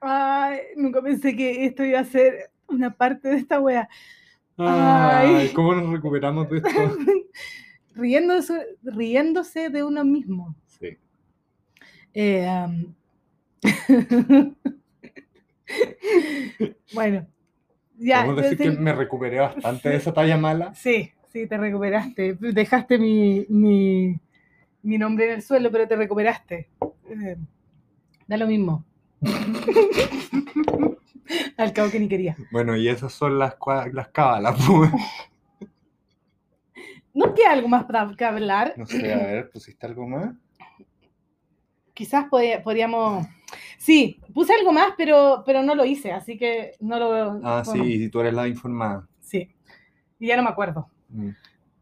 Ay, 0.00 0.60
nunca 0.76 1.02
pensé 1.02 1.34
que 1.36 1.64
esto 1.66 1.84
iba 1.84 2.00
a 2.00 2.04
ser 2.04 2.50
una 2.68 2.94
parte 2.94 3.28
de 3.28 3.36
esta 3.38 3.60
wea. 3.60 3.88
Ay, 4.56 5.34
Ay. 5.34 5.52
¿cómo 5.54 5.74
nos 5.74 5.92
recuperamos 5.92 6.48
de 6.50 6.58
esto? 6.58 6.70
Riéndose, 7.94 8.78
riéndose 8.82 9.70
de 9.70 9.82
uno 9.82 10.04
mismo. 10.04 10.54
Sí. 10.66 10.96
Eh, 12.14 12.46
bueno, 16.94 17.26
ya. 17.98 18.24
Podemos 18.24 18.42
decir 18.42 18.58
que 18.58 18.70
me 18.70 18.92
recuperé 18.92 19.38
bastante 19.40 19.88
de 19.90 19.96
esa 19.96 20.12
talla 20.12 20.36
mala. 20.36 20.74
Sí, 20.74 21.12
sí, 21.32 21.46
te 21.46 21.56
recuperaste. 21.56 22.34
Dejaste 22.34 22.98
mi, 22.98 23.44
mi, 23.48 24.18
mi 24.82 24.98
nombre 24.98 25.26
en 25.26 25.32
el 25.32 25.42
suelo, 25.42 25.70
pero 25.70 25.86
te 25.86 25.96
recuperaste. 25.96 26.68
Eh, 27.10 27.36
da 28.26 28.36
lo 28.36 28.46
mismo. 28.46 28.84
Al 31.56 31.72
cabo 31.72 31.90
que 31.90 32.00
ni 32.00 32.08
quería. 32.08 32.36
Bueno, 32.50 32.76
y 32.76 32.88
esas 32.88 33.12
son 33.12 33.38
las, 33.38 33.56
las 33.92 34.08
cábalas, 34.08 34.56
pues. 34.66 34.90
¿No 37.14 37.34
queda 37.34 37.52
algo 37.52 37.68
más 37.68 37.84
para 37.84 38.14
que 38.16 38.24
hablar? 38.24 38.74
No 38.76 38.86
sé, 38.86 39.12
a 39.12 39.18
ver, 39.18 39.50
¿pusiste 39.50 39.86
algo 39.86 40.06
más? 40.06 40.34
Quizás 41.98 42.26
podríamos... 42.30 43.26
Sí, 43.76 44.20
puse 44.32 44.52
algo 44.54 44.72
más, 44.72 44.92
pero, 44.96 45.42
pero 45.44 45.64
no 45.64 45.74
lo 45.74 45.84
hice, 45.84 46.12
así 46.12 46.38
que 46.38 46.76
no 46.78 46.96
lo 47.00 47.10
veo. 47.10 47.40
Ah, 47.42 47.64
bueno, 47.66 47.84
sí, 47.84 48.04
y 48.04 48.08
tú 48.08 48.20
eres 48.20 48.34
la 48.34 48.46
informada. 48.46 49.08
Sí. 49.20 49.48
Y 50.20 50.28
ya 50.28 50.36
no 50.36 50.44
me 50.44 50.48
acuerdo. 50.50 50.88
Mm. 51.08 51.30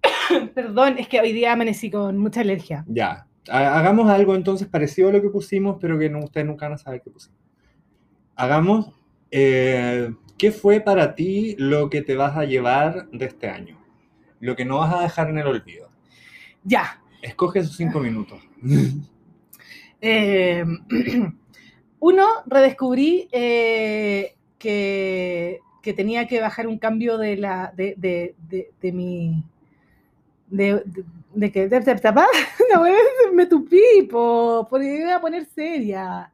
Perdón, 0.55 0.97
es 0.99 1.07
que 1.07 1.21
hoy 1.21 1.33
día 1.33 1.53
amanecí 1.53 1.91
con 1.91 2.17
mucha 2.17 2.41
alergia. 2.41 2.83
Ya. 2.89 3.27
Ha- 3.51 3.79
Hagamos 3.79 4.09
algo 4.09 4.35
entonces 4.35 4.67
parecido 4.69 5.11
a 5.11 5.13
lo 5.13 5.21
que 5.21 5.29
pusimos, 5.29 5.77
pero 5.79 5.99
que 5.99 6.09
no, 6.09 6.21
ustedes 6.21 6.47
nunca 6.47 6.65
van 6.65 6.77
a 6.77 6.79
saber 6.79 7.03
qué 7.03 7.11
pusimos. 7.11 7.39
Hagamos, 8.37 8.91
eh, 9.31 10.15
¿qué 10.39 10.51
fue 10.51 10.81
para 10.81 11.15
ti 11.15 11.57
lo 11.59 11.91
que 11.91 12.01
te 12.01 12.17
vas 12.17 12.39
a 12.39 12.47
llevar 12.47 13.11
de 13.11 13.27
este 13.27 13.51
año? 13.51 13.79
Lo 14.41 14.57
que 14.57 14.65
no 14.65 14.79
vas 14.79 14.95
a 14.95 15.03
dejar 15.03 15.29
en 15.29 15.37
el 15.37 15.47
olvido. 15.47 15.91
Ya. 16.65 17.03
Escoge 17.21 17.59
esos 17.59 17.77
cinco 17.77 18.01
minutos. 18.01 18.41
Eh, 20.01 20.65
uno, 22.01 22.27
redescubrí 22.47 23.29
eh, 23.33 24.35
que, 24.59 25.61
tenía 25.97 26.27
que 26.27 26.41
bajar 26.41 26.67
un 26.67 26.79
cambio 26.79 27.17
de 27.17 27.37
la 27.37 27.73
de, 27.77 27.95
de, 27.97 28.35
de, 28.49 28.71
de 28.83 28.93
mi 28.93 29.45
de, 30.49 30.83
que 31.53 31.69
wea 31.69 32.27
me 33.33 33.47
tupí 33.47 34.03
po, 34.11 34.67
porque 34.69 35.01
iba 35.01 35.17
a 35.17 35.21
poner 35.21 35.47
seria. 35.47 36.33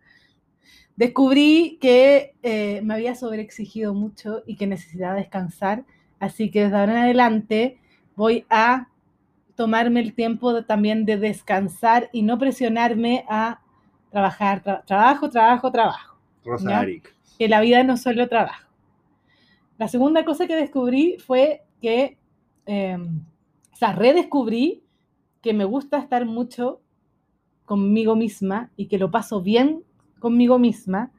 Descubrí 0.97 1.78
que 1.80 2.34
eh, 2.43 2.80
me 2.82 2.94
había 2.94 3.14
sobreexigido 3.14 3.94
mucho 3.94 4.43
y 4.47 4.56
que 4.56 4.66
necesitaba 4.66 5.14
descansar 5.14 5.84
así 6.20 6.51
que 6.51 6.64
desde 6.64 6.76
ahora 6.76 6.93
en 6.93 6.98
adelante 6.98 7.78
voy 8.14 8.44
a 8.48 8.89
tomarme 9.56 10.00
el 10.00 10.14
tiempo 10.14 10.52
de- 10.52 10.62
también 10.62 11.04
de 11.04 11.16
descansar 11.18 12.08
y 12.12 12.22
no 12.22 12.38
presionarme 12.38 13.24
a 13.28 13.60
trabajar, 14.10 14.62
tra- 14.62 14.84
trabajo, 14.84 15.30
trabajo, 15.30 15.70
trabajo. 15.70 16.16
Rosa. 16.44 16.68
Que 17.38 17.48
la 17.48 17.60
vida 17.60 17.82
no 17.82 17.94
es 17.94 18.02
solo 18.02 18.28
trabajo. 18.28 18.68
La 19.78 19.88
segunda 19.88 20.24
cosa 20.24 20.46
que 20.46 20.54
descubrí 20.56 21.16
fue 21.18 21.62
que, 21.80 22.18
eh, 22.66 22.96
o 23.72 23.76
sea, 23.76 23.92
redescubrí 23.92 24.82
que 25.40 25.52
me 25.52 25.64
gusta 25.64 25.98
estar 25.98 26.24
mucho 26.24 26.80
conmigo 27.64 28.14
misma 28.16 28.70
y 28.76 28.86
que 28.86 28.98
lo 28.98 29.10
paso 29.10 29.40
bien 29.40 29.82
conmigo 30.18 30.58
misma 30.58 31.10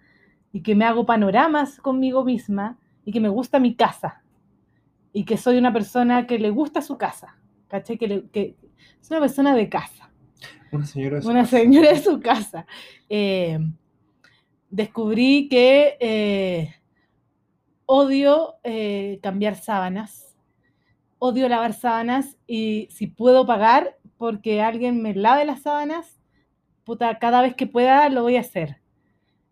y 0.52 0.62
que 0.62 0.76
me 0.76 0.86
hago 0.86 1.06
panoramas 1.06 1.80
conmigo 1.80 2.24
misma 2.24 2.78
y 3.06 3.12
que 3.12 3.20
me 3.20 3.30
gusta 3.30 3.60
mi 3.60 3.76
casa 3.76 4.22
y 5.12 5.26
que 5.26 5.36
soy 5.38 5.58
una 5.58 5.74
persona 5.74 6.26
que 6.28 6.40
le 6.40 6.50
gusta 6.52 6.82
su 6.82 6.98
casa, 6.98 7.36
¿cachai? 7.74 7.98
Que, 7.98 8.08
le- 8.08 8.30
que 8.30 8.56
es 9.02 9.10
una 9.10 9.20
persona 9.20 9.56
de 9.56 9.68
casa, 9.68 10.12
Una 10.72 10.86
señora 10.86 11.16
de 11.18 11.22
su 11.24 11.30
una 11.30 11.42
casa. 11.42 11.58
señora 11.58 11.90
de 11.92 12.00
su 12.00 12.20
casa. 12.20 12.66
Eh, 13.10 13.58
descubrí 14.70 15.48
que 15.50 15.98
eh, 16.00 16.76
odio 17.88 18.56
eh, 18.64 19.20
cambiar 19.24 19.56
sábanas, 19.56 20.38
odio 21.18 21.50
lavar 21.50 21.74
sábanas 21.74 22.38
y 22.46 22.88
si 22.92 23.08
puedo 23.08 23.46
pagar 23.48 23.98
porque 24.18 24.62
alguien 24.62 25.02
me 25.02 25.16
lave 25.16 25.44
las 25.46 25.64
sábanas, 25.64 26.20
puta, 26.84 27.18
cada 27.18 27.42
vez 27.42 27.56
que 27.56 27.66
pueda 27.66 28.08
lo 28.10 28.22
voy 28.22 28.36
a 28.36 28.42
hacer. 28.42 28.78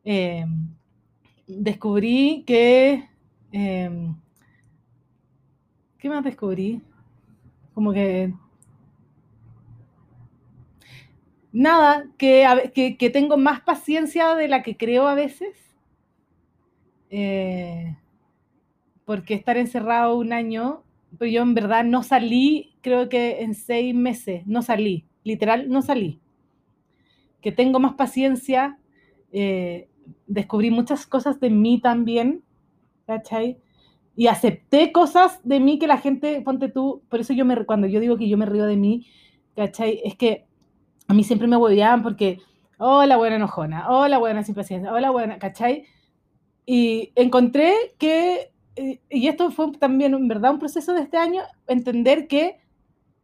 Eh, 0.05 0.45
descubrí 1.47 2.43
que... 2.45 3.07
¿Qué 5.97 6.09
más 6.09 6.23
descubrí? 6.23 6.81
Como 7.73 7.93
que... 7.93 8.33
Nada, 11.53 12.05
que, 12.17 12.95
que 12.97 13.09
tengo 13.09 13.37
más 13.37 13.61
paciencia 13.61 14.35
de 14.35 14.47
la 14.47 14.63
que 14.63 14.77
creo 14.77 15.07
a 15.07 15.15
veces. 15.15 15.55
Eh, 17.09 17.97
porque 19.03 19.33
estar 19.33 19.57
encerrado 19.57 20.17
un 20.17 20.31
año, 20.31 20.83
pero 21.17 21.29
yo 21.29 21.41
en 21.41 21.53
verdad 21.53 21.83
no 21.83 22.03
salí, 22.03 22.73
creo 22.81 23.09
que 23.09 23.41
en 23.41 23.53
seis 23.53 23.93
meses, 23.93 24.47
no 24.47 24.61
salí, 24.61 25.05
literal, 25.23 25.69
no 25.69 25.81
salí. 25.81 26.21
Que 27.41 27.51
tengo 27.51 27.79
más 27.81 27.95
paciencia, 27.95 28.79
eh, 29.33 29.89
descubrí 30.27 30.71
muchas 30.71 31.05
cosas 31.05 31.41
de 31.41 31.49
mí 31.49 31.81
también, 31.81 32.43
¿cachai? 33.05 33.57
Y 34.15 34.27
acepté 34.27 34.91
cosas 34.91 35.39
de 35.43 35.59
mí 35.59 35.79
que 35.79 35.87
la 35.87 35.97
gente, 35.97 36.41
ponte 36.41 36.69
tú, 36.69 37.03
por 37.09 37.19
eso 37.19 37.33
yo 37.33 37.45
me, 37.45 37.65
cuando 37.65 37.87
yo 37.87 37.99
digo 37.99 38.17
que 38.17 38.27
yo 38.27 38.37
me 38.37 38.45
río 38.45 38.65
de 38.65 38.75
mí, 38.75 39.07
¿cachai? 39.55 40.01
Es 40.03 40.15
que 40.15 40.45
a 41.07 41.13
mí 41.13 41.23
siempre 41.23 41.47
me 41.47 41.57
hueveaban 41.57 42.03
porque, 42.03 42.39
oh, 42.77 43.05
buena 43.17 43.35
enojona, 43.35 43.89
oh, 43.89 44.19
buena 44.19 44.43
sin 44.43 44.55
paciencia, 44.55 44.91
oh, 44.93 45.11
buena, 45.11 45.39
¿cachai? 45.39 45.85
Y 46.65 47.11
encontré 47.15 47.73
que, 47.97 48.51
eh, 48.75 49.01
y 49.09 49.27
esto 49.27 49.51
fue 49.51 49.71
también 49.73 50.13
en 50.13 50.27
verdad 50.27 50.51
un 50.51 50.59
proceso 50.59 50.93
de 50.93 51.01
este 51.01 51.17
año, 51.17 51.41
entender 51.67 52.27
que 52.27 52.59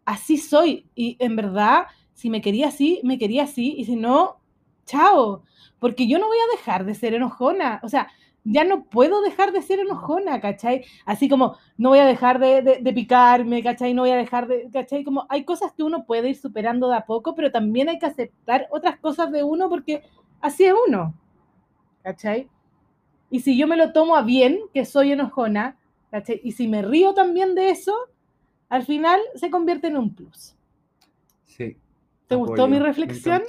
así 0.05 0.38
soy 0.38 0.89
y 0.95 1.18
en 1.19 1.35
verdad, 1.35 1.85
si 2.14 2.30
me 2.30 2.41
quería 2.41 2.69
así, 2.69 2.99
me 3.03 3.18
quería 3.18 3.43
así, 3.43 3.76
y 3.77 3.85
si 3.85 3.95
no, 3.95 4.38
chao, 4.85 5.43
porque 5.80 6.07
yo 6.07 6.18
no 6.18 6.27
voy 6.27 6.38
a 6.38 6.57
dejar 6.57 6.85
de 6.85 6.95
ser 6.95 7.14
enojona, 7.14 7.80
o 7.84 7.89
sea, 7.89 8.07
ya 8.49 8.64
no 8.64 8.84
puedo 8.86 9.22
dejar 9.22 9.52
de 9.52 9.61
ser 9.61 9.80
enojona, 9.80 10.40
¿cachai? 10.40 10.86
Así 11.06 11.28
como 11.28 11.57
no 11.78 11.90
voy 11.90 11.99
a 11.99 12.06
dejar 12.06 12.40
de, 12.40 12.61
de- 12.61 12.80
de 12.82 12.94
picarme, 12.94 13.61
¿cachai? 13.61 13.94
No 13.94 14.03
voy 14.03 14.11
a 14.11 14.15
dejar 14.18 14.48
de, 14.48 14.69
¿cachai? 14.72 15.03
Como 15.03 15.26
hay 15.30 15.44
cosas 15.44 15.74
que 15.74 15.84
uno 15.84 16.06
puede 16.06 16.30
ir 16.30 16.36
superando 16.38 16.90
de 16.90 16.95
a 16.98 17.06
poco, 17.06 17.36
pero 17.36 17.52
también 17.52 17.90
hay 17.90 17.99
que 17.99 18.06
aceptar 18.06 18.68
otras 18.72 18.98
cosas 18.99 19.32
de 19.32 19.44
uno 19.44 19.69
porque 19.69 20.03
así 20.40 20.64
es 20.65 20.74
uno, 20.88 21.14
¿cachai? 22.03 22.48
Y 23.30 23.41
si 23.41 23.57
yo 23.57 23.68
me 23.68 23.76
lo 23.76 23.91
tomo 23.91 24.15
a 24.15 24.22
bien, 24.22 24.60
que 24.74 24.86
soy 24.86 25.11
enojona, 25.11 25.78
¿cachai? 26.11 26.40
Y 26.44 26.53
si 26.53 26.68
me 26.68 26.82
río 26.82 27.14
también 27.14 27.53
de 27.56 27.69
eso, 27.72 27.94
al 28.69 28.84
final 28.86 29.19
se 29.36 29.49
convierte 29.49 29.88
en 29.88 29.98
un 29.98 30.14
plus. 30.15 30.56
Sí. 31.45 31.76
¿Te 32.28 32.36
gustó 32.36 32.68
mi 32.68 32.80
reflexión? 32.80 33.41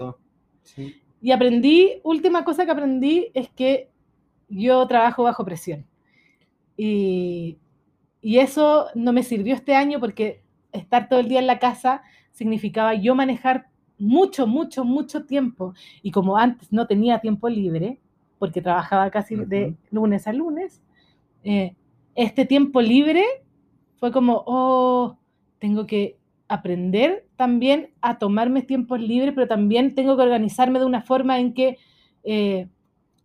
Sí. 0.62 1.00
Y 1.20 1.30
aprendí, 1.32 2.00
última 2.04 2.44
cosa 2.44 2.64
que 2.64 2.70
aprendí 2.72 3.30
es 3.34 3.48
que 3.50 3.88
yo 4.48 4.86
trabajo 4.86 5.22
bajo 5.22 5.44
presión. 5.44 5.86
Y, 6.76 7.58
y 8.20 8.38
eso 8.38 8.86
no 8.94 9.12
me 9.12 9.22
sirvió 9.22 9.54
este 9.54 9.74
año 9.74 10.00
porque 10.00 10.42
estar 10.72 11.08
todo 11.08 11.20
el 11.20 11.28
día 11.28 11.40
en 11.40 11.46
la 11.46 11.58
casa 11.58 12.02
significaba 12.32 12.94
yo 12.94 13.14
manejar 13.14 13.68
mucho, 13.98 14.46
mucho, 14.46 14.84
mucho 14.84 15.24
tiempo. 15.24 15.74
Y 16.02 16.10
como 16.10 16.36
antes 16.38 16.72
no 16.72 16.86
tenía 16.86 17.20
tiempo 17.20 17.48
libre, 17.48 17.98
porque 18.38 18.62
trabajaba 18.62 19.10
casi 19.10 19.34
de 19.34 19.74
lunes 19.90 20.26
a 20.26 20.32
lunes, 20.32 20.82
eh, 21.44 21.74
este 22.14 22.44
tiempo 22.44 22.80
libre 22.80 23.24
fue 23.98 24.12
como, 24.12 24.44
oh, 24.46 25.18
tengo 25.58 25.86
que 25.86 26.16
aprender 26.46 27.26
también 27.36 27.90
a 28.00 28.18
tomarme 28.18 28.62
tiempos 28.62 29.00
libres, 29.00 29.34
pero 29.34 29.48
también 29.48 29.94
tengo 29.94 30.16
que 30.16 30.22
organizarme 30.22 30.78
de 30.78 30.86
una 30.86 31.02
forma 31.02 31.38
en 31.38 31.52
que 31.52 31.76
eh, 32.24 32.68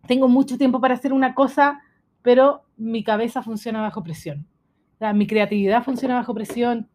tengo 0.06 0.28
mucho 0.28 0.56
tiempo 0.58 0.80
para 0.80 0.94
hacer 0.94 1.12
una 1.12 1.34
cosa, 1.34 1.80
pero 2.22 2.62
mi 2.76 3.02
cabeza 3.04 3.42
funciona 3.42 3.80
bajo 3.82 4.02
presión. 4.02 4.46
O 4.94 4.98
sea, 4.98 5.12
mi 5.12 5.26
creatividad 5.26 5.82
funciona 5.82 6.14
bajo 6.14 6.34
presión. 6.34 6.88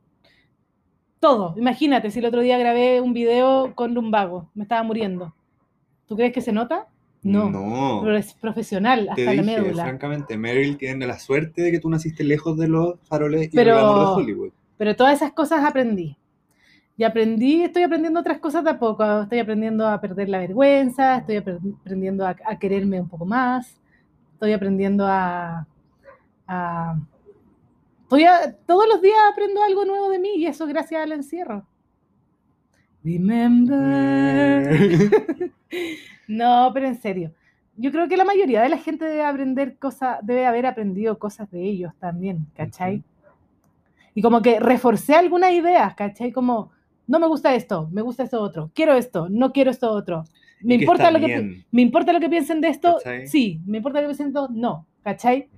Todo. 1.19 1.53
Imagínate, 1.57 2.11
si 2.11 2.19
el 2.19 2.25
otro 2.25 2.41
día 2.41 2.57
grabé 2.57 3.01
un 3.01 3.13
video 3.13 3.73
con 3.75 3.93
lumbago, 3.93 4.49
me 4.53 4.63
estaba 4.63 4.83
muriendo. 4.83 5.33
¿Tú 6.07 6.15
crees 6.15 6.33
que 6.33 6.41
se 6.41 6.53
nota? 6.53 6.87
No. 7.21 7.49
No. 7.49 7.99
Pero 8.03 8.15
es 8.17 8.33
profesional, 8.35 9.03
Te 9.15 9.27
hasta 9.27 9.33
la 9.35 9.41
dije, 9.43 9.61
médula. 9.61 9.83
francamente, 9.83 10.37
Meryl 10.37 10.77
tiene 10.77 11.05
la 11.05 11.19
suerte 11.19 11.61
de 11.61 11.71
que 11.71 11.79
tú 11.79 11.89
naciste 11.89 12.23
lejos 12.23 12.57
de 12.57 12.69
los 12.69 12.95
faroles 13.03 13.47
y 13.53 13.55
Pero- 13.55 13.73
el 13.73 13.79
glamour 13.83 13.99
de 13.99 14.05
Hollywood. 14.23 14.49
Pero 14.77 14.95
todas 14.95 15.15
esas 15.15 15.33
cosas 15.33 15.65
aprendí. 15.65 16.15
Y 16.99 17.05
aprendí, 17.05 17.63
estoy 17.63 17.83
aprendiendo 17.83 18.19
otras 18.19 18.39
cosas 18.39 18.61
de 18.65 18.71
a 18.71 18.77
poco. 18.77 19.21
Estoy 19.21 19.39
aprendiendo 19.39 19.87
a 19.87 20.01
perder 20.01 20.27
la 20.27 20.39
vergüenza, 20.39 21.15
estoy 21.19 21.37
apre- 21.37 21.75
aprendiendo 21.79 22.27
a, 22.27 22.35
a 22.45 22.59
quererme 22.59 22.99
un 22.99 23.07
poco 23.07 23.25
más, 23.25 23.79
estoy 24.33 24.51
aprendiendo 24.51 25.07
a... 25.07 25.65
a- 26.45 26.99
estoy 28.03 28.25
a- 28.25 28.53
todos 28.65 28.85
los 28.89 29.01
días 29.01 29.15
aprendo 29.31 29.63
algo 29.63 29.85
nuevo 29.85 30.09
de 30.09 30.19
mí 30.19 30.33
y 30.35 30.45
eso 30.45 30.67
gracias 30.67 31.01
al 31.01 31.13
encierro. 31.13 31.65
Remember. 33.03 34.69
No, 36.27 36.69
pero 36.73 36.87
en 36.87 37.01
serio. 37.01 37.31
Yo 37.75 37.91
creo 37.91 38.07
que 38.07 38.17
la 38.17 38.25
mayoría 38.25 38.61
de 38.61 38.69
la 38.69 38.77
gente 38.77 39.05
debe 39.05 39.23
aprender 39.23 39.77
cosas, 39.77 40.19
debe 40.21 40.45
haber 40.45 40.65
aprendido 40.67 41.17
cosas 41.17 41.49
de 41.49 41.63
ellos 41.63 41.91
también, 41.97 42.45
¿cachai? 42.55 43.03
Y 44.13 44.21
como 44.21 44.41
que 44.41 44.59
reforcé 44.59 45.15
algunas 45.15 45.53
ideas, 45.53 45.95
¿cachai? 45.95 46.31
Como, 46.31 46.71
no 47.09 47.19
me 47.19 47.27
gusta 47.27 47.55
esto, 47.55 47.89
me 47.91 48.01
gusta 48.01 48.23
esto 48.23 48.39
otro, 48.41 48.71
quiero 48.73 48.93
esto, 48.93 49.27
no 49.29 49.51
quiero 49.51 49.71
esto 49.71 49.91
otro. 49.91 50.23
Me 50.61 50.75
importa, 50.75 51.09
lo 51.09 51.19
que, 51.19 51.63
me 51.71 51.81
importa 51.81 52.13
lo 52.13 52.19
que 52.19 52.29
piensen 52.29 52.61
de 52.61 52.67
esto, 52.69 52.97
¿Cachai? 53.03 53.27
sí, 53.27 53.61
me 53.65 53.77
importa 53.77 53.99
lo 53.99 54.03
que 54.07 54.15
piensen 54.15 54.27
de 54.33 54.39
esto, 54.39 54.49
no, 54.53 54.85
¿cachai? 55.03 55.49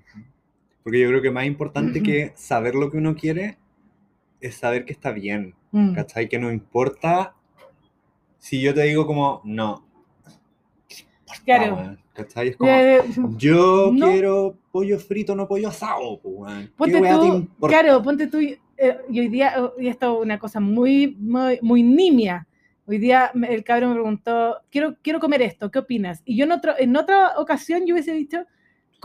Porque 0.84 1.00
yo 1.00 1.10
creo 1.10 1.22
que 1.22 1.30
más 1.32 1.46
importante 1.46 2.02
que 2.02 2.32
saber 2.36 2.74
lo 2.76 2.90
que 2.90 2.98
uno 2.98 3.16
quiere 3.16 3.58
es 4.40 4.56
saber 4.56 4.86
que 4.86 4.94
está 4.94 5.12
bien. 5.12 5.54
Mm. 5.72 5.94
¿Cachai? 5.94 6.28
Que 6.28 6.40
no 6.40 6.52
importa 6.52 7.36
si 8.40 8.60
yo 8.62 8.74
te 8.74 8.82
digo 8.84 9.06
como, 9.06 9.42
no. 9.44 9.86
Claro. 11.46 11.98
¿Cachai? 12.14 12.50
Es 12.50 12.58
como, 12.58 12.70
Eh, 12.72 13.02
yo 13.38 13.92
no. 13.94 14.08
quiero 14.08 14.58
pollo 14.72 15.00
frito, 15.00 15.36
no 15.36 15.48
pollo 15.48 15.70
asado. 15.70 16.20
¿Qué 16.22 16.70
Ponte 16.76 17.02
te 17.02 17.10
tú, 17.10 17.26
importa? 17.26 17.80
claro, 17.80 18.02
ponte 18.04 18.28
tú, 18.28 18.40
eh, 18.82 18.98
y 19.10 19.20
hoy 19.20 19.28
día, 19.30 19.54
y 19.80 19.88
esto 19.88 20.18
es 20.18 20.24
una 20.26 20.40
cosa 20.40 20.60
muy, 20.60 21.16
muy, 21.20 21.60
muy 21.62 21.84
nimia. 21.84 22.48
Hoy 22.86 22.98
día 22.98 23.32
el 23.48 23.64
cabrón 23.64 23.90
me 23.92 23.96
preguntó, 23.96 24.58
quiero, 24.72 24.98
quiero 25.02 25.20
comer 25.20 25.42
esto, 25.44 25.70
¿qué 25.72 25.80
opinas? 25.80 26.22
Y 26.26 26.36
yo 26.36 26.46
en, 26.46 26.52
otro, 26.52 26.74
en 26.78 26.96
otra 26.98 27.40
ocasión 27.40 27.86
yo 27.86 27.94
hubiese 27.94 28.14
dicho, 28.14 28.46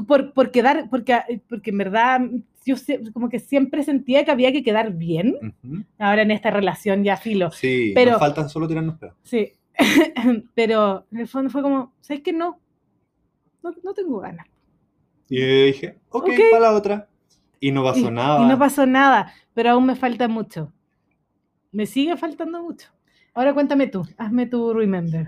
por, 0.07 0.33
por 0.33 0.51
quedar, 0.51 0.89
porque, 0.91 1.43
porque 1.49 1.71
en 1.71 1.79
verdad 1.79 2.21
yo 2.65 2.75
como 3.13 3.29
que 3.29 3.39
siempre 3.39 3.85
sentía 3.85 4.25
que 4.25 4.31
había 4.33 4.51
que 4.51 4.63
quedar 4.65 4.93
bien, 4.95 5.37
Ujú. 5.63 5.85
ahora 5.99 6.23
en 6.23 6.31
esta 6.33 6.51
relación 6.51 7.05
ya 7.05 7.17
filo, 7.17 7.51
Sí, 7.53 7.93
Pero- 7.95 8.13
nos 8.13 8.21
falta 8.21 8.49
solo 8.49 8.67
tirarnos 8.67 8.99
pedos. 8.99 9.15
sí, 9.23 9.53
pero 10.55 11.07
en 11.13 11.19
el 11.19 11.29
fondo 11.29 11.51
fue 11.51 11.63
como, 11.63 11.93
¿sabes 12.01 12.23
qué? 12.23 12.33
No, 12.33 12.59
no, 13.63 13.73
no 13.85 13.95
tengo 13.95 14.19
ganas. 14.21 14.47
Y 15.29 15.41
yo 15.41 15.47
dije, 15.67 15.97
ok, 16.09 16.25
Ok. 16.29 16.41
para 16.51 16.63
la 16.63 16.73
otra. 16.73 17.09
Y 17.67 17.73
no 17.73 17.83
pasó 17.83 17.99
y, 17.99 18.11
nada. 18.13 18.45
y 18.45 18.49
no 18.49 18.57
pasó 18.61 18.87
nada, 18.87 19.35
pero 19.53 19.71
aún 19.71 19.87
me 19.87 19.97
falta 19.97 20.29
mucho. 20.29 20.73
Me 21.73 21.85
sigue 21.85 22.17
faltando 22.17 22.63
mucho. 22.63 22.93
Ahora 23.35 23.53
cuéntame 23.55 23.89
tú, 23.89 24.07
hazme 24.17 24.47
tu 24.47 24.73
remember. 24.73 25.27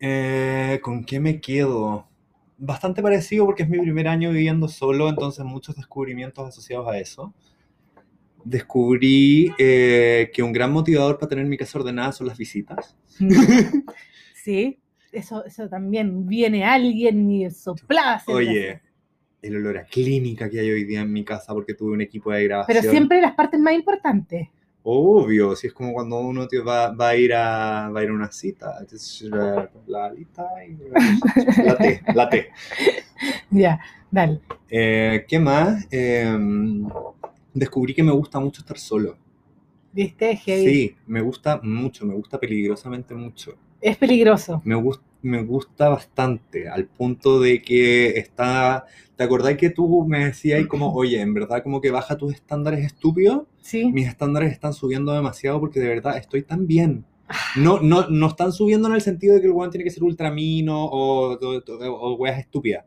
Eh, 0.00 0.80
¿con 0.82 1.04
qué 1.04 1.20
me 1.20 1.42
quedo? 1.42 2.08
Bastante 2.56 3.02
parecido 3.02 3.44
porque 3.44 3.64
es 3.64 3.68
mi 3.68 3.78
primer 3.78 4.08
año 4.08 4.30
viviendo 4.30 4.66
solo, 4.66 5.10
entonces 5.10 5.44
muchos 5.44 5.76
descubrimientos 5.76 6.48
asociados 6.48 6.88
a 6.88 6.96
eso. 6.96 7.34
Descubrí 8.46 9.52
eh, 9.58 10.30
que 10.32 10.42
un 10.42 10.54
gran 10.54 10.72
motivador 10.72 11.18
para 11.18 11.28
tener 11.28 11.44
mi 11.44 11.58
casa 11.58 11.78
ordenada 11.78 12.12
son 12.12 12.28
las 12.28 12.38
visitas. 12.38 12.96
Sí, 14.32 14.78
eso, 15.10 15.42
eso 15.46 15.70
también. 15.70 16.26
Viene 16.26 16.64
alguien 16.64 17.30
y 17.30 17.50
soplada. 17.50 18.20
se 18.20 18.30
Oye. 18.30 18.82
El 19.44 19.56
olor 19.56 19.78
a 19.78 19.84
clínica 19.84 20.48
que 20.48 20.60
hay 20.60 20.70
hoy 20.70 20.84
día 20.84 21.02
en 21.02 21.12
mi 21.12 21.24
casa 21.24 21.52
porque 21.52 21.74
tuve 21.74 21.92
un 21.92 22.00
equipo 22.00 22.32
de 22.32 22.44
grabación. 22.44 22.78
Pero 22.80 22.90
siempre 22.90 23.20
las 23.20 23.34
partes 23.34 23.60
más 23.60 23.74
importantes. 23.74 24.48
Obvio, 24.86 25.56
si 25.56 25.68
es 25.68 25.72
como 25.72 25.94
cuando 25.94 26.18
uno 26.20 26.46
tío, 26.46 26.64
va, 26.64 26.92
va 26.92 27.08
a 27.08 27.16
ir 27.16 27.32
a, 27.32 27.88
va 27.88 28.00
a 28.00 28.02
ir 28.02 28.10
a 28.10 28.12
una 28.12 28.30
cita. 28.30 28.76
Entonces, 28.80 29.22
la, 29.22 29.70
la 29.86 30.06
alita 30.06 30.46
y 30.66 30.76
la 31.64 31.76
T, 31.76 32.02
la 32.14 32.28
T. 32.28 32.50
Ya, 33.50 33.80
dale. 34.10 34.40
Eh, 34.68 35.24
¿Qué 35.28 35.38
más? 35.38 35.86
Em, 35.90 36.86
descubrí 37.54 37.94
que 37.94 38.02
me 38.02 38.12
gusta 38.12 38.40
mucho 38.40 38.60
estar 38.60 38.76
solo. 38.76 39.16
¿Viste? 39.92 40.36
Heavy. 40.36 40.66
Sí, 40.66 40.96
me 41.06 41.20
gusta 41.20 41.60
mucho, 41.62 42.04
me 42.04 42.14
gusta 42.14 42.38
peligrosamente 42.38 43.14
mucho. 43.14 43.56
Es 43.84 43.98
peligroso. 43.98 44.62
Me, 44.64 44.74
gus- 44.76 45.02
me 45.20 45.42
gusta 45.42 45.90
bastante, 45.90 46.70
al 46.70 46.86
punto 46.86 47.38
de 47.38 47.60
que 47.60 48.16
está... 48.18 48.86
¿Te 49.14 49.22
acordás 49.24 49.58
que 49.58 49.68
tú 49.68 50.06
me 50.06 50.24
decías 50.24 50.58
ahí 50.58 50.66
como, 50.66 50.92
oye, 50.94 51.20
en 51.20 51.34
verdad 51.34 51.62
como 51.62 51.82
que 51.82 51.90
baja 51.90 52.16
tus 52.16 52.32
estándares 52.32 52.82
estúpidos? 52.82 53.42
Sí. 53.60 53.92
Mis 53.92 54.08
estándares 54.08 54.52
están 54.52 54.72
subiendo 54.72 55.12
demasiado 55.12 55.60
porque 55.60 55.80
de 55.80 55.88
verdad 55.88 56.16
estoy 56.16 56.42
tan 56.42 56.66
bien. 56.66 57.04
No, 57.56 57.78
no, 57.78 58.08
no 58.08 58.26
están 58.28 58.52
subiendo 58.52 58.88
en 58.88 58.94
el 58.94 59.02
sentido 59.02 59.34
de 59.34 59.42
que 59.42 59.46
el 59.48 59.52
weón 59.52 59.70
tiene 59.70 59.84
que 59.84 59.90
ser 59.90 60.02
ultramino 60.02 60.82
o, 60.86 61.34
o, 61.34 61.62
o, 61.68 62.14
weas 62.14 62.38
estúpidas. 62.38 62.86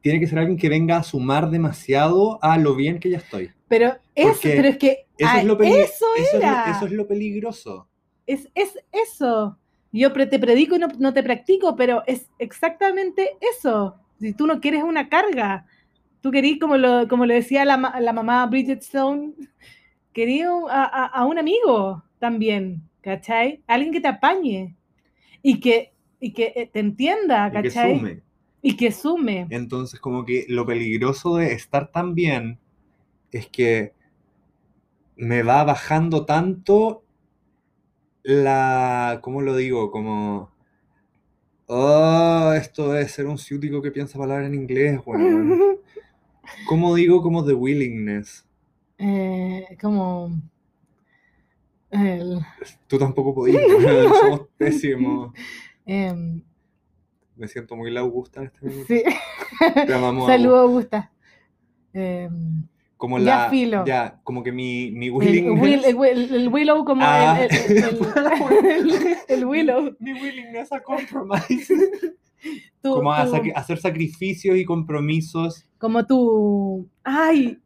Tiene 0.00 0.18
que 0.18 0.26
ser 0.26 0.40
alguien 0.40 0.58
que 0.58 0.68
venga 0.68 0.96
a 0.96 1.02
sumar 1.04 1.48
demasiado 1.48 2.40
a 2.42 2.58
lo 2.58 2.74
bien 2.74 2.98
que 2.98 3.10
ya 3.10 3.18
estoy. 3.18 3.50
Pero, 3.68 3.94
eso, 4.16 4.40
pero 4.42 4.68
es 4.68 4.78
que 4.78 5.06
Eso, 5.16 5.30
ah, 5.32 5.38
es, 5.40 5.44
lo 5.44 5.60
eso 5.60 5.72
eso, 5.72 6.06
es 6.16 6.42
lo, 6.42 6.72
eso 6.76 6.86
es 6.86 6.92
lo 6.92 7.06
peligroso. 7.06 7.88
Es, 8.26 8.48
es 8.54 8.76
eso. 8.92 9.56
Yo 9.92 10.12
te 10.12 10.38
predico 10.38 10.76
y 10.76 10.78
no, 10.78 10.88
no 10.98 11.12
te 11.14 11.22
practico, 11.22 11.74
pero 11.76 12.02
es 12.06 12.28
exactamente 12.38 13.36
eso. 13.56 13.96
Si 14.20 14.34
tú 14.34 14.46
no 14.46 14.60
quieres 14.60 14.82
una 14.82 15.08
carga, 15.08 15.66
tú 16.20 16.30
querís, 16.30 16.60
como 16.60 16.76
lo, 16.76 17.08
como 17.08 17.26
lo 17.26 17.34
decía 17.34 17.64
la, 17.64 17.76
la 18.00 18.12
mamá 18.12 18.46
Bridget 18.46 18.82
Stone, 18.82 19.34
querías 20.12 20.50
a, 20.70 20.84
a- 20.84 21.06
a 21.06 21.24
un 21.26 21.38
amigo 21.38 22.04
también, 22.18 22.82
¿cachai? 23.02 23.62
Alguien 23.66 23.92
que 23.92 24.00
te 24.00 24.08
apañe 24.08 24.76
y 25.42 25.60
que, 25.60 25.92
y 26.20 26.32
que 26.32 26.52
eh, 26.56 26.70
te 26.72 26.80
entienda, 26.80 27.50
Y 27.50 27.60
que 27.60 27.70
¿cachai? 27.70 27.94
sume. 27.98 28.22
Y 28.62 28.76
que 28.76 28.92
sume. 28.92 29.50
Entonces, 29.50 30.00
como 30.00 30.24
que 30.24 30.46
lo 30.48 30.64
peligroso 30.66 31.36
de 31.36 31.52
estar 31.52 31.90
tan 31.90 32.14
bien 32.14 32.58
es 33.32 33.48
que 33.48 33.94
me 35.16 35.42
va 35.42 35.64
bajando 35.64 36.24
tanto 36.24 37.02
la, 38.34 39.20
¿cómo 39.22 39.40
lo 39.42 39.56
digo? 39.56 39.90
Como, 39.90 40.50
oh, 41.66 42.52
esto 42.56 42.92
debe 42.92 43.08
ser 43.08 43.26
un 43.26 43.38
ciútico 43.38 43.80
que 43.82 43.90
piensa 43.90 44.18
palabras 44.18 44.48
en 44.48 44.54
inglés, 44.54 45.00
weón. 45.06 45.78
¿Cómo 46.68 46.94
digo 46.94 47.22
como 47.22 47.44
the 47.44 47.54
willingness? 47.54 48.46
Eh, 48.98 49.76
como 49.80 50.30
el, 51.90 52.40
Tú 52.86 52.98
tampoco 52.98 53.34
podías, 53.34 53.62
weón, 53.66 54.12
somos 54.14 54.40
pésimos. 54.58 55.32
em, 55.86 56.42
Me 57.36 57.48
siento 57.48 57.76
muy 57.76 57.90
la 57.90 58.00
Augusta 58.00 58.40
en 58.40 58.46
este 58.46 58.60
momento. 58.66 58.86
sí. 58.88 59.02
Te 59.86 59.94
amamos, 59.94 60.26
Saludos, 60.30 60.60
Augusta. 60.60 61.12
Em, 61.94 62.66
Como 62.98 63.18
Ya, 63.20 63.24
la, 63.44 63.48
filo. 63.50 63.84
ya, 63.86 64.20
como 64.24 64.42
que 64.42 64.52
mi, 64.52 64.90
mi 64.90 65.08
willingness. 65.08 65.62
Will- 65.62 65.84
el 65.86 65.94
Will- 65.96 66.34
el 66.34 66.48
Willow 66.48 66.84
como 66.84 67.00
Ah. 67.04 67.38
el, 67.40 67.48
el- 69.28 69.44
Willow. 69.46 69.96
Mi 70.00 70.12
willingness 70.14 70.70
a 70.72 70.80
compromise. 70.82 71.72
Tú- 72.82 72.94
como 72.94 73.12
a 73.12 73.22
hacer 73.54 73.78
sacrificios 73.78 74.56
y 74.56 74.64
compromisos. 74.64 75.64
como 75.78 76.04
tú. 76.06 76.88
Ay. 77.04 77.58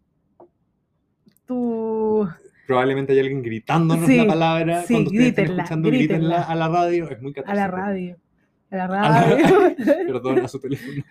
Tú. 1.46 2.28
Probablemente 2.66 3.12
hay 3.12 3.20
alguien 3.20 3.42
gritándonos 3.42 4.06
Sí, 4.06 4.16
la 4.18 4.26
palabra 4.26 4.82
sí, 4.82 4.94
cuando 4.94 5.10
grítenla, 5.10 5.62
escuchando 5.62 5.88
grítenla. 5.88 6.18
grítenla 6.18 6.42
a 6.42 6.54
la 6.54 6.68
radio. 6.68 7.10
Es 7.10 7.20
muy 7.20 7.34
A 7.44 7.54
la 7.54 7.66
radio. 7.66 8.16
A 8.70 8.76
la 8.76 8.86
la- 8.88 9.24
radio. 9.24 9.74
Perdón, 10.06 10.38
a 10.40 10.48
su 10.48 10.60
teléfono. 10.60 11.02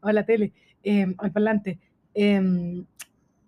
o 0.00 0.08
a 0.08 0.12
la 0.12 0.24
tele. 0.26 0.52
em, 0.82 1.14
al 1.18 1.32
parlante. 1.32 1.78
Em, 2.14 2.84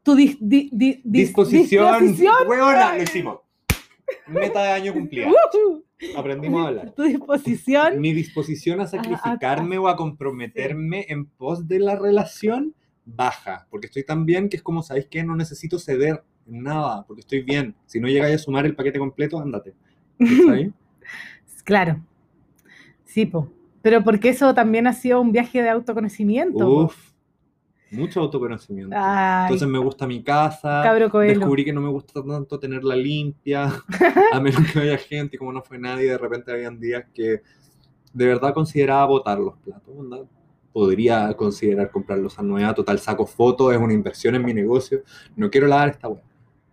tu 0.03 0.15
dis- 0.15 0.39
di- 0.41 0.71
di- 0.73 1.01
dis- 1.05 1.27
Disposición. 1.27 2.01
disposición. 2.01 2.35
Hueona, 2.49 2.91
Ay. 2.91 2.99
lo 2.99 3.03
hicimos. 3.05 3.39
Meta 4.27 4.63
de 4.63 4.69
año 4.71 4.93
cumplida. 4.93 5.29
Aprendimos 6.17 6.65
a 6.65 6.69
hablar. 6.69 6.93
Tu 6.93 7.03
disposición. 7.03 8.01
Mi 8.01 8.13
disposición 8.13 8.81
a 8.81 8.87
sacrificarme 8.87 9.79
o 9.79 9.89
a 9.89 9.97
comprometerme 9.97 11.07
en 11.09 11.27
pos 11.27 11.67
de 11.67 11.81
la 11.81 11.97
relación 11.97 12.75
baja, 13.05 13.67
porque 13.71 13.87
estoy 13.87 14.05
tan 14.05 14.25
bien 14.27 14.49
que 14.49 14.57
es 14.59 14.63
como, 14.63 14.83
¿sabéis 14.83 15.07
qué? 15.11 15.25
No 15.25 15.35
necesito 15.35 15.79
ceder 15.79 16.23
en 16.47 16.63
nada, 16.63 17.05
porque 17.07 17.21
estoy 17.21 17.43
bien. 17.43 17.75
Si 17.87 18.01
no 18.01 18.09
llegáis 18.09 18.37
a 18.37 18.39
sumar 18.39 18.65
el 18.67 18.75
paquete 18.77 18.99
completo, 18.99 19.39
ándate. 19.41 19.75
¿Cachai? 20.19 20.73
Claro. 21.65 22.01
Sí, 23.05 23.27
po. 23.27 23.51
Pero 23.83 24.03
porque 24.03 24.31
eso 24.31 24.55
también 24.55 24.87
ha 24.87 24.95
sido 24.95 25.21
un 25.21 25.33
viaje 25.33 25.63
de 25.63 25.69
autoconocimiento. 25.69 26.59
po. 26.59 26.93
Mucho 27.91 28.21
autoconocimiento. 28.21 28.95
Ay, 28.99 29.45
Entonces 29.45 29.69
me 29.69 29.79
gusta 29.79 30.07
mi 30.07 30.23
casa, 30.23 30.83
descubrí 31.27 31.65
que 31.65 31.73
no 31.73 31.81
me 31.81 31.89
gusta 31.89 32.23
tanto 32.23 32.59
tenerla 32.59 32.95
limpia, 32.95 33.73
a 34.33 34.41
menos 34.41 34.61
que 34.71 34.79
haya 34.81 34.99
gente, 34.99 35.37
y 35.37 35.39
como 35.39 35.53
no 35.53 35.63
fue 35.63 35.79
nadie, 35.79 36.11
de 36.11 36.19
repente 36.19 36.53
habían 36.53 36.79
días 36.79 37.05
que 37.15 37.43
de 38.13 38.27
verdad 38.27 38.53
consideraba 38.53 39.07
botar 39.07 39.39
los 39.39 39.57
platos. 39.59 39.95
onda, 39.97 40.19
Podría 40.73 41.33
considerar 41.35 41.91
comprarlos 41.91 42.39
a 42.39 42.43
nueva, 42.43 42.75
total 42.75 42.99
saco 42.99 43.27
fotos, 43.27 43.73
es 43.73 43.81
una 43.81 43.95
inversión 43.95 44.35
en 44.35 44.45
mi 44.45 44.53
negocio, 44.53 45.03
no 45.35 45.51
quiero 45.51 45.67
lavar 45.67 45.89
esta 45.89 46.09
web. 46.09 46.23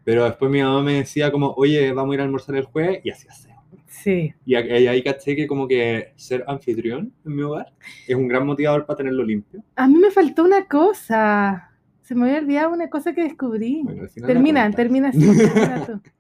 Pero 0.03 0.25
después 0.25 0.51
mi 0.51 0.61
mamá 0.61 0.83
me 0.83 0.93
decía 0.95 1.31
como, 1.31 1.53
oye, 1.53 1.91
vamos 1.91 2.11
a 2.11 2.15
ir 2.15 2.21
a 2.21 2.23
almorzar 2.23 2.55
el 2.55 2.65
jueves, 2.65 3.01
y 3.03 3.09
así 3.09 3.27
hacemos. 3.27 3.54
Sí. 4.03 4.33
Y 4.45 4.55
ahí 4.55 5.01
caché 5.03 5.35
que 5.35 5.47
como 5.47 5.67
que 5.67 6.11
ser 6.15 6.43
anfitrión 6.47 7.11
en 7.25 7.35
mi 7.35 7.41
hogar 7.43 7.73
es 8.07 8.15
un 8.15 8.27
gran 8.27 8.45
motivador 8.45 8.85
para 8.85 8.97
tenerlo 8.97 9.23
limpio. 9.23 9.63
A 9.75 9.87
mí 9.87 9.95
me 9.95 10.11
faltó 10.11 10.43
una 10.43 10.65
cosa. 10.67 11.71
Se 12.01 12.13
me 12.13 12.25
había 12.27 12.39
olvidado 12.39 12.73
una 12.73 12.89
cosa 12.89 13.13
que 13.13 13.23
descubrí. 13.23 13.81
Bueno, 13.83 14.03
termina, 14.27 14.69
termina 14.71 15.09
así. 15.09 15.19
termina 15.19 15.85
tú. 15.85 16.01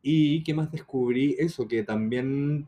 Y 0.00 0.42
qué 0.44 0.54
más 0.54 0.70
descubrí 0.70 1.34
eso, 1.38 1.66
que 1.66 1.82
también 1.82 2.66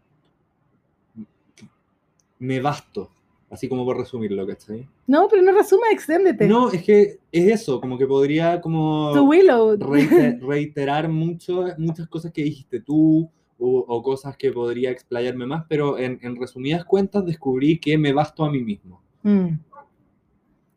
me 2.39 2.61
basto, 2.61 3.11
así 3.51 3.69
como 3.69 3.85
por 3.85 3.99
resumirlo, 3.99 4.47
¿cachai? 4.47 4.87
No, 5.07 5.29
pero 5.29 5.43
no 5.43 5.53
resuma, 5.53 5.87
exténdete. 5.93 6.47
No, 6.49 6.71
es 6.73 6.83
que 6.83 7.19
es 7.31 7.53
eso, 7.63 7.81
como 7.81 7.99
que 7.99 8.07
podría 8.07 8.61
como 8.61 9.13
Tu 9.15 9.27
Willow. 9.27 9.77
reite- 9.79 10.39
reiterar 10.47 11.09
mucho, 11.09 11.67
muchas 11.79 12.09
cosas 12.09 12.33
que 12.33 12.43
dijiste 12.43 12.81
tú 12.81 13.31
o, 13.61 13.85
o 13.87 14.03
cosas 14.03 14.37
que 14.37 14.51
podría 14.51 14.91
explayarme 14.91 15.47
más, 15.47 15.65
pero 15.69 15.99
en, 15.99 16.19
en 16.23 16.35
resumidas 16.37 16.85
cuentas 16.85 17.25
descubrí 17.27 17.79
que 17.79 17.97
me 17.99 18.13
basto 18.13 18.45
a 18.45 18.51
mí 18.51 18.63
mismo 18.65 19.03
Mm. 19.23 19.59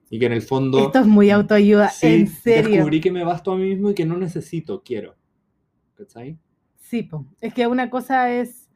y 0.10 0.20
que 0.20 0.26
en 0.26 0.34
el 0.34 0.42
fondo... 0.42 0.80
Esto 0.86 1.00
es 1.00 1.08
muy 1.08 1.30
autoayuda, 1.32 1.88
sí, 1.90 2.08
en 2.08 2.28
serio. 2.28 2.72
descubrí 2.72 3.00
que 3.00 3.12
me 3.12 3.24
basto 3.24 3.54
a 3.54 3.56
mí 3.58 3.70
mismo 3.70 3.90
y 3.90 3.94
que 3.96 4.06
no 4.06 4.18
necesito, 4.18 4.84
quiero. 4.84 5.16
¿Cachai? 5.96 6.38
Sí, 6.76 7.04
po. 7.04 7.26
es 7.40 7.54
que 7.54 7.66
una 7.68 7.90
cosa 7.90 8.32
es, 8.32 8.70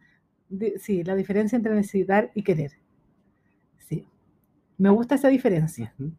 sí, 0.80 1.04
la 1.04 1.16
diferencia 1.16 1.56
entre 1.58 1.76
necesitar 1.76 2.32
y 2.34 2.44
querer. 2.44 2.72
Sí, 3.78 4.08
me 4.78 4.90
gusta 4.90 5.16
esa 5.16 5.28
diferencia, 5.28 5.94
Ujú. 6.00 6.14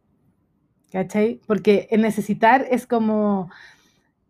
¿cachai? 0.91 1.41
Porque 1.47 1.87
el 1.89 2.01
necesitar 2.01 2.67
es 2.69 2.85
como, 2.85 3.49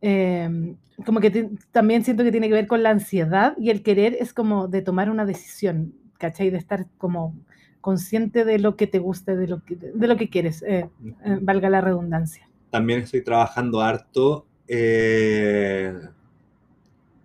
em, 0.01 0.75
como 1.05 1.19
que 1.19 1.49
también 1.71 2.03
siento 2.03 2.23
que 2.23 2.31
tiene 2.31 2.47
que 2.47 2.53
ver 2.53 2.67
con 2.67 2.83
la 2.83 2.89
ansiedad 2.89 3.55
y 3.57 3.69
el 3.69 3.83
querer 3.83 4.17
es 4.19 4.33
como 4.33 4.67
de 4.67 4.81
tomar 4.81 5.09
una 5.09 5.25
decisión, 5.25 5.93
¿cachai? 6.17 6.49
De 6.49 6.57
estar 6.57 6.87
como 6.97 7.35
consciente 7.81 8.45
de 8.45 8.59
lo 8.59 8.75
que 8.75 8.87
te 8.87 8.99
gusta, 8.99 9.35
de 9.35 9.47
lo 9.47 9.63
que, 9.63 9.75
de 9.75 10.07
lo 10.07 10.17
que 10.17 10.29
quieres, 10.29 10.61
eh, 10.63 10.89
eh, 11.25 11.37
valga 11.41 11.69
la 11.69 11.81
redundancia. 11.81 12.49
También 12.69 13.01
estoy 13.01 13.23
trabajando 13.23 13.81
harto 13.81 14.45
eh, 14.67 15.93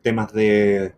temas 0.03 0.33
de 0.33 0.95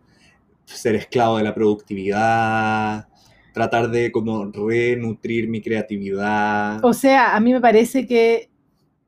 ser 0.65 0.95
esclavo 0.95 1.37
de 1.37 1.43
la 1.43 1.53
productividad, 1.53 3.07
tratar 3.53 3.89
de 3.89 4.11
como 4.11 4.45
renutrir 4.51 5.49
mi 5.49 5.61
creatividad. 5.61 6.83
O 6.83 6.93
sea, 6.93 7.35
a 7.35 7.39
mí 7.39 7.51
me 7.51 7.61
parece 7.61 8.05
que, 8.05 8.49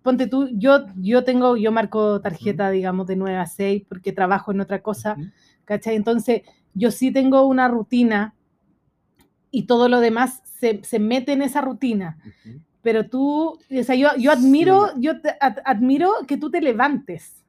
ponte 0.09 0.27
tú, 0.27 0.49
yo, 0.53 0.85
yo 0.97 1.23
tengo, 1.23 1.55
yo 1.57 1.71
marco 1.71 2.19
tarjeta, 2.21 2.69
digamos, 2.71 3.07
de 3.07 3.15
9 3.15 3.37
a 3.37 3.45
6 3.45 3.83
porque 3.87 4.11
trabajo 4.11 4.51
en 4.51 4.61
otra 4.61 4.81
cosa. 4.81 5.15
¿cachai? 5.65 5.95
Entonces, 5.95 6.41
yo 6.73 6.91
sí 6.91 7.11
tengo 7.11 7.45
una 7.45 7.67
rutina 7.67 8.33
y 9.51 9.63
todo 9.63 9.87
lo 9.89 9.99
demás 9.99 10.41
se, 10.45 10.83
se 10.83 10.99
mete 10.99 11.31
en 11.33 11.41
esa 11.41 11.61
rutina. 11.61 12.17
Pero 12.81 13.07
tú, 13.09 13.59
o 13.79 13.83
sea, 13.83 13.95
yo, 13.95 14.09
yo 14.17 14.31
admiro, 14.31 14.87
yo 14.99 15.21
te- 15.21 15.35
ad- 15.39 15.59
admiro 15.65 16.11
que 16.27 16.37
tú 16.37 16.49
te 16.49 16.61
levantes. 16.61 17.43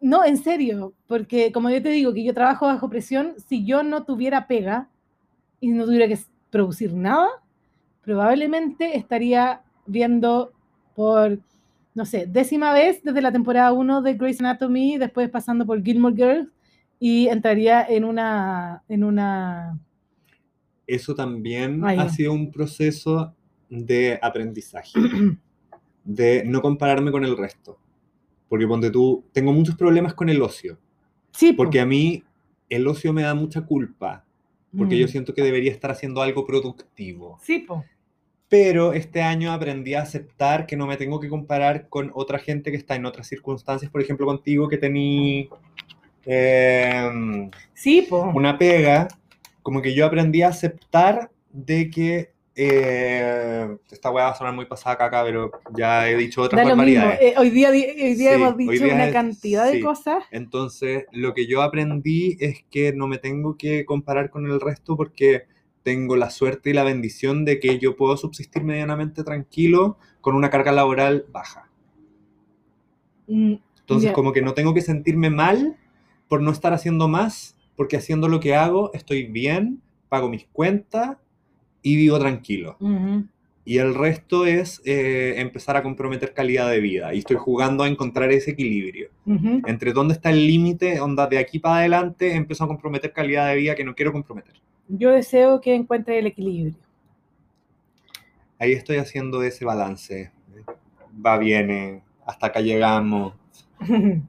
No, 0.00 0.24
en 0.24 0.36
serio, 0.36 0.92
porque 1.06 1.52
como 1.52 1.70
yo 1.70 1.82
te 1.82 1.88
digo 1.90 2.12
que 2.12 2.22
yo 2.24 2.34
trabajo 2.34 2.66
bajo 2.66 2.88
presión, 2.88 3.34
si 3.48 3.64
yo 3.64 3.82
no 3.82 4.04
tuviera 4.04 4.46
pega 4.46 4.88
y 5.60 5.68
no 5.68 5.84
tuviera 5.84 6.06
que 6.08 6.18
producir 6.50 6.92
nada, 6.94 7.28
probablemente 8.02 8.96
estaría 8.96 9.62
viendo 9.86 10.52
por 10.96 11.38
no 11.94 12.04
sé, 12.04 12.26
décima 12.26 12.72
vez 12.74 13.02
desde 13.02 13.22
la 13.22 13.32
temporada 13.32 13.72
1 13.72 14.02
de 14.02 14.14
Grey's 14.14 14.40
Anatomy, 14.40 14.98
después 14.98 15.30
pasando 15.30 15.64
por 15.64 15.82
Gilmore 15.82 16.14
Girls, 16.14 16.48
y 17.00 17.28
entraría 17.28 17.86
en 17.88 18.04
una, 18.04 18.82
en 18.88 19.02
una, 19.04 19.78
Eso 20.86 21.14
también 21.14 21.82
Ahí. 21.84 21.98
ha 21.98 22.08
sido 22.10 22.32
un 22.34 22.50
proceso 22.50 23.34
de 23.70 24.18
aprendizaje, 24.20 24.92
de 26.04 26.44
no 26.44 26.60
compararme 26.60 27.10
con 27.10 27.24
el 27.24 27.36
resto. 27.36 27.78
Porque 28.48 28.66
ponte 28.66 28.90
tú, 28.90 29.24
tengo 29.32 29.52
muchos 29.52 29.74
problemas 29.76 30.12
con 30.14 30.28
el 30.28 30.40
ocio, 30.42 30.78
sí, 31.32 31.52
po. 31.52 31.64
porque 31.64 31.80
a 31.80 31.86
mí 31.86 32.22
el 32.68 32.86
ocio 32.86 33.12
me 33.12 33.22
da 33.22 33.34
mucha 33.34 33.62
culpa, 33.62 34.22
porque 34.76 34.96
Mm. 34.96 34.98
yo 34.98 35.08
siento 35.08 35.32
que 35.34 35.42
debería 35.42 35.72
estar 35.72 35.90
haciendo 35.90 36.20
algo 36.20 36.46
productivo. 36.46 37.38
Sí, 37.42 37.60
po. 37.60 37.84
Pero 38.48 38.92
este 38.92 39.22
año 39.22 39.52
aprendí 39.52 39.94
a 39.94 40.02
aceptar 40.02 40.66
que 40.66 40.76
no 40.76 40.86
me 40.86 40.96
tengo 40.96 41.18
que 41.18 41.28
comparar 41.28 41.88
con 41.88 42.12
otra 42.14 42.38
gente 42.38 42.70
que 42.70 42.76
está 42.76 42.94
en 42.94 43.04
otras 43.06 43.26
circunstancias, 43.26 43.90
por 43.90 44.00
ejemplo 44.00 44.24
contigo 44.26 44.68
que 44.68 44.78
tení 44.78 45.48
em, 46.24 47.50
Sí, 47.74 48.02
po. 48.08 48.22
una 48.34 48.56
pega, 48.58 49.08
como 49.62 49.82
que 49.82 49.94
yo 49.94 50.06
aprendí 50.06 50.42
a 50.42 50.48
aceptar 50.48 51.30
de 51.52 51.90
que 51.90 52.30
eh, 52.58 53.68
esta 53.90 54.10
weá 54.10 54.24
va 54.26 54.30
a 54.30 54.34
sonar 54.34 54.54
muy 54.54 54.64
pasada 54.64 54.96
caca, 54.96 55.22
pero 55.24 55.50
ya 55.76 56.08
he 56.08 56.16
dicho 56.16 56.40
otras 56.42 56.64
barbaridades. 56.64 57.18
Eh, 57.20 57.34
hoy 57.36 57.50
día, 57.50 57.68
hoy 57.68 57.82
día 58.14 58.30
Sí, 58.30 58.34
hemos 58.36 58.56
dicho 58.56 58.84
día 58.84 58.94
una 58.94 59.06
es- 59.08 59.12
cantidad 59.12 59.68
sí. 59.70 59.76
de 59.78 59.82
cosas. 59.82 60.24
Entonces, 60.30 61.04
lo 61.12 61.34
que 61.34 61.46
yo 61.46 61.62
aprendí 61.62 62.36
es 62.40 62.64
que 62.70 62.92
no 62.94 63.08
me 63.08 63.18
tengo 63.18 63.56
que 63.58 63.84
comparar 63.84 64.30
con 64.30 64.46
el 64.46 64.58
resto 64.60 64.96
porque 64.96 65.42
tengo 65.86 66.16
la 66.16 66.30
suerte 66.30 66.70
y 66.70 66.72
la 66.72 66.82
bendición 66.82 67.44
de 67.44 67.60
que 67.60 67.78
yo 67.78 67.94
puedo 67.94 68.16
subsistir 68.16 68.64
medianamente 68.64 69.22
tranquilo 69.22 69.98
con 70.20 70.34
una 70.34 70.50
carga 70.50 70.72
laboral 70.72 71.26
baja. 71.30 71.70
Mm, 73.28 73.54
Entonces, 73.82 74.08
Ya. 74.10 74.12
como 74.12 74.32
que 74.32 74.42
no 74.42 74.52
tengo 74.52 74.74
que 74.74 74.80
sentirme 74.80 75.30
mal 75.30 75.76
por 76.26 76.42
no 76.42 76.50
estar 76.50 76.72
haciendo 76.72 77.06
más, 77.06 77.56
porque 77.76 77.96
haciendo 77.96 78.26
lo 78.28 78.40
que 78.40 78.56
hago 78.56 78.90
estoy 78.94 79.26
bien, 79.28 79.80
pago 80.08 80.28
mis 80.28 80.46
cuentas 80.52 81.18
y 81.82 81.94
vivo 81.94 82.18
tranquilo. 82.18 82.76
Y 83.64 83.78
el 83.78 83.94
resto 83.94 84.44
es 84.44 84.82
eh, 84.84 85.34
empezar 85.38 85.76
a 85.76 85.84
comprometer 85.84 86.34
calidad 86.34 86.68
de 86.68 86.80
vida. 86.80 87.14
Y 87.14 87.18
estoy 87.18 87.36
jugando 87.36 87.84
a 87.84 87.88
encontrar 87.88 88.32
ese 88.32 88.50
equilibrio. 88.52 89.10
Entre 89.66 89.92
dónde 89.92 90.14
está 90.14 90.30
el 90.30 90.48
límite, 90.48 91.00
onda 91.00 91.28
de 91.28 91.38
aquí 91.38 91.60
para 91.60 91.76
adelante 91.78 92.34
empiezo 92.34 92.64
a 92.64 92.66
comprometer 92.66 93.12
calidad 93.12 93.46
de 93.48 93.54
vida 93.56 93.76
que 93.76 93.84
no 93.84 93.94
quiero 93.94 94.10
comprometer. 94.12 94.54
Yo 94.88 95.10
deseo 95.10 95.60
que 95.60 95.74
encuentre 95.74 96.18
el 96.18 96.26
equilibrio. 96.26 96.74
Ahí 98.58 98.72
estoy 98.72 98.96
haciendo 98.98 99.42
ese 99.42 99.64
balance. 99.64 100.30
Va, 101.24 101.36
viene, 101.38 102.02
hasta 102.26 102.46
acá 102.48 102.60
llegamos. 102.60 103.34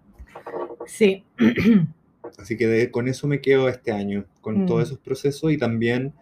Sí. 0.85 1.25
Así 2.39 2.55
que 2.55 2.65
de- 2.65 2.91
con 2.91 3.09
eso 3.09 3.27
me 3.27 3.41
quedo 3.41 3.67
este 3.67 3.91
año, 3.91 4.23
con 4.39 4.63
Mm. 4.63 4.65
todos 4.65 4.83
esos 4.83 4.99
procesos 4.99 5.51
y 5.51 5.57
también 5.57 6.13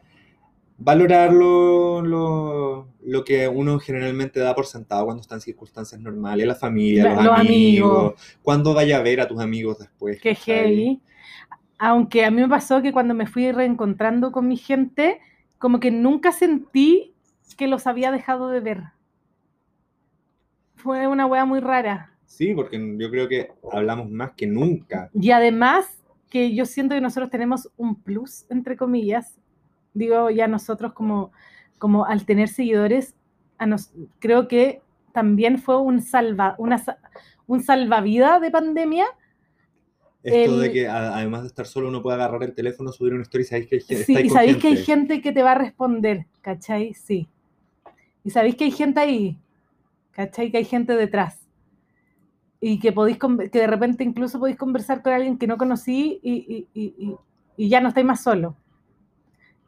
valorar 0.80 1.32
lo, 1.32 2.02
lo- 2.02 2.88
lo 3.04 3.24
que 3.24 3.48
uno 3.48 3.78
generalmente 3.78 4.40
da 4.40 4.56
por 4.56 4.66
sentado 4.66 5.06
cuando 5.06 5.22
está 5.22 5.36
en 5.36 5.42
circunstancias 5.42 6.02
normales, 6.02 6.48
la 6.48 6.56
familia, 6.56 7.14
los, 7.14 7.24
los 7.26 7.40
amigos, 7.40 7.98
amigos. 7.98 8.38
cuando 8.42 8.74
vaya 8.74 8.98
a 8.98 9.02
ver 9.04 9.22
a 9.22 9.28
tus 9.28 9.40
amigos 9.40 9.78
después. 9.78 10.20
Qué 10.20 10.34
heavy. 10.34 11.00
Aunque 11.78 12.26
a 12.26 12.32
mí 12.32 12.42
me 12.42 12.50
pasó 12.50 12.82
que 12.82 12.94
cuando 12.94 13.14
me 13.14 13.28
fui 13.28 13.52
reencontrando 13.52 14.32
con 14.32 14.48
mi 14.48 14.58
gente, 14.58 15.20
como 15.58 15.80
que 15.80 15.92
nunca 15.92 16.32
sentí 16.32 17.16
que 17.58 17.68
los 17.68 17.88
había 17.88 18.12
dejado 18.12 18.50
de 18.50 18.60
ver. 18.60 18.84
Fue 20.76 21.08
una 21.08 21.26
wea 21.26 21.46
muy 21.46 21.60
rara. 21.60 22.12
Sí, 22.26 22.54
porque 22.54 22.78
yo 22.98 23.10
creo 23.10 23.28
que 23.28 23.52
hablamos 23.72 24.10
más 24.10 24.32
que 24.32 24.48
nunca. 24.48 25.10
Y 25.14 25.32
además 25.32 26.04
que 26.30 26.54
yo 26.54 26.66
siento 26.66 26.96
que 26.96 27.02
nosotros 27.02 27.30
tenemos 27.30 27.72
un 27.78 27.96
plus, 27.96 28.46
entre 28.50 28.76
comillas. 28.76 29.40
Digo, 29.94 30.30
ya 30.30 30.48
nosotros 30.48 30.94
como, 30.94 31.32
como 31.78 32.06
al 32.06 32.26
tener 32.26 32.50
seguidores, 32.50 33.16
a 33.58 33.66
nos, 33.66 33.94
creo 34.20 34.48
que 34.48 34.82
también 35.14 35.60
fue 35.60 35.82
un, 35.82 36.02
salva, 36.02 36.56
una, 36.58 36.84
un 37.48 37.64
salvavidas 37.64 38.42
de 38.42 38.52
pandemia. 38.52 39.06
Esto 40.26 40.56
El- 40.56 40.60
de 40.62 40.72
que 40.72 40.88
a- 40.88 41.16
además 41.18 41.42
de 41.44 41.48
estar 41.48 41.68
solo 41.68 41.90
uno 41.90 42.02
puede 42.02 42.16
agarrar 42.16 42.42
el 42.44 42.54
teléfono, 42.56 42.92
subir 42.92 43.14
una 43.14 43.22
historia 43.22 43.44
y 43.44 43.48
sabéis 43.48 43.68
que 43.70 43.76
hay 43.76 43.82
gente. 43.82 44.04
Sí, 44.04 44.12
estáis 44.14 44.26
y 44.26 44.30
con 44.30 44.38
sabéis 44.38 44.58
que 44.58 44.68
hay 44.68 44.74
gente. 44.78 44.86
gente 45.14 45.22
que 45.22 45.32
te 45.32 45.44
va 45.44 45.52
a 45.52 45.56
responder, 45.56 46.26
¿cachai? 46.42 46.94
Sí. 46.96 47.28
Y 48.24 48.30
sabéis 48.32 48.56
que 48.56 48.64
hay 48.64 48.72
gente 48.72 49.00
ahí, 49.00 49.38
¿cachai? 50.12 50.50
Que 50.52 50.58
hay 50.58 50.66
gente 50.66 50.96
detrás. 50.96 51.40
Y 52.60 52.80
que 52.80 52.92
podéis 52.92 53.20
que 53.52 53.60
de 53.60 53.68
repente 53.68 54.04
incluso 54.04 54.40
podéis 54.40 54.58
conversar 54.58 55.04
con 55.04 55.14
alguien 55.14 55.38
que 55.38 55.46
no 55.46 55.58
conocí 55.58 56.20
y, 56.24 56.34
y- 56.34 56.68
y- 56.74 56.94
y- 56.98 57.16
y 57.58 57.70
ya 57.70 57.80
no 57.82 57.90
estáis 57.90 58.08
más 58.08 58.24
solo. 58.24 58.56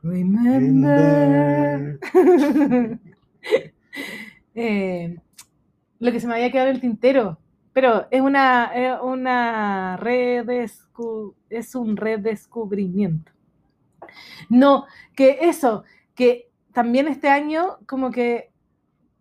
Remember. 0.01 1.99
Eh, 4.59 5.15
lo 5.99 6.11
que 6.11 6.19
se 6.19 6.27
me 6.27 6.34
había 6.34 6.51
quedado 6.51 6.69
en 6.69 6.75
el 6.75 6.81
tintero. 6.81 7.38
Pero 7.78 8.08
es 8.10 8.22
una, 8.22 8.72
es 8.74 8.99
una 9.04 9.98
redescu- 9.99 11.36
es 11.48 11.76
un 11.76 11.95
redescubrimiento. 11.95 13.32
No, 14.49 14.86
que 15.16 15.40
eso, 15.41 15.84
que 16.16 16.49
también 16.74 17.08
este 17.08 17.30
año 17.30 17.78
como 17.88 18.12
que 18.12 18.52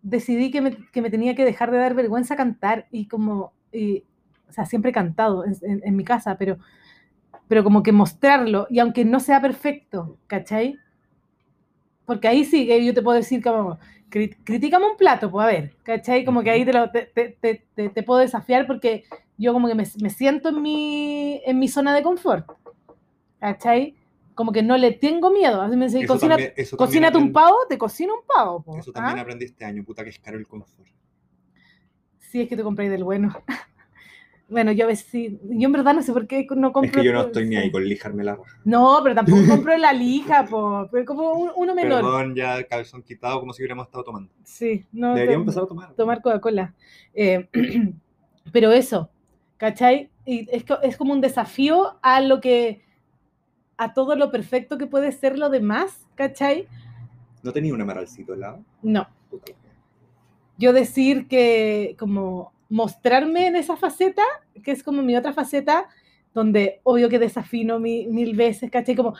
decidí 0.01 0.51
que 0.51 0.61
me, 0.61 0.77
que 0.91 1.01
me 1.03 1.09
tenía 1.09 1.35
que 1.35 1.45
dejar 1.45 1.71
de 1.71 1.79
dar 1.79 1.93
vergüenza 1.95 2.35
cantar 2.35 2.87
y 2.91 3.07
como, 3.07 3.53
y, 3.73 4.05
o 4.49 4.53
sea, 4.53 4.65
siempre 4.65 4.91
he 4.91 4.95
cantado 4.95 5.45
en, 5.45 5.55
en- 5.83 5.95
mi 5.95 6.03
casa, 6.03 6.37
pero, 6.37 6.57
pero 7.47 7.63
como 7.63 7.83
que 7.83 7.91
mostrarlo, 7.91 8.67
y 8.71 8.79
aunque 8.79 9.05
no 9.05 9.19
sea 9.21 9.41
perfecto, 9.41 10.17
¿cachai? 10.27 10.77
Porque 12.05 12.27
ahí 12.27 12.45
sí 12.45 12.65
que 12.67 12.85
yo 12.85 12.93
te 12.93 13.01
puedo 13.01 13.17
decir 13.17 13.43
como, 13.43 13.79
cri- 14.09 14.37
critícame 14.43 14.85
un 14.85 14.97
plato, 14.97 15.29
pues 15.31 15.43
a 15.43 15.47
ver, 15.47 15.75
¿cachai? 15.83 16.25
Como 16.25 16.41
que 16.43 16.49
ahí 16.49 16.65
te, 16.65 16.73
lo- 16.73 16.89
te, 16.91 17.03
te- 17.13 17.63
te- 17.89 18.03
puedo 18.03 18.19
desafiar 18.19 18.65
porque 18.67 19.03
yo 19.37 19.53
como 19.53 19.67
que 19.67 19.75
me, 19.75 19.83
me 20.01 20.09
siento 20.09 20.49
en 20.49 20.61
mi, 20.61 21.41
en 21.45 21.59
mi 21.59 21.67
zona 21.67 21.93
de 21.95 22.03
confort, 22.03 22.49
¿cachai? 23.39 23.95
Como 24.35 24.51
que 24.51 24.61
no 24.63 24.77
le 24.77 24.91
tengo 24.91 25.31
miedo. 25.31 25.61
Así 25.61 25.75
me 25.75 25.85
dice, 25.85 26.05
cocina, 26.05 26.37
cocínate 26.77 27.17
un 27.17 27.31
pavo, 27.33 27.55
te 27.67 27.77
cocino 27.77 28.13
un 28.15 28.25
pavo. 28.27 28.61
po, 28.61 28.77
Eso 28.77 28.91
también 28.91 29.17
¿ah? 29.17 29.21
aprendí 29.21 29.45
este 29.45 29.65
año, 29.65 29.83
puta 29.83 30.03
que 30.03 30.11
es 30.11 30.19
caro 30.19 30.37
el 30.37 30.47
confort. 30.47 30.87
Sí, 32.19 32.41
es 32.41 32.49
que 32.49 32.57
te 32.57 32.63
compré 32.63 32.89
del 32.89 33.03
bueno. 33.03 33.35
bueno, 34.49 34.71
yo 34.71 34.85
a 34.85 34.87
veces 34.87 35.07
sí. 35.09 35.39
Yo 35.49 35.65
en 35.67 35.71
verdad 35.71 35.93
no 35.93 36.01
sé 36.01 36.13
por 36.13 36.25
qué 36.27 36.47
no 36.55 36.71
compro. 36.71 36.89
Es 36.89 36.95
que 36.97 37.03
yo 37.03 37.13
no 37.13 37.21
estoy 37.21 37.47
ni 37.47 37.57
ahí 37.57 37.69
con 37.71 37.83
lijarme 37.83 38.23
la 38.23 38.35
raja. 38.35 38.57
No, 38.63 38.99
pero 39.03 39.15
tampoco 39.15 39.37
compro 39.49 39.77
la 39.77 39.91
lija, 39.93 40.45
po. 40.45 40.87
Pero 40.91 41.05
como 41.05 41.33
un- 41.33 41.51
uno 41.55 41.75
menor. 41.75 42.01
Perdón, 42.01 42.35
ya 42.35 42.63
calzón 42.63 43.03
quitado 43.03 43.39
como 43.39 43.51
si 43.53 43.61
hubiéramos 43.61 43.87
estado 43.87 44.03
tomando. 44.05 44.31
Sí, 44.43 44.85
no. 44.91 45.13
Deberíamos 45.15 45.43
empezar 45.47 45.63
a 45.63 45.67
tomar. 45.67 45.93
tomar 45.95 46.21
Coca-Cola. 46.21 46.73
Eh, 47.13 47.47
pero 48.51 48.71
eso, 48.71 49.09
¿cachai? 49.57 50.09
Y 50.25 50.47
es, 50.49 50.63
es 50.83 50.97
como 50.97 51.13
un 51.13 51.21
desafío 51.21 51.97
a 52.01 52.21
lo 52.21 52.39
que, 52.41 52.83
a 53.77 53.93
todo 53.93 54.15
lo 54.15 54.31
perfecto 54.31 54.77
que 54.77 54.87
puede 54.87 55.11
ser 55.11 55.37
lo 55.37 55.49
demás, 55.49 56.05
¿cachai? 56.15 56.67
¿No 57.43 57.51
tenía 57.53 57.73
un 57.73 57.81
amaralcito 57.81 58.33
al 58.33 58.39
lado? 58.39 58.63
No. 58.81 59.07
Yo 60.57 60.73
decir 60.73 61.27
que 61.27 61.95
como 61.99 62.51
mostrarme 62.69 63.47
en 63.47 63.55
esa 63.55 63.77
faceta, 63.77 64.23
que 64.63 64.71
es 64.71 64.83
como 64.83 65.01
mi 65.01 65.15
otra 65.15 65.33
faceta, 65.33 65.87
donde 66.33 66.81
obvio 66.83 67.09
que 67.09 67.19
desafino 67.19 67.79
mi- 67.79 68.07
mil 68.07 68.35
veces, 68.35 68.69
¿cachai? 68.71 68.95
Como, 68.95 69.15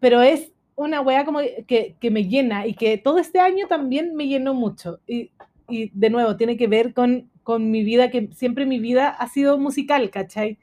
pero 0.00 0.22
es 0.22 0.52
una 0.76 1.00
weá 1.00 1.24
como 1.24 1.40
que, 1.66 1.96
que 2.00 2.10
me 2.10 2.24
llena 2.28 2.66
y 2.66 2.74
que 2.74 2.98
todo 2.98 3.18
este 3.18 3.40
año 3.40 3.66
también 3.68 4.14
me 4.16 4.26
llenó 4.28 4.54
mucho. 4.54 5.00
Y, 5.06 5.30
y 5.68 5.90
de 5.94 6.10
nuevo, 6.10 6.36
tiene 6.36 6.56
que 6.56 6.66
ver 6.66 6.92
con, 6.94 7.30
con 7.42 7.70
mi 7.70 7.84
vida, 7.84 8.10
que 8.10 8.28
siempre 8.34 8.66
mi 8.66 8.78
vida 8.80 9.08
ha 9.10 9.28
sido 9.28 9.58
musical, 9.58 10.10
¿cachai? 10.10 10.58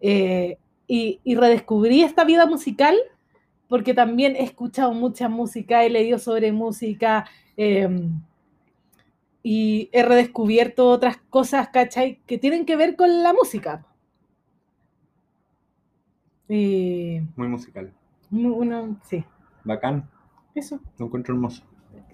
Eh, 0.00 0.58
y, 0.88 1.20
y 1.24 1.34
redescubrí 1.36 2.02
esta 2.02 2.24
vida 2.24 2.46
musical 2.46 2.96
porque 3.68 3.94
también 3.94 4.36
he 4.36 4.42
escuchado 4.42 4.92
mucha 4.92 5.28
música, 5.28 5.84
he 5.84 5.90
leído 5.90 6.18
sobre 6.18 6.52
música 6.52 7.24
em, 7.56 8.20
y 9.42 9.88
he 9.92 10.02
redescubierto 10.02 10.88
otras 10.88 11.16
cosas, 11.30 11.68
¿cachai? 11.68 12.20
Que 12.26 12.38
tienen 12.38 12.64
que 12.64 12.76
ver 12.76 12.96
con 12.96 13.22
la 13.22 13.32
música. 13.32 13.86
Y 16.48 17.20
Muy 17.36 17.48
musical. 17.48 17.92
uno, 18.30 18.98
sí, 19.04 19.24
Bacán. 19.64 20.08
eso, 20.54 20.80
Lo 20.98 21.06
encuentro 21.06 21.34
hermoso. 21.34 21.64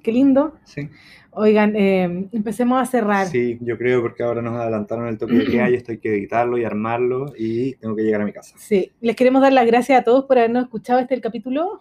qué 0.02 0.12
lindo. 0.12 0.56
Sí. 0.64 0.88
Oigan, 1.32 1.74
em, 1.76 2.28
empecemos 2.32 2.80
a 2.80 2.86
cerrar. 2.86 3.26
Sí, 3.26 3.58
yo 3.60 3.76
creo 3.76 4.00
porque 4.02 4.22
ahora 4.22 4.40
nos 4.42 4.54
adelantaron 4.54 5.06
el 5.08 5.18
toque 5.18 5.34
de 5.34 5.44
queda 5.46 5.70
y 5.70 5.74
esto 5.74 5.92
hay 5.92 5.98
que 5.98 6.10
editarlo 6.10 6.56
y 6.58 6.64
armarlo 6.64 7.32
y 7.36 7.74
tengo 7.76 7.94
que 7.96 8.02
llegar 8.02 8.22
a 8.22 8.24
mi 8.24 8.32
casa. 8.32 8.54
Sí, 8.58 8.92
les 9.00 9.16
queremos 9.16 9.42
dar 9.42 9.52
las 9.52 9.66
gracias 9.66 10.00
a 10.00 10.04
todos 10.04 10.24
por 10.24 10.38
habernos 10.38 10.64
escuchado 10.64 11.00
este 11.00 11.14
el 11.14 11.20
capítulo. 11.20 11.80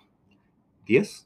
¿10? 0.88 1.26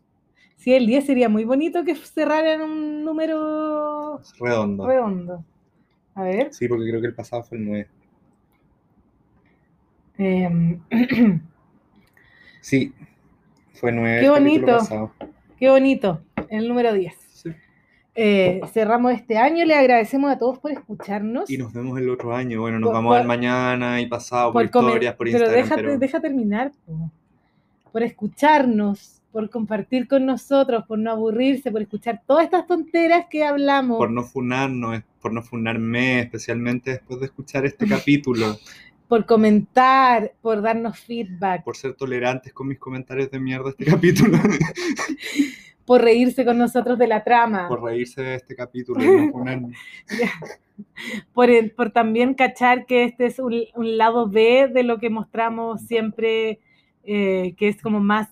Sí, 0.61 0.73
el 0.75 0.85
10 0.85 1.07
sería 1.07 1.27
muy 1.27 1.43
bonito 1.43 1.83
que 1.83 1.95
cerraran 1.95 2.61
un 2.61 3.03
número 3.03 4.21
Redondo. 4.39 4.85
redondo. 4.85 5.43
A 6.13 6.21
ver. 6.23 6.53
Sí, 6.53 6.67
porque 6.67 6.87
creo 6.87 7.01
que 7.01 7.07
el 7.07 7.15
pasado 7.15 7.41
fue 7.41 7.57
el 7.57 7.65
9. 7.65 7.87
em, 10.19 10.79
Sí, 12.61 12.93
fue 13.73 13.91
9. 13.91 14.21
Qué 14.21 14.29
bonito. 14.29 14.77
qué 15.57 15.69
bonito. 15.69 16.21
El 16.49 16.67
número 16.67 16.93
10. 16.93 17.15
Sí. 17.33 17.49
Eh, 18.13 18.61
cerramos 18.71 19.13
este 19.13 19.37
año. 19.39 19.65
Le 19.65 19.73
agradecemos 19.73 20.31
a 20.31 20.37
todos 20.37 20.59
por 20.59 20.71
escucharnos. 20.71 21.49
Y 21.49 21.57
nos 21.57 21.73
vemos 21.73 21.97
el 21.97 22.07
otro 22.09 22.35
año. 22.35 22.61
Bueno, 22.61 22.77
nos 22.79 22.89
Por- 22.89 22.93
vamos 22.93 23.15
al 23.15 23.21
por- 23.21 23.27
mañana 23.29 23.99
y 23.99 24.05
pasado 24.05 24.53
por, 24.53 24.69
comen- 24.69 24.89
historias, 24.89 25.15
por 25.15 25.25
pero 25.25 25.37
Instagram. 25.39 25.63
déjate- 25.65 25.81
pero 25.81 25.97
deja 25.97 26.19
terminar. 26.21 26.71
po. 26.85 27.09
Por 27.91 28.03
escucharnos, 28.03 29.20
por 29.31 29.49
compartir 29.49 30.07
con 30.07 30.25
nosotros, 30.25 30.83
por 30.87 30.99
no 30.99 31.11
aburrirse, 31.11 31.71
por 31.71 31.81
escuchar 31.81 32.21
todas 32.27 32.45
estas 32.45 32.67
tonteras 32.67 33.25
que 33.29 33.43
hablamos. 33.43 33.97
por 33.97 34.11
no 34.11 34.23
funarnos, 34.23 35.01
por 35.21 35.31
no 35.33 35.41
funarme, 35.41 36.19
especialmente 36.21 36.91
después 36.91 37.19
de 37.19 37.27
escuchar 37.27 37.65
este 37.65 37.87
capítulo, 37.87 38.57
por 39.07 39.25
comentar, 39.25 40.33
por 40.41 40.61
darnos 40.61 40.99
feedback, 40.99 41.63
por 41.63 41.75
ser 41.77 41.93
tolerantes 41.93 42.53
con 42.53 42.67
mis 42.67 42.77
comentarios 42.79 43.29
de 43.31 43.39
mierda 43.39 43.69
este 43.69 43.85
capítulo, 43.85 44.37
por 45.85 46.01
reírse 46.01 46.45
con 46.45 46.57
nosotros 46.57 46.97
de 46.99 47.07
la 47.07 47.23
trama, 47.23 47.67
por 47.67 47.83
reírse 47.83 48.21
de 48.21 48.35
este 48.35 48.55
capítulo 48.55 49.03
y 49.03 49.07
no 49.27 49.31
funarme. 49.31 49.73
por, 51.33 51.49
el- 51.49 51.71
por 51.71 51.91
también 51.91 52.33
cachar 52.33 52.85
que 52.85 53.03
este 53.05 53.25
es 53.25 53.39
un, 53.39 53.53
un 53.75 53.97
lado 53.97 54.29
B 54.29 54.69
de 54.73 54.83
lo 54.83 54.99
que 54.99 55.09
mostramos 55.09 55.81
siempre, 55.81 56.59
eh, 57.03 57.53
que 57.57 57.67
es 57.67 57.81
como 57.81 57.99
más, 57.99 58.29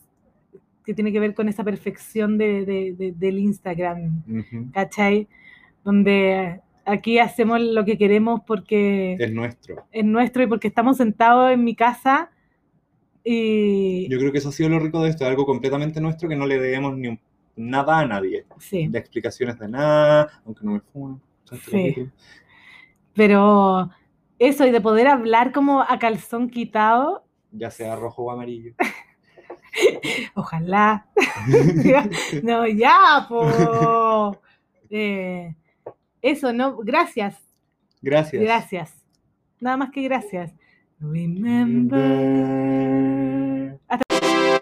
que 0.89 0.95
tiene 0.95 1.11
que 1.11 1.19
ver 1.19 1.35
con 1.35 1.47
esa 1.47 1.63
perfección 1.63 2.39
de- 2.39 2.65
de- 2.65 2.93
de- 2.97 3.11
del 3.11 3.37
Instagram, 3.37 4.23
Ujú. 4.27 4.71
¿cachai? 4.73 5.27
Donde 5.83 6.61
aquí 6.83 7.19
hacemos 7.19 7.61
lo 7.61 7.85
que 7.85 7.95
queremos 7.95 8.41
porque 8.47 9.15
Es 9.19 9.31
nuestro. 9.31 9.85
es 9.91 10.03
nuestro 10.03 10.41
y 10.41 10.47
porque 10.47 10.67
estamos 10.67 10.97
sentados 10.97 11.51
en 11.51 11.63
mi 11.63 11.75
casa 11.75 12.31
y... 13.23 14.07
Yo 14.09 14.17
creo 14.17 14.31
que 14.31 14.39
eso 14.39 14.49
ha 14.49 14.51
sido 14.51 14.69
lo 14.69 14.79
rico 14.79 15.03
de 15.03 15.11
esto, 15.11 15.27
algo 15.27 15.45
completamente 15.45 16.01
nuestro 16.01 16.27
que 16.27 16.35
no 16.35 16.47
le 16.47 16.57
debemos 16.59 16.97
ni 16.97 17.09
un- 17.09 17.19
nada 17.55 17.99
a 17.99 18.07
nadie, 18.07 18.45
Sí. 18.57 18.87
de 18.87 18.97
explicaciones 18.97 19.59
de 19.59 19.69
nada, 19.69 20.41
aunque 20.43 20.65
no 20.65 20.71
me 20.71 20.81
este 21.51 21.69
Sí. 21.69 22.09
Pero 23.13 23.91
eso, 24.39 24.65
y 24.65 24.71
de 24.71 24.81
poder 24.81 25.07
hablar 25.07 25.51
como 25.51 25.81
a 25.81 25.99
calzón 25.99 26.49
quitado, 26.49 27.25
Ya 27.51 27.69
sea 27.69 27.95
rojo 27.95 28.23
o 28.23 28.31
amarillo. 28.31 28.73
ojalá. 30.35 31.07
no, 32.43 32.67
ya, 32.67 33.25
po. 33.27 34.39
Eh, 34.89 35.53
eso, 36.21 36.51
¿no? 36.53 36.77
Gracias, 36.77 37.35
Gracias. 38.01 38.41
gracias. 38.41 38.93
Nada 39.59 39.77
más 39.77 39.91
que 39.91 40.01
gracias. 40.01 40.53
Remember. 40.99 42.49